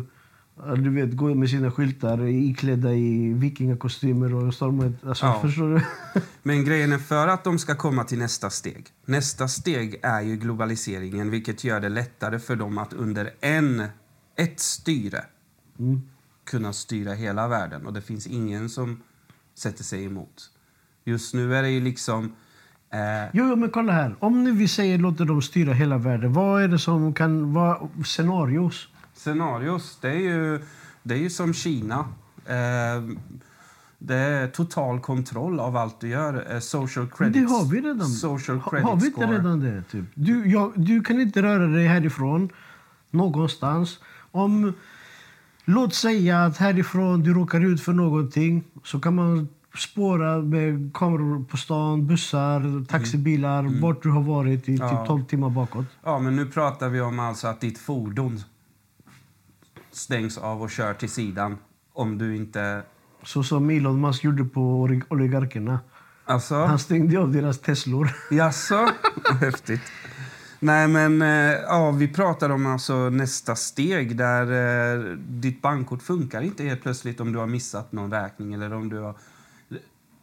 du 0.83 0.89
vet, 0.89 1.13
gå 1.17 1.35
med 1.35 1.49
sina 1.49 1.71
skyltar 1.71 2.27
iklädda 2.27 2.93
i 2.93 3.33
vikingakostymer 3.33 4.33
och 4.33 4.53
storma 4.53 4.93
alltså 5.07 5.25
Ja. 5.25 5.39
förstår 5.41 5.69
du? 5.75 5.81
Men 6.43 6.65
grejen 6.65 6.91
är 6.91 6.97
för 6.97 7.27
att 7.27 7.43
de 7.43 7.59
ska 7.59 7.75
komma 7.75 8.03
till 8.03 8.19
nästa 8.19 8.49
steg. 8.49 8.85
Nästa 9.05 9.47
steg 9.47 9.99
är 10.03 10.21
ju 10.21 10.35
globaliseringen, 10.35 11.29
vilket 11.31 11.63
gör 11.63 11.79
det 11.79 11.89
lättare 11.89 12.39
för 12.39 12.55
dem 12.55 12.77
att 12.77 12.93
under 12.93 13.29
en, 13.41 13.83
ett 14.37 14.59
styre 14.59 15.23
kunna 16.49 16.73
styra 16.73 17.13
hela 17.13 17.47
världen. 17.47 17.85
Och 17.85 17.93
det 17.93 18.01
finns 18.01 18.27
ingen 18.27 18.69
som 18.69 19.01
sätter 19.55 19.83
sig 19.83 20.05
emot. 20.05 20.51
Just 21.05 21.33
nu 21.33 21.55
är 21.55 21.61
det 21.61 21.69
ju 21.69 21.81
liksom... 21.81 22.31
Eh, 22.89 23.29
Jo, 23.33 23.55
men 23.55 23.69
kolla 23.69 23.93
här. 23.93 24.15
Om 24.19 24.43
nu 24.43 24.51
vi 24.51 24.67
säger 24.67 24.97
låter 24.97 25.25
dem 25.25 25.41
styra 25.41 25.73
hela 25.73 25.97
världen, 25.97 26.33
vad 26.33 26.63
är 26.63 26.67
det 26.67 26.79
som 26.79 27.13
kan 27.13 27.53
vara 27.53 27.89
scenarios? 28.05 28.87
Scenarios, 29.13 29.97
det 30.01 30.09
är 30.09 30.19
ju, 30.19 30.61
det 31.03 31.13
är 31.13 31.19
ju 31.19 31.29
som 31.29 31.53
Kina. 31.53 31.99
Eh, 32.45 33.03
det 33.97 34.15
är 34.15 34.47
total 34.47 34.99
kontroll 34.99 35.59
av 35.59 35.77
allt 35.77 35.99
du 36.01 36.07
gör. 36.07 36.53
Eh, 36.53 36.59
social 36.59 37.07
credit, 37.09 37.33
det 37.33 37.53
har 37.53 37.65
vi 37.65 37.81
redan. 37.81 38.07
Social 38.07 38.61
credit 38.69 38.87
har 38.87 38.95
vi 38.95 39.05
inte 39.05 39.21
score. 39.21 39.37
redan 39.37 39.59
det? 39.59 39.83
Typ? 39.91 40.05
Du, 40.13 40.49
jag, 40.51 40.73
du 40.75 41.01
kan 41.01 41.21
inte 41.21 41.41
röra 41.41 41.67
dig 41.67 41.87
härifrån 41.87 42.49
någonstans. 43.11 43.99
Om, 44.31 44.73
låt 45.69 45.93
säga 45.93 46.43
att 46.45 46.57
härifrån 46.57 47.23
du 47.23 47.33
råkar 47.33 47.61
ut 47.65 47.81
för 47.81 47.93
någonting 47.93 48.63
så 48.83 48.99
kan 48.99 49.15
man 49.15 49.47
spåra 49.77 50.37
med 50.41 50.91
kameror 50.93 51.43
på 51.43 51.57
stan, 51.57 52.07
bussar, 52.07 52.85
taxibilar, 52.85 53.81
vart 53.81 54.03
du 54.03 54.09
har 54.09 54.21
varit 54.21 54.69
i 54.69 54.75
Ja. 54.75 54.89
typ 54.89 55.07
12 55.07 55.23
timmar 55.25 55.49
bakåt. 55.49 55.85
Ja, 56.03 56.19
men 56.19 56.35
nu 56.35 56.45
pratar 56.45 56.89
vi 56.89 57.01
om 57.01 57.19
alltså 57.19 57.47
att 57.47 57.61
ditt 57.61 57.77
fordon 57.79 58.39
stängs 59.91 60.37
av 60.37 60.61
och 60.61 60.69
kör 60.71 60.93
till 60.93 61.09
sidan 61.09 61.57
om 61.93 62.17
du 62.17 62.35
inte... 62.35 62.81
Så 63.23 63.43
som 63.43 63.69
Elon 63.69 64.01
Musk 64.01 64.23
gjorde 64.23 64.43
på 64.45 64.61
olig- 64.61 65.03
oligarkerna. 65.09 65.79
Alltså? 66.25 66.55
Han 66.55 66.79
stängde 66.79 67.19
av 67.19 67.31
deras 67.31 67.59
Teslor. 67.59 68.09
Jaså? 68.31 68.87
Häftigt. 69.41 69.81
Nej, 70.59 70.87
men 70.87 71.21
eh, 71.21 71.59
ja, 71.67 71.91
vi 71.91 72.07
pratar 72.07 72.49
om 72.49 72.65
alltså 72.65 73.09
nästa 73.09 73.55
steg 73.55 74.17
där 74.17 74.97
eh, 74.97 75.17
ditt 75.17 75.61
bankkort 75.61 76.01
funkar 76.01 76.41
inte 76.41 76.63
helt 76.63 76.81
plötsligt 76.81 77.19
om 77.19 77.31
du 77.31 77.39
har 77.39 77.47
missat 77.47 77.91
någon 77.91 78.11
räkning 78.11 78.53
eller 78.53 78.73
om 78.73 78.89
du 78.89 78.97
har... 78.97 79.15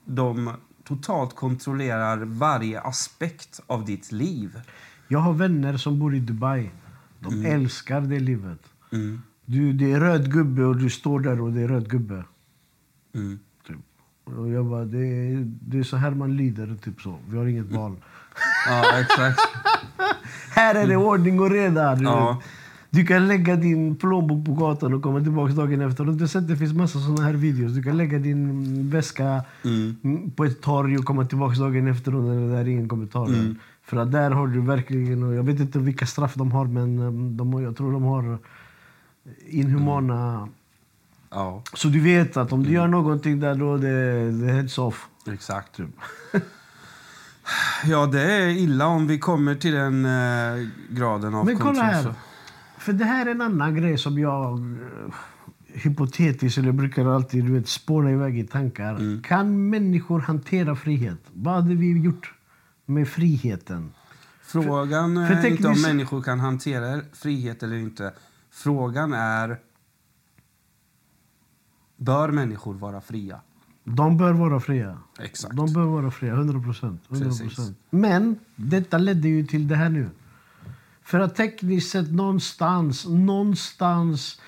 De 0.04 0.50
totalt 0.84 1.34
kontrollerar 1.34 2.16
varje 2.24 2.80
aspekt 2.80 3.60
av 3.66 3.84
ditt 3.84 4.12
liv. 4.12 4.60
Jag 5.08 5.18
har 5.18 5.32
vänner 5.32 5.76
som 5.76 5.98
bor 5.98 6.14
i 6.14 6.20
Dubai. 6.20 6.70
De 7.20 7.46
älskar 7.46 8.00
det 8.00 8.20
livet. 8.20 8.60
Mm. 8.92 9.22
Du, 9.44 9.72
det 9.72 9.92
är 9.92 10.00
röd 10.00 10.32
gubbe 10.32 10.64
och 10.64 10.76
du 10.76 10.90
står 10.90 11.20
där 11.20 11.40
och 11.40 11.52
det 11.52 11.60
är 11.60 11.68
röd 11.68 11.90
gubbe. 11.90 12.24
Mm. 13.14 13.38
Typ. 13.66 13.76
Och 14.24 14.48
jag 14.48 14.66
bara, 14.66 14.84
det 14.84 15.06
är, 15.06 15.52
det 15.60 15.78
är 15.78 15.82
så 15.82 15.96
här 15.96 16.10
man 16.10 16.36
lider, 16.36 16.76
typ 16.82 17.00
så. 17.00 17.18
Vi 17.28 17.38
har 17.38 17.46
inget 17.46 17.72
val. 17.72 17.96
Ja, 18.66 19.00
exakt. 19.00 19.40
Här 20.50 20.74
är 20.74 20.86
det 20.86 20.96
ordning 20.96 21.40
och 21.40 21.50
reda. 21.50 21.94
Du, 21.94 22.04
Ja. 22.04 22.42
du 22.90 23.06
kan 23.06 23.28
lägga 23.28 23.56
din 23.56 23.96
plånbok 23.96 24.46
på 24.46 24.52
gatan 24.52 24.94
och 24.94 25.02
komma 25.02 25.20
tillbaka 25.20 25.52
dagen 25.52 25.80
efter. 25.80 26.04
Har 26.04 26.06
du 26.06 26.12
inte 26.12 26.28
sett 26.28 26.48
det 26.48 26.56
finns 26.56 26.72
massa 26.74 26.98
såna 27.00 27.22
här 27.22 27.32
videos? 27.32 27.72
Du 27.72 27.82
kan 27.82 27.96
lägga 27.96 28.18
din 28.18 28.90
väska 28.90 29.44
mm, 29.64 30.30
på 30.36 30.44
ett 30.44 30.60
torg 30.62 30.98
och 30.98 31.04
komma 31.04 31.24
tillbaka 31.24 31.58
dagen 31.60 31.86
efter 31.88 32.14
och 32.14 32.22
det 32.50 32.56
är 32.58 32.68
ingen 32.68 32.88
kommentar. 32.88 33.54
För 33.84 33.96
att 33.96 34.12
där 34.12 34.30
har 34.30 34.46
du 34.46 34.60
verkligen, 34.60 35.22
och 35.22 35.34
jag 35.34 35.42
vet 35.42 35.60
inte 35.60 35.78
vilka 35.78 36.06
straff 36.06 36.34
de 36.34 36.52
har 36.52 36.64
men 36.64 36.98
um, 36.98 37.36
de, 37.36 37.52
har- 37.54 37.60
jag 37.60 37.76
tror 37.76 37.92
de 37.92 38.02
har 38.02 38.38
inhumana... 39.48 40.48
Ja, 41.30 41.62
Så 41.74 41.88
du 41.88 42.00
vet 42.00 42.36
att 42.36 42.52
om 42.52 42.62
du 42.62 42.70
gör 42.70 42.86
någonting 42.88 43.40
där 43.40 43.54
då 43.54 43.76
det, 43.76 44.30
det 44.32 44.52
heads 44.52 44.78
off. 44.78 45.06
exakt. 45.32 45.78
Ja, 47.84 48.06
det 48.06 48.22
är 48.22 48.48
illa 48.48 48.86
om 48.86 49.06
vi 49.06 49.18
kommer 49.18 49.54
till 49.54 49.72
den 49.72 50.04
eh, 50.04 50.68
graden 50.90 51.34
av 51.34 51.46
Men 51.46 51.58
kolla 51.58 51.82
här. 51.82 52.14
För 52.78 52.92
det 52.92 53.04
här 53.04 53.26
är 53.26 53.30
en 53.30 53.40
annan 53.40 53.74
grej 53.74 53.98
som 53.98 54.18
jag 54.18 54.58
eh, 54.58 55.14
hypotetiskt, 55.66 56.58
eller 56.58 56.72
brukar 56.72 57.06
alltid 57.06 57.44
du 57.44 57.52
vet, 57.52 57.68
spåna 57.68 58.10
iväg 58.10 58.38
i 58.38 58.46
tankar. 58.46 58.94
Mm. 58.94 59.22
Kan 59.22 59.70
människor 59.70 60.20
hantera 60.20 60.76
frihet? 60.76 61.18
Vad 61.32 61.54
hade 61.54 61.74
vi 61.74 62.00
gjort 62.00 62.34
med 62.86 63.08
friheten? 63.08 63.92
Frågan 64.42 65.14
för 65.14 65.34
är 65.34 65.46
inte 65.46 65.68
om 65.68 65.82
människor 65.82 66.22
kan 66.22 66.40
hantera 66.40 67.00
frihet 67.12 67.62
eller 67.62 67.76
inte. 67.76 68.14
Frågan 68.50 69.12
är... 69.12 69.58
Bör 71.96 72.28
människor 72.28 72.74
vara 72.74 73.00
fria? 73.00 73.40
De 73.88 74.16
bör 74.16 74.32
vara 74.32 74.60
fria. 74.60 74.98
Exakt. 75.20 75.56
De 75.56 75.72
bör 75.72 75.84
vara 75.84 76.10
fria, 76.10 76.32
100 76.32 76.60
procent. 76.60 77.00
Men 77.90 78.38
detta 78.56 78.98
ledde 78.98 79.28
ju 79.28 79.46
till 79.46 79.68
det 79.68 79.76
här 79.76 79.88
nu. 79.88 80.08
För 81.02 81.20
att 81.20 81.36
tekniskt 81.36 81.90
sett 81.90 82.12
någonstans, 82.12 83.06
någonstans 83.08 84.40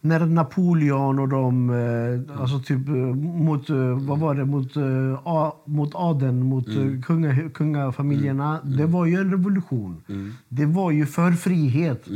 när 0.00 0.26
Napoleon 0.26 1.18
och 1.18 1.28
de, 1.28 1.70
eh, 1.70 2.40
alltså 2.40 2.58
typ 2.58 2.88
eh, 2.88 2.94
mot, 2.94 3.70
eh, 3.70 3.76
vad 3.76 4.18
var 4.18 4.34
det, 4.34 4.44
mot, 4.44 4.76
eh, 4.76 5.20
a, 5.24 5.52
mot 5.64 5.94
adeln, 5.94 6.42
mot 6.42 6.68
mm. 6.68 7.02
kunga, 7.02 7.50
kungafamiljerna. 7.50 8.60
Det 8.64 8.86
var 8.86 9.06
ju 9.06 9.16
en 9.16 9.30
revolution. 9.30 10.02
Det 10.48 10.66
var 10.66 10.90
ju 10.90 11.06
för 11.06 11.32
frihet. 11.32 12.08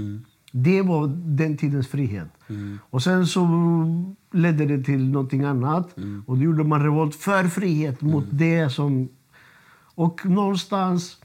Det 0.53 0.83
var 0.83 1.07
den 1.25 1.57
tidens 1.57 1.89
frihet. 1.89 2.29
Och 2.91 3.03
sen 3.03 3.27
så 3.27 3.47
ledde 4.33 4.67
det 4.67 4.83
till 4.83 5.09
någonting 5.11 5.45
annat. 5.45 5.95
Och 6.27 6.37
då 6.37 6.43
gjorde 6.43 6.65
man 6.65 6.83
revolt 6.83 7.15
för 7.15 7.45
frihet 7.45 8.01
mot 8.01 8.25
det 8.31 8.71
som... 8.71 9.09
Och 9.95 10.27
någonstans... 10.27 11.19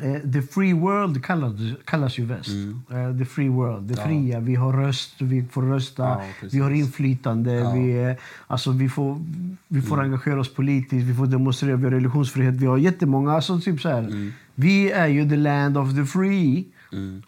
Eh, 0.00 0.30
the 0.32 0.42
free 0.42 0.72
world 0.72 1.24
kallas, 1.24 1.52
kallas 1.84 2.18
ju 2.18 2.24
väst. 2.24 2.48
Eh, 2.90 3.18
the 3.18 3.24
free 3.24 3.48
world, 3.48 3.82
det 3.88 3.96
fria. 3.96 4.40
Vi 4.40 4.54
har 4.54 4.72
röst, 4.72 5.14
vi 5.20 5.44
får 5.44 5.62
rösta, 5.62 6.02
Ja, 6.02 6.22
vi 6.52 6.58
har 6.58 6.70
inflytande. 6.70 7.72
Vi, 7.74 7.92
är, 7.92 8.18
alltså, 8.46 8.70
vi 8.70 8.88
får, 8.88 9.20
vi 9.68 9.82
får 9.82 10.00
engagera 10.00 10.40
oss 10.40 10.54
politiskt, 10.54 11.06
vi 11.06 11.14
får 11.14 11.26
demonstrera, 11.26 11.76
vi 11.76 11.84
har 11.84 11.90
religionsfrihet. 11.90 12.54
Vi 12.54 12.66
har 12.66 12.78
jättemånga. 12.78 13.32
Alltså, 13.32 13.60
typ 13.60 13.80
så 13.80 13.88
här. 13.88 14.32
Vi 14.54 14.90
är 14.90 15.06
ju 15.06 15.28
the 15.28 15.36
land 15.36 15.78
of 15.78 15.94
the 15.94 16.04
free. 16.04 16.64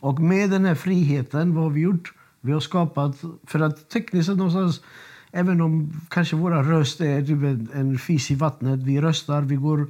Och 0.01 0.21
med 0.21 0.51
den 0.51 0.65
här 0.65 0.75
friheten, 0.75 1.55
vad 1.55 1.65
har 1.65 1.71
vi 1.71 1.81
gjort? 1.81 2.13
Vi 2.45 2.53
har 2.53 2.61
skapat, 2.61 3.17
för 3.47 3.61
att 3.61 3.89
tekniskt 3.89 4.27
sett 4.27 4.37
någonstans, 4.37 4.81
även 5.33 5.61
om 5.61 6.01
kanske 6.09 6.37
våra 6.37 6.63
röst 6.63 7.01
är 7.01 7.23
typ 7.23 7.75
en, 7.75 7.99
fis 7.99 8.31
i 8.31 8.35
vattnet, 8.35 8.81
vi 8.81 9.01
röstar, 9.01 9.43
vi 9.43 9.57
går... 9.57 9.87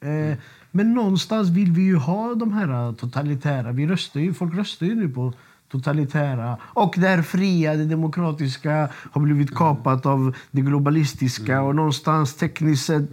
Eh, 0.00 0.36
men 0.70 0.94
någonstans 0.94 1.48
vill 1.48 1.72
vi 1.72 1.82
ju 1.82 1.96
ha 1.96 2.34
de 2.34 2.52
här 2.52 2.92
totalitära, 2.92 3.72
vi 3.72 3.86
röstar 3.86 4.20
ju, 4.20 4.34
folk 4.34 4.54
röstar 4.54 4.86
ju 4.86 4.94
nu 4.94 5.08
på 5.08 5.32
totalitära. 5.68 6.56
Och 6.62 6.94
det 6.98 7.08
här 7.08 7.22
fria, 7.22 7.74
det 7.74 7.84
demokratiska 7.84 8.88
har 9.12 9.20
blivit 9.20 9.54
kapat 9.54 10.06
av 10.06 10.36
det 10.50 10.60
globalistiska 10.60 11.62
och 11.62 11.74
någonstans 11.74 12.36
tekniskt 12.36 12.86
sett, 12.86 13.10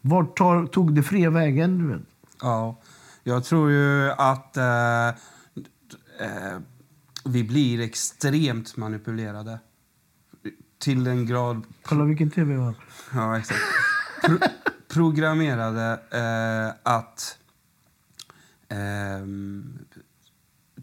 vart 0.00 0.36
tar, 0.36 0.66
tog 0.66 0.94
det 0.94 1.02
fria 1.02 1.30
vägen? 1.30 2.06
Ja, 2.42 2.76
jag 3.24 3.44
tror 3.44 3.70
ju 3.70 4.10
att 4.10 4.56
eh, 4.56 5.08
eh, 6.20 6.58
vi 7.26 7.44
blir 7.44 7.80
extremt 7.80 8.76
manipulerade. 8.76 9.58
Till 10.78 11.04
den 11.04 11.26
grad... 11.26 11.62
Kolla 11.82 12.04
vilken 12.04 12.30
tv 12.30 12.54
jag 12.54 12.60
har. 12.60 12.74
Ja, 13.14 13.38
exakt. 13.38 13.60
Pro 14.22 14.38
programmerade 14.88 16.00
eh, 16.10 16.92
att... 16.92 17.38
ehm, 18.68 19.78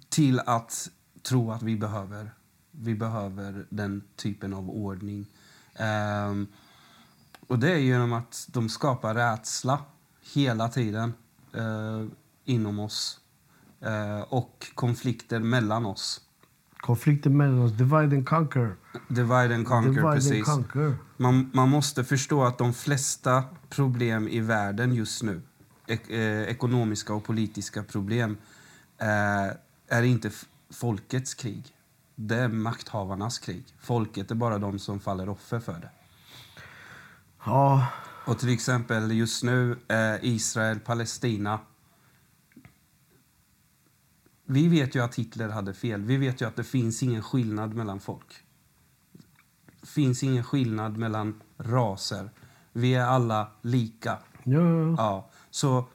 till 0.09 0.39
att 0.39 0.89
tro 1.21 1.51
att 1.51 1.63
vi 1.63 1.77
behöver, 1.77 2.31
vi 2.71 2.95
behöver 2.95 3.65
den 3.69 4.03
typen 4.15 4.53
av 4.53 4.69
ordning. 4.69 5.25
Ehm, 5.75 6.47
och 7.47 7.59
det 7.59 7.71
är 7.71 7.77
genom 7.77 8.13
att 8.13 8.47
de 8.51 8.69
skapar 8.69 9.15
rädsla 9.15 9.79
hela 10.33 10.69
tiden 10.69 11.13
eh, 11.53 12.05
inom 12.45 12.79
oss. 12.79 13.19
Eh, 13.81 14.19
och 14.19 14.71
konflikter 14.75 15.39
mellan 15.39 15.85
oss. 15.85 16.21
Konflikten 16.85 17.37
mellan 17.37 17.59
oss, 17.59 17.71
divide 17.71 18.15
and 18.15 18.25
conquer. 18.25 18.75
Divide 19.07 19.55
and 19.55 19.67
conquer, 19.67 19.89
divide 19.89 20.15
precis. 20.15 20.47
and 20.49 20.63
conquer. 20.69 20.95
Man, 21.17 21.51
man 21.53 21.69
måste 21.69 22.03
förstå 22.03 22.43
att 22.43 22.57
de 22.57 22.73
flesta 22.73 23.43
problem 23.69 24.27
i 24.27 24.39
världen 24.39 24.93
just 24.93 25.23
nu, 25.23 25.41
ek, 25.87 26.09
eh, 26.09 26.41
ekonomiska 26.41 27.13
och 27.13 27.23
politiska 27.23 27.83
problem, 27.83 28.37
eh, 28.97 29.97
är 29.97 30.03
inte 30.03 30.31
folkets 30.73 31.33
krig. 31.33 31.63
Det 32.15 32.35
är 32.35 32.47
makthavarnas 32.47 33.39
krig. 33.39 33.65
Folket 33.79 34.31
är 34.31 34.35
bara 34.35 34.57
de 34.57 34.79
som 34.79 34.99
faller 34.99 35.29
offer 35.29 35.59
för 35.59 35.73
det. 35.73 35.89
Ja, 37.45 37.87
Och 38.25 38.39
till 38.39 38.53
exempel 38.53 39.11
just 39.11 39.43
nu, 39.43 39.77
eh, 39.87 40.15
Israel, 40.21 40.79
Palestina. 40.79 41.59
Vi 44.45 44.67
vet 44.67 44.95
ju 44.95 45.03
att 45.03 45.15
Hitler 45.15 45.49
hade 45.49 45.73
fel. 45.73 46.01
Vi 46.01 46.17
vet 46.17 46.41
ju 46.41 46.47
att 46.47 46.55
det 46.55 46.63
finns 46.63 47.03
ingen 47.03 47.21
skillnad 47.21 47.73
mellan 47.73 47.99
folk. 47.99 48.43
finns 49.83 50.23
ingen 50.23 50.43
skillnad 50.43 50.97
mellan 50.97 51.41
raser. 51.57 52.29
Vi 52.73 52.95
är 52.95 53.05
alla 53.05 53.51
lika. 53.61 54.17
ja, 54.43 54.95
ja. 54.97 55.29
Så 55.51 55.85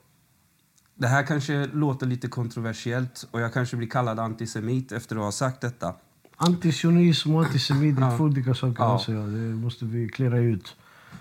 det 0.95 1.07
här 1.07 1.27
kanske 1.27 1.67
låter 1.67 2.07
lite 2.07 2.29
kontroversiellt 2.29 3.29
och 3.31 3.41
jag 3.41 3.53
kanske 3.53 3.77
blir 3.77 3.89
kallad 3.89 4.19
antisemit 4.19 4.93
efter 4.93 5.17
att 5.17 5.23
ha 5.23 5.33
sagt 5.33 5.61
detta. 5.61 5.95
Antisionism 6.37 7.35
och 7.35 7.45
antisemitism 7.45 8.03
är 8.03 8.17
två 8.17 8.25
olika 8.25 8.55
saker. 8.55 8.83
Ja. 8.83 8.93
Alltså. 8.93 9.13
Det 9.13 9.55
måste 9.55 9.85
vi 9.85 10.09
klära 10.09 10.39
ut. 10.39 10.77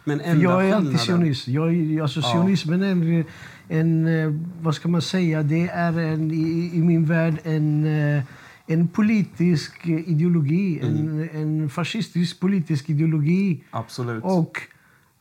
Men 0.07 0.21
enda 0.21 0.43
jag 0.43 0.69
är 0.69 0.73
antisionist. 0.75 1.47
Jag, 1.47 1.73
är- 1.75 2.01
alltså, 2.01 2.19
Ja. 2.19 2.33
Sionismen 2.33 2.81
är 2.83 2.91
en, 2.91 3.23
en... 3.69 4.07
eh, 4.07 4.33
Vad 4.61 4.75
ska 4.75 4.87
man 4.89 5.01
säga? 5.01 5.43
Det 5.43 5.67
är 5.67 5.99
en, 5.99 6.31
i, 6.31 6.71
i 6.73 6.81
min 6.81 7.05
värld 7.05 7.35
en, 7.43 7.85
eh, 7.85 8.23
en 8.67 8.87
politisk 8.87 9.87
ideologi. 9.87 10.79
Mm. 10.83 10.97
En, 10.97 11.29
en 11.61 11.69
fascistisk 11.69 12.39
politisk 12.39 12.89
ideologi. 12.89 13.63
Absolut. 13.71 14.23
Och, 14.23 14.57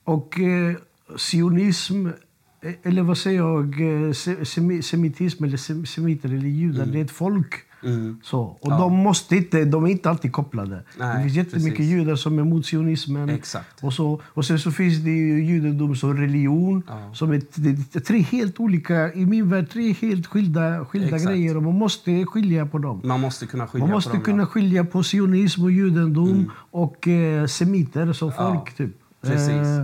och 0.04 0.40
eh, 0.40 0.76
sionism, 1.16 2.08
eller 2.82 3.02
vad 3.02 3.18
säger 3.18 3.38
jag, 3.38 3.74
se- 4.16 4.44
semi- 4.44 4.82
semitism 4.82 5.44
eller 5.44 5.56
sem- 5.56 5.84
semiter 5.86 6.28
eller 6.28 6.48
judar, 6.48 6.86
det 6.86 6.98
är 6.98 7.04
ett 7.04 7.10
folk. 7.10 7.54
Mm. 7.85 8.20
Så. 8.23 8.40
Och 8.40 8.59
Ja. 8.73 8.78
de, 8.78 8.93
måste 8.93 9.36
inte, 9.36 9.65
de 9.65 9.85
är 9.85 9.89
inte 9.89 10.11
alltid 10.11 10.32
kopplade. 10.32 10.82
Nej, 10.98 11.16
det 11.16 11.23
finns 11.23 11.35
jättemycket 11.36 11.77
precis. 11.77 11.93
judar 11.93 12.16
som 12.16 12.39
är 12.39 12.44
mot 12.44 12.66
sionismen. 12.66 13.28
Exakt. 13.28 13.85
Och, 13.85 13.93
så, 13.93 14.20
och 14.27 14.44
sen 14.44 14.59
så 14.59 14.70
finns 14.70 14.98
det 14.98 15.11
ju 15.11 15.44
judendom 15.44 15.97
som 15.97 16.16
religion. 16.16 16.82
Ja. 16.89 17.15
Som 17.15 17.32
är, 17.32 18.01
tre 18.01 18.19
helt 18.20 18.61
olika, 18.61 19.12
i 19.12 19.27
min 19.27 19.51
värld, 19.51 19.70
tre 19.70 19.93
helt 19.93 20.27
skilda, 20.27 20.85
skilda 20.85 21.07
Exakt. 21.16 21.24
grejer. 21.24 21.57
Och 21.57 21.62
man 21.62 21.74
måste 21.78 22.24
skilja 22.24 22.66
på 22.66 22.78
dem. 22.78 23.01
Man 23.05 23.20
måste 23.20 23.47
kunna 23.47 23.66
skilja 23.66 23.86
Man 23.86 23.94
måste 23.94 24.11
på 24.11 24.16
dem. 24.16 24.24
kunna 24.24 24.43
ja. 24.43 24.47
skilja 24.47 24.85
på 24.85 25.03
sionism 25.03 25.62
och 25.65 25.70
judendom 25.73 26.51
och 26.70 27.09
eh, 27.09 27.47
semiter 27.47 28.12
som 28.12 28.32
folk. 28.32 28.77
typ. 28.77 28.97
precis. 29.23 29.48
Eh, 29.51 29.82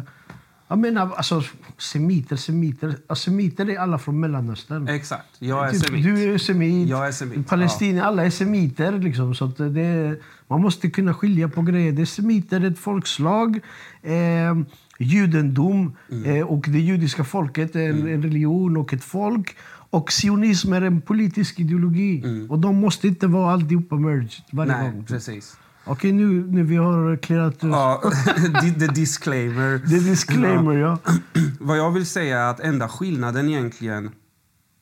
jag 0.69 0.79
menar, 0.79 1.11
alltså, 1.17 1.43
semiter, 1.79 2.37
semiter. 2.37 2.97
Alltså, 3.07 3.31
semiter 3.31 3.71
är 3.71 3.79
alla 3.79 3.99
från 3.99 4.21
Mellanöstern. 4.21 4.89
Exakt. 4.89 5.27
Jag 5.39 5.67
är 5.69 5.71
Typ, 5.73 5.83
semit. 5.87 6.05
Du 6.05 6.35
är 6.35 6.39
semit. 6.39 6.89
Jag 6.89 7.09
är 7.09 7.13
semit, 7.13 7.47
Palestinien, 7.49 8.05
alla 8.05 8.25
är 8.27 8.31
semiter. 8.31 8.99
Liksom, 8.99 9.35
så 9.35 9.47
det 9.47 10.17
man 10.49 10.61
måste 10.63 10.91
kunna 10.91 11.15
skilja 11.15 11.49
på 11.49 11.63
grejer. 11.63 11.93
Det 11.93 12.03
är 12.03 12.07
semiter, 12.07 12.61
det 12.61 12.67
är 12.67 12.71
ett 12.71 12.79
folkslag. 12.79 13.61
Eh, 14.03 14.55
judendom 14.99 15.97
Mm. 16.13 16.37
eh, 16.37 16.47
och 16.47 16.65
det 16.69 16.81
judiska 16.81 17.25
folket 17.25 17.77
är 17.77 17.91
en, 17.91 18.09
en 18.09 18.23
religion 18.23 18.77
och 18.77 18.95
ett 18.95 19.05
folk. 19.05 19.57
Och 19.91 20.13
sionism 20.13 20.73
är 20.73 20.83
en 20.83 21.01
politisk 21.01 21.61
ideologi. 21.61 22.47
Och 22.49 22.59
de 22.59 22.77
måste 22.77 23.09
inte 23.09 23.27
vara 23.27 23.53
alltihopa 23.53 23.95
merged 23.97 24.31
varje 24.53 24.73
Mm. 24.73 24.85
Nej, 24.85 24.93
gång. 24.95 25.05
precis. 25.05 25.57
Okej, 25.85 26.13
nu 26.13 26.47
när 26.47 26.63
vi 26.63 26.77
har 26.77 27.17
clearat 27.17 27.55
ut... 27.55 27.63
Ja, 27.63 28.03
the, 28.63 28.71
the 28.71 28.87
disclaimer. 28.87 29.75
Är 29.75 29.79
disclaimer, 29.79 30.73
ja. 30.73 30.99
Vad 31.61 31.79
jag 31.79 31.91
vill 31.91 32.07
säga 32.07 32.41
är 32.41 32.51
att 32.51 32.61
enda 32.61 32.89
skillnaden 32.89 33.49
egentligen 33.49 34.11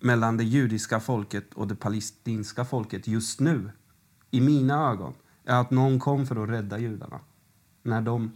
mellan 0.01 0.36
det 0.36 0.44
judiska 0.44 1.01
folket 1.01 1.55
och 1.55 1.68
det 1.68 1.74
palestinska 1.74 2.64
folket 2.64 3.09
just 3.09 3.40
nu, 3.40 3.70
i 4.31 4.40
mina 4.40 4.90
ögon, 4.90 5.14
är 5.44 5.60
att 5.60 5.70
någon 5.70 5.98
kom 5.98 6.27
för 6.27 6.43
att 6.43 6.48
rädda 6.48 6.78
judarna 6.78 7.20
när 7.82 8.01
de 8.01 8.32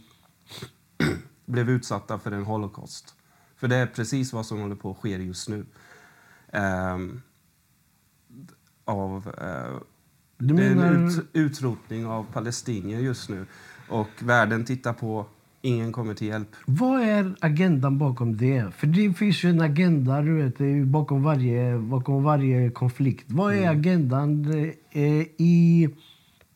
blev 1.45 1.69
utsatta 1.69 2.19
för 2.19 2.31
en 2.31 2.43
holocaust. 2.43 3.15
För 3.55 3.67
det 3.67 3.75
är 3.75 3.87
precis 3.87 4.33
vad 4.33 4.45
som 4.45 4.61
håller 4.61 4.75
på 4.75 4.91
att 4.91 4.97
ske 4.97 5.17
just 5.17 5.49
nu. 5.49 5.65
Ehm, 6.51 7.21
av, 8.85 9.33
eh, 9.37 9.77
Du 10.37 10.53
det 10.53 10.63
är 10.63 10.71
en 10.71 10.77
menar... 10.77 11.07
ut, 11.07 11.25
utrotning 11.33 12.05
av 12.05 12.25
palestinier 12.33 12.99
just 12.99 13.29
nu. 13.29 13.45
Och 13.89 14.09
världen 14.19 14.65
tittar 14.65 14.93
på, 14.93 15.25
ingen 15.61 15.91
kommer 15.91 16.13
till 16.13 16.27
hjälp. 16.27 16.47
Vad 16.65 17.01
är 17.01 17.35
agendan 17.39 17.97
bakom 17.97 18.37
det? 18.37 18.73
För 18.77 18.87
det 18.87 19.13
finns 19.13 19.43
ju 19.43 19.49
en 19.49 19.61
agenda 19.61 20.21
du 20.21 20.33
vet, 20.33 20.87
bakom, 20.87 21.23
varje, 21.23 21.77
bakom 21.77 22.23
varje 22.23 22.69
konflikt. 22.69 23.25
Vad 23.27 23.53
är 23.53 23.69
agendan 23.69 24.53
eh, 24.91 25.01
i, 25.37 25.89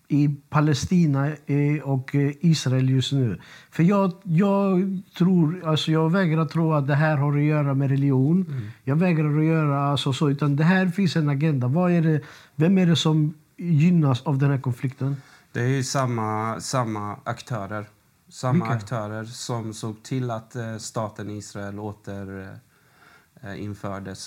i 0.08 0.30
Palestina 0.50 1.28
eh, 1.28 1.84
och 1.84 2.16
eh, 2.16 2.32
Israel 2.40 2.90
just 2.90 3.12
nu? 3.12 3.40
För 3.72 3.84
jag, 3.84 4.14
jag 4.24 5.02
tror, 5.18 5.66
alltså 5.66 5.92
jag 5.92 6.12
vägrar 6.12 6.46
tro 6.46 6.74
att 6.74 6.88
det 6.88 6.96
här 6.96 7.18
har 7.18 7.38
att 7.38 7.44
göra 7.44 7.74
med 7.74 7.90
religion. 7.90 8.62
Jag 8.84 8.96
vägrar 8.96 9.38
att 9.38 9.46
göra 9.46 9.84
alltså 9.84 10.14
så, 10.14 10.30
utan 10.30 10.56
det 10.56 10.64
här 10.64 10.88
finns 10.88 11.16
en 11.16 11.30
agenda. 11.30 11.68
Vad 11.68 11.92
är 11.92 12.02
det, 12.02 12.22
vem 12.56 12.78
är 12.78 12.86
det 12.86 12.96
som 12.96 13.34
gynnas 13.60 14.22
av 14.22 14.38
den 14.38 14.52
här 14.52 14.58
konflikten? 14.60 15.16
Det 15.52 15.62
är 15.62 15.68
ju 15.68 15.84
samma, 15.84 16.60
samma 16.60 17.16
aktörer. 17.24 17.86
Samma 18.30 18.54
Vilka? 18.66 18.70
aktörer 18.78 19.26
som 19.26 19.74
såg 19.74 20.04
till 20.04 20.32
att 20.32 20.56
eh, 20.56 20.78
staten 20.78 21.30
Israel 21.30 21.80
åter 21.80 22.42
eh, 22.42 23.74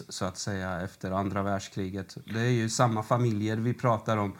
så 0.08 0.24
att 0.24 0.38
säga 0.38 0.80
efter 0.80 1.10
andra 1.10 1.42
världskriget. 1.42 2.16
Det 2.32 2.40
är 2.40 2.50
ju 2.50 2.68
samma 2.68 3.02
familjer 3.02 3.56
vi 3.56 3.74
pratar 3.74 4.16
om. 4.16 4.32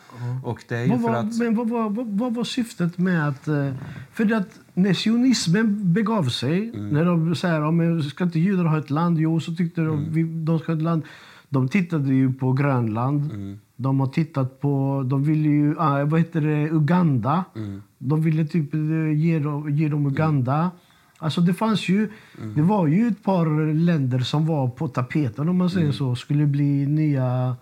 Och 0.45 0.65
det 0.69 0.77
är 0.77 0.83
ju 0.85 0.89
Vad 0.91 1.01
för 1.01 1.09
var, 1.09 1.15
att... 1.17 1.39
Men 1.39 1.55
vad 1.55 1.69
var, 1.69 1.91
vad, 1.91 2.07
vad 2.19 2.35
var 2.35 2.45
syftet 2.45 2.99
med 2.99 3.29
att... 3.29 3.49
eh, 3.49 3.75
För 4.13 4.33
att 4.33 4.49
när 4.75 4.95
sionismen 4.95 5.93
begav 5.93 6.25
sig, 6.29 6.69
Mm. 6.69 6.89
när 6.89 7.05
de 7.05 7.35
säger 7.37 7.61
ja, 7.61 7.71
men 7.71 8.03
ska 8.03 8.25
inte 8.25 8.39
judar 8.39 8.65
ha 8.65 8.79
ett 8.79 8.91
land? 8.91 9.19
Jo, 9.21 9.41
så 9.41 9.55
tyckte 9.55 9.81
de 9.81 9.99
Mm. 9.99 10.13
vi, 10.13 10.23
de 10.45 10.59
ska 10.59 10.73
ha 10.73 10.77
ett 10.77 10.83
land. 10.83 11.03
De 11.49 11.69
tittade 11.69 12.15
ju 12.15 12.33
på 12.33 12.53
Grönland. 12.53 13.33
Mm. 13.33 13.61
De 13.83 14.01
har 14.01 14.07
tittat 14.07 14.61
på... 14.61 15.03
De 15.07 15.23
ville 15.25 15.49
ju... 15.49 15.75
ah, 15.79 16.05
vad 16.05 16.21
heter 16.21 16.41
det? 16.41 16.69
Uganda. 16.71 17.45
Mm. 17.57 17.83
De 17.99 18.21
ville 18.23 18.45
typ 18.47 18.75
eh, 18.75 19.13
ge 19.17 19.39
dem, 19.39 19.71
ge 19.77 19.89
dem 19.89 20.07
Uganda. 20.07 20.71
Alltså 21.19 21.41
det 21.41 21.55
fanns 21.55 21.89
ju... 21.89 22.11
Det 22.55 22.63
var 22.63 22.87
ju 22.87 23.09
ett 23.09 23.23
par 23.23 23.73
länder 23.75 24.19
som 24.19 24.47
var 24.47 24.69
på 24.69 24.89
tapeten 24.89 25.49
om 25.49 25.57
man 25.57 25.71
säger 25.71 25.93
så. 25.93 26.15
Skulle 26.17 26.47
bli 26.47 26.87
nya... 26.87 27.57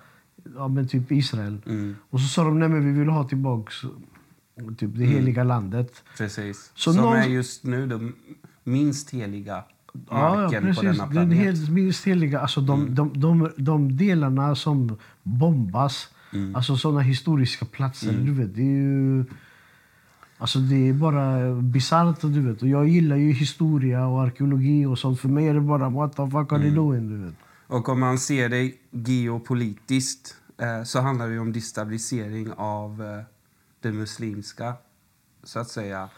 Ja, 0.56 0.68
men 0.68 0.88
typ 0.88 1.12
Israel. 1.12 1.58
Mm, 1.66 1.96
Och 2.10 2.20
så 2.20 2.26
sa 2.28 2.44
de 2.44 2.58
nej 2.58 2.68
men 2.68 2.84
vi 2.84 2.98
vill 3.00 3.08
ha 3.08 3.24
tillbaks 3.28 3.74
typ 4.78 4.90
det 4.96 5.04
heliga 5.04 5.44
landet. 5.44 6.04
precis. 6.18 6.72
Så 6.74 6.92
som 6.92 7.02
någon- 7.02 7.16
är 7.16 7.26
just 7.28 7.64
nu 7.64 7.86
den 7.86 8.12
minst 8.64 9.10
heliga 9.10 9.64
Ja, 9.92 10.00
ja, 10.10 10.34
marken 10.36 10.74
på 10.74 10.82
denna 10.82 11.02
Den 11.04 11.10
planet. 11.10 11.38
helt 11.38 11.68
minst 11.70 12.04
heliga, 12.06 12.40
alltså 12.40 12.60
de, 12.60 12.94
de, 12.94 13.20
de, 13.20 13.50
de 13.56 13.96
delarna 13.96 14.54
som 14.54 14.96
bombas, 15.22 16.08
alltså 16.54 16.76
sådana 16.76 17.00
historiska 17.00 17.64
platser, 17.66 18.12
du 18.12 18.32
vet, 18.32 18.54
det 18.54 18.62
är 18.62 18.64
ju... 18.64 19.24
Alltså 20.38 20.58
det 20.58 20.88
är 20.88 20.92
bara 20.92 21.54
bisarrt, 21.54 22.20
du 22.20 22.40
vet. 22.40 22.62
Och 22.62 22.68
jag 22.68 22.88
gillar 22.88 23.16
ju 23.16 23.32
historia 23.32 24.06
och 24.06 24.22
arkeologi 24.22 24.86
och 24.86 24.98
sånt. 24.98 25.20
För 25.20 25.28
mig 25.28 25.48
är 25.48 25.54
det 25.54 25.60
bara 25.60 25.88
what 25.88 26.16
the 26.16 26.30
fuck 26.30 26.52
are 26.52 26.62
they 26.62 26.70
doing, 26.70 27.08
du 27.08 27.24
vet. 27.24 27.34
Och 27.66 27.88
om 27.88 28.00
man 28.00 28.18
ser 28.18 28.48
det 28.48 28.72
geopolitiskt 28.90 30.36
eh, 30.58 30.82
så 30.84 31.00
handlar 31.00 31.28
det 31.28 31.38
om 31.38 31.52
destabilisering 31.52 32.52
av 32.56 33.02
eh, 33.02 33.24
det 33.80 33.92
muslimska, 33.92 34.74
så 35.44 35.58
att 35.58 35.68
säga, 35.68 36.08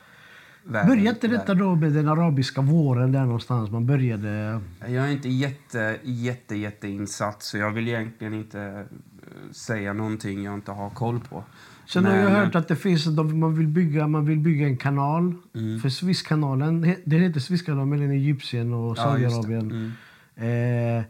världen. 0.65 0.89
Började 0.89 1.09
inte 1.09 1.29
detta 1.29 1.55
då 1.55 1.75
med 1.75 1.93
den 1.93 2.09
arabiska 2.09 2.61
våren 2.61 3.13
där 3.13 3.25
någonstans? 3.25 3.71
Man 3.71 3.87
började... 3.87 4.61
Jag 4.81 4.95
är 4.95 5.09
inte 5.09 5.29
jätte, 5.29 5.99
jätte, 6.03 6.57
jätte 6.57 6.89
insatt 6.89 7.43
så 7.43 7.59
jag 7.59 7.71
vill 7.71 7.89
egentligen 7.89 8.35
inte 8.35 8.61
eh, 8.61 9.53
säga 9.53 9.93
någonting 9.93 10.43
jag 10.45 10.55
inte 10.55 10.73
har 10.73 10.91
koll 10.91 11.21
på. 11.21 11.45
Sen 11.87 12.05
har 12.05 12.17
jag 12.17 12.31
hört 12.31 12.55
att 12.55 12.69
det 12.69 12.77
finns, 12.77 13.05
de- 13.05 13.41
man, 13.41 13.55
vill 13.55 13.69
bygga, 13.69 14.07
man 14.07 14.25
vill 14.27 14.39
bygga 14.39 14.67
en 14.67 14.77
kanal. 14.77 15.35
Mm. 15.55 15.81
För 15.81 15.89
Swisskanalen, 15.89 16.95
det 17.05 17.17
heter 17.19 17.41
Swisskanalen 17.41 17.89
mellan 17.89 18.11
Egypten 18.11 18.73
och 18.75 18.99
Ja. 18.99 19.03
Saudiarabien. 19.03 19.93
Mm. 20.37 20.99
eh, 20.99 21.05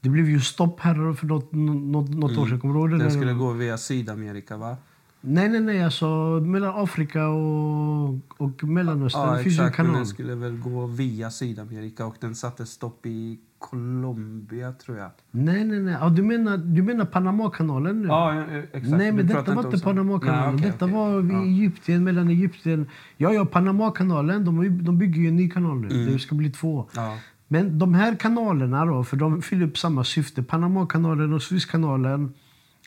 det 0.00 0.08
blev 0.08 0.30
ju 0.30 0.40
stopp 0.40 0.80
här 0.80 1.12
för 1.12 1.26
något, 1.26 1.52
något, 1.52 2.08
något 2.10 2.38
år 2.38 2.46
sedan. 2.46 2.60
Kommer 2.60 2.74
du 2.74 2.80
ihåg 2.80 2.90
det? 2.90 2.98
Den 2.98 3.10
skulle 3.10 3.32
gå 3.32 3.52
via 3.52 3.78
Sydamerika, 3.78 4.56
va? 4.56 4.76
Nej, 5.20 5.48
nej, 5.48 5.60
nej. 5.60 5.84
Alltså 5.84 6.06
mellan 6.44 6.82
Afrika 6.84 7.28
och, 7.28 8.08
och 8.36 8.64
Mellanöstern. 8.64 9.28
Ja, 9.28 9.36
det 9.36 9.42
finns 9.42 9.58
en 9.58 9.64
exakt. 9.66 9.78
Men 9.78 9.86
kanal. 9.86 9.98
den 10.00 10.06
skulle 10.06 10.34
väl 10.34 10.58
gå 10.58 10.86
via 10.86 11.30
Sydamerika 11.30 12.06
och 12.06 12.16
den 12.20 12.34
satte 12.34 12.66
stopp 12.66 13.06
i 13.06 13.38
Colombia, 13.58 14.72
tror 14.72 14.98
jag. 14.98 15.10
Nej, 15.30 15.64
nej, 15.64 15.80
nej. 15.80 15.96
Ja, 16.00 16.08
du, 16.08 16.22
menar, 16.22 16.56
du 16.56 16.82
menar 16.82 17.04
Panamakanalen 17.04 18.02
nu? 18.02 18.08
Ja, 18.08 18.44
exakt. 18.72 18.88
Nej, 18.88 19.12
men 19.12 19.26
Du 19.26 19.34
detta 19.34 19.54
var 19.54 19.64
inte. 19.64 19.84
Panamakanalen. 19.84 20.44
Nej, 20.44 20.54
okej, 20.54 20.70
detta 20.70 20.84
okej. 20.84 20.96
var 20.96 21.22
Ja. 21.32 21.42
Egypten, 21.42 22.04
mellan 22.04 22.28
Egypten. 22.28 22.86
Ja, 23.16 23.32
ja, 23.32 23.44
Panamakanalen. 23.44 24.44
De, 24.44 24.84
de 24.84 24.98
bygger 24.98 25.22
ju 25.22 25.28
en 25.28 25.36
ny 25.36 25.50
kanal 25.50 25.80
nu. 25.80 25.88
Mm. 25.88 26.12
Det 26.12 26.18
ska 26.18 26.34
bli 26.34 26.50
två. 26.50 26.88
Ja. 26.94 27.18
Men 27.48 27.78
de 27.78 27.94
här 27.94 28.14
kanalerna 28.14 28.84
då, 28.84 29.04
för 29.04 29.16
de 29.16 29.42
fyller 29.42 29.66
upp 29.66 29.78
samma 29.78 30.04
syfte. 30.04 30.42
Panamakanalen 30.42 31.32
och 31.32 31.42
Suezkanalen. 31.42 32.34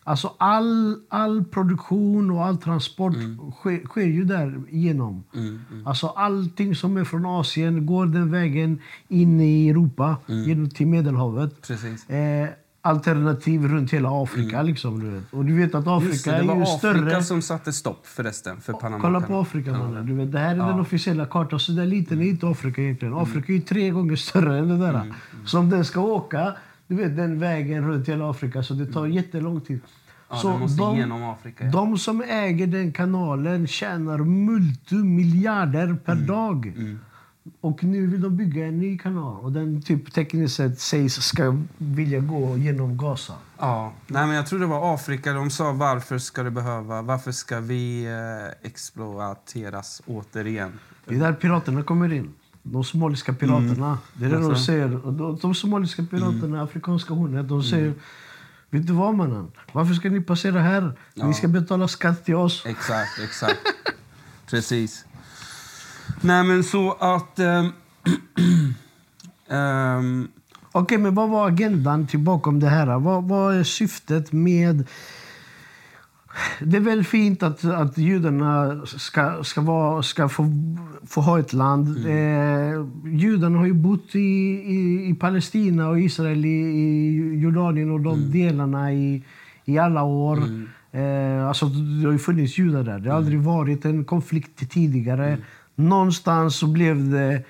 Alltså 0.04 0.36
all, 0.38 0.96
all 1.10 1.44
produktion 1.44 2.32
och 2.32 2.46
all 2.46 2.58
transport 2.58 3.14
sker, 3.60 3.86
sker 3.86 4.06
ju 4.06 4.24
där 4.24 4.62
igenom. 4.70 5.24
Mm, 5.34 5.60
mm. 5.72 5.88
Alltså 5.88 6.08
allting 6.08 6.76
som 6.76 6.98
är 6.98 7.04
från 7.04 7.26
Asien 7.26 7.86
går 7.86 8.06
den 8.06 8.32
vägen 8.32 8.80
in 9.08 9.42
i 9.42 9.70
Europa, 9.70 10.18
genom 10.28 10.70
till 10.70 10.88
Medelhavet. 10.88 11.62
Precis. 11.62 12.10
Eh, 12.10 12.50
alternativ 12.82 13.68
runt 13.68 13.94
hela 13.94 14.24
Afrika. 14.24 14.62
Liksom, 14.62 15.00
du 15.00 15.10
vet. 15.10 15.34
Och 15.34 15.46
du 15.46 15.58
vet 15.58 15.76
att 15.76 15.88
Afrika 15.88 16.32
det, 16.32 16.38
det 16.38 16.44
är 16.44 16.48
var 16.48 16.56
ju 16.56 16.62
Afrika 16.62 16.78
större. 16.78 17.24
som 17.24 17.42
satte 17.42 17.74
stopp 17.74 18.08
förresten 18.08 18.62
för 18.62 18.74
Panama. 18.74 19.02
Kolla 19.02 19.22
på 19.22 19.40
Afrika 19.40 19.72
mannen. 19.72 20.06
Du 20.06 20.14
vet, 20.14 20.32
det 20.32 20.40
här 20.40 20.52
är 20.52 20.58
den 20.58 20.80
officiella 20.80 21.26
kartan. 21.26 21.60
Så 21.60 21.72
där 21.72 21.86
liten 21.86 22.22
är 22.22 22.26
inte 22.26 22.48
Afrika 22.48 22.82
egentligen. 22.82 23.14
Mm. 23.14 23.24
Afrika 23.24 23.52
är 23.54 23.56
ju 23.56 23.62
tre 23.62 23.90
gånger 23.90 24.16
större 24.16 24.58
än 24.58 24.68
det 24.68 24.78
där. 24.78 25.14
Så 25.46 25.60
om 25.60 25.70
den 25.70 25.86
ska 25.86 26.02
åka 26.02 26.54
du 26.92 26.98
vet, 26.98 27.16
den 27.18 27.40
vägen 27.40 27.88
runt 27.88 28.10
hela 28.10 28.30
Afrika 28.30 28.64
så 28.64 28.74
det 28.74 28.86
tar 28.86 29.06
jättelång 29.08 29.62
tid. 29.62 29.80
Ja, 30.30 30.36
så 30.38 30.58
måste 30.58 30.82
de, 30.82 30.98
genom 30.98 31.24
Afrika. 31.24 31.64
Ja. 31.66 31.72
de 31.72 31.98
som 31.98 32.22
äger 32.22 32.68
den 32.68 32.92
kanalen 32.92 33.68
tjänar 33.68 34.18
multimiljarder 34.18 35.96
per 36.06 36.14
Mm. 36.14 36.26
dag. 36.28 36.74
Och 37.62 37.84
nu 37.84 38.08
vill 38.08 38.22
de 38.22 38.38
bygga 38.38 38.66
en 38.68 38.80
ny 38.80 38.98
kanal. 38.98 39.40
Och 39.44 39.52
den 39.52 39.82
typ 39.82 40.14
tekniskt 40.14 40.56
sett 40.56 40.80
sägs 40.80 41.14
ska 41.16 41.58
vilja 41.78 42.20
gå 42.20 42.58
genom 42.58 42.98
Gaza. 42.98 43.34
Ja, 43.60 43.94
nej 44.08 44.28
men 44.28 44.36
jag 44.36 44.48
tror 44.48 44.60
det 44.60 44.66
var 44.66 44.94
Afrika. 44.96 45.34
De 45.34 45.50
sa 45.50 45.72
varför 45.72 46.18
ska 46.18 46.44
det 46.44 46.52
behöva, 46.52 47.02
varför 47.02 47.32
ska 47.32 47.60
vi 47.60 48.06
eh, 48.06 48.68
exploateras 48.70 50.02
återigen? 50.08 50.72
Det 51.06 51.16
är 51.16 51.20
där 51.20 51.34
piraterna 51.34 51.84
kommer 51.84 52.14
in. 52.14 52.34
De 52.64 52.84
somaliska 52.84 53.34
piraterna. 53.34 53.98
Det 54.14 54.26
är 54.26 54.30
det 54.30 54.36
de 54.36 54.46
Alltså? 54.46 54.64
säger. 54.64 55.06
Och 55.06 55.14
De, 55.14 55.38
de 55.42 55.56
somaliska 55.56 56.04
piraterna, 56.04 56.64
afrikanska 56.64 57.14
hornet, 57.14 57.50
de 57.50 57.64
säger 57.64 57.94
Vet 58.70 58.88
du 58.88 58.94
vad 58.94 59.16
mannen? 59.16 59.52
Varför 59.72 59.94
ska 59.94 60.10
ni 60.10 60.22
passera 60.22 60.60
här? 60.60 60.94
Ja. 61.14 61.28
Ni 61.28 61.34
ska 61.34 61.48
betala 61.48 61.88
skatt 61.88 62.26
till 62.26 62.36
oss. 62.36 62.66
Exakt, 62.66 63.20
exakt. 63.24 63.60
Precis. 64.50 65.06
Nej 66.22 66.44
men 66.44 66.64
så 66.64 66.92
att... 66.92 67.40
ehm, 67.40 67.72
ehm, 69.50 70.28
Okej, 70.72 70.98
men 70.98 71.16
vad 71.16 71.30
var 71.30 71.48
agendan 71.48 72.08
till 72.08 72.20
bakom 72.20 72.60
det 72.60 72.70
här? 72.70 73.00
Vad, 73.00 73.24
vad 73.24 73.56
är 73.56 73.64
syftet 73.64 74.32
med... 74.32 74.88
Det 76.60 76.78
är 76.78 76.82
väl 76.82 77.04
fint 77.04 77.44
att, 77.44 77.66
att 77.66 77.98
judarna 77.98 78.82
ska, 78.86 79.44
ska, 79.44 79.62
vara, 79.62 80.04
ska 80.04 80.30
få, 80.30 80.52
få 81.08 81.22
ha 81.22 81.40
ett 81.40 81.54
land. 81.54 81.88
Eh, 82.08 82.86
judarna 83.06 83.58
har 83.58 83.66
ju 83.66 83.74
bott 83.74 84.16
i, 84.16 84.20
i, 84.20 85.10
i 85.10 85.16
Palestina 85.20 85.90
och 85.90 86.00
Israel, 86.00 86.46
i, 86.46 86.50
i 86.50 87.40
Jordanien 87.40 87.92
och 87.92 88.00
de 88.00 88.32
delarna 88.32 88.94
i, 88.94 89.24
i 89.66 89.78
alla 89.78 90.04
år. 90.04 90.38
Eh, 90.92 91.48
alltså, 91.48 91.66
det 91.66 92.06
har 92.06 92.12
ju 92.12 92.20
funnits 92.20 92.58
judar 92.58 92.84
där. 92.84 93.00
Det 93.00 93.10
har 93.10 93.18
aldrig 93.18 93.40
varit 93.40 93.86
en 93.86 94.06
konflikt 94.06 94.70
tidigare. 94.70 95.38
Någonstans 95.76 96.56
så 96.56 96.68
blev 96.68 97.10
det, 97.10 97.44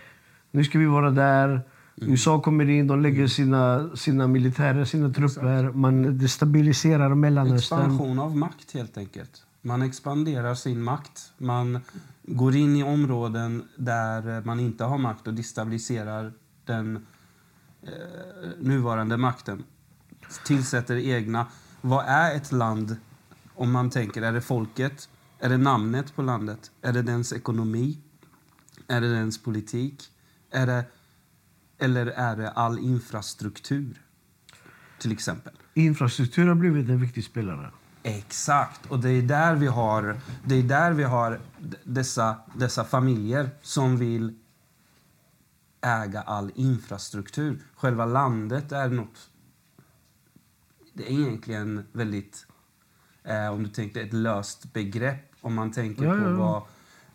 nu 0.51 0.63
ska 0.63 0.79
vi 0.79 0.85
vara 0.85 1.11
där. 1.11 1.61
USA 2.01 2.41
kommer 2.41 2.69
in, 2.69 2.87
de 2.87 3.01
lägger 3.01 3.27
sina, 3.27 3.95
sina 3.95 4.27
militärer, 4.27 4.85
sina 4.85 5.13
trupper. 5.13 5.71
Man 5.71 6.17
destabiliserar 6.17 7.15
Mellanöstern. 7.15 7.79
expansion 7.79 8.19
av 8.19 8.37
makt 8.37 8.73
helt 8.73 8.97
enkelt. 8.97 9.43
Man 9.61 9.81
expanderar 9.81 10.55
sin 10.55 10.83
makt. 10.83 11.31
Man 11.37 11.79
går 12.23 12.55
in 12.55 12.75
i 12.75 12.83
områden 12.83 13.63
där 13.75 14.41
man 14.45 14.59
inte 14.59 14.83
har 14.83 14.97
makt 14.97 15.27
och 15.27 15.33
destabiliserar 15.33 16.33
den 16.65 17.05
eh, 17.83 17.89
nuvarande 18.59 19.17
makten. 19.17 19.63
Tillsätter 20.45 20.95
egna. 20.95 21.47
Vad 21.81 22.05
är 22.05 22.35
ett 22.35 22.51
land 22.51 22.95
om 23.55 23.71
man 23.71 23.89
tänker, 23.89 24.21
är 24.21 24.33
det 24.33 24.41
folket? 24.41 25.09
Är 25.39 25.49
det 25.49 25.57
namnet 25.57 26.15
på 26.15 26.21
landet? 26.21 26.71
Är 26.81 26.93
det 26.93 27.01
dens 27.01 27.33
ekonomi? 27.33 27.97
Är 28.87 29.01
det 29.01 29.13
dens 29.13 29.43
politik? 29.43 30.03
Är 30.51 30.67
det, 30.67 30.85
eller 31.81 32.05
är 32.05 32.35
det 32.35 32.51
all 32.51 32.79
infrastruktur? 32.79 34.01
Till 34.99 35.11
exempel. 35.11 35.53
Infrastruktur 35.73 36.47
har 36.47 36.55
blivit 36.55 36.89
en 36.89 37.01
viktig 37.01 37.23
spelare. 37.23 37.71
Exakt. 38.03 38.85
Och 38.85 38.99
det 38.99 39.09
är 39.09 39.21
där 39.21 39.55
vi 39.55 39.67
har, 39.67 40.19
det 40.45 40.55
är 40.55 40.63
där 40.63 40.91
vi 40.91 41.03
har 41.03 41.39
dessa, 41.83 42.35
dessa 42.55 42.83
familjer 42.83 43.49
som 43.61 43.97
vill 43.97 44.35
äga 45.81 46.21
all 46.21 46.51
infrastruktur. 46.55 47.59
Själva 47.75 48.05
landet 48.05 48.71
är 48.71 48.89
något... 48.89 49.29
Det 50.93 51.11
är 51.11 51.19
egentligen 51.19 51.85
väldigt... 51.91 52.47
Eh, 53.23 53.47
om 53.47 53.63
du 53.63 53.69
tänkte 53.69 54.01
ett 54.01 54.13
löst 54.13 54.73
begrepp. 54.73 55.31
Om 55.41 55.53
man 55.53 55.71
tänker 55.71 56.03
Ja, 56.03 56.13
på 56.13 56.19
ja. 56.19 56.67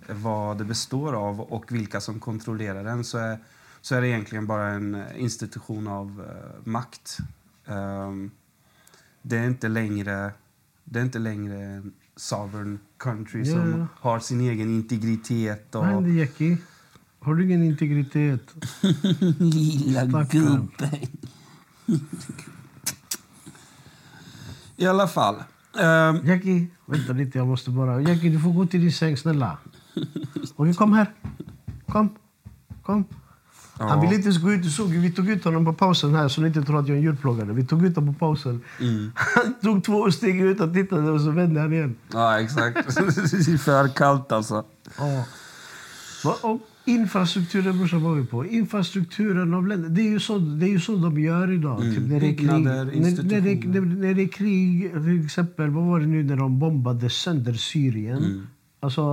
Vad, 0.08 0.16
vad 0.16 0.58
det 0.58 0.64
består 0.64 1.12
av 1.12 1.40
och 1.40 1.72
vilka 1.72 2.00
som 2.00 2.20
kontrollerar 2.20 2.84
den 2.84 3.04
så 3.04 3.18
är, 3.18 3.38
så 3.86 3.94
är 3.94 4.00
det 4.00 4.08
egentligen 4.08 4.46
bara 4.46 4.68
en 4.68 4.94
eh, 4.94 5.22
institution 5.22 5.88
av 5.88 6.24
eh, 6.28 6.70
makt. 6.70 7.18
Ehm, 7.66 8.30
det 9.22 9.36
är 9.36 9.46
inte 9.46 9.68
längre 9.68 10.32
det 10.84 10.98
är 10.98 11.04
inte 11.04 11.18
längre 11.18 11.64
en 11.64 11.92
sovereign 12.16 12.78
country 12.98 13.42
Ja, 13.44 13.52
som 13.54 13.88
har 13.94 14.20
sin 14.20 14.40
egen 14.40 14.70
integritet. 14.70 15.74
Och... 15.74 15.86
Händer 15.86 16.10
Jackie? 16.10 16.58
Har 17.18 17.34
du 17.34 17.44
ingen 17.44 17.62
integritet? 17.62 18.54
Lilla 19.38 20.24
gubben. 20.24 20.68
I 24.76 24.86
alla 24.86 25.08
fall. 25.08 25.36
ehm, 25.78 26.26
Jackie, 26.26 26.66
vänta 26.86 27.12
lite, 27.12 27.38
jag 27.38 27.46
måste 27.46 27.70
bara... 27.70 28.00
Jackie, 28.00 28.30
du 28.30 28.40
får 28.40 28.52
gå 28.52 28.66
till 28.66 28.80
din 28.80 28.92
säng, 28.92 29.16
snälla. 29.16 29.58
Okej, 30.56 30.74
kom 30.74 30.92
här. 30.92 31.12
Kom. 31.86 32.08
Kom. 32.82 33.04
Han 33.78 33.88
Ja. 33.88 34.00
ville 34.00 34.14
inte 34.14 34.28
ens 34.28 34.42
gå 34.42 34.52
ut. 34.52 34.62
Du 34.62 34.70
såg, 34.70 34.88
vi 34.88 35.12
tog 35.12 35.30
ut 35.30 35.44
honom 35.44 35.64
på 35.64 35.72
pausen 35.72 36.14
här 36.14 36.28
så 36.28 36.40
ni 36.40 36.46
inte 36.46 36.62
tror 36.62 36.80
att 36.80 36.88
jag 36.88 36.96
är 36.96 37.02
djurplågare. 37.02 37.52
Vi 37.52 37.64
tog 37.66 37.84
ut 37.84 37.96
honom 37.96 38.14
på 38.14 38.18
pausen. 38.18 38.60
Mm. 38.80 39.12
Han 39.34 39.54
tog 39.62 39.84
två 39.84 40.10
steg 40.10 40.40
ut 40.40 40.60
och 40.60 40.74
tittade 40.74 41.10
och 41.10 41.20
så 41.20 41.30
vände 41.30 41.60
han 41.60 41.72
igen. 41.72 41.96
Ja, 42.12 42.40
exakt. 42.40 42.74
det 42.96 43.52
är 43.52 43.58
för 43.58 43.88
kallt 43.88 44.32
alltså. 44.32 44.64
Ja. 44.98 45.24
Och 46.42 46.60
infrastrukturen 46.84 47.78
brorsan 47.78 48.02
var 48.02 48.14
vi 48.14 48.26
på. 48.26 48.46
Infrastrukturen 48.46 49.54
av 49.54 49.66
länder. 49.66 49.88
Det 49.88 50.00
är 50.00 50.10
ju 50.10 50.20
så, 50.20 50.38
det 50.38 50.66
är 50.66 50.70
ju 50.70 50.80
så 50.80 50.96
de 50.96 51.20
gör 51.20 51.52
idag. 51.52 51.80
Mm. 51.82 51.94
Typ 51.94 52.08
när, 52.08 52.20
det 52.20 52.26
är 52.26 52.36
krig, 52.36 52.48
när, 52.48 52.84
när, 52.84 53.40
det, 53.40 53.68
när, 53.68 53.80
när 53.80 54.14
det 54.14 54.22
är 54.22 54.28
krig, 54.28 54.92
till 54.92 55.24
exempel, 55.24 55.70
vad 55.70 55.84
var 55.84 56.00
det 56.00 56.06
nu 56.06 56.22
när 56.24 56.36
de 56.36 56.58
bombade 56.58 57.10
sönder 57.10 57.54
Syrien? 57.54 58.18
Mm. 58.18 58.46
Alltså, 58.80 59.04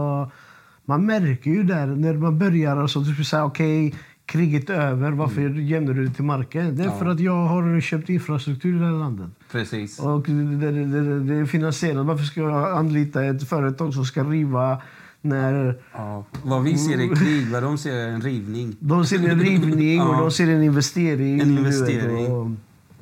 man 0.85 1.06
märker 1.06 1.52
ju 1.52 1.64
där 1.64 1.88
när 1.88 2.14
man 2.14 2.40
börjar, 2.40 2.77
alltså, 2.77 2.99
du 2.99 3.11
skulle 3.11 3.26
säga 3.26 3.45
okej, 3.45 3.95
kriget 4.25 4.69
över, 4.69 5.11
varför 5.11 5.41
Mm. 5.41 5.65
gömmer 5.67 5.93
du 5.93 6.05
det 6.07 6.13
till 6.13 6.23
marken? 6.23 6.75
Det 6.77 6.83
är 6.83 6.89
för 6.89 7.05
att 7.05 7.19
jag 7.19 7.45
har 7.45 7.79
köpt 7.81 8.09
infrastruktur 8.09 8.75
i 8.75 8.79
det 8.79 8.85
här 8.85 8.91
landet. 8.91 9.29
Precis. 9.51 9.99
Och 9.99 10.21
det, 10.23 10.71
det, 10.71 10.85
det, 10.85 11.19
det 11.19 11.35
är 11.35 11.45
finansierat. 11.45 12.05
Varför 12.05 12.23
ska 12.23 12.41
jag 12.41 12.77
anlita 12.77 13.25
ett 13.25 13.49
företag 13.49 13.93
som 13.93 14.05
ska 14.05 14.23
riva 14.23 14.81
när 15.21 15.79
Ja. 15.93 16.25
Vad 16.43 16.63
vi 16.63 16.77
ser 16.77 16.97
är 17.11 17.15
krig, 17.15 17.47
vad 17.51 17.63
de 17.63 17.77
ser 17.77 17.95
är 17.95 18.07
en 18.07 18.21
rivning. 18.21 18.75
de 18.79 19.05
ser 19.05 19.29
en 19.29 19.39
rivning 19.39 20.01
och 20.01 20.07
Ja. 20.15 20.19
de 20.21 20.31
ser 20.31 20.47
en 20.47 20.63
investering? 20.63 21.39
En 21.39 21.57
investering. 21.57 22.27
och- 22.31 22.51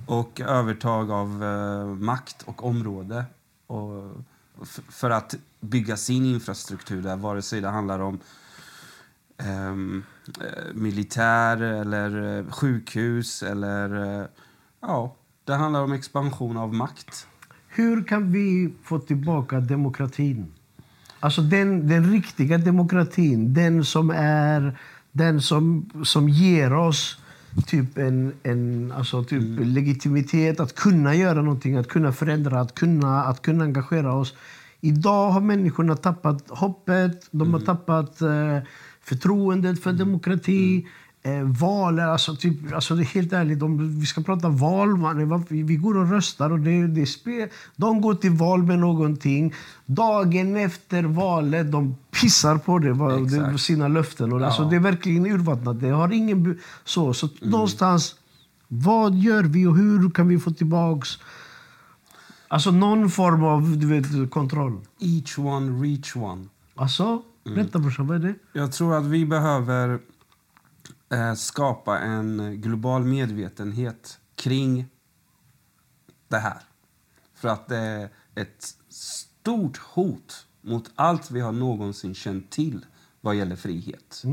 Och 0.05 0.41
övertag 0.41 1.11
av 1.11 1.43
eh, 1.43 1.85
makt 1.85 2.41
och 2.45 2.65
område. 2.65 3.23
Och 3.67 4.11
för 4.89 5.09
att 5.09 5.35
bygga 5.61 5.97
sin 5.97 6.25
infrastruktur 6.25 7.01
där, 7.01 7.15
vare 7.15 7.41
sig 7.41 7.61
det 7.61 7.67
handlar 7.69 7.99
om 7.99 8.19
eh, 9.41 9.75
militär 10.73 11.61
eller 11.61 12.37
eh, 12.39 12.51
sjukhus 12.51 13.43
eller... 13.43 14.19
eh, 14.21 14.25
ja, 14.81 15.15
det 15.45 15.53
handlar 15.53 15.83
om 15.83 15.91
expansion 15.91 16.57
av 16.57 16.73
makt. 16.73 17.27
Hur 17.67 18.03
kan 18.03 18.31
vi 18.31 18.73
få 18.83 18.99
tillbaka 18.99 19.59
demokratin? 19.59 20.53
Alltså 21.19 21.41
den, 21.41 21.87
den 21.87 22.11
riktiga 22.11 22.57
demokratin. 22.57 23.53
Den 23.53 23.85
som 23.85 24.09
är 24.15 24.77
den 25.11 25.41
som, 25.41 25.89
som 26.03 26.29
ger 26.29 26.73
oss 26.73 27.17
typ 27.67 27.97
en, 27.97 28.33
en 28.43 28.93
alltså 28.97 29.23
typ 29.23 29.43
legitimitet 29.59 30.59
att 30.59 30.75
kunna 30.75 31.15
göra 31.15 31.41
någonting, 31.41 31.75
att 31.75 31.87
kunna 31.87 32.11
förändra, 32.11 32.61
att 32.61 32.75
kunna, 32.75 33.23
att 33.23 33.41
kunna 33.41 33.63
engagera 33.63 34.13
oss. 34.13 34.33
Idag 34.81 35.31
har 35.31 35.41
människorna 35.41 35.95
tappat 35.95 36.49
hoppet, 36.49 37.27
de 37.31 37.53
har 37.53 37.59
tappat 37.59 38.21
eh, 38.21 38.57
förtroendet 39.03 39.83
för 39.83 39.93
demokrati. 39.93 40.87
Eh, 41.23 41.43
val, 41.43 41.99
alltså, 41.99 42.35
typ, 42.35 42.73
alltså 42.73 42.95
det 42.95 43.01
är 43.03 43.05
helt 43.05 43.33
ärligt, 43.33 43.61
om 43.61 43.99
vi 43.99 44.05
ska 44.05 44.21
prata 44.21 44.49
val, 44.49 44.97
man, 44.97 45.45
vi 45.49 45.75
går 45.75 45.97
och 45.97 46.09
röstar 46.09 46.49
och 46.49 46.59
det, 46.59 46.87
det 46.87 47.01
är 47.01 47.05
spe, 47.05 47.49
de 47.75 48.01
går 48.01 48.13
till 48.13 48.31
val 48.31 48.63
med 48.63 48.79
någonting. 48.79 49.53
Dagen 49.85 50.55
efter 50.55 51.03
valet, 51.03 51.71
de 51.71 51.95
pissar 52.21 52.57
på 52.57 52.79
det, 52.79 52.93
det 53.51 53.57
sina 53.57 53.87
löften. 53.87 54.33
Och, 54.33 54.41
alltså, 54.41 54.61
Ja. 54.63 54.69
det 54.69 54.75
är 54.75 54.79
verkligen 54.79 55.25
urvattnat. 55.25 55.79
Det 55.79 55.89
har 55.89 56.11
ingen... 56.13 56.59
Så, 56.83 57.13
så 57.13 57.29
någonstans, 57.41 58.15
vad 58.67 59.15
gör 59.15 59.43
vi 59.43 59.65
och 59.67 59.77
hur 59.77 60.09
kan 60.09 60.27
vi 60.27 60.39
få 60.39 60.51
tillbaks 60.51 61.17
Alltså 62.47 62.71
någon 62.71 63.09
form 63.09 63.43
av 63.43 63.77
du 63.77 63.87
vet, 63.87 64.31
kontroll. 64.31 64.79
Each 64.99 65.39
one, 65.39 65.83
reach 65.83 66.15
one. 66.15 66.45
Alltså, 66.75 67.21
berätta 67.43 67.79
brorsan, 67.79 68.07
vad 68.07 68.15
är 68.15 68.27
det? 68.27 68.35
Jag 68.53 68.71
tror 68.71 68.97
att 68.97 69.05
vi 69.05 69.25
behöver 69.25 69.99
eh, 71.09 71.33
skapa 71.33 71.99
en 71.99 72.61
global 72.61 73.03
medvetenhet 73.03 74.19
kring 74.35 74.85
det 76.27 76.37
här. 76.37 76.61
För 77.35 77.47
att 77.47 77.67
det 77.67 77.77
är 77.77 78.09
ett 78.35 78.75
stort 78.89 79.77
hot 79.77 80.47
mot 80.61 80.91
allt 80.95 81.31
vi 81.31 81.39
har 81.39 81.51
någonsin 81.51 82.15
känt 82.15 82.51
till 82.51 82.85
vad 83.21 83.35
gäller 83.35 83.55
frihet. 83.55 84.23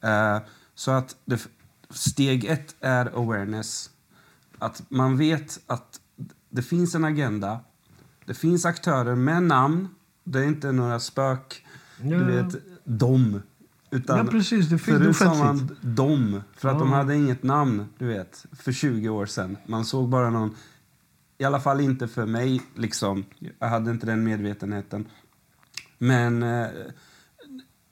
Eh, 0.00 0.38
så 0.74 0.90
att 0.90 1.16
det, 1.24 1.48
steg 1.90 2.44
ett 2.44 2.76
är 2.80 3.06
awareness. 3.06 3.90
Att 4.58 4.82
man 4.88 5.16
vet 5.16 5.60
att 5.66 6.00
det 6.48 6.62
finns 6.62 6.94
en 6.94 7.04
agenda. 7.04 7.60
Det 8.24 8.34
finns 8.34 8.64
aktörer 8.64 9.14
med 9.14 9.42
namn. 9.42 9.88
Det 10.24 10.38
är 10.38 10.44
inte 10.44 10.72
några 10.72 11.00
spök, 11.00 11.65
Ja. 12.02 12.18
du 12.18 12.24
vet, 12.24 12.54
dom. 12.84 13.42
Utan 13.90 14.18
Ja, 14.18 14.24
precis, 14.24 14.68
det 14.68 14.78
förut 14.78 15.16
sa 15.16 15.34
man 15.34 15.76
dom, 15.80 16.42
för 16.56 16.68
att 16.68 16.78
de 16.78 16.88
Ja. 16.90 16.94
hade 16.96 17.16
inget 17.16 17.42
namn, 17.42 17.86
du 17.98 18.06
vet, 18.06 18.46
för 18.52 18.72
20 18.72 19.08
år 19.08 19.26
sedan. 19.26 19.56
Man 19.66 19.84
såg 19.84 20.08
bara 20.08 20.30
någon, 20.30 20.54
i 21.38 21.44
alla 21.44 21.60
fall 21.60 21.80
inte 21.80 22.08
för 22.08 22.26
mig, 22.26 22.62
liksom. 22.74 23.24
Jag 23.58 23.68
hade 23.68 23.90
inte 23.90 24.06
den 24.06 24.24
medvetenheten. 24.24 25.08
Men 25.98 26.42
eh, 26.42 26.66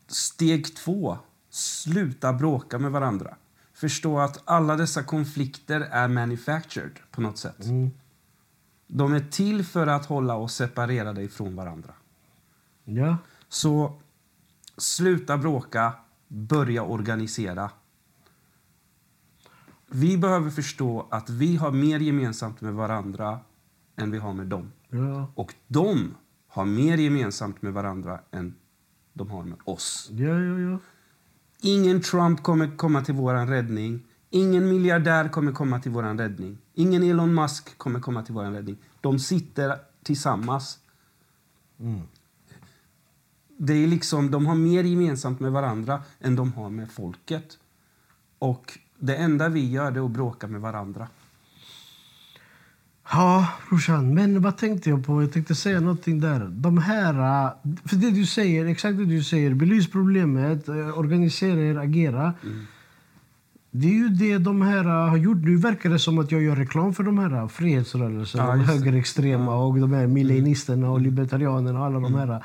steg 0.07 0.77
två, 0.77 1.19
sluta 1.51 2.33
bråka 2.33 2.79
med 2.79 2.91
varandra. 2.91 3.35
Förstå 3.75 4.19
att 4.19 4.43
alla 4.45 4.77
dessa 4.77 5.03
konflikter 5.03 5.81
är 5.81 6.09
manufactured 6.09 6.99
på 7.11 7.21
något 7.21 7.39
sätt. 7.39 7.65
De 8.87 9.13
är 9.15 9.21
till 9.31 9.65
för 9.65 9.87
att 9.87 10.07
hålla 10.07 10.35
oss 10.37 10.55
separerade 10.55 11.23
ifrån 11.23 11.57
varandra. 11.57 11.93
Ja. 12.85 13.17
Så 13.55 13.93
sluta 14.77 15.39
bråka, 15.39 15.93
börja 16.29 16.83
organisera. 16.83 17.71
Vi 19.87 20.19
behöver 20.19 20.51
förstå 20.51 21.07
att 21.11 21.31
vi 21.31 21.57
har 21.57 21.71
mer 21.71 22.01
gemensamt 22.01 22.61
med 22.61 22.75
varandra 22.75 23.41
än 23.97 24.11
vi 24.11 24.19
har 24.19 24.33
med 24.33 24.47
dem. 24.47 24.73
Ja. 24.89 25.33
Och 25.35 25.55
de 25.67 26.15
har 26.49 26.65
mer 26.65 26.97
gemensamt 26.97 27.63
med 27.63 27.73
varandra 27.73 28.21
än 28.31 28.55
de 29.13 29.31
har 29.31 29.43
med 29.43 29.59
oss. 29.65 30.09
Ja, 30.13 30.41
ja, 30.41 30.59
ja. 30.59 30.79
Ingen 31.61 32.01
Trump 32.01 32.43
kommer 32.43 32.77
komma 32.77 33.03
till 33.05 33.15
vår 33.15 33.47
räddning. 33.47 34.07
Ingen 34.31 34.69
miljardär 34.69 35.29
kommer 35.29 35.53
komma 35.53 35.81
till 35.81 35.93
vår 35.93 36.03
räddning. 36.03 36.59
Ingen 36.75 37.03
Elon 37.03 37.35
Musk 37.35 37.79
kommer 37.79 38.01
komma 38.01 38.23
till 38.23 38.35
vår 38.35 38.45
räddning. 38.45 38.77
De 39.01 39.19
sitter 39.19 39.79
tillsammans. 40.03 40.79
Det 43.57 43.73
är 43.73 43.87
liksom, 43.87 44.31
de 44.31 44.47
har 44.47 44.55
mer 44.55 44.85
gemensamt 44.85 45.41
med 45.41 45.53
varandra 45.53 46.03
än 46.21 46.37
de 46.37 46.53
har 46.53 46.71
med 46.71 46.91
folket. 46.91 47.59
Och 48.39 48.79
det 48.99 49.17
enda 49.17 49.49
vi 49.49 49.71
gör 49.71 49.93
är 49.93 50.05
att 50.05 50.11
bråka 50.11 50.47
med 50.47 50.61
varandra. 50.61 51.09
Ja, 53.13 53.49
brorsan. 53.69 54.15
Men 54.15 54.43
vad 54.43 54.57
tänkte 54.57 54.91
jag 54.91 55.07
på? 55.07 55.23
Jag 55.23 55.33
tänkte 55.33 55.55
säga 55.55 55.81
någonting 55.81 56.21
där. 56.21 56.49
De 56.51 56.79
här... 56.79 57.15
För 57.85 57.97
det 57.97 58.11
du 58.11 58.27
säger, 58.27 58.67
exakt 58.67 58.99
det 58.99 59.05
du 59.05 59.23
säger. 59.23 59.55
Belys 59.55 59.91
problemet, 59.91 60.69
eh, 60.69 60.99
organisera 60.99 61.61
er, 61.61 61.77
agera. 61.77 62.35
Det 63.71 63.87
är 63.87 63.93
ju 63.93 64.09
det 64.09 64.39
de 64.39 64.63
här 64.63 64.85
har 64.85 65.17
gjort. 65.17 65.39
Nu 65.43 65.57
verkar 65.57 65.91
det 65.91 65.99
som 65.99 66.19
att 66.19 66.33
jag 66.33 66.43
gör 66.43 66.57
reklam 66.57 66.95
för 66.95 67.03
de 67.03 67.19
här 67.19 67.49
frihetsrörelserna. 67.49 68.45
Ja, 68.45 68.57
de 68.57 68.65
högerextrema 68.65 69.57
och 69.57 69.79
de 69.79 69.93
här 69.93 70.07
millenisterna 70.07 70.91
och 70.91 71.01
libertarianerna 71.01 71.81
och 71.81 71.87
alla 71.87 72.01
de 72.01 72.15
här. 72.15 72.43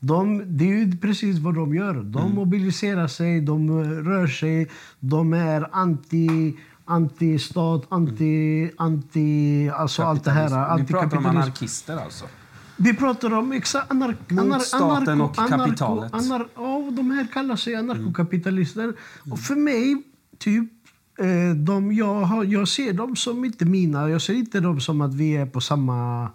De, 0.00 0.42
det 0.46 0.64
är 0.64 0.68
ju 0.68 0.96
precis 0.96 1.38
vad 1.38 1.54
de 1.54 1.74
gör. 1.74 1.94
De 1.94 2.34
mobiliserar 2.34 3.06
sig, 3.06 3.40
de 3.40 3.84
rör 3.84 4.26
sig, 4.26 4.70
de 5.00 5.32
är 5.32 5.68
anti 5.72 6.56
anti-stat, 6.90 7.86
anti, 7.88 8.70
anti, 8.76 9.70
alltså 9.74 10.02
allt 10.02 10.24
det 10.24 10.30
här. 10.30 10.78
Vi 10.78 10.84
pratar 10.84 11.16
om 11.16 11.26
anarkister 11.26 11.96
alltså. 11.96 12.24
Vi 12.76 12.94
pratar 12.94 13.32
om 13.32 13.52
exa, 13.52 13.84
anar, 13.88 14.16
Mot 14.28 14.62
staten 14.62 15.20
och 15.20 15.36
kapitalet. 15.36 16.14
Anar, 16.14 16.48
ja, 16.54 16.90
de 16.90 17.10
här 17.10 17.26
kallar 17.32 17.56
sig 17.56 17.74
anarkokapitalister. 17.74 18.94
Och 19.30 19.38
för 19.38 19.56
mig, 19.56 20.02
typ, 20.38 20.70
eh, 21.18 21.56
de, 21.56 21.92
jag, 21.92 22.14
har, 22.14 22.44
jag 22.44 22.68
ser 22.68 22.92
dem 22.92 23.16
som 23.16 23.44
inte 23.44 23.64
mina. 23.64 24.10
Jag 24.10 24.22
ser 24.22 24.34
inte 24.34 24.60
dem 24.60 24.80
som 24.80 25.00
att 25.00 25.14
vi 25.14 25.36
är 25.36 25.46
på 25.46 25.60
samma... 25.60 26.30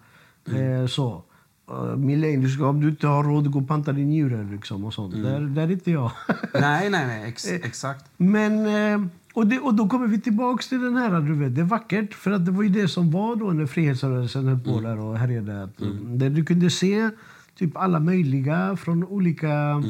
Eh, 0.45 0.87
så. 0.87 1.23
Uh, 1.71 1.95
Millennium, 1.95 2.63
om 2.63 2.81
du 2.81 2.89
inte 2.89 3.07
har 3.07 3.23
råd 3.23 3.45
att 3.45 3.51
gå 3.51 3.59
och 3.59 3.67
panta 3.67 3.91
din 3.91 4.09
njure 4.09 4.47
liksom, 4.51 4.85
och 4.85 4.93
sånt. 4.93 5.13
Där, 5.23 5.39
där 5.41 5.61
är 5.63 5.71
inte 5.71 5.91
jag. 5.91 6.11
Nej, 6.53 6.89
nej, 6.89 7.07
nej. 7.07 7.23
Ex, 7.29 7.47
exakt. 7.51 8.05
Men, 8.17 8.65
eh, 8.65 9.07
och, 9.33 9.47
det, 9.47 9.59
och 9.59 9.73
då 9.73 9.87
kommer 9.89 10.07
vi 10.07 10.21
tillbaks 10.21 10.69
till 10.69 10.81
den 10.81 10.95
här, 10.95 11.21
du 11.21 11.33
vet, 11.33 11.55
det 11.55 11.61
är 11.61 11.65
vackert. 11.65 12.13
För 12.13 12.31
att 12.31 12.45
det 12.45 12.51
var 12.51 12.63
ju 12.63 12.69
det 12.69 12.87
som 12.87 13.11
var 13.11 13.35
då 13.35 13.45
när 13.45 13.65
frihetsrörelsen 13.65 14.47
höll 14.47 14.59
på 14.59 14.79
där 14.81 14.99
och 14.99 15.17
härjade. 15.17 15.63
Att, 15.63 15.77
Där 16.03 16.29
du 16.29 16.45
kunde 16.45 16.69
se 16.69 17.09
typ 17.55 17.77
alla 17.77 17.99
möjliga 17.99 18.75
från 18.77 19.03
olika 19.03 19.83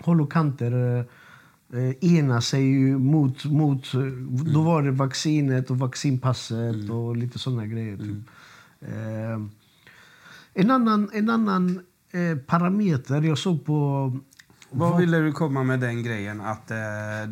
håll 0.00 0.20
och 0.20 0.32
kanter 0.32 1.04
eh, 1.72 2.14
ena 2.14 2.40
sig 2.40 2.72
mot, 2.98 3.44
mot... 3.44 3.94
eh, 3.94 4.00
Då 4.54 4.62
var 4.62 4.82
det 4.82 4.90
vaccinet 4.90 5.70
och 5.70 5.78
vaccinpasset 5.78 6.90
och 6.90 7.16
lite 7.16 7.38
såna 7.38 7.66
grejer. 7.66 7.96
Typ. 7.96 8.16
Eh, 8.80 9.40
en 10.54 10.70
annan, 10.70 11.10
en 11.12 11.30
annan 11.30 11.80
eh, 12.12 12.38
parameter 12.38 13.22
jag 13.22 13.38
såg 13.38 13.64
på... 13.64 14.12
Vad 14.76 15.00
ville 15.00 15.18
du 15.18 15.32
komma 15.32 15.62
med 15.62 15.80
den 15.80 16.02
grejen? 16.02 16.40
Att 16.40 16.70
eh, 16.70 16.76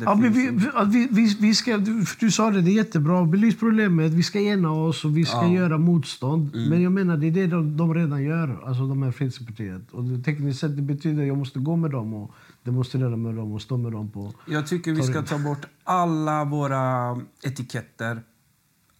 Ja, 0.05 0.15
men 0.15 0.33
vi, 0.33 0.49
vi, 0.85 1.07
vi, 1.11 1.37
vi 1.39 1.55
ska, 1.55 1.77
du, 1.77 2.05
du 2.19 2.31
sa 2.31 2.51
det, 2.51 2.61
det 2.61 2.71
är 2.71 2.75
jättebra. 2.75 3.25
Belys 3.25 3.59
problemet. 3.59 4.11
Vi 4.11 4.23
ska 4.23 4.39
ena 4.39 4.71
oss 4.71 5.05
och 5.05 5.17
vi 5.17 5.25
ska 5.25 5.37
Ja. 5.37 5.43
Mm. 5.43 5.53
göra 5.55 5.77
motstånd. 5.77 6.55
Men 6.69 6.81
jag 6.81 6.91
menar, 6.91 7.17
det 7.17 7.27
är 7.27 7.31
det 7.31 7.47
de, 7.47 7.77
de 7.77 7.93
redan 7.93 8.23
gör, 8.23 8.63
alltså 8.67 8.87
de 8.87 9.03
här 9.03 9.11
Fredspartiet. 9.11 9.91
Och 9.91 10.03
det, 10.03 10.23
tekniskt 10.23 10.59
sett 10.59 10.75
det 10.75 10.81
betyder 10.81 11.21
att 11.21 11.27
jag 11.27 11.37
måste 11.37 11.59
gå 11.59 11.75
med 11.75 11.91
dem 11.91 12.13
och 12.13 12.31
demonstrera 12.63 13.15
med 13.17 13.35
dem 13.35 13.51
och 13.53 13.61
stå 13.61 13.77
med 13.77 13.91
dem 13.91 14.11
på... 14.11 14.33
Jag 14.47 14.67
tycker 14.67 14.91
vi 14.91 15.03
ska 15.03 15.21
ta 15.21 15.37
bort 15.37 15.65
alla 15.83 16.43
våra 16.45 17.17
etiketter. 17.43 18.21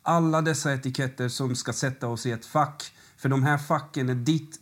Alla 0.01 0.41
dessa 0.41 0.73
etiketter 0.73 1.27
som 1.27 1.55
ska 1.55 1.73
sätta 1.73 2.07
oss 2.07 2.25
i 2.25 2.31
ett 2.31 2.45
fack. 2.45 2.92
För 3.23 3.29
de 3.29 3.43
här 3.43 3.57
facken 3.57 4.09
är 4.09 4.15
ditt 4.15 4.59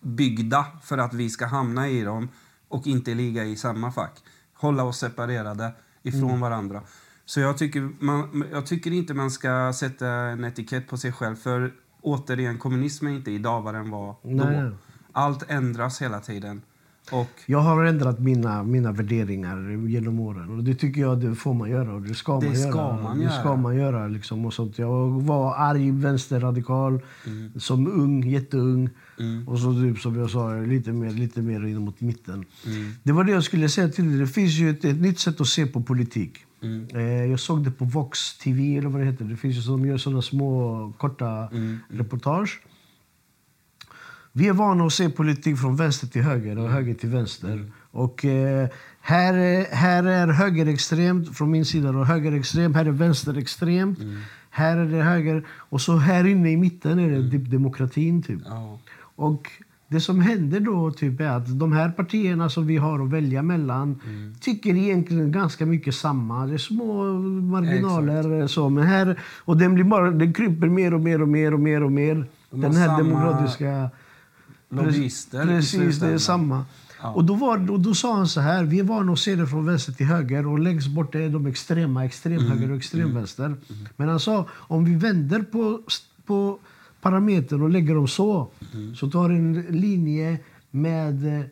byggda 0.00 0.66
för 0.82 0.98
att 0.98 1.14
vi 1.14 1.30
ska 1.30 1.46
hamna 1.46 1.88
i 1.88 2.02
dem 2.02 2.28
och 2.68 2.86
inte 2.86 3.14
ligga 3.14 3.44
i 3.44 3.56
samma 3.56 3.92
fack. 3.92 4.22
Hålla 4.54 4.84
oss 4.84 4.98
separerade 4.98 5.72
ifrån 6.02 6.24
Mm. 6.28 6.40
varandra. 6.40 6.82
Så 7.24 7.40
jag 7.40 7.58
tycker, 7.58 7.90
man, 7.98 8.44
jag 8.52 8.66
tycker 8.66 8.90
inte 8.90 9.14
man 9.14 9.30
ska 9.30 9.72
sätta 9.72 10.08
en 10.08 10.44
etikett 10.44 10.88
på 10.88 10.96
sig 10.96 11.12
själv. 11.12 11.36
För 11.36 11.72
återigen, 12.00 12.58
kommunism 12.58 13.06
är 13.06 13.10
inte 13.10 13.30
idag 13.30 13.62
vad 13.62 13.74
den 13.74 13.90
var 13.90 14.16
då. 14.22 14.28
Nej. 14.30 14.70
Allt 15.12 15.50
ändras 15.50 16.02
hela 16.02 16.20
tiden. 16.20 16.62
Och 17.12 17.28
Jag 17.46 17.58
har 17.58 17.84
ändrat 17.84 18.18
mina, 18.20 18.62
mina 18.62 18.92
värderingar 18.92 19.86
genom 19.88 20.20
åren. 20.20 20.56
Och 20.58 20.64
det 20.64 20.74
tycker 20.74 21.00
jag 21.00 21.20
det 21.20 21.34
får 21.34 21.54
man 21.54 21.70
göra. 21.70 21.94
Och 21.94 22.02
det 22.02 22.14
ska 22.14 22.40
Det 22.40 22.46
man 22.46 22.56
ska 22.56 22.68
göra. 22.68 23.02
man 23.02 23.18
det 23.18 23.24
göra. 23.24 23.40
ska 23.40 23.56
man 23.56 23.76
göra 23.76 24.08
liksom, 24.08 24.46
och 24.46 24.54
sånt. 24.54 24.78
Jag 24.78 25.08
var 25.08 25.54
arg 25.56 25.90
vänsterradikal 25.90 27.00
som 27.56 27.86
ung, 28.00 28.22
jätteung. 28.30 28.88
Och 29.46 29.58
så 29.58 29.72
typ, 29.72 29.98
som 29.98 30.16
jag 30.18 30.30
sa, 30.30 30.54
lite 30.54 30.92
mer, 30.92 31.10
lite 31.10 31.42
mer 31.42 31.66
in 31.66 31.78
mot 31.84 32.00
mitten. 32.00 32.44
Det 33.02 33.12
var 33.12 33.24
det 33.24 33.32
jag 33.32 33.44
skulle 33.44 33.68
säga 33.68 33.88
till 33.88 34.08
dig. 34.10 34.18
Det 34.18 34.26
finns 34.26 34.52
ju 34.52 34.70
ett, 34.70 34.84
ett 34.84 35.00
nytt 35.00 35.18
sätt 35.18 35.40
att 35.40 35.46
se 35.48 35.66
på 35.66 35.82
politik. 35.82 36.38
Eh, 36.94 37.00
jag 37.02 37.40
såg 37.40 37.64
det 37.64 37.70
på 37.70 37.84
Vox 37.84 38.38
TV, 38.38 38.76
eller 38.76 38.88
vad 38.88 39.00
det 39.00 39.06
heter. 39.06 39.24
Det 39.24 39.36
finns 39.36 39.56
ju 39.56 39.60
som 39.60 39.86
gör 39.86 39.96
såna 39.98 40.22
små, 40.22 40.92
korta 40.98 41.48
reportage. 41.88 42.60
Vi 44.36 44.48
är 44.48 44.52
vana 44.52 44.84
att 44.86 44.92
se 44.92 45.08
politik 45.08 45.58
från 45.58 45.76
vänster 45.76 46.06
till 46.06 46.22
höger 46.22 46.58
och 46.58 46.68
höger 46.70 46.94
till 46.94 47.08
vänster. 47.08 47.70
Och 47.90 48.24
eh, 48.24 48.68
här, 49.00 49.34
är- 49.34 49.74
här 49.74 50.04
är 50.04 50.26
högerextremt 50.26 51.36
från 51.36 51.50
min 51.50 51.64
sida 51.64 51.88
och 51.90 52.06
högerextremt. 52.06 52.76
Här 52.76 52.84
är 52.86 52.90
vänsterextremt. 52.90 53.98
Här 54.50 54.76
är 54.76 54.84
det 54.86 55.02
höger. 55.02 55.44
Och 55.50 55.80
så 55.80 55.96
här 55.96 56.26
inne 56.26 56.50
i 56.50 56.56
mitten 56.56 56.98
är 56.98 57.10
det 57.10 57.30
typ 57.30 57.50
demokratin. 57.50 58.22
Typ. 58.22 58.40
ja. 58.46 58.78
Och 59.16 59.50
det 59.88 60.00
som 60.00 60.20
händer 60.20 60.60
då 60.60 60.90
typ 60.90 61.20
är 61.20 61.26
att 61.28 61.58
de 61.58 61.72
här 61.72 61.88
partierna 61.88 62.48
som 62.48 62.66
vi 62.66 62.76
har 62.76 63.04
att 63.04 63.10
välja 63.10 63.42
mellan 63.42 64.00
tycker 64.40 64.76
egentligen 64.76 65.32
ganska 65.32 65.66
mycket 65.66 65.94
samma. 65.94 66.46
Det 66.46 66.54
är 66.54 66.58
små 66.58 67.12
marginaler. 67.58 68.46
Så, 68.46 68.68
men 68.68 68.84
här, 68.84 69.18
och 69.44 69.56
den, 69.56 69.74
blir 69.74 69.84
bara, 69.84 70.10
den 70.10 70.32
kryper 70.32 70.66
mer 70.68 70.94
och 70.94 71.00
mer 71.00 71.22
och 71.22 71.28
mer 71.28 71.52
och 71.54 71.60
mer 71.60 71.82
och 71.82 71.92
mer. 71.92 72.26
De 72.50 72.60
den 72.60 72.74
här 72.74 72.86
samma 72.86 72.98
demokratiska... 72.98 73.90
Lobbyister 74.74 75.46
Precis, 75.46 75.98
det 75.98 76.06
är 76.06 76.18
samma. 76.18 76.64
Ja. 77.02 77.12
Och 77.12 77.24
då, 77.24 77.34
var, 77.34 77.70
och 77.70 77.80
då 77.80 77.94
sa 77.94 78.16
han 78.16 78.28
så 78.28 78.40
här, 78.40 78.64
vi 78.64 78.78
är 78.78 78.84
vana 78.84 79.12
att 79.12 79.18
se 79.18 79.36
det 79.36 79.46
från 79.46 79.66
vänster 79.66 79.92
till 79.92 80.06
höger 80.06 80.46
och 80.46 80.58
längst 80.58 80.88
bort 80.88 81.14
är 81.14 81.28
de 81.28 81.46
extrema, 81.46 82.04
extremhöger 82.04 82.70
och 82.70 82.76
extremvänster. 82.76 83.56
Men 83.96 84.08
han 84.08 84.20
sa, 84.20 84.48
om 84.52 84.84
vi 84.84 84.94
vänder 84.94 85.42
på, 85.42 85.80
på 86.26 86.58
parametern 87.00 87.62
och 87.62 87.70
lägger 87.70 87.94
dem 87.94 88.08
så, 88.08 88.48
så 88.96 89.10
tar 89.10 89.30
en 89.30 89.62
linje 89.62 90.38
med 90.70 91.38
eh, 91.38 91.46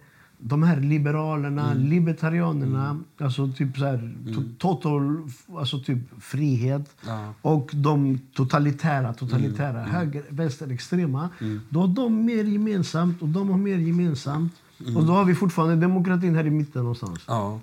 de 0.44 0.62
här 0.62 0.81
liberalerna, 0.81 1.74
libertarianerna, 1.74 3.01
alltså 3.19 3.52
typ 3.52 3.78
så 3.78 3.85
här, 3.85 4.14
to- 4.24 4.55
total, 4.59 5.31
alltså 5.59 5.78
typ 5.81 5.98
frihet. 6.20 6.97
Ja. 7.06 7.35
Och 7.43 7.70
de 7.74 8.19
totalitära, 8.35 9.12
totalitära 9.14 9.82
höger, 9.82 10.23
vänsterextrema. 10.28 11.28
Då 11.69 11.81
har 11.81 11.89
de 11.89 12.24
mer 12.24 12.44
gemensamt 12.44 13.23
och 13.23 13.28
de 13.28 13.48
har 13.51 13.59
mer 13.59 13.78
gemensamt. 13.78 14.52
Och 14.97 15.05
då 15.06 15.12
har 15.12 15.24
vi 15.24 15.35
fortfarande 15.35 15.77
demokratin 15.77 16.35
här 16.35 16.47
i 16.47 16.51
mitten 16.51 16.82
någonstans. 16.82 17.20
Ja. 17.27 17.60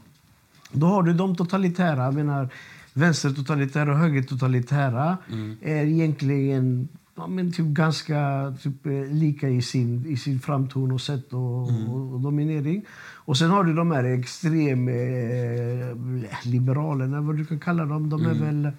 Då 0.72 0.88
har 0.88 1.04
du 1.04 1.14
de 1.14 1.36
totalitära, 1.36 2.04
jag 2.04 2.14
menar 2.14 2.50
vänstertotalitära 2.94 3.92
och 3.92 3.98
högertotalitära 3.98 5.18
är 5.62 5.86
egentligen 5.86 6.88
ja, 7.20 7.28
men 7.28 7.52
typ 7.52 7.66
ganska 7.66 8.54
typ, 8.62 8.86
eh, 8.86 9.06
lika 9.12 9.50
i 9.50 9.62
sin, 9.62 10.06
i 10.06 10.18
sin 10.18 10.40
framton 10.40 10.92
och 10.92 11.02
sätt 11.02 11.34
och, 11.34 11.62
och, 11.62 12.14
och 12.14 12.20
dominering. 12.20 12.86
Och 13.26 13.38
sen 13.38 13.50
har 13.50 13.64
du 13.64 13.74
de 13.74 13.92
här 13.92 14.04
extrem 14.04 14.88
eh, 14.88 15.96
liberalerna, 16.44 17.22
vad 17.22 17.38
du 17.38 17.46
kan 17.46 17.60
kalla 17.60 17.86
dem. 17.86 18.10
De 18.10 18.26
är 18.26 18.34
väl... 18.34 18.72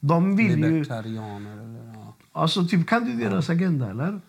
De 0.00 0.36
vill 0.36 0.58
ju... 0.58 0.70
Libertarianer 0.70 1.52
eller 1.52 1.92
ja. 1.94 2.14
Alltså, 2.32 2.66
typ, 2.66 2.86
kan 2.86 3.04
du 3.04 3.12
deras 3.12 3.50
agenda, 3.50 3.90
eller? 3.90 4.20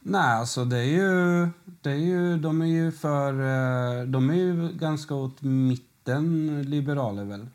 Nej, 0.00 0.38
alltså 0.38 0.64
det 0.64 0.78
är 0.78 0.84
ju... 0.84 1.48
Det 1.82 1.90
är 1.90 1.96
ju 1.96 2.36
de 2.38 2.62
är 2.62 2.66
ju 2.66 2.92
för... 2.92 3.32
eh, 3.32 4.06
De 4.06 4.30
är 4.30 4.34
ju 4.34 4.68
ganska 4.72 5.14
åt 5.14 5.42
mitten, 5.42 6.62
liberaler 6.62 7.24
väl? 7.24 7.46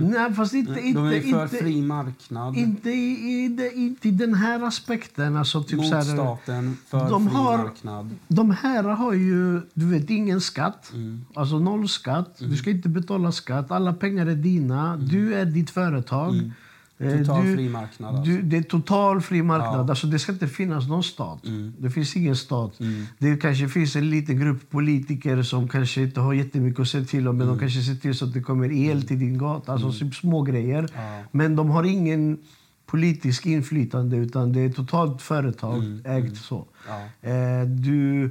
Nej, 0.00 0.34
fast 0.34 0.54
inte... 0.54 0.80
inte 0.80 1.00
de 1.00 1.06
är 1.08 1.20
för 1.20 1.42
inte, 1.44 1.56
fri 1.56 1.82
marknad. 1.82 2.56
Inte 2.56 2.90
i, 2.90 3.44
inte 3.74 4.08
i 4.08 4.10
den 4.10 4.34
här 4.34 4.62
aspekten. 4.62 5.36
Alltså, 5.36 5.62
typ 5.62 5.70
så 5.70 5.76
mot 5.76 5.92
här, 5.92 6.02
staten, 6.02 6.76
för 6.86 7.10
de 7.10 7.26
fri 7.28 7.36
har- 7.36 7.58
marknad. 7.58 8.10
De 8.28 8.50
här 8.50 8.82
har 8.84 9.12
ju, 9.12 9.60
du 9.74 9.86
vet, 9.86 10.10
ingen 10.10 10.40
skatt. 10.40 10.90
Mm. 10.94 11.24
Alltså 11.34 11.58
noll 11.58 11.88
skatt. 11.88 12.36
Du 12.38 12.56
ska 12.56 12.70
inte 12.70 12.88
betala 12.88 13.32
skatt. 13.32 13.70
Alla 13.70 13.92
pengar 13.92 14.26
är 14.26 14.34
dina. 14.34 14.96
Du 14.96 15.34
är 15.34 15.44
ditt 15.44 15.70
företag. 15.70 16.28
Eh, 16.34 16.38
Mm. 16.38 16.52
Total 16.98 17.46
du, 17.46 17.54
fri 17.56 17.68
marknad 17.68 18.14
alltså. 18.16 18.32
du, 18.32 18.42
det 18.42 18.56
är 18.56 18.62
total 18.62 19.20
fri 19.20 19.42
marknad. 19.42 19.86
Ja. 19.86 19.90
Alltså, 19.90 20.06
det 20.06 20.18
ska 20.18 20.32
inte 20.32 20.48
finnas 20.48 20.88
någon 20.88 21.02
stat. 21.04 21.46
Mm. 21.46 21.72
Det 21.78 21.90
finns 21.90 22.16
ingen 22.16 22.36
stat. 22.36 22.78
Det 23.18 23.36
kanske 23.36 23.68
finns 23.68 23.96
en 23.96 24.10
liten 24.10 24.40
grupp 24.40 24.70
politiker 24.70 25.42
som 25.42 25.68
kanske 25.68 26.02
inte 26.02 26.20
har 26.20 26.32
jättemycket 26.32 26.80
att 26.80 26.88
säga 26.88 27.04
till 27.04 27.28
om. 27.28 27.36
Men 27.36 27.46
Mm. 27.46 27.56
de 27.58 27.60
kanske 27.60 27.80
ser 27.82 27.94
till 27.94 28.14
så 28.14 28.24
att 28.24 28.32
det 28.34 28.40
kommer 28.42 28.72
el 28.72 29.02
till 29.06 29.18
din 29.18 29.38
gata. 29.38 29.72
Alltså 29.72 29.92
typ 29.92 30.14
små 30.14 30.42
grejer. 30.42 30.88
Ja. 30.94 31.22
Men 31.32 31.56
de 31.56 31.70
har 31.70 31.84
ingen 31.84 32.38
politisk 32.86 33.46
inflytande 33.46 34.16
utan 34.16 34.52
det 34.52 34.60
är 34.60 34.70
totalt 34.72 35.22
företag 35.22 35.82
ägt 36.04 36.36
så. 36.36 36.66
Mm. 36.88 37.00
Ja. 37.20 37.60
Eh, 37.60 37.66
du 37.66 38.30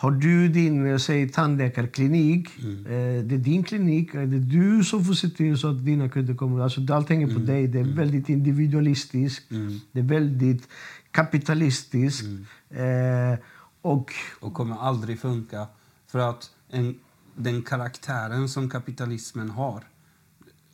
Har 0.00 0.10
du 0.10 0.48
din 0.48 0.86
eh, 0.86 0.96
säg, 0.98 1.28
tandläkarklinik, 1.28 2.48
Mm. 2.62 2.86
eh, 2.86 3.24
det 3.24 3.34
är 3.34 3.38
din 3.38 3.62
klinik, 3.64 4.14
är 4.14 4.26
det 4.26 4.38
du 4.38 4.84
som 4.84 5.04
får 5.04 5.14
se 5.14 5.28
till 5.28 5.58
så 5.58 5.68
att 5.70 5.84
dina 5.84 6.08
kunder 6.08 6.34
kommer. 6.34 6.60
Alltså, 6.60 6.80
allt 6.92 7.08
hänger 7.08 7.26
Mm. 7.28 7.36
på 7.36 7.42
dig. 7.52 7.66
Det 7.68 7.78
är 7.80 7.84
väldigt 7.84 8.28
individualistiskt. 8.28 9.48
Det 9.92 10.00
är 10.00 10.04
väldigt 10.04 10.68
kapitalistiskt. 11.10 12.26
Mm. 12.70 13.32
Eh, 13.32 13.38
och 13.82 14.12
och 14.40 14.54
kommer 14.54 14.76
aldrig 14.76 15.20
funka. 15.20 15.66
För 16.06 16.18
att 16.18 16.50
en, 16.70 16.94
den 17.36 17.62
karaktären 17.62 18.48
som 18.48 18.70
kapitalismen 18.70 19.50
har, 19.50 19.84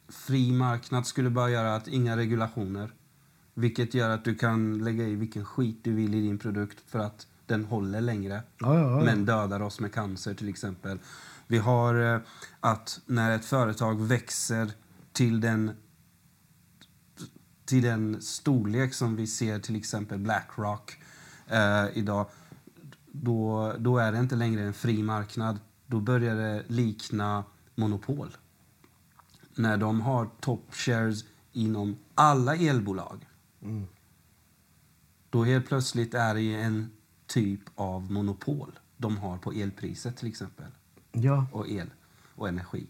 fri 0.08 0.52
marknad 0.52 1.06
skulle 1.06 1.30
bara 1.30 1.50
göra 1.50 1.74
att 1.76 1.88
inga 1.88 2.16
regulationer. 2.16 2.90
Vilket 3.54 3.94
gör 3.94 4.10
att 4.10 4.24
du 4.24 4.34
kan 4.34 4.84
lägga 4.84 5.04
i 5.08 5.14
vilken 5.14 5.44
skit 5.44 5.78
du 5.82 5.92
vill 5.92 6.14
i 6.14 6.20
din 6.20 6.38
produkt 6.38 6.78
för 6.86 6.98
att 6.98 7.26
den 7.46 7.64
håller 7.64 8.00
längre. 8.00 8.42
Ja, 8.58 8.78
ja, 8.78 8.90
ja. 8.90 9.04
Men 9.04 9.24
dödar 9.24 9.62
oss 9.62 9.80
med 9.80 9.92
cancer 9.92 10.34
till 10.34 10.48
exempel. 10.48 10.98
Vi 11.46 11.58
har 11.58 12.14
eh, 12.14 12.20
att 12.60 13.00
när 13.06 13.30
ett 13.30 13.44
företag 13.44 14.02
växer 14.02 14.70
till 15.12 15.40
den 15.40 15.70
till 17.64 17.82
den 17.82 18.22
storlek 18.22 18.94
som 18.94 19.16
vi 19.16 19.26
ser 19.26 19.58
till 19.58 19.76
exempel 19.76 20.18
Blackrock 20.18 20.96
eh, 21.46 21.84
idag, 21.94 22.26
då, 23.06 23.72
då 23.78 23.98
är 23.98 24.12
det 24.12 24.18
inte 24.18 24.36
längre 24.36 24.62
en 24.62 24.74
fri 24.74 25.02
marknad. 25.02 25.58
Då 25.86 26.00
börjar 26.00 26.36
det 26.36 26.64
likna 26.66 27.44
monopol. 27.74 28.36
När 29.54 29.76
de 29.76 30.00
har 30.00 30.28
top 30.40 30.74
shares 30.74 31.24
inom 31.52 31.98
alla 32.14 32.56
elbolag, 32.56 33.26
då 35.30 35.44
helt 35.44 35.66
plötsligt 35.66 36.14
är 36.14 36.34
det 36.34 36.54
en 36.54 36.90
typ 37.26 37.60
av 37.74 38.12
monopol 38.12 38.78
de 38.96 39.16
har 39.16 39.38
på 39.38 39.52
elpriset 39.52 40.16
till 40.16 40.28
exempel 40.28 40.66
ja. 41.12 41.46
och 41.52 41.68
el 41.68 41.90
och 42.34 42.48
energi. 42.48 42.86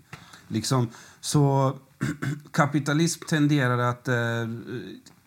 Liksom, 0.48 0.88
så 1.20 1.76
kapitalism 2.50 3.24
tenderar 3.28 3.78
att, 3.78 4.08
eh, 4.08 4.42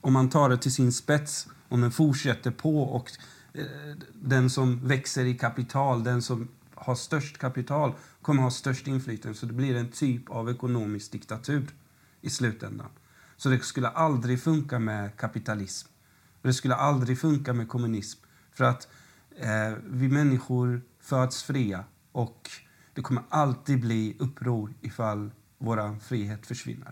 om 0.01 0.13
man 0.13 0.29
tar 0.29 0.49
det 0.49 0.57
till 0.57 0.73
sin 0.73 0.91
spets, 0.91 1.47
om 1.69 1.81
den 1.81 1.91
fortsätter 1.91 2.51
på 2.51 2.83
och 2.83 3.11
eh, 3.53 3.65
den 4.13 4.49
som 4.49 4.87
växer 4.87 5.25
i 5.25 5.37
kapital, 5.37 6.03
den 6.03 6.21
som 6.21 6.47
har 6.75 6.95
störst 6.95 7.37
kapital, 7.37 7.93
kommer 8.21 8.43
ha 8.43 8.51
störst 8.51 8.87
inflytande. 8.87 9.37
Så 9.37 9.45
det 9.45 9.53
blir 9.53 9.75
en 9.75 9.91
typ 9.91 10.29
av 10.29 10.49
ekonomisk 10.49 11.11
diktatur 11.11 11.67
i 12.21 12.29
slutändan. 12.29 12.89
Så 13.37 13.49
det 13.49 13.59
skulle 13.59 13.87
aldrig 13.87 14.43
funka 14.43 14.79
med 14.79 15.17
kapitalism. 15.17 15.87
Det 16.41 16.53
skulle 16.53 16.75
aldrig 16.75 17.19
funka 17.19 17.53
med 17.53 17.69
kommunism. 17.69 18.19
För 18.57 18.63
att 18.65 18.87
eh, 19.39 19.77
vi 19.85 20.09
människor 20.09 20.81
föds 20.99 21.43
fria 21.43 21.83
och 22.11 22.49
det 22.93 23.01
kommer 23.01 23.23
alltid 23.29 23.81
bli 23.81 24.15
uppror 24.19 24.73
ifall 24.81 25.31
vår 25.57 25.99
frihet 25.99 26.47
försvinner. 26.47 26.91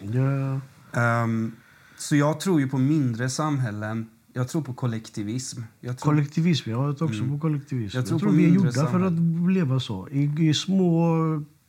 ja. 0.00 0.60
Ehm, 1.00 1.52
så 1.98 2.16
jag 2.16 2.40
tror 2.40 2.60
ju 2.60 2.68
på 2.68 2.78
mindre 2.78 3.30
samhällen. 3.30 4.10
Jag 4.32 4.48
tror 4.48 4.62
på 4.62 4.74
kollektivism. 4.74 5.60
Jag 5.80 5.98
tror, 5.98 6.12
Kollektivism, 6.12 6.70
jag 6.70 6.98
tror 6.98 7.08
också 7.08 7.24
på 7.24 7.38
kollektivism. 7.38 7.96
Jag 7.96 8.02
Jag 8.02 8.08
tror 8.08 8.18
tror, 8.18 8.28
på 8.30 8.34
vi 8.36 8.44
är 8.44 8.48
gjorda 8.54 8.72
för 8.72 8.80
samhällen. 8.80 9.44
att 9.46 9.52
leva 9.52 9.80
så. 9.80 10.08
I, 10.08 10.48
I 10.48 10.54
små 10.54 11.16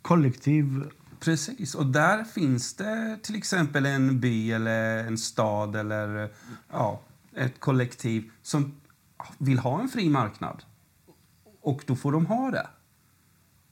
kollektiv. 0.02 0.84
Precis. 1.20 1.76
Och 1.76 1.86
där 1.86 2.24
finns 2.24 2.74
det 2.74 3.20
till 3.24 3.36
exempel 3.36 3.86
en 3.86 4.20
by 4.20 4.52
eller 4.52 5.08
en 5.08 5.18
stad 5.18 5.76
eller 5.76 6.30
ja, 6.72 7.02
ett 7.36 7.60
kollektiv 7.60 8.32
som 8.42 8.72
vill 9.38 9.60
ha 9.60 9.82
en 9.82 9.90
fri 9.90 10.10
marknad. 10.10 10.64
Och 11.62 11.84
då 11.88 11.96
får 11.96 12.12
de 12.12 12.26
ha 12.26 12.52
det. 12.52 12.68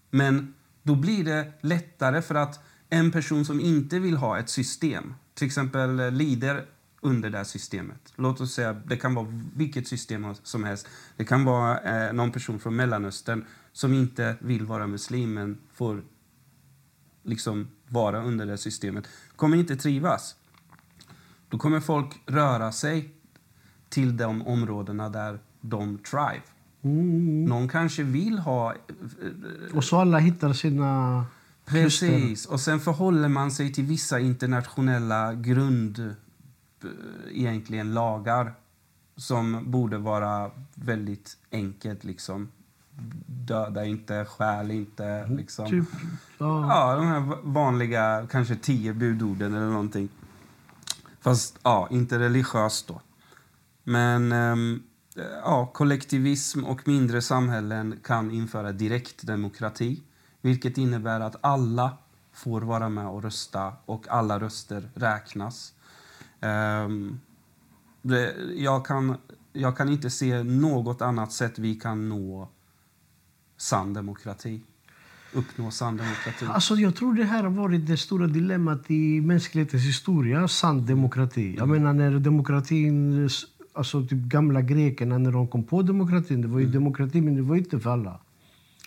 Men 0.10 0.54
då 0.84 0.96
blir 0.96 1.24
det 1.24 1.54
lättare 1.62 2.22
för 2.22 2.36
att 2.36 2.60
en 2.90 3.12
person 3.12 3.46
som 3.46 3.60
inte 3.60 4.00
vill 4.00 4.18
ha 4.18 4.40
ett 4.40 4.50
system, 4.50 5.14
till 5.34 5.48
exempel 5.48 6.00
eh, 6.00 6.12
lider 6.12 6.66
under 7.02 7.30
det 7.30 7.38
här 7.38 7.46
systemet. 7.46 8.14
Låt 8.16 8.42
oss 8.42 8.54
säga, 8.54 8.74
det 8.74 8.98
kan 8.98 9.14
vara 9.16 9.28
vilket 9.56 9.88
system 9.88 10.36
som 10.44 10.64
helst. 10.64 10.88
Det 11.18 11.26
kan 11.26 11.46
vara 11.46 11.80
eh, 11.80 12.14
någon 12.14 12.32
person 12.32 12.60
från 12.60 12.76
Mellanöstern 12.76 13.46
som 13.72 13.94
inte 13.94 14.36
vill 14.40 14.66
vara 14.66 14.88
muslim 14.88 15.34
men 15.34 15.58
får 15.74 16.04
liksom 17.24 17.68
vara 17.88 18.24
under 18.24 18.46
det 18.46 18.58
systemet. 18.58 19.08
Kommer 19.36 19.58
inte 19.58 19.76
trivas. 19.76 20.36
Då 21.50 21.58
kommer 21.58 21.80
folk 21.80 22.22
röra 22.26 22.72
sig 22.72 23.16
till 23.92 24.18
de 24.18 24.48
områdena 24.48 25.10
där 25.10 25.40
de 25.62 25.98
thrive. 25.98 26.42
Mm. 26.84 27.46
Någon 27.46 27.68
kanske 27.70 28.04
vill 28.04 28.40
ha 28.40 28.74
Och 29.74 29.84
så 29.84 29.98
alla 29.98 30.18
hittar 30.18 30.54
sina 30.54 31.26
kluster. 31.66 32.08
Precis. 32.08 32.46
Och 32.46 32.60
sen 32.60 32.80
förhåller 32.80 33.30
man 33.30 33.52
sig 33.52 33.74
till 33.74 33.86
vissa 33.86 34.20
internationella 34.20 35.34
grund 35.34 36.00
eh, 36.00 36.90
egentligen 37.32 37.94
lagar 37.94 38.54
som 39.16 39.72
borde 39.72 39.98
vara 39.98 40.52
väldigt 40.74 41.38
enkelt 41.52 42.04
liksom. 42.04 42.52
Döda 43.26 43.86
inte, 43.86 44.26
stjäl 44.26 44.72
inte 44.72 45.28
liksom. 45.28 45.70
Typ, 45.70 45.86
ja. 46.38 46.68
Ja, 46.68 46.96
de 46.96 47.08
här 47.08 47.38
vanliga 47.44 48.28
kanske 48.32 48.56
tio 48.56 48.94
budorden 48.94 49.54
eller 49.54 49.70
någonting. 49.70 50.10
Fast 51.22 51.60
ja, 51.64 51.88
inte 51.92 52.20
religiöst 52.20 52.88
då. 52.88 53.02
Men 53.84 54.32
ehm, 54.32 54.84
ja, 55.44 55.72
kollektivism 55.74 56.64
och 56.64 56.88
mindre 56.88 57.22
samhällen 57.22 58.00
kan 58.04 58.32
införa 58.32 58.72
direktdemokrati. 58.72 60.02
Vilket 60.42 60.78
innebär 60.78 61.20
att 61.20 61.36
alla 61.42 61.98
får 62.34 62.62
vara 62.62 62.90
med 62.90 63.08
och 63.08 63.24
rösta 63.24 63.74
och 63.86 64.08
alla 64.08 64.40
röster 64.40 64.90
räknas. 64.94 65.74
Ehm, 66.40 67.20
det, 68.02 68.36
jag, 68.56 68.86
kan, 68.86 69.18
jag 69.54 69.78
kan 69.78 69.90
inte 69.90 70.10
se 70.10 70.44
något 70.44 71.02
annat 71.02 71.32
sätt 71.32 71.60
vi 71.60 71.76
kan 71.76 72.10
nå 72.10 72.50
sann 73.58 73.94
demokrati. 73.94 74.62
Uppnå 75.34 75.72
sann 75.72 75.98
demokrati. 75.98 76.46
Alltså, 76.46 76.76
jag 76.76 76.96
tror 76.96 77.14
det 77.14 77.24
här 77.24 77.44
har 77.44 77.50
varit 77.50 77.88
det 77.88 77.98
stora 77.98 78.28
dilemmat 78.28 78.92
i 78.92 79.22
mänsklighetens 79.22 79.84
historia, 79.84 80.48
sann 80.48 80.86
demokrati. 80.86 81.56
Jag 81.58 81.70
menar 81.70 81.94
när 81.94 82.20
demokratin, 82.20 83.30
alltså 83.74 84.02
typ 84.06 84.20
gamla 84.20 84.62
grekerna 84.62 85.18
när 85.18 85.32
de 85.32 85.48
kom 85.48 85.64
på 85.64 85.82
demokratin, 85.82 86.42
det 86.42 86.48
var 86.48 86.60
ju 86.60 86.66
demokrati 86.66 87.22
men 87.22 87.36
det 87.36 87.42
var 87.42 87.56
inte 87.56 87.80
för 87.80 87.90
alla. 87.90 88.20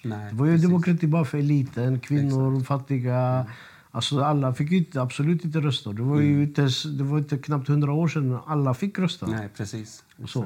Nej, 0.05 0.31
Det 0.31 0.37
var 0.37 0.47
ju 0.47 0.53
precis. 0.53 0.69
demokrati 0.69 1.07
bara 1.07 1.25
för 1.25 1.39
eliten, 1.39 2.01
kvinnor, 2.01 2.61
fattiga. 2.61 3.47
Alltså 3.91 4.21
alla 4.21 4.55
fick 4.55 4.73
inte, 4.73 5.03
absolut 5.03 5.45
inte 5.45 5.61
rösta. 5.61 5.93
Det 5.93 6.03
var 6.03 6.21
ju 6.21 6.43
inte, 6.43 6.69
det 6.99 7.05
var 7.05 7.19
inte 7.19 7.39
knappt 7.39 7.69
hundra 7.69 7.93
år 7.93 8.09
sedan 8.09 8.39
alla 8.47 8.75
fick 8.75 8.99
rösta. 8.99 9.27
Nej, 9.27 9.49
precis. 9.57 10.05
Och 10.23 10.31
så 10.31 10.45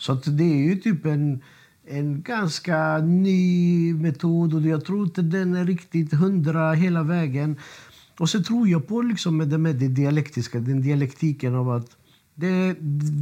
så 0.00 0.12
att 0.12 0.38
det 0.38 0.44
är 0.44 0.62
ju 0.64 0.76
typ 0.76 1.06
en, 1.06 1.40
en 1.86 2.22
ganska 2.22 2.98
ny 2.98 3.94
metod 3.94 4.54
och 4.54 4.62
jag 4.62 4.84
tror 4.84 5.04
inte 5.04 5.22
den 5.22 5.54
är 5.54 5.64
riktigt 5.64 6.12
hundra 6.12 6.72
hela 6.72 7.02
vägen. 7.02 7.56
Och 8.18 8.30
så 8.30 8.42
tror 8.42 8.68
jag 8.68 8.88
på 8.88 9.02
liksom 9.02 9.36
med 9.36 9.48
det, 9.48 9.58
med 9.58 9.76
det 9.76 9.88
dialektiska, 9.88 10.60
den 10.60 10.82
dialektiken 10.82 11.54
av 11.54 11.70
att 11.70 11.96
det, 12.34 12.76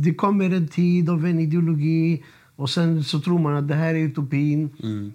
det 0.05 0.15
kommer 0.15 0.51
en 0.51 0.69
tid 0.69 1.11
av 1.11 1.27
en 1.27 1.39
ideologi 1.39 2.23
och 2.57 2.71
sen 2.71 3.05
så 3.05 3.21
tror 3.21 3.39
man 3.39 3.57
att 3.57 3.69
det 3.69 3.75
här 3.75 3.95
är 3.95 3.99
utopin. 3.99 4.71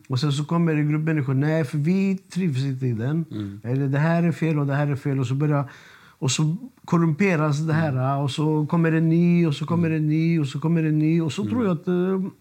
Och 0.08 0.20
sen 0.20 0.32
så 0.32 0.46
kommer 0.46 0.76
en 0.76 0.90
grupp 0.90 1.02
människor, 1.02 1.34
nej 1.34 1.64
för 1.64 1.78
vi 1.78 2.18
trivs 2.18 2.64
inte 2.64 2.88
i 2.88 2.94
den. 2.94 3.26
Eller 3.64 3.88
det 3.88 4.00
här 4.00 4.24
är 4.24 4.32
fel 4.32 4.60
och 4.60 4.68
det 4.68 4.76
här 4.76 4.88
är 4.88 4.96
fel. 4.96 5.20
Och 5.20 5.28
så 5.28 5.36
börjar 5.36 5.70
och 6.20 6.32
så 6.32 6.56
korrumperas 6.86 7.60
det 7.60 7.74
här 7.74 8.18
och 8.18 8.32
så 8.32 8.66
kommer 8.66 8.92
en 8.92 9.10
ny 9.10 9.48
och 9.48 9.56
så 9.56 9.66
kommer 9.66 9.92
en 9.92 10.08
ny 10.10 10.40
och 10.40 10.48
så 10.48 10.60
kommer 10.60 10.84
en 10.84 11.00
ny. 11.00 11.22
Och 11.22 11.34
så 11.34 11.46
tror 11.46 11.66
jag 11.66 11.74
att 11.78 11.88
eh, 11.88 12.32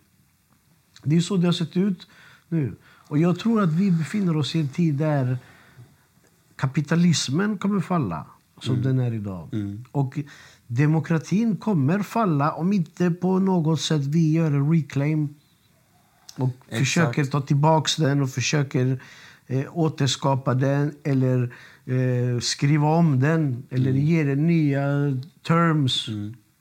det 1.03 1.16
är 1.16 1.20
så 1.20 1.37
det 1.37 1.47
har 1.47 1.53
sett 1.53 1.77
ut 1.77 2.07
nu. 2.49 2.77
Och 3.09 3.19
jag 3.19 3.39
tror 3.39 3.62
att 3.62 3.73
vi 3.73 3.91
befinner 3.91 4.37
oss 4.37 4.55
i 4.55 4.61
en 4.61 4.69
tid 4.69 4.95
där 4.95 5.39
kapitalismen 6.57 7.59
kommer 7.59 7.81
falla 7.81 8.27
som 8.62 8.82
den 8.82 8.98
är 8.98 9.14
idag. 9.14 9.48
Och 9.93 10.18
demokratin 10.66 11.56
kommer 11.56 11.98
falla 12.02 12.52
om 12.52 12.72
inte 12.72 13.10
på 13.10 13.39
något 13.39 13.80
sätt 13.80 14.02
vi 14.06 14.32
gör 14.32 14.47
en 14.52 14.72
reclaim 14.72 15.28
och 16.36 16.48
Exakt. 16.68 16.78
försöker 16.78 17.24
ta 17.24 17.40
tillbaks 17.40 17.97
den 17.97 18.22
och 18.22 18.30
försöker 18.30 19.02
eh, 19.47 19.78
återskapa 19.78 20.55
den 20.55 20.94
eller 21.05 21.55
eh, 21.84 22.40
skriva 22.40 22.86
om 22.89 23.20
den 23.20 23.62
eller 23.70 23.93
ge 23.93 24.24
den 24.24 24.47
nya 24.47 24.82
terms 25.47 26.06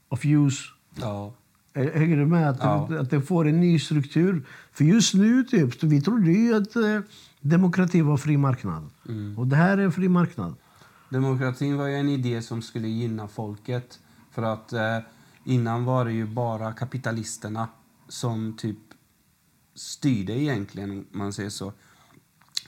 of 0.09 0.25
use. 0.25 0.61
Ja. 1.01 1.33
Hänger 1.73 2.17
du 2.17 2.25
med? 2.25 2.49
Att, 2.49 2.57
Ja. 2.59 2.89
att 2.99 3.09
det 3.09 3.21
får 3.21 3.47
en 3.47 3.59
ny 3.59 3.79
struktur. 3.79 4.43
För 4.73 4.83
just 4.83 5.13
nu, 5.13 5.43
typ, 5.43 5.83
vi 5.83 6.01
trodde 6.01 6.31
ju 6.31 6.55
att 6.55 6.75
eh, 6.75 6.99
demokrati 7.41 8.01
var 8.01 8.17
fri 8.17 8.37
marknad. 8.37 8.89
Och 9.37 9.47
det 9.47 9.55
här 9.55 9.77
är 9.77 9.89
fri 9.89 10.09
marknad. 10.09 10.55
Demokratin 11.11 11.77
var 11.77 11.87
ju 11.87 11.95
en 11.95 12.09
idé 12.09 12.41
som 12.41 12.61
skulle 12.61 12.87
gynna 12.87 13.27
folket. 13.27 13.99
För 14.31 14.43
att 14.43 14.73
eh, 14.73 14.97
innan 15.43 15.85
var 15.85 16.05
det 16.05 16.11
ju 16.11 16.25
bara 16.25 16.73
kapitalisterna 16.73 17.67
som 18.07 18.57
typ 18.57 18.77
styrde 19.75 20.33
egentligen, 20.33 20.91
om 20.91 21.05
man 21.11 21.33
säger 21.33 21.49
så. 21.49 21.73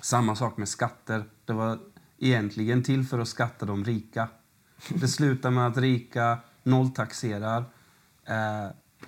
Samma 0.02 0.36
sak 0.36 0.58
med 0.58 0.70
skatter. 0.70 1.24
Det 1.46 1.54
var 1.54 1.80
egentligen 2.18 2.84
till 2.84 3.06
för 3.06 3.20
att 3.20 3.28
skatta 3.28 3.66
de 3.66 3.86
rika. 3.86 4.28
Det 4.90 5.08
slutar 5.08 5.52
med 5.52 5.68
att 5.68 5.78
rika 5.78 6.38
nolltaxerar, 6.64 7.64
eh, 8.26 8.68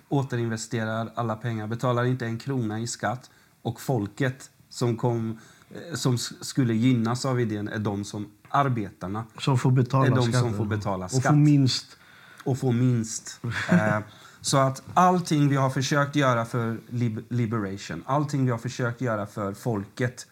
återinvesterar 0.09 1.11
alla 1.15 1.35
pengar, 1.35 1.67
betalar 1.67 2.05
inte 2.05 2.25
en 2.25 2.39
krona 2.39 2.79
i 2.79 2.87
skatt 2.87 3.29
och 3.61 3.81
folket 3.81 4.49
som, 4.69 4.97
kom, 4.97 5.39
eh, 5.69 5.95
som 5.95 6.17
skulle 6.17 6.73
gynnas 6.73 7.25
av 7.25 7.41
idén 7.41 7.67
är 7.67 7.79
de 7.79 8.03
som 8.03 8.31
arbetarna 8.55 9.23
Som 9.39 9.57
får 9.57 9.71
betala 9.71 10.05
är 10.05 10.09
de 10.09 10.21
skatten. 10.21 10.41
som 10.41 10.53
får 10.53 10.65
betala 10.65 11.05
Och 11.05 11.11
skatt 11.11 11.23
får 11.23 11.33
minst. 11.35 11.97
och 12.43 12.57
få 12.57 12.71
minst. 12.71 13.39
Eh, 13.71 13.99
så 14.41 14.57
att 14.57 14.83
allting 14.93 15.49
vi 15.49 15.55
har 15.55 15.69
försökt 15.69 16.15
göra 16.15 16.45
för 16.45 16.77
lib- 16.89 17.23
liberation, 17.29 18.03
allting 18.05 18.45
vi 18.45 18.51
har 18.51 18.57
försökt 18.57 19.01
göra 19.01 19.25
för 19.25 19.53
folket, 19.53 20.27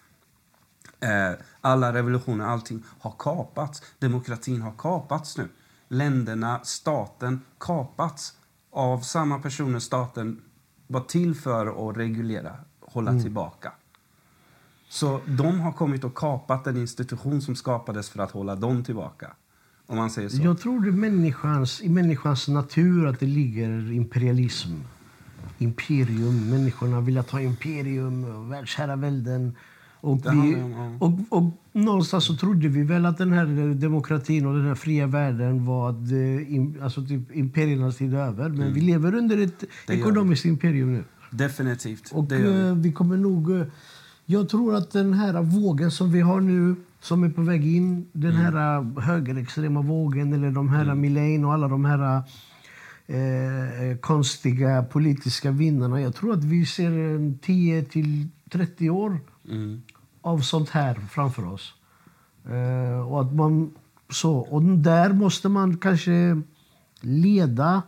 eh, 0.99 1.39
alla 1.61 1.93
revolutioner, 1.93 2.45
allting 2.45 2.83
har 2.99 3.15
kapats. 3.19 3.81
Demokratin 3.99 4.61
har 4.61 4.73
kapats 4.77 5.37
nu. 5.37 5.49
Länderna, 5.87 6.59
staten 6.63 7.41
kapats 7.59 8.33
av 8.71 8.99
samma 8.99 9.39
personer 9.39 9.79
staten 9.79 10.41
var 10.87 11.01
till 11.01 11.35
för 11.35 11.89
att 11.89 11.97
reglera, 11.97 12.55
hålla 12.81 13.11
tillbaka. 13.21 13.71
Så 14.93 15.19
de 15.25 15.59
har 15.59 15.71
kommit 15.71 16.03
och 16.03 16.15
kapat 16.15 16.67
en 16.67 16.77
institution 16.77 17.41
som 17.41 17.55
skapades 17.55 18.09
för 18.09 18.19
att 18.19 18.31
hålla 18.31 18.55
dem 18.55 18.83
tillbaka. 18.83 19.27
Om 19.87 19.97
man 19.97 20.09
säger 20.09 20.29
så. 20.29 20.43
Jag 20.43 20.59
tror 20.59 20.81
det 20.81 20.87
är 20.87 20.91
människans, 20.91 21.81
i 21.81 21.89
människans 21.89 22.47
natur 22.47 23.07
att 23.07 23.19
det 23.19 23.25
ligger 23.25 23.91
imperialism. 23.91 24.69
Imperium. 25.57 26.49
Människorna 26.49 27.01
vill 27.01 27.17
ha 27.17 27.41
imperium 27.41 28.23
och 28.23 28.51
världsherravälden. 28.51 29.55
Och, 30.01 30.17
vi, 30.25 30.63
och, 30.99 31.11
och 31.29 31.43
någonstans 31.71 32.25
så 32.25 32.35
trodde 32.35 32.67
vi 32.67 32.83
väl 32.83 33.05
att 33.05 33.17
den 33.17 33.31
här 33.31 33.73
demokratin 33.73 34.45
och 34.45 34.53
den 34.53 34.65
här 34.65 34.75
fria 34.75 35.07
världen 35.07 35.65
var 35.65 35.89
att, 35.89 35.95
eh, 35.95 36.83
alltså 36.83 37.05
typ 37.05 37.35
imperiernas 37.35 37.97
tid 37.97 38.13
över. 38.13 38.49
Men 38.49 38.73
vi 38.73 38.81
lever 38.81 39.15
under 39.15 39.37
ett 39.37 39.63
Mm. 39.63 39.69
Det 39.87 39.93
ekonomiskt 39.93 40.45
imperium 40.45 40.93
nu. 40.93 41.03
Definitivt. 41.31 42.11
Och 42.11 42.31
vi. 42.31 42.67
eh, 42.67 42.75
vi 42.75 42.91
kommer 42.91 43.17
nog... 43.17 43.65
eh, 44.27 44.33
Jag 44.33 44.49
tror 44.49 44.75
att 44.75 44.91
den 44.91 45.13
här 45.13 45.41
vågen 45.41 45.91
som 45.91 46.11
vi 46.11 46.21
har 46.21 46.41
nu, 46.41 46.75
som 46.99 47.23
är 47.23 47.29
på 47.29 47.41
väg 47.41 47.75
in, 47.75 48.07
den 48.11 48.31
Mm. 48.31 48.41
här 48.43 48.77
eh, 48.77 49.03
högerextrema 49.03 49.81
vågen 49.81 50.33
eller 50.33 50.51
de 50.51 50.69
här 50.69 50.95
Milane 50.95 51.45
och 51.47 51.53
alla 51.53 51.67
de 51.67 51.85
här 51.85 52.23
eh, 53.07 53.97
konstiga 53.97 54.83
politiska 54.83 55.51
vinnarna. 55.51 56.01
Jag 56.01 56.15
tror 56.15 56.33
att 56.33 56.43
vi 56.43 56.65
ser 56.65 56.91
en 56.91 57.37
10 57.41 57.83
till 57.83 58.27
30 58.49 58.89
år 58.89 59.19
Mm. 59.49 59.81
av 60.21 60.39
sånt 60.39 60.69
här 60.69 60.93
framför 61.11 61.45
oss. 61.53 61.73
Eh, 62.49 63.07
och 63.11 63.21
att 63.21 63.33
man 63.33 63.71
så 64.09 64.37
och 64.37 64.61
där 64.61 65.13
måste 65.13 65.49
man 65.49 65.77
kanske 65.77 66.41
leda 67.01 67.81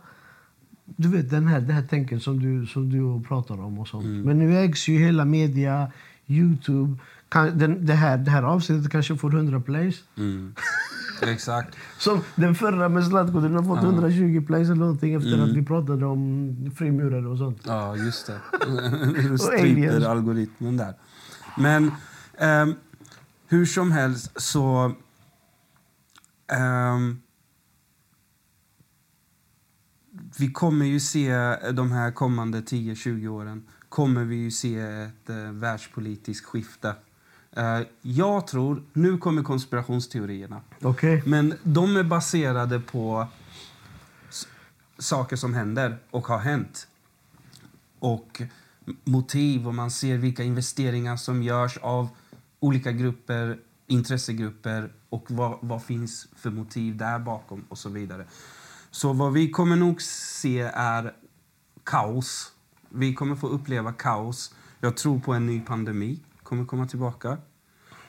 du 0.96 1.08
vet 1.08 1.30
den 1.30 1.46
här, 1.46 1.60
det 1.60 1.72
här 1.72 1.82
tänket 1.82 2.22
som 2.22 2.38
du, 2.42 2.66
som 2.66 2.90
du 2.90 3.28
pratar 3.28 3.60
om 3.60 3.78
och 3.78 3.88
sånt. 3.88 4.04
Mm. 4.04 4.20
Men 4.22 4.38
nu 4.38 4.58
ägs 4.58 4.88
ju 4.88 4.98
hela 4.98 5.24
media, 5.24 5.92
Youtube. 6.26 6.98
Kan, 7.28 7.58
den, 7.58 7.86
det, 7.86 7.92
här, 7.94 8.18
det 8.18 8.30
här 8.30 8.42
avsnittet 8.42 8.92
kanske 8.92 9.16
får 9.16 9.34
100 9.34 9.60
plays. 9.60 9.96
Mm. 10.16 10.54
Exakt. 11.22 11.76
Som 11.98 12.20
den 12.34 12.54
förra 12.54 12.88
med 12.88 13.04
Zlatko, 13.06 13.40
den 13.40 13.54
har 13.54 13.62
fått 13.62 13.82
Ja. 13.82 13.88
120 13.88 14.44
plays 14.46 14.66
eller 14.68 14.80
någonting 14.80 15.14
efter 15.14 15.34
Mm. 15.34 15.50
att 15.50 15.56
vi 15.56 15.64
pratade 15.64 16.06
om 16.06 16.56
frimurare 16.76 17.26
och 17.28 17.38
sånt. 17.38 17.62
Ja, 17.66 17.96
just 17.96 18.26
det. 18.26 18.40
Stryper 19.38 20.08
algoritmen 20.10 20.76
där. 20.76 20.94
Men 21.58 21.90
ehm, 22.38 22.74
hur 23.48 23.66
som 23.66 23.92
helst 23.92 24.40
så... 24.40 24.92
ehm, 26.52 27.18
vi 30.38 30.50
kommer 30.52 30.84
ju 30.86 31.00
se 31.00 31.56
de 31.72 31.92
här 31.92 32.10
kommande 32.10 32.60
10-20 32.60 33.28
åren 33.28 33.62
kommer 33.96 34.24
vi 34.24 34.36
ju 34.36 34.50
se 34.50 34.78
ett 34.78 35.30
eh, 35.30 35.36
världspolitiskt 35.36 36.46
skifte. 36.46 36.94
Eh, 37.52 37.80
jag 38.02 38.46
tror, 38.46 38.82
nu 38.92 39.18
kommer 39.18 39.42
konspirationsteorierna. 39.42 40.60
Okej? 40.82 41.22
Men 41.26 41.54
de 41.62 41.96
är 41.96 42.02
baserade 42.02 42.80
på 42.80 43.26
saker 44.98 45.36
som 45.36 45.54
händer 45.54 45.98
och 46.10 46.26
har 46.26 46.38
hänt. 46.38 46.88
Och 47.98 48.42
motiv 49.04 49.68
och 49.68 49.74
man 49.74 49.90
ser 49.90 50.16
vilka 50.16 50.42
investeringar 50.42 51.16
som 51.16 51.42
görs 51.42 51.76
av 51.76 52.08
olika 52.60 52.92
grupper, 52.92 53.58
intressegrupper 53.86 54.92
och 55.08 55.24
vad, 55.28 55.58
vad 55.60 55.82
finns 55.82 56.28
för 56.36 56.50
motiv 56.50 56.96
där 56.96 57.18
bakom 57.18 57.64
och 57.68 57.78
så 57.78 57.88
vidare. 57.88 58.26
Så 58.90 59.12
vad 59.12 59.32
vi 59.32 59.50
kommer 59.50 59.76
nog 59.76 60.02
se 60.02 60.60
är 60.74 61.12
kaos. 61.84 62.52
Vi 62.96 63.14
kommer 63.14 63.36
få 63.36 63.48
uppleva 63.48 63.92
kaos. 63.92 64.54
Jag 64.80 64.96
tror 64.96 65.18
på 65.18 65.32
en 65.32 65.46
ny 65.46 65.60
pandemi 65.60 66.18
kommer 66.42 66.64
komma 66.64 66.86
tillbaka. 66.86 67.36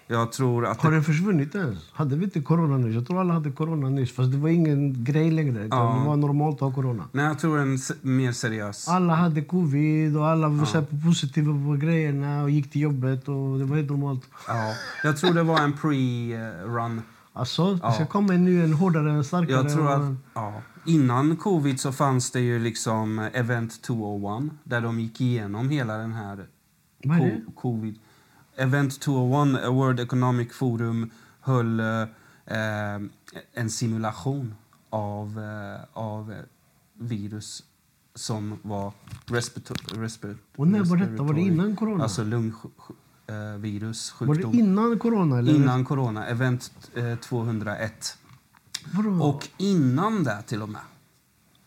Jag 0.09 0.31
tror 0.31 0.65
att 0.65 0.81
Har 0.81 0.91
den 0.91 1.03
försvunnit 1.03 1.55
ens? 1.55 1.79
Hade 1.93 2.15
vi 2.15 2.23
inte 2.23 2.41
corona 2.41 2.77
nyss? 2.77 2.95
Jag 2.95 3.07
tror 3.07 3.19
alla 3.21 3.33
hade 3.33 3.51
corona 3.51 3.89
nyss. 3.89 4.11
Fast 4.15 4.31
det 4.31 4.37
var 4.37 4.49
ingen 4.49 5.03
grej 5.03 5.31
längre. 5.31 5.67
Ja. 5.71 5.97
Det 6.01 6.07
var 6.09 6.15
normalt 6.15 6.55
att 6.55 6.61
ha 6.61 6.71
corona. 6.71 7.03
Nej, 7.11 7.25
jag 7.25 7.39
tror 7.39 7.59
en 7.59 7.77
mer 8.01 8.31
seriös. 8.31 8.87
Alla 8.87 9.15
hade 9.15 9.41
covid 9.41 10.17
och 10.17 10.27
alla 10.27 10.47
var 10.49 10.65
så 10.65 10.79
här 10.79 10.85
positiva 11.05 11.53
på 11.65 11.73
grejerna 11.85 12.43
och 12.43 12.49
gick 12.49 12.71
till 12.71 12.81
jobbet. 12.81 13.27
och 13.27 13.59
Det 13.59 13.65
var 13.65 13.75
helt 13.77 13.89
normalt. 13.89 14.21
Ja, 14.47 14.73
jag 15.03 15.17
tror 15.17 15.33
det 15.33 15.43
var 15.43 15.59
en 15.61 15.73
pre-run. 15.73 17.01
Alltså, 17.33 17.73
det 17.73 17.79
Ja. 17.83 17.91
ska 17.91 18.05
komma 18.05 18.33
en 18.33 18.43
ny, 18.45 18.63
en 18.63 18.73
hårdare, 18.73 19.11
en 19.11 19.23
starkare. 19.23 19.55
Jag 19.57 19.73
tror 19.73 19.91
att, 19.91 20.15
ja, 20.33 20.53
innan 20.87 21.35
covid 21.37 21.79
så 21.79 21.91
fanns 21.91 22.31
det 22.31 22.39
ju 22.39 22.59
liksom 22.59 23.19
Event 23.33 23.81
201 23.81 24.49
där 24.63 24.81
de 24.81 24.99
gick 24.99 25.21
igenom 25.21 25.69
hela 25.69 25.97
den 25.97 26.13
här 26.13 26.47
Vad 27.03 27.17
är 27.17 27.21
det? 27.25 27.41
co- 27.45 27.51
covid. 27.51 27.99
Event 28.55 28.99
201, 28.99 29.63
a 29.65 29.69
World 29.71 29.99
Economic 29.99 30.53
Forum, 30.53 31.09
höll 31.41 31.79
eh, 31.79 32.01
eh, 32.45 33.01
en 33.53 33.69
simulation 33.69 34.55
av, 34.89 35.39
eh, 35.39 35.79
av 35.93 36.31
eh, 36.31 36.37
virus 36.93 37.63
som 38.15 38.59
var 38.61 38.91
respirator, 39.25 40.39
Och 40.55 40.67
när 40.67 40.83
var 40.83 40.97
detta? 40.97 41.23
Var 41.23 41.33
det 41.33 41.41
innan 41.41 41.75
corona? 41.75 42.03
Alltså 42.03 42.23
lungvirus, 42.23 44.13
var 44.19 44.27
det 44.27 44.33
sjukdom. 44.33 44.53
innan 44.53 44.99
corona? 44.99 45.37
Eller? 45.39 45.55
Innan 45.55 45.85
corona, 45.85 46.27
event 46.27 46.71
eh, 46.95 47.15
201. 47.15 48.17
Vadå? 48.93 49.25
Och 49.25 49.49
innan 49.57 50.23
det 50.23 50.41
till 50.41 50.61
och 50.61 50.69
med. 50.69 50.81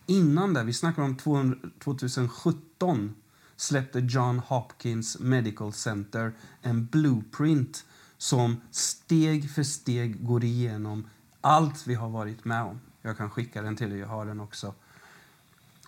Innan 0.06 0.54
det, 0.54 0.64
vi 0.64 0.72
snackar 0.72 1.02
om 1.02 1.16
200, 1.16 1.58
2017 1.84 3.14
släppte 3.56 3.98
John 3.98 4.38
Hopkins 4.38 5.18
Medical 5.20 5.72
Center 5.72 6.32
en 6.62 6.86
blueprint 6.86 7.84
som 8.18 8.60
steg 8.70 9.50
för 9.50 9.62
steg 9.62 10.26
går 10.26 10.44
igenom 10.44 11.06
allt 11.40 11.86
vi 11.86 11.94
har 11.94 12.08
varit 12.08 12.44
med 12.44 12.62
om. 12.62 12.80
Jag 13.02 13.16
kan 13.16 13.30
skicka 13.30 13.62
den 13.62 13.76
till 13.76 13.92
er, 13.92 13.96
jag 13.96 14.06
har 14.06 14.26
den 14.26 14.40
också. 14.40 14.74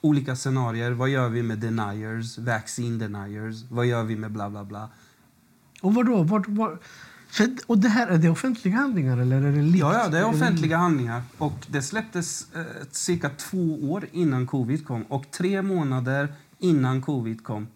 Olika 0.00 0.36
scenarier. 0.36 0.90
Vad 0.90 1.08
gör 1.08 1.28
vi 1.28 1.42
med 1.42 1.58
deniers, 1.58 2.38
vaccine 2.38 2.98
deniers? 2.98 3.64
Vad 3.70 3.86
gör 3.86 4.04
vi 4.04 4.16
med 4.16 4.32
bla 4.32 4.50
bla 4.50 4.64
bla? 4.64 4.88
Och 5.82 5.94
vadå? 5.94 6.22
Vart, 6.22 6.48
var, 6.48 6.78
för, 7.32 7.48
och 7.66 7.78
det 7.78 7.88
här, 7.88 8.06
är 8.06 8.18
det 8.18 8.28
offentliga 8.28 8.74
handlingar 8.76 9.18
eller 9.18 9.42
är 9.42 9.52
det 9.52 9.62
likt? 9.62 9.78
Ja, 9.78 9.94
ja, 9.94 10.08
det 10.08 10.18
är 10.18 10.24
offentliga 10.26 10.76
handlingar. 10.76 11.22
Och 11.38 11.66
det 11.68 11.82
släpptes 11.82 12.54
eh, 12.54 12.62
cirka 12.90 13.28
två 13.30 13.90
år 13.92 14.06
innan 14.12 14.46
covid 14.46 14.86
kom. 14.86 15.02
Och 15.02 15.30
tre 15.30 15.62
månader 15.62 16.34
innan 16.58 17.02
covid 17.02 17.44
kom 17.44 17.66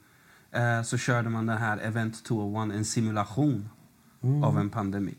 eh, 0.53 0.83
så 0.85 0.99
körde 0.99 1.29
man 1.29 1.47
den 1.47 1.59
här 1.59 1.79
Event 1.79 2.25
201, 2.25 2.77
en 2.77 2.85
simulation 2.85 3.69
av 4.45 4.59
en 4.59 4.71
pandemi. 4.71 5.15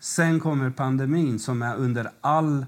Sen 0.00 0.40
kommer 0.40 0.70
pandemin 0.70 1.38
som 1.38 1.62
är 1.62 1.76
under 1.76 2.10
all 2.20 2.66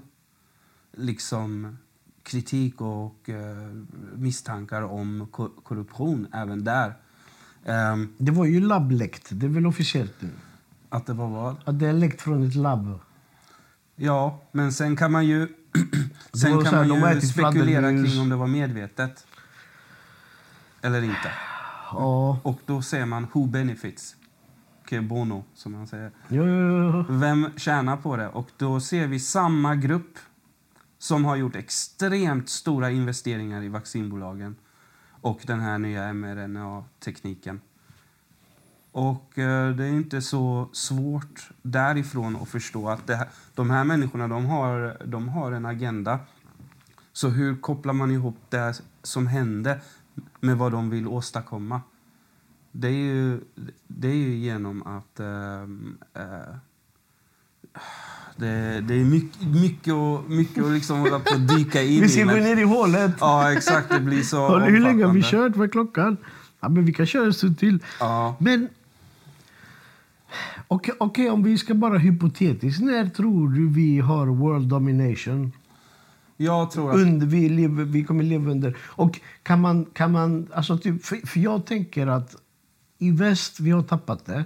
liksom, 0.97 1.77
kritik 2.23 2.81
och 2.81 3.29
eh, 3.29 3.71
misstankar 4.15 4.81
om 4.81 5.27
ko- 5.31 5.51
korruption 5.63 6.27
även 6.33 6.63
där. 6.63 6.93
Ehm, 7.65 8.13
Det 8.17 8.31
var 8.31 8.45
ju 8.45 8.59
labbläckt. 8.59 9.27
Det 9.31 9.45
är 9.45 9.49
väl 9.49 9.65
officiellt 9.67 10.15
nu? 10.19 10.29
Att 10.89 11.05
det 11.05 11.13
var 11.13 11.27
vad? 11.27 11.55
Att 11.65 11.79
det 11.79 11.87
är 11.87 11.93
läckt 11.93 12.21
från 12.21 12.47
ett 12.47 12.55
labb. 12.55 12.99
Ja, 13.95 14.41
men 14.51 14.73
sen 14.73 14.95
kan 14.95 15.11
man 15.11 15.25
ju, 15.25 15.47
sen 16.33 16.63
kan 16.63 16.73
här, 16.73 16.85
man 16.87 16.99
ju 16.99 17.17
ätit 17.17 17.29
spekulera 17.29 17.89
kring 17.89 18.21
om 18.21 18.29
det 18.29 18.35
var 18.35 18.47
medvetet. 18.47 19.27
Eller 20.81 21.01
inte. 21.01 21.31
Ja. 21.91 22.39
Och 22.43 22.59
då 22.65 22.81
ser 22.81 23.05
man 23.05 23.27
who 23.33 23.45
benefits. 23.45 24.15
Que 24.85 25.01
bono, 25.01 25.43
som 25.53 25.71
man 25.71 25.87
säger. 25.87 26.11
Jo, 26.27 26.45
jo, 26.45 26.93
jo. 26.93 27.05
Vem 27.09 27.49
tjänar 27.57 27.97
på 27.97 28.15
det? 28.17 28.27
Och 28.27 28.49
då 28.57 28.79
ser 28.79 29.07
vi 29.07 29.19
samma 29.19 29.75
grupp 29.75 30.17
som 30.97 31.25
har 31.25 31.35
gjort 31.35 31.55
extremt 31.55 32.49
stora 32.49 32.91
investeringar 32.91 33.63
i 33.63 33.69
vaccinbolagen 33.69 34.55
och 35.21 35.41
den 35.45 35.59
här 35.59 35.77
nya 35.77 36.13
mRNA-tekniken. 36.13 37.61
Och 38.91 39.39
eh, 39.39 39.75
det 39.75 39.83
är 39.85 39.89
inte 39.91 40.21
så 40.21 40.69
svårt 40.71 41.49
därifrån 41.61 42.35
att 42.35 42.49
förstå 42.49 42.89
att 42.89 43.09
här, 43.09 43.27
de 43.55 43.69
här 43.69 43.83
människorna 43.83 44.27
de 44.27 44.45
har, 44.45 44.97
de 45.05 45.29
har 45.29 45.51
en 45.51 45.65
agenda. 45.65 46.19
Så 47.13 47.29
hur 47.29 47.55
kopplar 47.55 47.93
man 47.93 48.11
ihop 48.11 48.37
det 48.49 48.81
som 49.03 49.27
hände 49.27 49.79
med 50.39 50.57
vad 50.57 50.71
de 50.71 50.89
vill 50.89 51.07
åstadkomma? 51.07 51.81
Det 52.71 52.87
är 52.87 52.91
ju, 52.91 53.39
det 53.87 54.07
är 54.07 54.15
ju 54.15 54.35
genom 54.35 54.83
att... 54.83 55.19
ehm, 55.19 55.97
eh, 56.13 56.55
det, 58.35 58.81
det 58.81 58.93
är 58.93 59.03
mycket, 59.05 59.47
mycket, 59.47 59.93
att, 59.93 60.27
mycket 60.29 60.63
att 60.63 60.71
liksom 60.71 60.99
hålla 60.99 61.19
på 61.19 61.33
att 61.33 61.47
dyka 61.47 61.81
in 61.81 62.01
Vi 62.01 62.09
ska 62.09 62.21
i. 62.21 62.23
gå 62.23 62.31
ner 62.31 62.57
i 62.57 62.63
hålet. 62.63 63.11
Ja, 63.19 63.53
exakt. 63.53 63.89
Det 63.89 63.99
blir 63.99 64.23
så 64.23 64.59
Hur 64.65 64.79
länge 64.79 65.05
har 65.05 65.13
vi 65.13 65.23
kört? 65.23 65.55
Vad 65.55 65.67
är 65.67 65.71
klockan? 65.71 66.17
Ja, 66.59 66.69
men 66.69 66.85
vi 66.85 66.93
kan 66.93 67.05
köra 67.05 67.25
en 67.25 67.33
stund 67.33 67.59
till. 67.59 67.83
Ja. 67.99 68.35
Men... 68.39 68.67
Okej, 70.67 70.95
okej, 70.99 71.29
om 71.29 71.43
vi 71.43 71.57
ska 71.57 71.73
bara 71.73 71.97
hypotetiskt. 71.97 72.81
När 72.81 73.09
tror 73.09 73.49
du 73.49 73.69
vi 73.69 73.99
har 73.99 74.27
world 74.27 74.67
domination? 74.67 75.51
Jag 76.37 76.71
tror 76.71 76.89
att... 76.89 76.95
Under, 76.95 77.27
vi, 77.27 77.49
lever, 77.49 77.83
vi 77.83 78.03
kommer 78.03 78.23
leva 78.23 78.51
under... 78.51 78.77
Och 78.81 79.19
kan 79.43 79.61
man... 79.61 79.85
Kan 79.85 80.11
man 80.11 80.47
alltså 80.53 80.77
typ, 80.77 81.05
för, 81.05 81.27
för 81.27 81.39
jag 81.39 81.65
tänker 81.65 82.07
att 82.07 82.35
i 83.01 83.11
väst, 83.11 83.59
vi 83.59 83.71
har 83.71 83.83
tappat 83.83 84.25
det. 84.25 84.43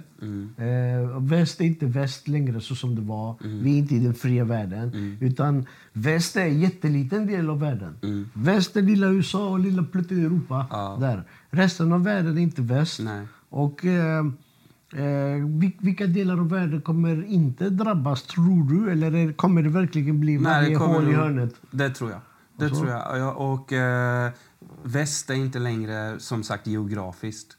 Eh, 0.64 1.20
väst 1.20 1.60
är 1.60 1.64
inte 1.64 1.86
väst 1.86 2.28
längre 2.28 2.60
så 2.60 2.74
som 2.74 2.94
det 2.94 3.00
var. 3.00 3.36
Vi 3.40 3.74
är 3.74 3.78
inte 3.78 3.94
i 3.94 3.98
den 3.98 4.14
fria 4.14 4.44
världen. 4.44 5.16
Utan 5.20 5.66
väst 5.92 6.36
är 6.36 6.44
en 6.44 6.60
jätteliten 6.60 7.26
del 7.26 7.50
av 7.50 7.60
världen. 7.60 8.28
Väst 8.34 8.76
är 8.76 8.82
lilla 8.82 9.06
USA 9.06 9.48
och 9.48 9.60
lilla 9.60 9.82
plutten 9.82 10.24
Europa. 10.24 10.66
Ja. 10.70 10.96
Där. 11.00 11.24
Resten 11.50 11.92
av 11.92 12.04
världen 12.04 12.38
är 12.38 12.42
inte 12.42 12.62
väst. 12.62 13.00
Nej. 13.02 13.26
Och 13.48 13.84
eh, 13.84 14.24
eh, 14.94 15.02
vil- 15.60 15.78
vilka 15.80 16.06
delar 16.06 16.38
av 16.38 16.48
världen 16.50 16.80
kommer 16.82 17.24
inte 17.24 17.70
drabbas, 17.70 18.22
tror 18.22 18.64
du? 18.70 18.92
Eller 18.92 19.32
kommer 19.32 19.62
det 19.62 19.68
verkligen 19.68 20.20
bli 20.20 20.36
varje 20.36 20.76
hål 20.76 21.08
i 21.08 21.12
hörnet? 21.12 21.54
Det 21.70 21.90
tror 21.90 22.10
jag. 22.10 22.20
Det 22.56 22.64
Och 22.64 22.70
så? 22.70 22.76
tror 22.76 22.90
jag. 22.90 23.18
Ja, 23.18 23.32
Och 23.32 23.72
eh, 23.72 24.30
väst 24.82 25.30
är 25.30 25.34
inte 25.34 25.58
längre, 25.58 26.20
som 26.20 26.42
sagt, 26.42 26.66
geografiskt. 26.66 27.56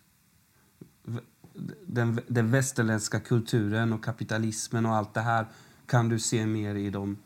Den, 1.86 2.20
den 2.28 2.52
västerländska 2.52 3.20
kulturen 3.20 3.94
och 3.94 4.04
kapitalismen 4.04 4.86
och 4.86 4.96
allt 4.96 5.14
det 5.14 5.22
här 5.22 5.46
kan 5.88 6.10
du 6.10 6.20
se 6.20 6.46
mer 6.46 6.76
i 6.76 6.90
de 6.90 7.18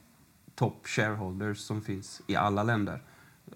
top 0.55 0.87
shareholders 0.87 1.57
som 1.57 1.81
finns 1.81 2.21
i 2.27 2.35
alla 2.35 2.63
länder. 2.63 3.03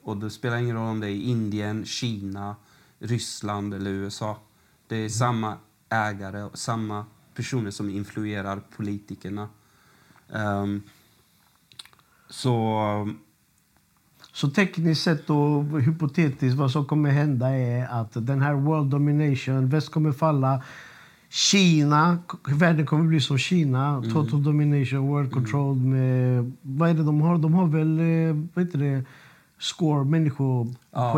Och 0.03 0.17
det 0.17 0.29
spelar 0.29 0.57
ingen 0.57 0.75
roll 0.75 0.87
om 0.89 0.99
det 0.99 1.07
är 1.07 1.15
Indien, 1.15 1.85
Kina, 1.85 2.55
Ryssland 2.99 3.73
eller 3.73 3.91
USA. 3.91 4.37
Det 4.87 4.95
är 4.95 5.09
samma 5.09 5.57
ägare 5.93 6.43
och 6.43 6.57
samma 6.57 7.05
personer 7.35 7.71
som 7.71 7.89
influerar 7.89 8.61
politikerna. 8.77 9.49
Ehm, 10.33 10.81
så 12.29 12.79
Så 14.33 14.49
tekniskt 14.49 15.03
sett 15.03 15.29
och 15.29 15.81
hypotetiskt 15.81 16.57
vad 16.57 16.71
som 16.71 16.85
kommer 16.85 17.11
hända 17.11 17.49
är 17.49 17.87
att 18.01 18.11
den 18.13 18.41
här 18.41 18.53
world 18.53 18.89
domination, 18.89 19.69
väst 19.69 19.91
kommer 19.91 20.11
falla. 20.11 20.61
Kina, 21.29 22.17
världen 22.47 22.85
kommer 22.85 23.03
bli 23.03 23.21
som 23.21 23.37
Kina. 23.37 23.87
Mm. 23.87 24.11
Total 24.13 24.43
domination, 24.43 25.07
world 25.07 25.31
control 25.31 25.75
med... 25.75 26.51
Vad 26.61 26.89
är 26.89 26.93
det 26.93 27.03
de 27.03 27.21
har? 27.21 27.37
De 27.37 27.53
har 27.53 27.67
väl, 27.67 27.99
eh, 27.99 28.35
vad 28.53 28.65
heter 28.65 28.79
det? 28.79 29.05
Score, 29.59 30.05
människor, 30.05 30.75
Ja, 30.91 31.13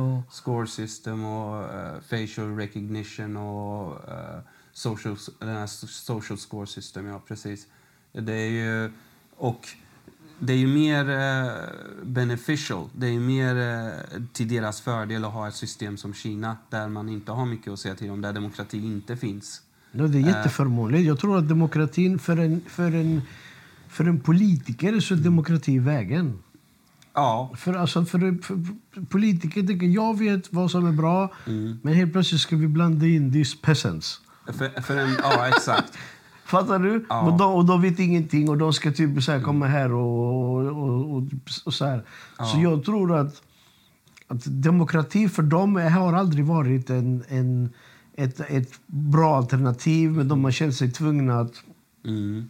och... 0.00 0.32
score 0.32 0.66
system 0.66 1.24
och 1.24 1.74
eh, 1.74 2.00
facial 2.00 2.56
recognition 2.56 3.36
och 3.36 4.08
eh, 4.08 4.40
social, 4.72 5.16
den 5.38 5.48
här 5.48 5.66
social 5.86 6.38
score 6.38 6.66
system, 6.66 7.06
ja 7.06 7.20
precis. 7.28 7.66
Det 8.12 8.32
är 8.32 8.50
ju, 8.50 8.92
och 9.36 9.68
det 10.38 10.52
är 10.52 10.56
ju 10.56 10.66
mer 10.66 11.10
eh, 11.10 11.52
beneficial, 12.02 12.88
det 12.92 13.06
är 13.06 13.10
ju 13.10 13.20
mer 13.20 13.94
till 14.32 14.48
deras 14.48 14.80
fördel 14.80 15.24
att 15.24 15.32
ha 15.32 15.48
ett 15.48 15.54
system 15.54 15.96
som 15.96 16.14
Kina 16.14 16.56
där 16.70 16.88
man 16.88 17.08
inte 17.08 17.32
har 17.32 17.46
mycket 17.46 17.72
att 17.72 17.80
säga 17.80 17.94
till 17.94 18.10
om, 18.10 18.20
där 18.20 18.32
demokrati 18.32 18.78
inte 18.78 19.16
finns. 19.16 19.62
Ja, 19.92 20.04
det 20.04 20.18
är 20.18 20.22
jätteförmånligt. 20.22 21.06
Jag 21.06 21.18
tror 21.18 21.38
att 21.38 21.48
demokratin 21.48 22.18
för 22.18 22.36
en, 22.36 22.60
för 22.68 22.94
en, 22.94 23.22
för 23.88 24.04
en 24.04 24.20
politiker 24.20 25.00
så 25.00 25.14
är 25.14 25.18
demokrati 25.18 25.78
vägen. 25.78 26.38
Ja, 27.14 27.50
För, 27.56 27.74
alltså, 27.74 28.04
för, 28.04 28.42
för, 28.42 28.58
politiker 29.04 29.62
tänker 29.66 29.86
jag 29.86 30.18
vet 30.18 30.52
vad 30.52 30.70
som 30.70 30.86
är 30.86 30.92
bra 30.92 31.30
men 31.82 31.94
helt 31.94 32.12
plötsligt 32.12 32.40
ska 32.40 32.56
vi 32.56 32.68
blanda 32.68 33.06
in 33.06 33.32
these 33.32 33.56
peasants. 33.62 34.20
för, 34.46 34.82
för 34.82 34.96
en, 34.96 35.16
ja 35.22 35.48
exakt. 35.48 35.98
Fattar 36.44 36.78
du? 36.78 37.06
Ja. 37.08 37.20
Och, 37.20 37.38
de, 37.38 37.54
och 37.54 37.64
de 37.64 37.82
vet 37.82 37.98
ingenting 37.98 38.48
och 38.48 38.58
de 38.58 38.72
ska 38.72 38.92
typ 38.92 39.22
så 39.22 39.32
här 39.32 39.40
komma 39.40 39.66
här 39.66 39.92
och, 39.92 40.66
och, 40.66 41.16
och, 41.16 41.22
och, 41.64 41.74
så 41.74 41.84
här. 41.84 42.04
Så 42.52 42.60
jag 42.60 42.84
tror 42.84 43.16
att, 43.16 43.42
att 44.26 44.42
demokrati 44.44 45.28
för 45.28 45.42
dem 45.42 45.76
har 45.76 46.12
aldrig 46.12 46.44
varit 46.44 46.90
en, 46.90 47.24
en, 47.28 47.70
ett, 48.16 48.40
ett 48.40 48.72
bra 48.86 49.36
alternativ 49.36 50.10
men 50.10 50.28
de 50.28 50.44
har 50.44 50.50
känt 50.50 50.74
sig 50.74 50.90
tvungna 50.90 51.40
att, 51.40 51.54
Mm. 52.04 52.48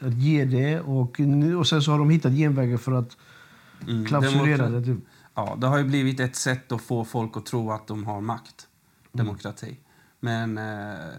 att 0.00 0.14
ge 0.14 0.44
det 0.44 0.80
och, 0.80 1.20
och 1.58 1.66
sen 1.66 1.82
så 1.82 1.90
har 1.90 1.98
de 1.98 2.10
hittat 2.10 2.32
genvägar 2.32 2.76
för 2.76 2.92
att 2.92 3.16
Mm. 3.88 4.04
klausulera 4.06 4.66
Demokra- 4.66 4.80
det. 4.80 4.84
Typ. 4.84 4.98
Ja, 5.34 5.56
det 5.58 5.66
har 5.66 5.78
ju 5.78 5.84
blivit 5.84 6.20
ett 6.20 6.36
sätt 6.36 6.72
att 6.72 6.80
få 6.82 7.04
folk 7.04 7.36
att 7.36 7.46
tro 7.46 7.72
att 7.72 7.86
de 7.86 8.04
har 8.06 8.20
makt. 8.20 8.66
Demokrati. 9.12 9.78
Men 10.20 10.58
eh, 10.58 11.14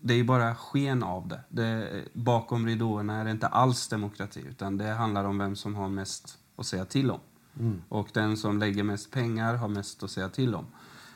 det 0.00 0.14
är 0.14 0.24
bara 0.24 0.54
sken 0.54 1.02
av 1.02 1.28
det. 1.28 1.40
det. 1.48 2.04
Bakom 2.12 2.66
ridåerna 2.66 3.20
är 3.20 3.24
det 3.24 3.30
inte 3.30 3.46
alls 3.46 3.88
demokrati 3.88 4.44
utan 4.48 4.78
det 4.78 4.88
handlar 4.88 5.24
om 5.24 5.38
vem 5.38 5.56
som 5.56 5.74
har 5.74 5.88
mest 5.88 6.38
att 6.56 6.66
säga 6.66 6.84
till 6.84 7.10
om. 7.10 7.20
Och 7.88 8.08
den 8.12 8.36
som 8.36 8.58
lägger 8.58 8.82
mest 8.84 9.10
pengar 9.10 9.54
har 9.54 9.68
mest 9.68 10.02
att 10.02 10.10
säga 10.10 10.28
till 10.28 10.54
om. 10.54 10.66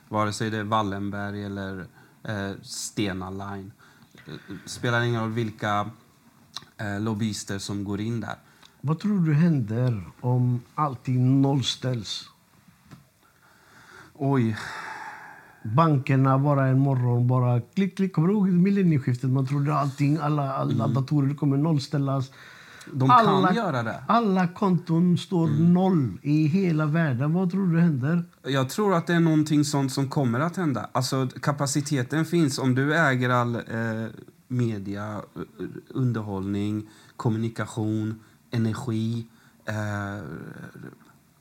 Vare 0.08 0.32
sig 0.32 0.50
det 0.50 0.56
är 0.58 0.64
Wallenberg 0.64 1.44
eller 1.44 1.86
eh, 2.22 2.52
Stena 2.62 3.30
Line. 3.30 3.72
Eh, 4.26 4.34
spelar 4.66 5.00
ingen 5.00 5.20
roll 5.20 5.30
vilka 5.32 5.90
eh, 6.76 7.00
lobbyister 7.00 7.58
som 7.58 7.84
går 7.84 8.00
in 8.00 8.20
där. 8.20 8.36
Vad 8.80 8.98
tror 8.98 9.20
du 9.20 9.34
händer 9.34 10.04
om 10.20 10.60
allting 10.74 11.42
nollställs? 11.42 12.28
Oj, 14.14 14.56
Bankerna 15.62 16.38
bara 16.38 16.66
en 16.66 16.78
morgon 16.78 17.26
bara 17.28 17.60
klick, 17.60 17.96
klick. 17.96 18.12
Kommer 18.12 18.28
du 18.28 18.34
ihåg 18.34 18.48
millennieskiftet? 18.48 19.30
Man 19.30 19.46
trodde 19.46 19.74
allting, 19.74 20.16
alla, 20.16 20.54
alla 20.54 20.86
datorer 20.88 21.34
kommer 21.34 21.56
nollställas. 21.56 22.30
de 22.92 23.10
alla, 23.10 23.46
kan 23.46 23.56
göra 23.56 23.82
det. 23.82 24.04
Alla 24.08 24.48
konton 24.48 25.18
står 25.18 25.48
noll 25.48 26.18
i 26.22 26.46
hela 26.46 26.86
världen. 26.86 27.32
Vad 27.32 27.50
tror 27.50 27.66
du 27.66 27.80
händer? 27.80 28.24
Jag 28.42 28.68
tror 28.68 28.94
att 28.94 29.06
det 29.06 29.14
är 29.14 29.20
någonting 29.20 29.64
sånt 29.64 29.92
som 29.92 30.08
kommer 30.08 30.40
att 30.40 30.56
hända. 30.56 30.88
Alltså 30.92 31.28
kapaciteten 31.42 32.24
finns. 32.24 32.58
Om 32.58 32.74
du 32.74 32.94
äger 32.94 33.30
all 33.30 33.54
eh, 33.56 33.62
media, 34.48 35.14
eh, 35.14 35.66
underhållning, 35.88 36.88
kommunikation, 37.16 38.20
energi. 38.50 39.26
Eh, 39.64 40.24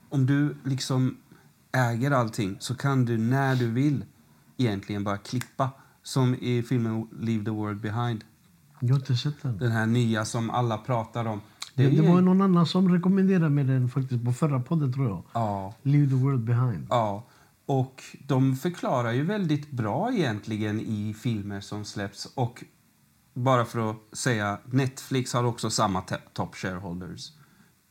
om 0.08 0.26
du 0.26 0.54
liksom 0.64 1.16
äger 1.72 2.10
allting 2.10 2.56
så 2.60 2.74
kan 2.74 3.04
du 3.04 3.18
när 3.18 3.56
du 3.56 3.70
vill 3.70 4.04
egentligen 4.56 5.04
bara 5.04 5.16
klippa. 5.16 5.70
Som 6.02 6.34
i 6.34 6.62
filmen 6.62 7.08
Leave 7.20 7.44
the 7.44 7.50
world 7.50 7.80
behind. 7.80 8.24
Jag 8.80 8.88
har 8.88 8.96
inte 9.00 9.16
sett 9.16 9.42
den. 9.42 9.58
Den 9.58 9.70
här 9.70 9.86
nya 9.86 10.24
som 10.24 10.50
alla 10.50 10.78
pratar 10.78 11.24
om. 11.24 11.40
Det, 11.74 11.82
det 11.86 11.90
ju- 11.90 12.08
var 12.08 12.20
någon 12.20 12.42
annan 12.42 12.66
som 12.66 12.92
rekommenderade 12.92 13.48
mig 13.50 13.64
den 13.64 13.88
faktiskt 13.88 14.24
på 14.24 14.32
förra 14.32 14.60
podden 14.60 14.92
tror 14.92 15.08
jag. 15.08 15.22
Ja. 15.32 15.74
Leave 15.82 16.08
the 16.08 16.14
world 16.14 16.44
behind. 16.44 16.86
Ja, 16.90 17.26
och 17.66 18.02
de 18.26 18.56
förklarar 18.56 19.12
ju 19.12 19.22
väldigt 19.24 19.70
bra 19.70 20.12
egentligen 20.12 20.80
i 20.80 21.14
filmer 21.18 21.60
som 21.60 21.84
släpps. 21.84 22.26
Och 22.34 22.64
bara 23.42 23.64
för 23.64 23.90
att 23.90 23.96
säga, 24.12 24.58
Netflix 24.64 25.32
har 25.32 25.44
också 25.44 25.70
samma 25.70 26.02
top 26.32 26.54
shareholders. 26.54 27.32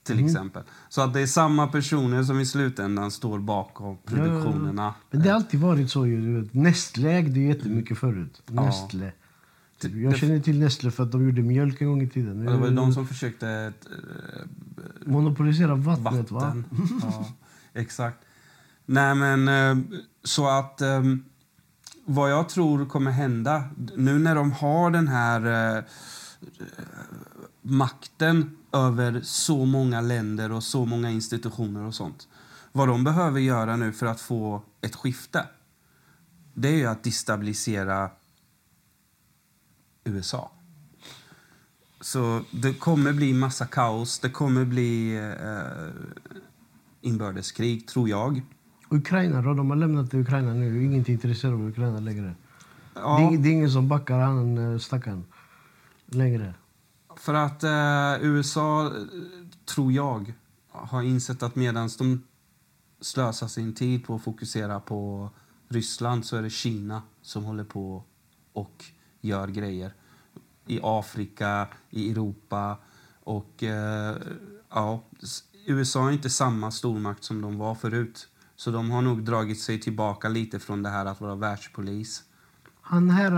Till 0.03 0.26
exempel. 0.26 0.63
Så 0.89 1.01
att 1.01 1.13
det 1.13 1.21
är 1.21 1.26
samma 1.26 1.67
personer 1.67 2.23
som 2.23 2.39
i 2.39 2.45
slutändan 2.45 3.11
står 3.11 3.39
bakom 3.39 3.97
produktionerna. 4.05 4.93
Men 5.11 5.21
det 5.21 5.30
har 5.30 5.35
alltid 5.35 5.59
varit 5.59 5.91
så. 5.91 6.05
Ju. 6.05 6.49
Nestlé 6.51 7.09
ägde 7.11 7.39
ju 7.39 7.47
jättemycket 7.47 7.97
förut. 7.97 8.41
Nestlé. 8.45 9.11
Typ, 9.80 9.95
Jag 9.95 10.17
känner 10.17 10.39
till 10.39 10.59
Nestlé 10.59 10.91
för 10.91 11.03
att 11.03 11.11
de 11.11 11.26
gjorde 11.26 11.41
mjölk 11.41 11.81
en 11.81 11.88
gång 11.88 12.01
i 12.01 12.09
tiden. 12.09 12.47
Och 12.47 12.53
det 12.53 12.59
var 12.59 12.69
de 12.69 12.93
som 12.93 13.07
försökte 13.07 13.73
eh, 13.85 14.45
Monopolisera 15.05 15.76
vattnet, 15.76 16.31
va? 16.31 16.39
vatten. 16.39 16.65
Ja, 17.01 17.26
exakt. 17.73 18.17
Nej, 18.85 19.15
men 19.15 19.47
eh, 19.47 19.85
så 20.23 20.47
att 20.47 20.81
eh, 20.81 21.03
vad 22.10 22.31
jag 22.31 22.49
tror 22.49 22.86
kommer 22.86 23.11
hända 23.11 23.64
nu 23.95 24.19
när 24.19 24.36
de 24.36 24.52
har 24.52 24.91
den 24.91 25.07
här 25.07 25.45
eh, 25.45 25.77
eh, 25.77 25.84
makten 27.61 28.57
över 28.72 29.22
så 29.23 29.65
många 29.65 30.02
länder 30.02 30.52
och 30.52 30.64
så 30.64 30.86
många 30.86 31.10
institutioner 31.10 31.84
och 31.84 31.95
sånt. 31.95 32.27
Vad 32.72 32.88
de 32.88 33.03
behöver 33.03 33.40
göra 33.40 33.76
nu 33.76 33.94
för 33.94 34.06
att 34.06 34.22
få 34.22 34.61
ett 34.81 34.95
skifte 34.95 35.45
det 36.53 36.68
är 36.68 36.76
ju 36.76 36.86
att 36.86 37.03
destabilisera 37.03 38.10
USA. 40.03 40.52
Så 42.02 42.41
det 42.52 42.73
kommer 42.73 43.14
bli 43.14 43.34
massa 43.34 43.65
kaos. 43.65 44.19
Det 44.19 44.30
kommer 44.30 44.65
bli 44.65 45.18
eh, 45.18 45.90
inbördeskrig, 47.02 47.88
tror 47.88 48.10
jag. 48.10 48.41
Ukraina 48.89 49.41
då? 49.41 49.53
De 49.53 49.69
har 49.69 49.77
lämnat 49.77 50.13
Ukraina 50.13 50.53
nu. 50.53 50.83
Ingen 50.85 51.01
är 51.01 51.09
intresserad 51.09 51.53
av 51.53 51.67
Ukraina 51.67 51.99
längre. 51.99 52.35
Ja. 52.93 53.17
Det, 53.17 53.35
är, 53.35 53.39
det 53.39 53.49
är 53.49 53.53
ingen 53.53 53.71
som 53.71 53.87
backar 53.87 54.19
han 54.19 54.57
eh, 54.57 54.79
stackaren 54.79 55.25
längre. 56.05 56.53
För 57.17 57.33
att 57.33 57.63
eh, 57.63 58.27
USA, 58.27 58.85
eh, 58.85 58.91
tror 59.65 59.91
jag, 59.91 60.33
har 60.69 61.03
insett 61.03 61.43
att 61.43 61.55
medan 61.55 61.89
de 61.97 62.23
slösar 63.01 63.47
sin 63.47 63.73
tid 63.73 64.05
på 64.05 64.15
att 64.15 64.23
fokusera 64.23 64.79
på 64.79 65.29
Ryssland 65.67 66.25
så 66.25 66.37
är 66.37 66.41
det 66.41 66.49
Kina 66.49 67.01
som 67.21 67.43
håller 67.43 67.63
på 67.63 68.03
och 68.53 68.85
gör 69.21 69.47
grejer. 69.47 69.93
I 70.65 70.79
Afrika, 70.83 71.67
i 71.89 72.11
Europa 72.11 72.77
och 73.23 73.63
eh, 73.63 74.15
ja, 74.69 75.03
USA 75.65 76.07
är 76.07 76.11
inte 76.11 76.29
samma 76.29 76.71
stormakt 76.71 77.23
som 77.23 77.41
de 77.41 77.57
var 77.57 77.75
förut. 77.75 78.27
Så 78.60 78.72
de 78.72 78.91
har 78.91 79.02
nog 79.02 79.23
dragit 79.23 79.60
sig 79.60 79.80
tillbaka 79.80 80.30
lite 80.30 80.60
från 80.60 80.84
det 80.84 80.90
här 80.90 81.06
att 81.06 81.22
vara 81.22 81.36
världspolis. 81.36 82.23
Han 82.81 83.10
här, 83.10 83.31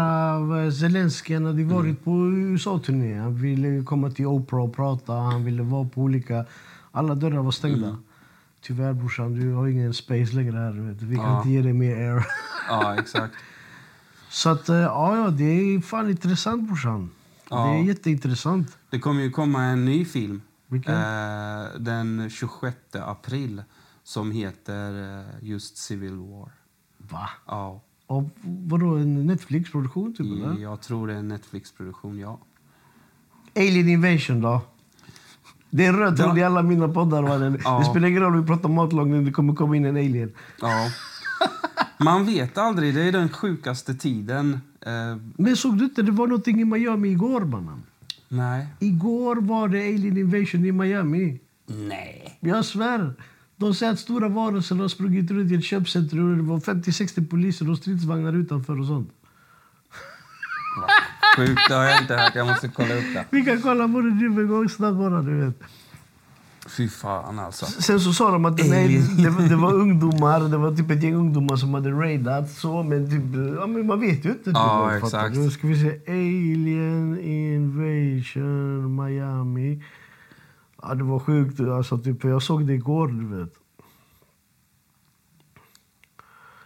uh, 0.65 0.71
Zelenskyj, 0.71 1.33
han 1.35 1.45
hade 1.45 1.63
varit 1.63 2.03
på 2.03 2.11
USA-turné. 2.31 3.19
Han 3.19 3.35
ville 3.35 3.83
komma 3.83 4.09
till 4.11 4.25
Oprah 4.25 4.61
och 4.63 4.75
prata. 4.75 5.13
Han 5.13 5.45
ville 5.45 5.63
vara 5.63 5.87
på 5.89 6.01
olika... 6.01 6.45
Alla 6.91 7.15
dörrar 7.15 7.41
var 7.43 7.51
stängda. 7.51 7.97
Tyvärr 8.61 8.93
brorsan, 8.93 9.33
du 9.39 9.53
har 9.53 9.67
ingen 9.67 9.93
space 9.93 10.35
längre 10.35 10.57
här. 10.57 10.71
Vet. 10.71 11.01
Vi 11.01 11.15
kan 11.15 11.25
Ja. 11.25 11.37
inte 11.37 11.49
ge 11.49 11.61
dig 11.61 11.73
mer 11.73 11.95
air. 11.95 12.25
Ja, 12.69 12.95
exakt. 12.99 13.33
Så 14.29 14.49
att, 14.49 14.69
eh, 14.69 14.75
ja, 14.75 15.17
ja, 15.17 15.29
det 15.29 15.43
är 15.43 15.81
fan 15.81 16.09
intressant 16.09 16.67
brorsan. 16.67 17.09
Ja. 17.49 17.63
Det 17.65 17.79
är 17.79 17.83
jätteintressant. 17.83 18.77
Det 18.89 18.99
kommer 18.99 19.21
ju 19.21 19.31
komma 19.31 19.63
en 19.63 19.85
ny 19.85 20.05
film 20.05 20.41
Vilken? 20.67 20.93
eh, 20.95 21.65
den 21.79 22.29
26 22.29 22.75
april 22.93 23.63
som 24.11 24.31
heter 24.31 25.19
eh, 25.19 25.25
just 25.41 25.77
Civil 25.77 26.15
War. 26.15 26.49
Va? 26.97 27.29
Ja, 27.47 27.81
Och 28.07 28.29
vadå, 28.43 28.95
en 28.95 29.25
Netflix-produktion 29.27 30.13
typ 30.13 30.25
eller? 30.25 30.61
jag 30.61 30.81
tror 30.81 31.07
det 31.07 31.13
är 31.13 31.17
en 31.17 31.27
Netflix-produktion, 31.27 32.19
ja. 32.19 32.39
Alien 33.55 33.89
Invasion 33.89 34.41
då? 34.41 34.61
Det 35.69 35.85
är 35.85 35.89
en 35.89 35.99
röd 35.99 36.17
tråd 36.17 36.37
i 36.37 36.43
alla 36.43 36.61
mina 36.61 36.87
poddar. 36.87 37.23
Ja. 37.63 37.79
Det 37.79 37.85
spelar 37.85 38.07
ingen 38.07 38.21
roll 38.21 38.33
om 38.35 38.41
vi 38.41 38.47
pratar 38.47 38.69
matlagning, 38.69 39.25
det 39.25 39.31
kommer 39.31 39.55
komma 39.55 39.75
in 39.75 39.85
en 39.85 39.95
alien. 39.97 40.31
ja. 40.61 40.89
Man 41.99 42.25
vet 42.25 42.57
aldrig, 42.57 42.95
det 42.95 43.01
är 43.03 43.11
den 43.11 43.29
sjukaste 43.29 43.93
tiden. 43.95 44.61
Eh, 44.81 45.17
Men 45.37 45.57
såg 45.57 45.77
du 45.77 45.83
inte, 45.85 46.01
det 46.01 46.11
var 46.11 46.27
någonting 46.27 46.61
i 46.61 46.65
Miami 46.65 47.07
igår 47.09 47.41
mannen. 47.41 47.83
nej. 48.27 48.67
Igår 48.79 49.35
var 49.35 49.67
det 49.67 49.79
alien 49.79 50.17
invasion 50.17 50.65
i 50.65 50.71
Miami. 50.71 51.39
Nej. 51.65 52.37
Jag 52.39 52.65
svär. 52.65 53.13
De 53.61 53.73
säger 53.73 53.91
att 53.91 53.99
stora 53.99 54.29
varelser 54.29 54.75
har 54.75 54.87
sprungit 54.87 55.31
runt 55.31 55.51
i 55.51 55.55
ett 55.55 55.63
köpcentrum 55.63 56.37
det 56.37 56.43
var 56.43 56.59
50-60 56.59 57.29
poliser 57.29 57.69
och 57.69 57.77
stridsvagnar 57.77 58.33
utanför 58.33 58.79
och 58.79 58.87
sånt. 58.87 59.09
Sjukt, 61.37 61.61
det 61.67 61.73
har 61.73 61.83
jag 61.83 62.01
inte 62.01 62.15
hört. 62.15 62.35
Jag 62.35 62.47
måste 62.47 62.67
kolla 62.67 62.93
upp 62.93 63.13
det. 63.13 63.25
Vi 63.29 63.41
kan 63.41 63.61
kolla 63.61 63.87
på 63.87 64.01
det 64.01 64.13
nu 64.13 64.41
en 64.41 64.47
gång 64.47 64.69
snabbt 64.69 64.97
bara, 64.97 65.21
du 65.21 65.45
vet. 65.45 65.63
Fy 66.67 66.89
fan 66.89 67.39
alltså. 67.39 67.65
Sen 67.65 67.99
så 67.99 68.13
sa 68.13 68.31
de 68.31 68.45
att 68.45 68.57
nej, 68.57 68.97
det, 69.17 69.49
det 69.49 69.55
var 69.55 69.73
ungdomar, 69.73 70.39
det 70.39 70.57
var 70.57 70.75
typ 70.75 70.91
ett 70.91 71.03
gäng 71.03 71.15
ungdomar 71.15 71.55
som 71.55 71.73
hade 71.73 71.91
raidat. 71.91 72.51
Så, 72.51 72.83
men, 72.83 73.09
typ, 73.09 73.55
ja, 73.59 73.67
men 73.67 73.87
man 73.87 73.99
vet 73.99 74.25
ju 74.25 74.29
inte. 74.29 74.43
Typ, 74.43 74.53
Ja, 74.53 74.97
exakt. 74.97 75.35
Nu 75.35 75.49
ska 75.49 75.67
vi 75.67 75.81
se. 75.81 75.99
Alien 76.07 77.19
invasion 77.19 78.95
Miami. 78.95 79.81
Ja, 80.81 80.95
det 80.95 81.03
var 81.03 81.19
sjukt. 81.19 81.59
Alltså, 81.59 81.97
typ, 81.97 82.23
jag 82.23 82.41
såg 82.41 82.67
det 82.67 82.73
igår, 82.73 83.07
du 83.07 83.37
vet. 83.37 83.53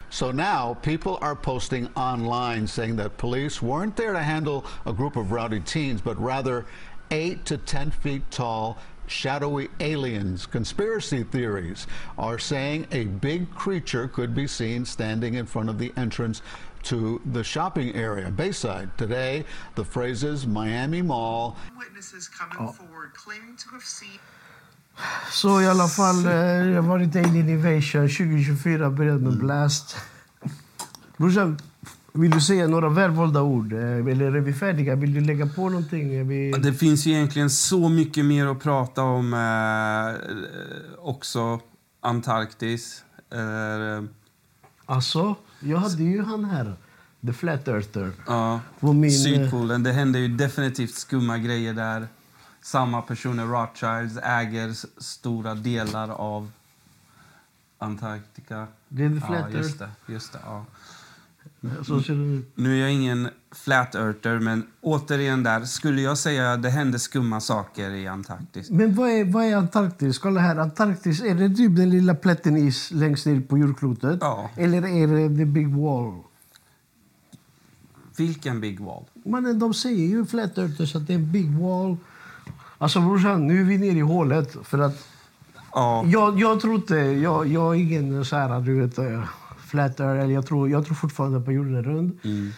So 0.10 0.32
now 0.32 0.78
people 0.82 1.18
are 1.22 1.36
posting 1.36 1.90
online 1.98 2.68
saying 2.68 2.96
that 2.96 3.18
police 3.18 3.62
weren't 3.62 3.98
there 3.98 4.14
to 4.14 4.24
handle 4.24 4.64
a 4.86 4.94
group 4.94 5.18
of 5.18 5.32
rowdy 5.32 5.60
teens, 5.60 6.00
but 6.00 6.18
rather 6.18 6.66
eight 7.12 7.44
to 7.46 7.58
10 7.58 7.92
feet 7.92 8.22
tall, 8.32 8.78
shadowy 9.08 9.68
aliens. 9.82 10.46
Conspiracy 10.46 11.24
theories 11.24 11.86
are 12.18 12.40
saying 12.40 12.88
a 12.94 13.04
big 13.06 13.54
creature 13.54 14.08
could 14.08 14.34
be 14.34 14.48
seen 14.48 14.86
standing 14.86 15.34
in 15.34 15.46
front 15.46 15.70
of 15.70 15.80
the 15.80 15.92
entrance 15.98 16.42
to 16.86 17.20
the 17.34 17.44
shopping 17.44 17.96
area. 17.96 18.30
Bayside 18.32 18.90
today, 18.98 19.46
the 19.76 19.84
phrases 19.84 20.46
Miami 20.48 21.02
Mall, 21.02 21.56
Witnesses 21.80 22.28
coming 22.30 22.74
forward 22.74 23.10
claiming 23.14 23.58
to 23.58 23.70
have 23.72 23.84
seen 23.84 24.20
Så 25.32 25.62
i 25.62 25.68
alla 25.68 25.88
fall, 25.88 26.26
eh, 26.26 26.32
det 26.68 26.76
har 26.76 26.82
varit 26.82 27.16
Alien 27.16 27.50
Invasion 27.50 28.10
2024, 28.10 28.90
börjat 28.90 29.22
med 29.22 29.38
Blast. 29.38 29.98
Brorsan, 31.18 31.58
vill 32.14 32.32
du 32.32 32.42
säga 32.42 32.68
några 32.68 32.90
välvalda 32.90 33.42
ord? 33.42 33.74
Eh, 33.74 33.80
Eller 33.80 34.26
är 34.36 34.40
vi 34.40 34.54
färdiga? 34.54 34.96
Vill 34.96 35.14
du 35.14 35.22
lägga 35.22 35.46
på 35.48 35.70
någonting? 35.70 36.28
Vi... 36.28 36.52
Det 36.52 36.74
finns 36.74 37.06
ju 37.06 37.12
egentligen 37.12 37.50
så 37.50 37.90
mycket 37.90 38.26
mer 38.26 38.46
att 38.48 38.64
prata 38.64 39.02
om. 39.02 39.34
Eh, 39.34 41.00
också 41.00 41.60
Antarktis. 42.02 43.04
Eh, 43.34 44.04
Alltså, 44.88 45.36
jag 45.60 45.78
hade 45.78 46.04
ju 46.04 46.24
han 46.24 46.46
här, 46.46 46.76
The 47.26 47.34
Flat 47.34 47.68
Earther. 47.68 48.12
ja, 48.28 48.60
På 48.80 48.94
min, 48.94 49.10
eh, 49.10 49.16
Sydpolen. 49.16 49.84
Det 49.84 49.92
händer 49.92 50.20
ju 50.20 50.28
definitivt 50.28 50.96
skumma 50.96 51.38
grejer 51.38 51.74
där. 51.74 52.08
Samma 52.62 53.02
personer, 53.02 53.46
Rothschilds, 53.46 54.18
äger 54.24 54.74
stora 55.02 55.56
delar 55.56 56.10
av 56.10 56.52
Antarktika. 57.78 58.68
Det 58.90 59.04
är 59.04 59.10
The 59.10 59.26
Flat 59.28 59.46
ja, 59.52 59.58
just 59.58 59.80
det. 59.80 59.90
Just 60.08 60.34
det 60.34 60.40
ja. 60.46 60.66
Så 61.84 62.02
ser 62.02 62.14
det 62.14 62.38
ut. 62.38 62.52
Nu 62.56 62.76
är 62.76 62.82
jag 62.82 62.94
ingen 62.94 63.30
flat 63.52 63.96
earther, 63.96 64.40
men 64.40 64.64
återigen 64.82 65.44
där. 65.44 65.66
Skulle 65.66 66.02
jag 66.02 66.18
säga 66.18 66.52
att 66.52 66.64
det 66.64 66.70
händer 66.70 66.98
skumma 67.00 67.42
saker 67.42 67.90
i 67.90 68.08
Antarktis? 68.08 68.70
Men 68.70 68.96
vad 68.96 69.10
är, 69.10 69.26
vad 69.26 69.46
är 69.46 69.56
Antarktis? 69.56 70.20
Kolla 70.20 70.42
här, 70.42 70.56
Antarktis, 70.56 71.22
är 71.22 71.36
det 71.36 71.56
typ 71.56 71.76
den 71.76 71.90
lilla 71.90 72.16
plätten 72.16 72.58
is 72.58 72.92
längst 72.92 73.26
ner 73.26 73.42
på 73.42 73.58
jordklotet? 73.58 74.18
Ja. 74.22 74.50
Eller 74.58 74.78
är 74.78 75.08
det 75.08 75.38
the 75.38 75.46
big 75.46 75.76
wall? 75.76 76.20
Vilken 78.18 78.62
big 78.62 78.80
wall? 78.80 79.04
Mannen, 79.26 79.60
de 79.60 79.74
säger 79.74 80.08
ju 80.08 80.26
flat 80.26 80.58
earthers 80.58 80.96
att 80.96 81.08
det 81.08 81.14
är 81.14 81.18
en 81.18 81.32
big 81.32 81.58
wall. 81.58 81.98
Alltså 82.78 83.02
brorsan, 83.02 83.48
nu 83.48 83.62
är 83.62 83.64
vi 83.64 83.78
nere 83.78 83.98
i 83.98 84.02
hålet. 84.02 84.56
För 84.64 84.80
att 84.80 85.08
Ja, 85.76 86.06
jag, 86.06 86.40
jag 86.40 86.60
tror 86.60 86.76
inte, 86.76 86.96
jag, 86.96 87.48
jag 87.48 87.76
är 87.76 87.80
ingen 87.80 88.26
så 88.26 88.36
här, 88.36 88.62
du 88.62 88.82
vet, 88.82 88.98
eh, 88.98 89.24
flat 89.76 90.00
earth, 90.00 90.32
jag 90.32 90.46
tror, 90.46 90.70
jag 90.70 90.86
tror 90.86 90.96
fortfarande 90.96 91.40
på 91.42 91.52
jorden 91.52 91.76
är 91.76 91.84
rund. 91.84 92.20
Mm. 92.24 92.52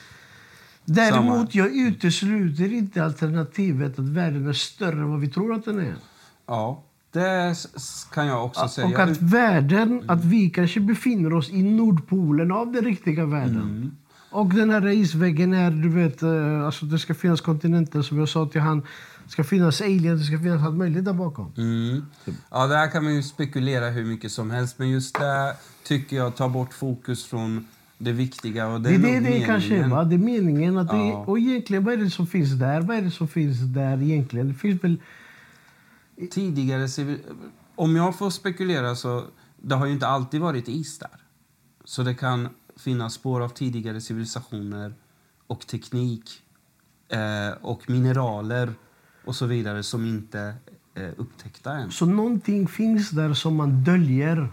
Däremot, 0.86 1.56
jag 1.56 1.76
utesluter 1.76 2.74
inte 2.74 3.04
alternativet 3.04 4.00
att 4.00 4.10
världen 4.10 4.48
är 4.48 4.54
större 4.54 5.00
än 5.00 5.10
vad 5.12 5.20
vi 5.20 5.28
tror 5.28 5.54
att 5.54 5.66
den 5.66 5.80
är. 5.80 5.96
ja. 6.48 6.84
det 7.12 7.56
kan 8.14 8.28
jag 8.28 8.46
också 8.46 8.64
Och 8.64 8.72
säga. 8.72 9.04
att 9.04 9.22
världen, 9.22 10.04
att 10.08 10.26
vi 10.26 10.50
kanske 10.50 10.80
befinner 10.80 11.34
oss 11.34 11.50
i 11.50 11.64
Nordpolen 11.64 12.52
av 12.52 12.72
den 12.72 12.86
riktiga 12.86 13.26
världen. 13.26 13.62
Mm. 13.62 13.92
Och 14.32 14.54
den 14.54 14.70
här 14.70 14.88
isväggen 14.88 15.54
är, 15.54 15.72
du 15.72 15.90
vet, 15.90 16.22
eh, 16.24 16.66
alltså 16.66 16.86
det 16.86 17.00
ska 17.00 17.14
finnas 17.14 17.42
kontinenter 17.42 18.02
som 18.02 18.20
jag 18.20 18.30
sa 18.30 18.46
till 18.46 18.62
han. 18.62 18.80
Det 19.26 19.32
ska 19.32 19.44
finnas 19.44 19.82
aliens, 19.82 20.22
det 20.22 20.26
ska 20.28 20.38
finnas 20.38 20.64
allt 20.66 20.76
möjligt 20.76 21.06
där 21.06 21.14
bakom. 21.14 21.54
Mm. 21.58 22.06
Ja, 22.52 22.68
där 22.68 22.92
kan 22.92 23.04
man 23.04 23.16
ju 23.16 23.24
spekulera 23.24 23.90
hur 23.90 24.06
mycket 24.06 24.32
som 24.32 24.52
helst. 24.52 24.80
Men 24.80 24.90
just 24.90 25.20
där 25.20 25.54
tycker 25.88 26.16
jag 26.18 26.36
tar 26.36 26.50
bort 26.50 26.74
fokus 26.74 27.26
från 27.26 27.68
det 27.98 28.12
viktiga. 28.12 28.68
Och 28.68 28.82
det 28.82 28.90
Det 28.90 28.96
är 28.96 29.00
det 29.00 29.08
det 29.08 29.22
meningen. 29.22 29.48
kanske 29.48 29.76
är, 29.76 29.88
va? 29.88 30.04
Det 30.04 30.16
är 30.16 30.20
meningen 30.20 30.78
att 30.78 30.90
det, 30.90 30.98
Ja. 30.98 31.26
Och 31.28 31.40
egentligen, 31.40 31.84
vad 31.84 31.94
är 31.94 31.98
det 31.98 32.10
som 32.10 32.28
finns 32.28 32.52
där? 32.60 32.82
Vad 32.82 32.98
är 32.98 33.02
det 33.02 33.12
som 33.12 33.28
finns 33.28 33.60
där 33.60 34.02
egentligen? 34.02 34.48
Det 34.48 34.54
finns 34.54 34.84
väl... 34.84 34.98
Tidigare 36.32 36.88
civil... 36.88 37.20
Om 37.76 37.96
jag 37.96 38.18
får 38.18 38.30
spekulera 38.30 38.96
så... 38.96 39.24
Det 39.58 39.76
har 39.76 39.86
ju 39.86 39.94
inte 39.94 40.08
alltid 40.08 40.42
varit 40.42 40.68
is 40.68 41.00
där. 41.00 41.10
Så 41.84 42.04
det 42.04 42.14
kan 42.16 42.50
finnas 42.78 43.14
spår 43.14 43.42
av 43.44 43.50
tidigare 43.50 44.02
civilisationer 44.02 44.94
och 45.48 45.68
teknik 45.68 46.30
eh, 47.10 47.58
och 47.62 47.90
mineraler 47.90 48.74
och 49.26 49.36
så 49.36 49.46
vidare 49.46 49.84
som 49.84 50.06
inte 50.06 50.54
är 50.96 51.14
upptäckta 51.18 51.74
än. 51.74 51.92
Så 51.92 52.06
någonting 52.06 52.68
finns 52.68 53.10
där 53.10 53.34
som 53.34 53.56
man 53.56 53.84
döljer. 53.84 54.50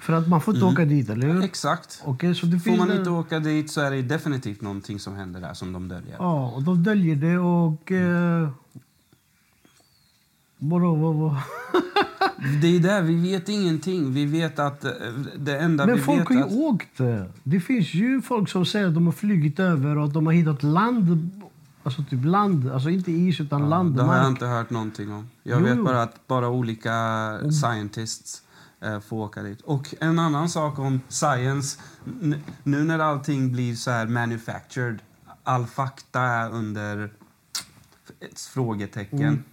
För 0.00 0.12
att 0.12 0.28
man 0.28 0.40
får 0.40 0.54
inte 0.54 0.66
åka 0.66 0.84
dit, 0.84 1.08
eller 1.10 1.26
hur? 1.26 1.44
Exakt. 1.44 2.02
Okej, 2.04 2.34
så 2.34 2.46
det 2.46 2.58
Får 2.60 2.76
man 2.76 2.92
inte 2.92 3.10
åka 3.10 3.38
dit 3.38 3.70
så 3.70 3.80
är 3.80 3.90
det 3.90 4.02
definitivt 4.02 4.60
någonting 4.60 4.98
som 5.00 5.14
händer 5.16 5.40
där 5.40 5.54
som 5.54 5.72
de 5.72 5.88
döljer. 5.88 6.16
Ja, 6.18 6.50
och 6.50 6.62
de 6.62 6.82
döljer 6.82 7.16
det 7.16 7.38
och... 7.38 7.92
Eh, 7.92 8.48
Vadå, 10.62 10.94
vad? 10.94 11.36
Det 12.62 12.76
är 12.76 12.80
där, 12.80 13.02
vi 13.02 13.14
vet 13.14 13.48
ingenting. 13.48 14.12
Vi 14.12 14.24
vet 14.26 14.58
att 14.58 14.84
eh, 14.84 14.90
det 15.36 15.58
enda 15.58 15.86
Men 15.86 15.94
vi 15.96 16.00
folk 16.02 16.20
vet 16.20 16.28
har 16.28 16.34
ju 16.34 16.42
att... 16.42 16.52
åkt. 16.52 17.00
Det 17.42 17.60
finns 17.60 17.94
ju 17.94 18.22
folk 18.22 18.48
som 18.48 18.66
säger 18.66 18.86
att 18.86 18.94
de 18.94 19.06
har 19.06 19.12
flugit 19.12 19.60
över 19.60 19.98
och 19.98 20.04
att 20.04 20.12
de 20.14 20.26
har 20.26 20.32
hittat 20.32 20.62
land. 20.62 21.30
Alltså 21.82 22.02
typ 22.10 22.24
land, 22.24 22.70
alltså 22.70 22.90
inte 22.90 23.12
is 23.12 23.40
utan 23.40 23.68
land. 23.70 23.96
Det 23.96 24.02
har 24.02 24.16
jag 24.16 24.28
inte 24.28 24.46
hört 24.46 24.70
någonting 24.70 25.12
om. 25.12 25.28
Jag 25.42 25.60
Jo, 25.60 25.66
vet 25.66 25.84
bara 25.84 26.02
att 26.02 26.26
bara 26.26 26.48
olika 26.48 26.92
scientists 27.62 28.42
eh, 28.80 29.00
får 29.00 29.16
åka 29.16 29.42
dit. 29.42 29.60
Och 29.60 29.94
en 30.00 30.18
annan 30.18 30.48
sak 30.48 30.78
om 30.78 31.00
science. 31.08 31.80
Nu 32.62 32.84
när 32.84 32.98
allting 32.98 33.52
blir 33.52 33.74
så 33.74 33.90
här 33.90 34.06
manufactured, 34.06 35.02
all 35.44 35.66
fakta 35.66 36.20
är 36.20 36.50
under 36.50 37.12
ett 38.20 38.40
frågetecken. 38.40 39.20
Mm. 39.20 39.44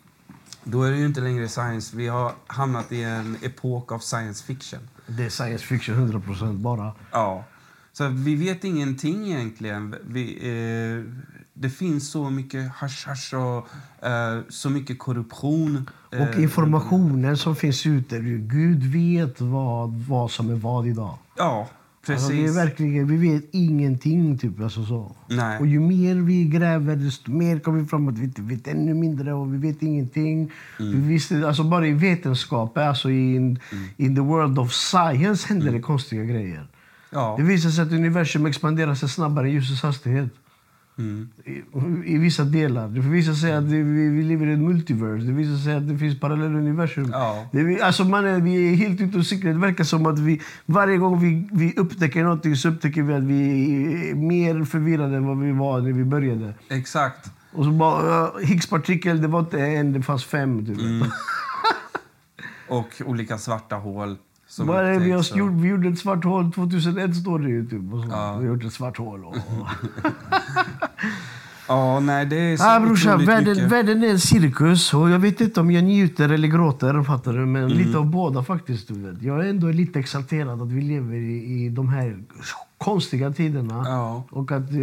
Då 0.63 0.83
är 0.83 0.91
det 0.91 0.97
ju 0.97 1.05
inte 1.05 1.21
längre 1.21 1.47
science. 1.47 1.97
Vi 1.97 2.07
har 2.07 2.33
hamnat 2.47 2.91
i 2.91 3.03
en 3.03 3.37
epok 3.41 3.91
av 3.91 3.99
science 3.99 4.43
fiction. 4.43 4.79
Det 5.07 5.25
är 5.25 5.29
science 5.29 5.65
fiction 5.65 5.95
100 5.95 6.19
procent 6.19 6.59
bara. 6.59 6.93
Ja. 7.11 7.43
Så 7.93 8.07
vi 8.07 8.35
vet 8.35 8.63
ingenting 8.63 9.31
egentligen. 9.31 9.95
Vi, 10.07 10.33
eh, 10.33 11.13
det 11.53 11.69
finns 11.69 12.11
så 12.11 12.29
mycket 12.29 12.71
hasch, 12.71 13.07
hasch 13.07 13.33
och 13.33 13.67
eh, 14.07 14.41
så 14.49 14.69
mycket 14.69 14.99
korruption. 14.99 15.89
Och 16.09 16.35
eh, 16.35 16.43
informationen 16.43 17.37
som 17.37 17.55
finns 17.55 17.85
ute, 17.85 18.19
Gud 18.39 18.83
vet 18.83 19.41
vad, 19.41 19.93
vad 19.93 20.31
som 20.31 20.49
är 20.49 20.55
vad 20.55 20.87
idag. 20.87 21.17
Ja, 21.37 21.67
Alltså, 22.13 22.29
precis. 22.29 22.53
det 22.53 22.59
är 22.59 22.65
verkligen, 22.65 23.07
vi 23.07 23.31
vet 23.31 23.43
ingenting. 23.51 24.37
Typ, 24.37 24.61
alltså 24.61 24.85
så. 24.85 25.11
Nej. 25.29 25.59
Och 25.59 25.67
ju 25.67 25.79
mer 25.79 26.15
vi 26.15 26.45
gräver, 26.45 26.95
desto 26.95 27.31
mer 27.31 27.59
kommer 27.59 27.79
vi 27.79 27.85
fram 27.85 28.07
att 28.07 28.17
vi 28.17 28.23
inte 28.23 28.41
vet 28.41 28.67
ännu 28.67 28.93
mindre 28.93 29.33
och 29.33 29.53
vi 29.53 29.57
vet 29.57 29.81
ingenting. 29.83 30.51
Mm. 30.79 30.91
Vi 30.91 31.07
visste, 31.13 31.47
alltså 31.47 31.63
bara 31.63 31.87
i 31.87 31.91
vetenskap, 31.91 32.77
alltså 32.77 33.09
in, 33.09 33.59
in 33.97 34.15
the 34.15 34.21
world 34.21 34.59
of 34.59 34.73
science 34.73 35.47
händer 35.47 35.71
det 35.71 35.79
konstiga 35.79 36.23
grejer. 36.23 36.55
Mm. 36.55 36.67
Ja. 37.09 37.35
Det 37.37 37.43
visar 37.43 37.69
sig 37.69 37.83
att 37.83 37.91
universum 37.91 38.45
expanderar 38.45 38.95
sig 38.95 39.09
snabbare 39.09 39.47
än 39.47 39.53
ljusets 39.53 39.83
hastighet. 39.83 40.29
Mm. 40.97 41.29
I, 41.45 41.63
I 42.13 42.17
vissa 42.17 42.43
delar. 42.43 42.87
Det 42.87 42.99
visar 42.99 43.33
sig 43.33 43.53
att 43.53 43.69
det, 43.69 43.83
vi, 43.83 44.09
vi 44.09 44.23
lever 44.23 44.47
i 44.47 44.53
ett 44.53 44.59
multiverse. 44.59 45.25
Det 45.25 45.31
visar 45.31 45.57
sig 45.57 45.75
att 45.75 45.87
det 45.87 45.97
finns 45.97 46.19
parallella 46.19 46.57
universum. 46.57 47.09
Ja. 47.11 47.45
Det, 47.51 47.81
alltså 47.81 48.03
man 48.03 48.25
är, 48.25 48.39
vi 48.39 48.71
är 48.71 48.75
helt 48.75 49.01
ute 49.01 49.17
och 49.17 49.25
cyklar. 49.25 49.51
Det 49.51 49.59
verkar 49.59 49.83
som 49.83 50.05
att 50.05 50.19
vi, 50.19 50.41
varje 50.65 50.97
gång 50.97 51.19
vi, 51.19 51.49
vi 51.51 51.73
upptäcker 51.77 52.23
någonting 52.23 52.55
så 52.55 52.69
upptäcker 52.69 53.01
vi 53.01 53.13
att 53.13 53.23
vi 53.23 53.41
är 54.11 54.15
mer 54.15 54.63
förvirrade 54.65 55.17
än 55.17 55.27
vad 55.27 55.39
vi 55.39 55.51
var 55.51 55.81
när 55.81 55.91
vi 55.91 56.03
började. 56.03 56.53
Exakt. 56.69 57.31
Och 57.51 57.65
så 57.65 57.71
bara, 57.71 58.39
Higgspartikel, 58.39 59.21
det 59.21 59.27
var 59.27 59.39
inte 59.39 59.59
en, 59.61 59.93
det 59.93 60.01
fanns 60.01 60.25
fem. 60.25 60.65
Typ. 60.65 60.79
Mm. 60.79 61.07
Och 62.69 63.01
olika 63.05 63.37
svarta 63.37 63.75
hål. 63.75 64.17
Som 64.49 64.67
Vad 64.67 64.85
är 64.85 64.99
vi, 64.99 65.11
har 65.11 65.37
gjort, 65.37 65.51
vi 65.51 65.67
gjorde 65.67 65.89
ett 65.89 65.99
svart 65.99 66.23
hål 66.23 66.51
2001 66.51 67.15
står 67.15 67.39
det 67.39 67.49
ju. 67.49 67.67
Typ, 67.67 67.93
och 67.93 68.03
så. 68.03 68.07
Ja. 68.11 68.37
Vi 68.37 68.47
har 68.47 68.53
gjort 68.55 68.63
ett 68.63 68.73
svart 68.73 68.97
hål. 68.97 69.25
Och, 69.25 69.35
Ja, 71.69 71.99
nej, 71.99 72.25
det 72.25 72.35
är 72.35 72.57
så 72.57 72.63
Ja, 72.63 72.79
brorsan, 72.79 73.25
världen, 73.25 73.53
mycket. 73.53 73.71
världen 73.71 74.03
är 74.03 74.07
en 74.09 74.19
cirkus 74.19 74.93
och 74.93 75.09
jag 75.09 75.19
vet 75.19 75.41
inte 75.41 75.59
om 75.61 75.71
jag 75.71 75.83
njuter 75.83 76.29
eller 76.29 76.47
gråter, 76.47 77.03
fattar 77.03 77.33
du? 77.33 77.45
Men 77.45 77.63
Mm. 77.63 77.77
lite 77.77 77.97
av 77.97 78.05
båda 78.05 78.43
faktiskt. 78.43 78.87
Du 78.87 78.93
vet. 78.93 79.21
Jag 79.21 79.45
är 79.45 79.49
ändå 79.49 79.67
lite 79.67 79.99
exalterad 79.99 80.61
att 80.61 80.71
vi 80.71 80.81
lever 80.81 81.15
i, 81.15 81.65
i 81.65 81.69
de 81.69 81.89
här 81.89 82.17
konstiga 82.77 83.31
tiderna. 83.31 83.83
Ja. 83.85 84.23
Och 84.31 84.51
att 84.51 84.71
eh, 84.71 84.81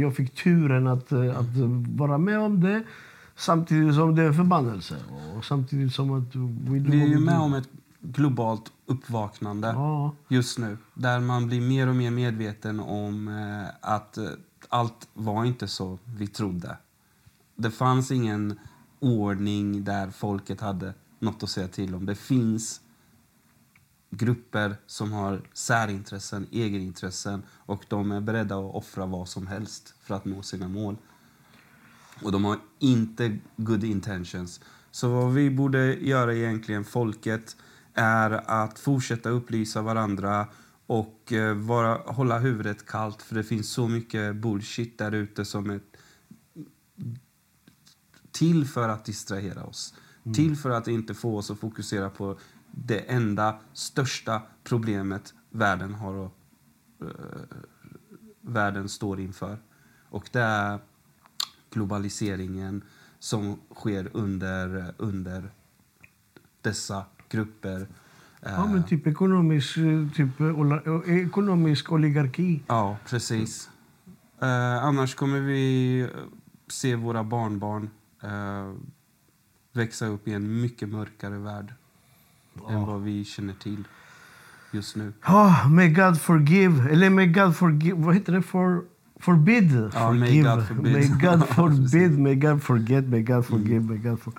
jag 0.00 0.16
fick 0.16 0.34
turen 0.42 0.86
att, 0.86 1.12
eh, 1.12 1.38
att 1.38 1.46
vara 1.96 2.18
med 2.18 2.38
om 2.38 2.60
det. 2.60 2.82
Samtidigt 3.36 3.94
som 3.94 4.14
det 4.14 4.22
är 4.22 4.26
en 4.26 4.34
förbannelse. 4.34 4.94
Och 5.36 5.44
samtidigt 5.44 5.94
som 5.94 6.10
att 6.18 6.34
Vi 6.90 7.02
är 7.02 7.06
ju 7.06 7.18
med 7.18 7.38
om 7.38 7.54
ett 7.54 7.68
globalt 8.02 8.72
uppvaknande 8.86 9.68
Ja. 9.68 10.14
just 10.28 10.58
nu. 10.58 10.78
Där 10.94 11.20
man 11.20 11.46
blir 11.46 11.60
mer 11.60 11.86
och 11.88 11.96
mer 11.96 12.10
medveten 12.10 12.80
om 12.80 13.28
eh, 13.28 13.90
att 13.92 14.18
eh, 14.18 14.24
allt 14.68 15.08
var 15.14 15.44
inte 15.44 15.68
så 15.68 15.98
vi 16.16 16.26
trodde. 16.26 16.76
Det 17.56 17.70
fanns 17.70 18.10
ingen 18.10 18.58
ordning 19.00 19.84
där 19.84 20.10
folket 20.10 20.60
hade 20.60 20.94
något 21.18 21.42
att 21.42 21.50
säga 21.50 21.68
till 21.68 21.94
om. 21.94 22.06
Det 22.06 22.14
finns 22.14 22.80
grupper 24.10 24.76
som 24.86 25.12
har 25.12 25.42
särintressen, 25.52 26.46
egenintressen 26.52 27.42
och 27.50 27.84
de 27.88 28.12
är 28.12 28.20
beredda 28.20 28.54
att 28.58 28.74
offra 28.74 29.06
vad 29.06 29.28
som 29.28 29.46
helst 29.46 29.94
för 30.00 30.14
att 30.14 30.24
nå 30.24 30.42
sina 30.42 30.68
mål. 30.68 30.96
Och 32.22 32.32
de 32.32 32.44
har 32.44 32.58
inte 32.78 33.38
good 33.56 33.84
intentions. 33.84 34.60
Så 34.90 35.08
vad 35.08 35.32
vi 35.32 35.50
borde 35.50 35.94
göra 35.94 36.34
egentligen, 36.34 36.84
folket, 36.84 37.56
är 37.94 38.30
att 38.50 38.78
fortsätta 38.78 39.28
upplysa 39.28 39.82
varandra 39.82 40.46
och 40.86 41.32
eh, 41.32 41.54
vara, 41.54 41.94
hålla 41.94 42.38
huvudet 42.38 42.86
kallt 42.86 43.22
för 43.22 43.34
det 43.34 43.44
finns 43.44 43.70
så 43.70 43.88
mycket 43.88 44.36
bullshit 44.36 44.98
där 44.98 45.12
ute 45.12 45.44
som 45.44 45.70
är 45.70 45.80
till 48.32 48.66
för 48.66 48.88
att 48.88 49.04
distrahera 49.04 49.64
oss. 49.64 49.94
Till 50.34 50.56
för 50.56 50.70
att 50.70 50.88
inte 50.88 51.14
få 51.14 51.36
oss 51.36 51.50
att 51.50 51.58
fokusera 51.58 52.10
på 52.10 52.38
det 52.70 52.98
enda 52.98 53.58
största 53.72 54.42
problemet 54.64 55.34
världen 55.50 55.94
har 55.94 56.26
att, 56.26 56.32
eh, 57.00 57.56
världen 58.40 58.88
står 58.88 59.20
inför. 59.20 59.58
Och 60.08 60.28
det 60.32 60.40
är 60.40 60.78
globaliseringen 61.70 62.84
som 63.18 63.60
sker 63.74 64.10
under, 64.12 64.94
under 64.98 65.52
dessa 66.60 67.04
grupper. 67.32 67.86
Ja, 68.44 68.48
Eh, 68.64 68.72
men 68.72 68.84
typ 68.84 69.06
ekonomisk, 69.06 69.76
eh, 69.76 70.08
typ, 70.14 70.40
eh, 70.40 70.46
eh, 70.46 71.16
ekonomisk 71.26 71.92
oligarki. 71.92 72.62
Ja, 72.66 72.96
precis. 73.10 73.70
Eh, 74.42 74.84
annars 74.84 75.14
kommer 75.14 75.40
vi 75.40 76.00
eh, 76.00 76.08
se 76.68 76.94
våra 76.96 77.24
barnbarn 77.24 77.90
eh, 78.22 78.72
växa 79.72 80.06
upp 80.06 80.28
i 80.28 80.32
en 80.32 80.60
mycket 80.60 80.88
mörkare 80.88 81.38
värld 81.38 81.72
än 82.68 82.86
vad 82.86 83.02
vi 83.02 83.24
känner 83.24 83.54
till 83.54 83.84
just 84.70 84.96
nu. 84.96 85.12
Oh, 85.26 85.68
may 85.68 85.88
God 85.88 86.20
forgive. 86.20 86.90
Eller 86.90 87.10
may 87.10 87.26
God 87.26 87.56
forgive. 87.56 87.96
Vad 87.96 88.14
heter 88.14 88.32
det? 88.32 88.42
For, 88.42 88.84
forbid. 89.20 89.90
Ja, 89.94 90.12
may 90.12 90.18
forgive. 90.26 90.48
God 90.56 90.66
forbid. 90.66 90.92
May 90.92 91.08
God 91.08 91.40
Ja, 91.40 91.46
forbid. 91.54 92.18
may 92.18 92.34
God 92.34 92.62
forget. 92.62 93.04
May 93.04 93.22
God 93.22 93.44
forgive. 93.46 93.80
May 93.80 93.98
God 93.98 94.20
for... 94.20 94.32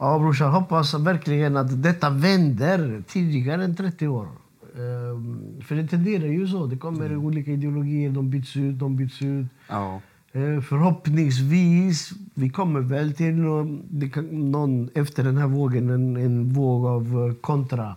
Ja, 0.00 0.18
brorsan. 0.18 0.52
Hoppas 0.52 0.94
verkligen 0.94 1.56
att 1.56 1.82
detta 1.82 2.10
vänder 2.10 3.02
tidigare 3.08 3.64
än 3.64 3.76
30 3.76 4.08
år. 4.08 4.28
Ehm, 4.76 5.60
för 5.62 5.74
det 5.74 5.86
tenderar 5.86 6.26
ju 6.26 6.46
så. 6.48 6.66
Det 6.66 6.76
kommer 6.76 7.16
olika 7.16 7.50
ideologier. 7.50 8.10
De 8.10 8.30
byts 8.30 8.56
ut, 8.56 8.78
de 8.78 8.96
byts 8.96 9.22
ut. 9.22 9.46
Ja, 9.68 10.00
Eh, 10.32 10.60
förhoppningsvis, 10.60 12.10
vi 12.34 12.50
kommer 12.50 12.80
väl 12.80 13.12
till 13.12 13.34
någon, 13.34 13.82
det 13.90 14.08
kan, 14.08 14.50
någon 14.50 14.88
efter 14.94 15.24
den 15.24 15.36
här 15.36 15.46
vågen, 15.46 15.90
en, 15.90 16.16
en 16.16 16.52
våg 16.52 16.86
av 16.86 17.26
eh, 17.28 17.34
kontra. 17.34 17.96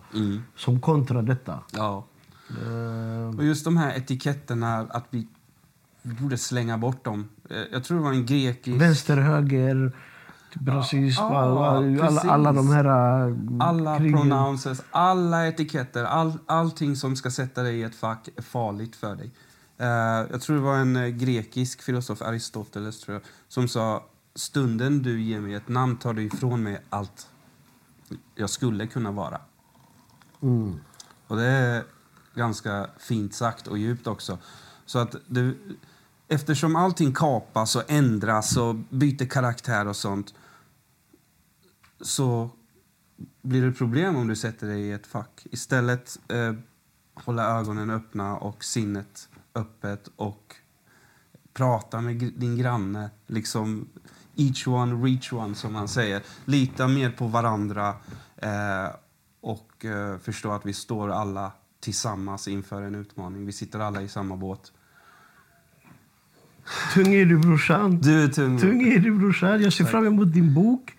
Som 0.56 0.80
kontra 0.80 1.22
detta. 1.22 1.58
ja. 1.72 2.04
Eh, 2.50 3.36
Och 3.38 3.44
just 3.44 3.64
de 3.64 3.76
här 3.76 3.96
etiketterna, 3.96 4.78
att 4.90 5.04
vi, 5.10 5.26
vi 6.02 6.14
borde 6.14 6.38
slänga 6.38 6.78
bort 6.78 7.04
dem. 7.04 7.28
Eh, 7.50 7.56
Jag 7.72 7.84
tror 7.84 7.98
det 7.98 8.04
var 8.04 8.12
en 8.12 8.26
grekisk... 8.26 8.80
Vänster, 8.80 9.16
höger, 9.16 9.92
rasism, 10.66 11.22
ja, 11.22 11.38
alla, 11.38 11.66
alla, 11.66 12.02
precis. 12.02 12.30
alla 12.30 12.52
de 12.52 12.68
här 12.68 12.84
äh, 13.28 13.36
Alla 13.60 13.98
krigen. 13.98 14.20
pronouns, 14.20 14.66
alla 14.90 15.48
etiketter, 15.48 16.04
all, 16.04 16.32
allting 16.46 16.96
som 16.96 17.16
ska 17.16 17.30
sätta 17.30 17.62
dig 17.62 17.78
i 17.78 17.82
ett 17.82 17.94
fack 17.94 18.28
är 18.36 18.42
farligt 18.42 18.96
för 18.96 19.16
dig. 19.16 19.30
Eh, 19.78 19.86
jag 20.30 20.40
tror 20.40 20.56
det 20.56 20.62
var 20.62 20.76
en 20.76 20.96
eh, 20.96 21.06
grekisk 21.08 21.82
filosof, 21.82 22.22
Aristoteles, 22.22 23.00
tror 23.00 23.14
jag, 23.14 23.22
som 23.48 23.68
sa 23.68 24.04
stunden 24.34 25.02
du 25.02 25.20
ger 25.20 25.40
mig 25.40 25.54
ett 25.54 25.68
namn 25.68 25.96
tar 25.96 26.14
du 26.14 26.22
ifrån 26.22 26.62
mig 26.62 26.82
allt 26.90 27.28
jag 28.34 28.50
skulle 28.50 28.86
kunna 28.86 29.10
vara. 29.10 29.40
Mm. 30.42 30.80
Och 31.26 31.36
det 31.36 31.44
är 31.44 31.84
ganska 32.34 32.86
fint 32.98 33.34
sagt 33.34 33.66
och 33.66 33.78
djupt 33.78 34.06
också. 34.06 34.38
Så 34.86 34.98
att 34.98 35.16
det, 35.26 35.54
eftersom 36.28 36.76
allting 36.76 37.12
kapas 37.12 37.76
och 37.76 37.82
ändras 37.88 38.56
och 38.56 38.74
byter 38.74 39.26
karaktär 39.26 39.88
och 39.88 39.96
sånt 39.96 40.34
så 42.00 42.50
blir 43.42 43.62
det 43.62 43.72
problem 43.72 44.16
om 44.16 44.28
du 44.28 44.36
sätter 44.36 44.66
dig 44.66 44.80
i 44.80 44.92
ett 44.92 45.06
fack. 45.06 45.46
Istället 45.50 46.18
eh, 46.28 46.52
hålla 47.14 47.58
ögonen 47.58 47.90
öppna 47.90 48.36
och 48.36 48.64
sinnet 48.64 49.28
öppet 49.54 50.08
och 50.16 50.56
prata 51.52 52.00
med 52.00 52.16
din 52.16 52.56
granne. 52.56 53.10
Liksom 53.26 53.88
each 54.36 54.68
one, 54.68 55.06
reach 55.06 55.32
one, 55.32 55.54
som 55.54 55.72
man 55.72 55.88
säger. 55.88 56.22
Lita 56.44 56.88
mer 56.88 57.10
på 57.10 57.26
varandra 57.26 57.94
eh, 58.36 58.88
och 59.40 59.84
eh, 59.84 60.18
förstå 60.18 60.52
att 60.52 60.66
vi 60.66 60.72
står 60.72 61.10
alla 61.10 61.52
tillsammans 61.80 62.48
inför 62.48 62.82
en 62.82 62.94
utmaning. 62.94 63.46
Vi 63.46 63.52
sitter 63.52 63.78
alla 63.80 64.02
i 64.02 64.08
samma 64.08 64.36
båt. 64.36 64.72
Tung 66.94 67.14
är 67.14 67.24
du 67.24 67.38
brorsan. 67.38 68.00
Du 68.00 68.24
är 68.24 68.28
tung. 68.28 68.58
Tung 68.58 68.82
är 68.92 68.98
du 68.98 69.18
brorsan. 69.18 69.62
Jag 69.62 69.72
ser 69.72 69.84
fram 69.84 70.06
emot 70.06 70.32
din 70.32 70.54
bok. 70.54 70.96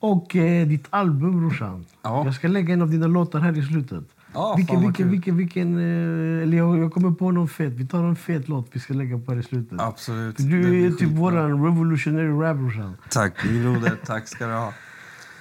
Och 0.00 0.36
eh, 0.36 0.66
ditt 0.68 0.86
album 0.90 1.40
brorsan. 1.40 1.84
Ja. 2.02 2.24
Jag 2.24 2.34
ska 2.34 2.48
lägga 2.48 2.74
en 2.74 2.82
av 2.82 2.90
dina 2.90 3.06
låtar 3.06 3.38
här 3.40 3.58
i 3.58 3.62
slutet. 3.62 4.04
Ja, 4.34 4.54
vilken, 4.56 4.80
vilken, 4.80 5.10
vilken, 5.10 5.36
vilken, 5.36 5.76
eh, 5.76 6.42
eller 6.42 6.56
jag, 6.56 6.78
jag 6.78 6.92
kommer 6.92 7.10
på 7.10 7.30
någon 7.30 7.48
fet. 7.48 7.72
Vi 7.72 7.86
tar 7.86 8.04
en 8.04 8.16
fet 8.16 8.48
låt 8.48 8.68
vi 8.72 8.80
ska 8.80 8.94
lägga 8.94 9.18
på 9.18 9.32
här 9.32 9.38
i 9.38 9.42
slutet. 9.42 9.80
Absolut. 9.80 10.36
För 10.36 10.42
Du 10.42 10.86
är 10.86 10.90
typ 10.90 11.08
våran 11.10 11.64
revolutionary 11.64 12.28
rap 12.30 12.56
brorsan. 12.56 12.96
Tack 13.10 13.32
min 13.44 13.62
broder, 13.62 13.96
tack 14.06 14.28
ska 14.28 14.46
du 14.46 14.52
ha. 14.52 14.72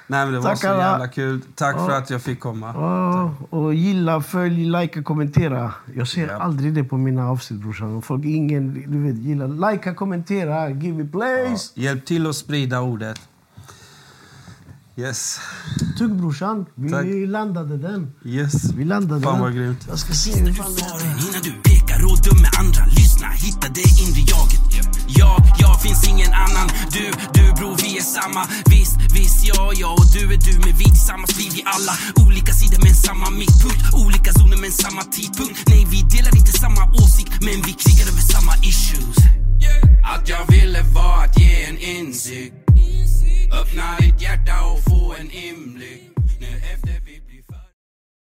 Nej 0.09 0.25
men 0.25 0.33
det 0.33 0.39
var 0.39 0.49
Tack, 0.49 0.57
så 0.61 0.67
alla. 0.67 0.83
jävla 0.91 1.07
kul. 1.07 1.41
Tack 1.55 1.75
för 1.75 1.91
Ja. 1.91 1.97
att 1.97 2.09
jag 2.09 2.21
fick 2.21 2.39
komma. 2.39 2.71
Ja, 2.75 3.33
och 3.49 3.73
gilla, 3.73 4.21
följ, 4.21 4.65
likea, 4.65 5.03
kommentera. 5.03 5.71
Jag 5.95 6.07
ser 6.07 6.27
Ja. 6.27 6.33
aldrig 6.41 6.73
det 6.73 6.83
på 6.83 6.97
mina 6.97 7.29
avsnitt 7.29 7.59
brorsan. 7.61 8.01
Folk 8.01 8.25
ingen, 8.25 8.83
du 8.87 8.99
vet, 9.03 9.15
gilla, 9.17 9.47
likea, 9.71 9.93
kommentera, 9.93 10.69
give 10.69 10.97
me 11.03 11.09
place. 11.09 11.71
Hjälp 11.75 12.05
till 12.05 12.27
att 12.27 12.35
sprida 12.35 12.81
ordet. 12.81 13.19
Yes. 14.97 15.39
Tugg 15.97 16.11
brorsan, 16.17 16.65
vi 16.75 16.89
Tack. 16.89 17.05
landade 17.27 17.77
den. 17.77 18.11
Yes. 18.25 18.53
Vi 18.77 18.85
landade 18.85 19.21
fan 19.21 19.39
vad 19.39 19.53
grymt. 19.55 19.85
Jag 19.89 19.99
ska 19.99 20.13
se 20.13 20.31
hur 20.39 20.53
fan 20.53 20.71
Innan 21.27 21.41
du 21.43 21.51
pekar 21.69 21.99
och 22.11 22.17
dömer 22.23 22.49
andra, 22.59 22.85
lyssna, 22.85 23.27
hitta 23.29 23.67
det 23.77 23.87
inre 24.03 24.21
jaget. 24.33 24.61
Ja, 25.07 25.31
jag 25.59 25.81
finns 25.81 26.07
ingen 26.07 26.33
annan. 26.33 26.67
Du, 26.95 27.05
du 27.37 27.53
bror, 27.57 27.75
vi 27.83 27.97
är 27.97 28.01
samma. 28.01 28.43
Visst, 28.65 28.97
visst, 29.15 29.47
ja, 29.47 29.71
ja 29.75 29.89
och 29.99 30.07
du 30.13 30.23
är 30.33 30.39
du, 30.47 30.53
men 30.65 30.73
vi 30.81 30.85
tillsammans, 30.97 31.35
blir 31.37 31.51
vi 31.57 31.61
alla. 31.75 31.93
Olika 32.27 32.51
sidor 32.53 32.79
men 32.83 32.95
samma 32.95 33.29
mittpunkt, 33.29 33.81
olika 34.03 34.33
zoner 34.33 34.57
men 34.57 34.71
samma 34.71 35.03
tidpunkt. 35.17 35.57
Nej, 35.67 35.87
vi 35.93 35.99
delar 36.15 36.33
inte 36.41 36.53
samma 36.63 36.83
åsikt, 37.03 37.33
men 37.47 37.57
vi 37.67 37.73
krigar 37.83 38.07
över 38.11 38.25
samma 38.33 38.53
issues. 38.71 39.17
Att 40.13 40.29
jag 40.29 40.43
ville 40.53 40.81
var 40.95 41.15
att 41.25 41.39
ge 41.39 41.63
en 41.69 41.77
insikt 41.77 42.66
Öppna 43.51 43.97
ditt 43.99 44.21
hjärta 44.21 44.65
och 44.65 44.83
få 44.83 45.15
en 45.19 45.31
inblick. 45.31 46.01
Nu 46.39 46.47
efter 46.73 47.06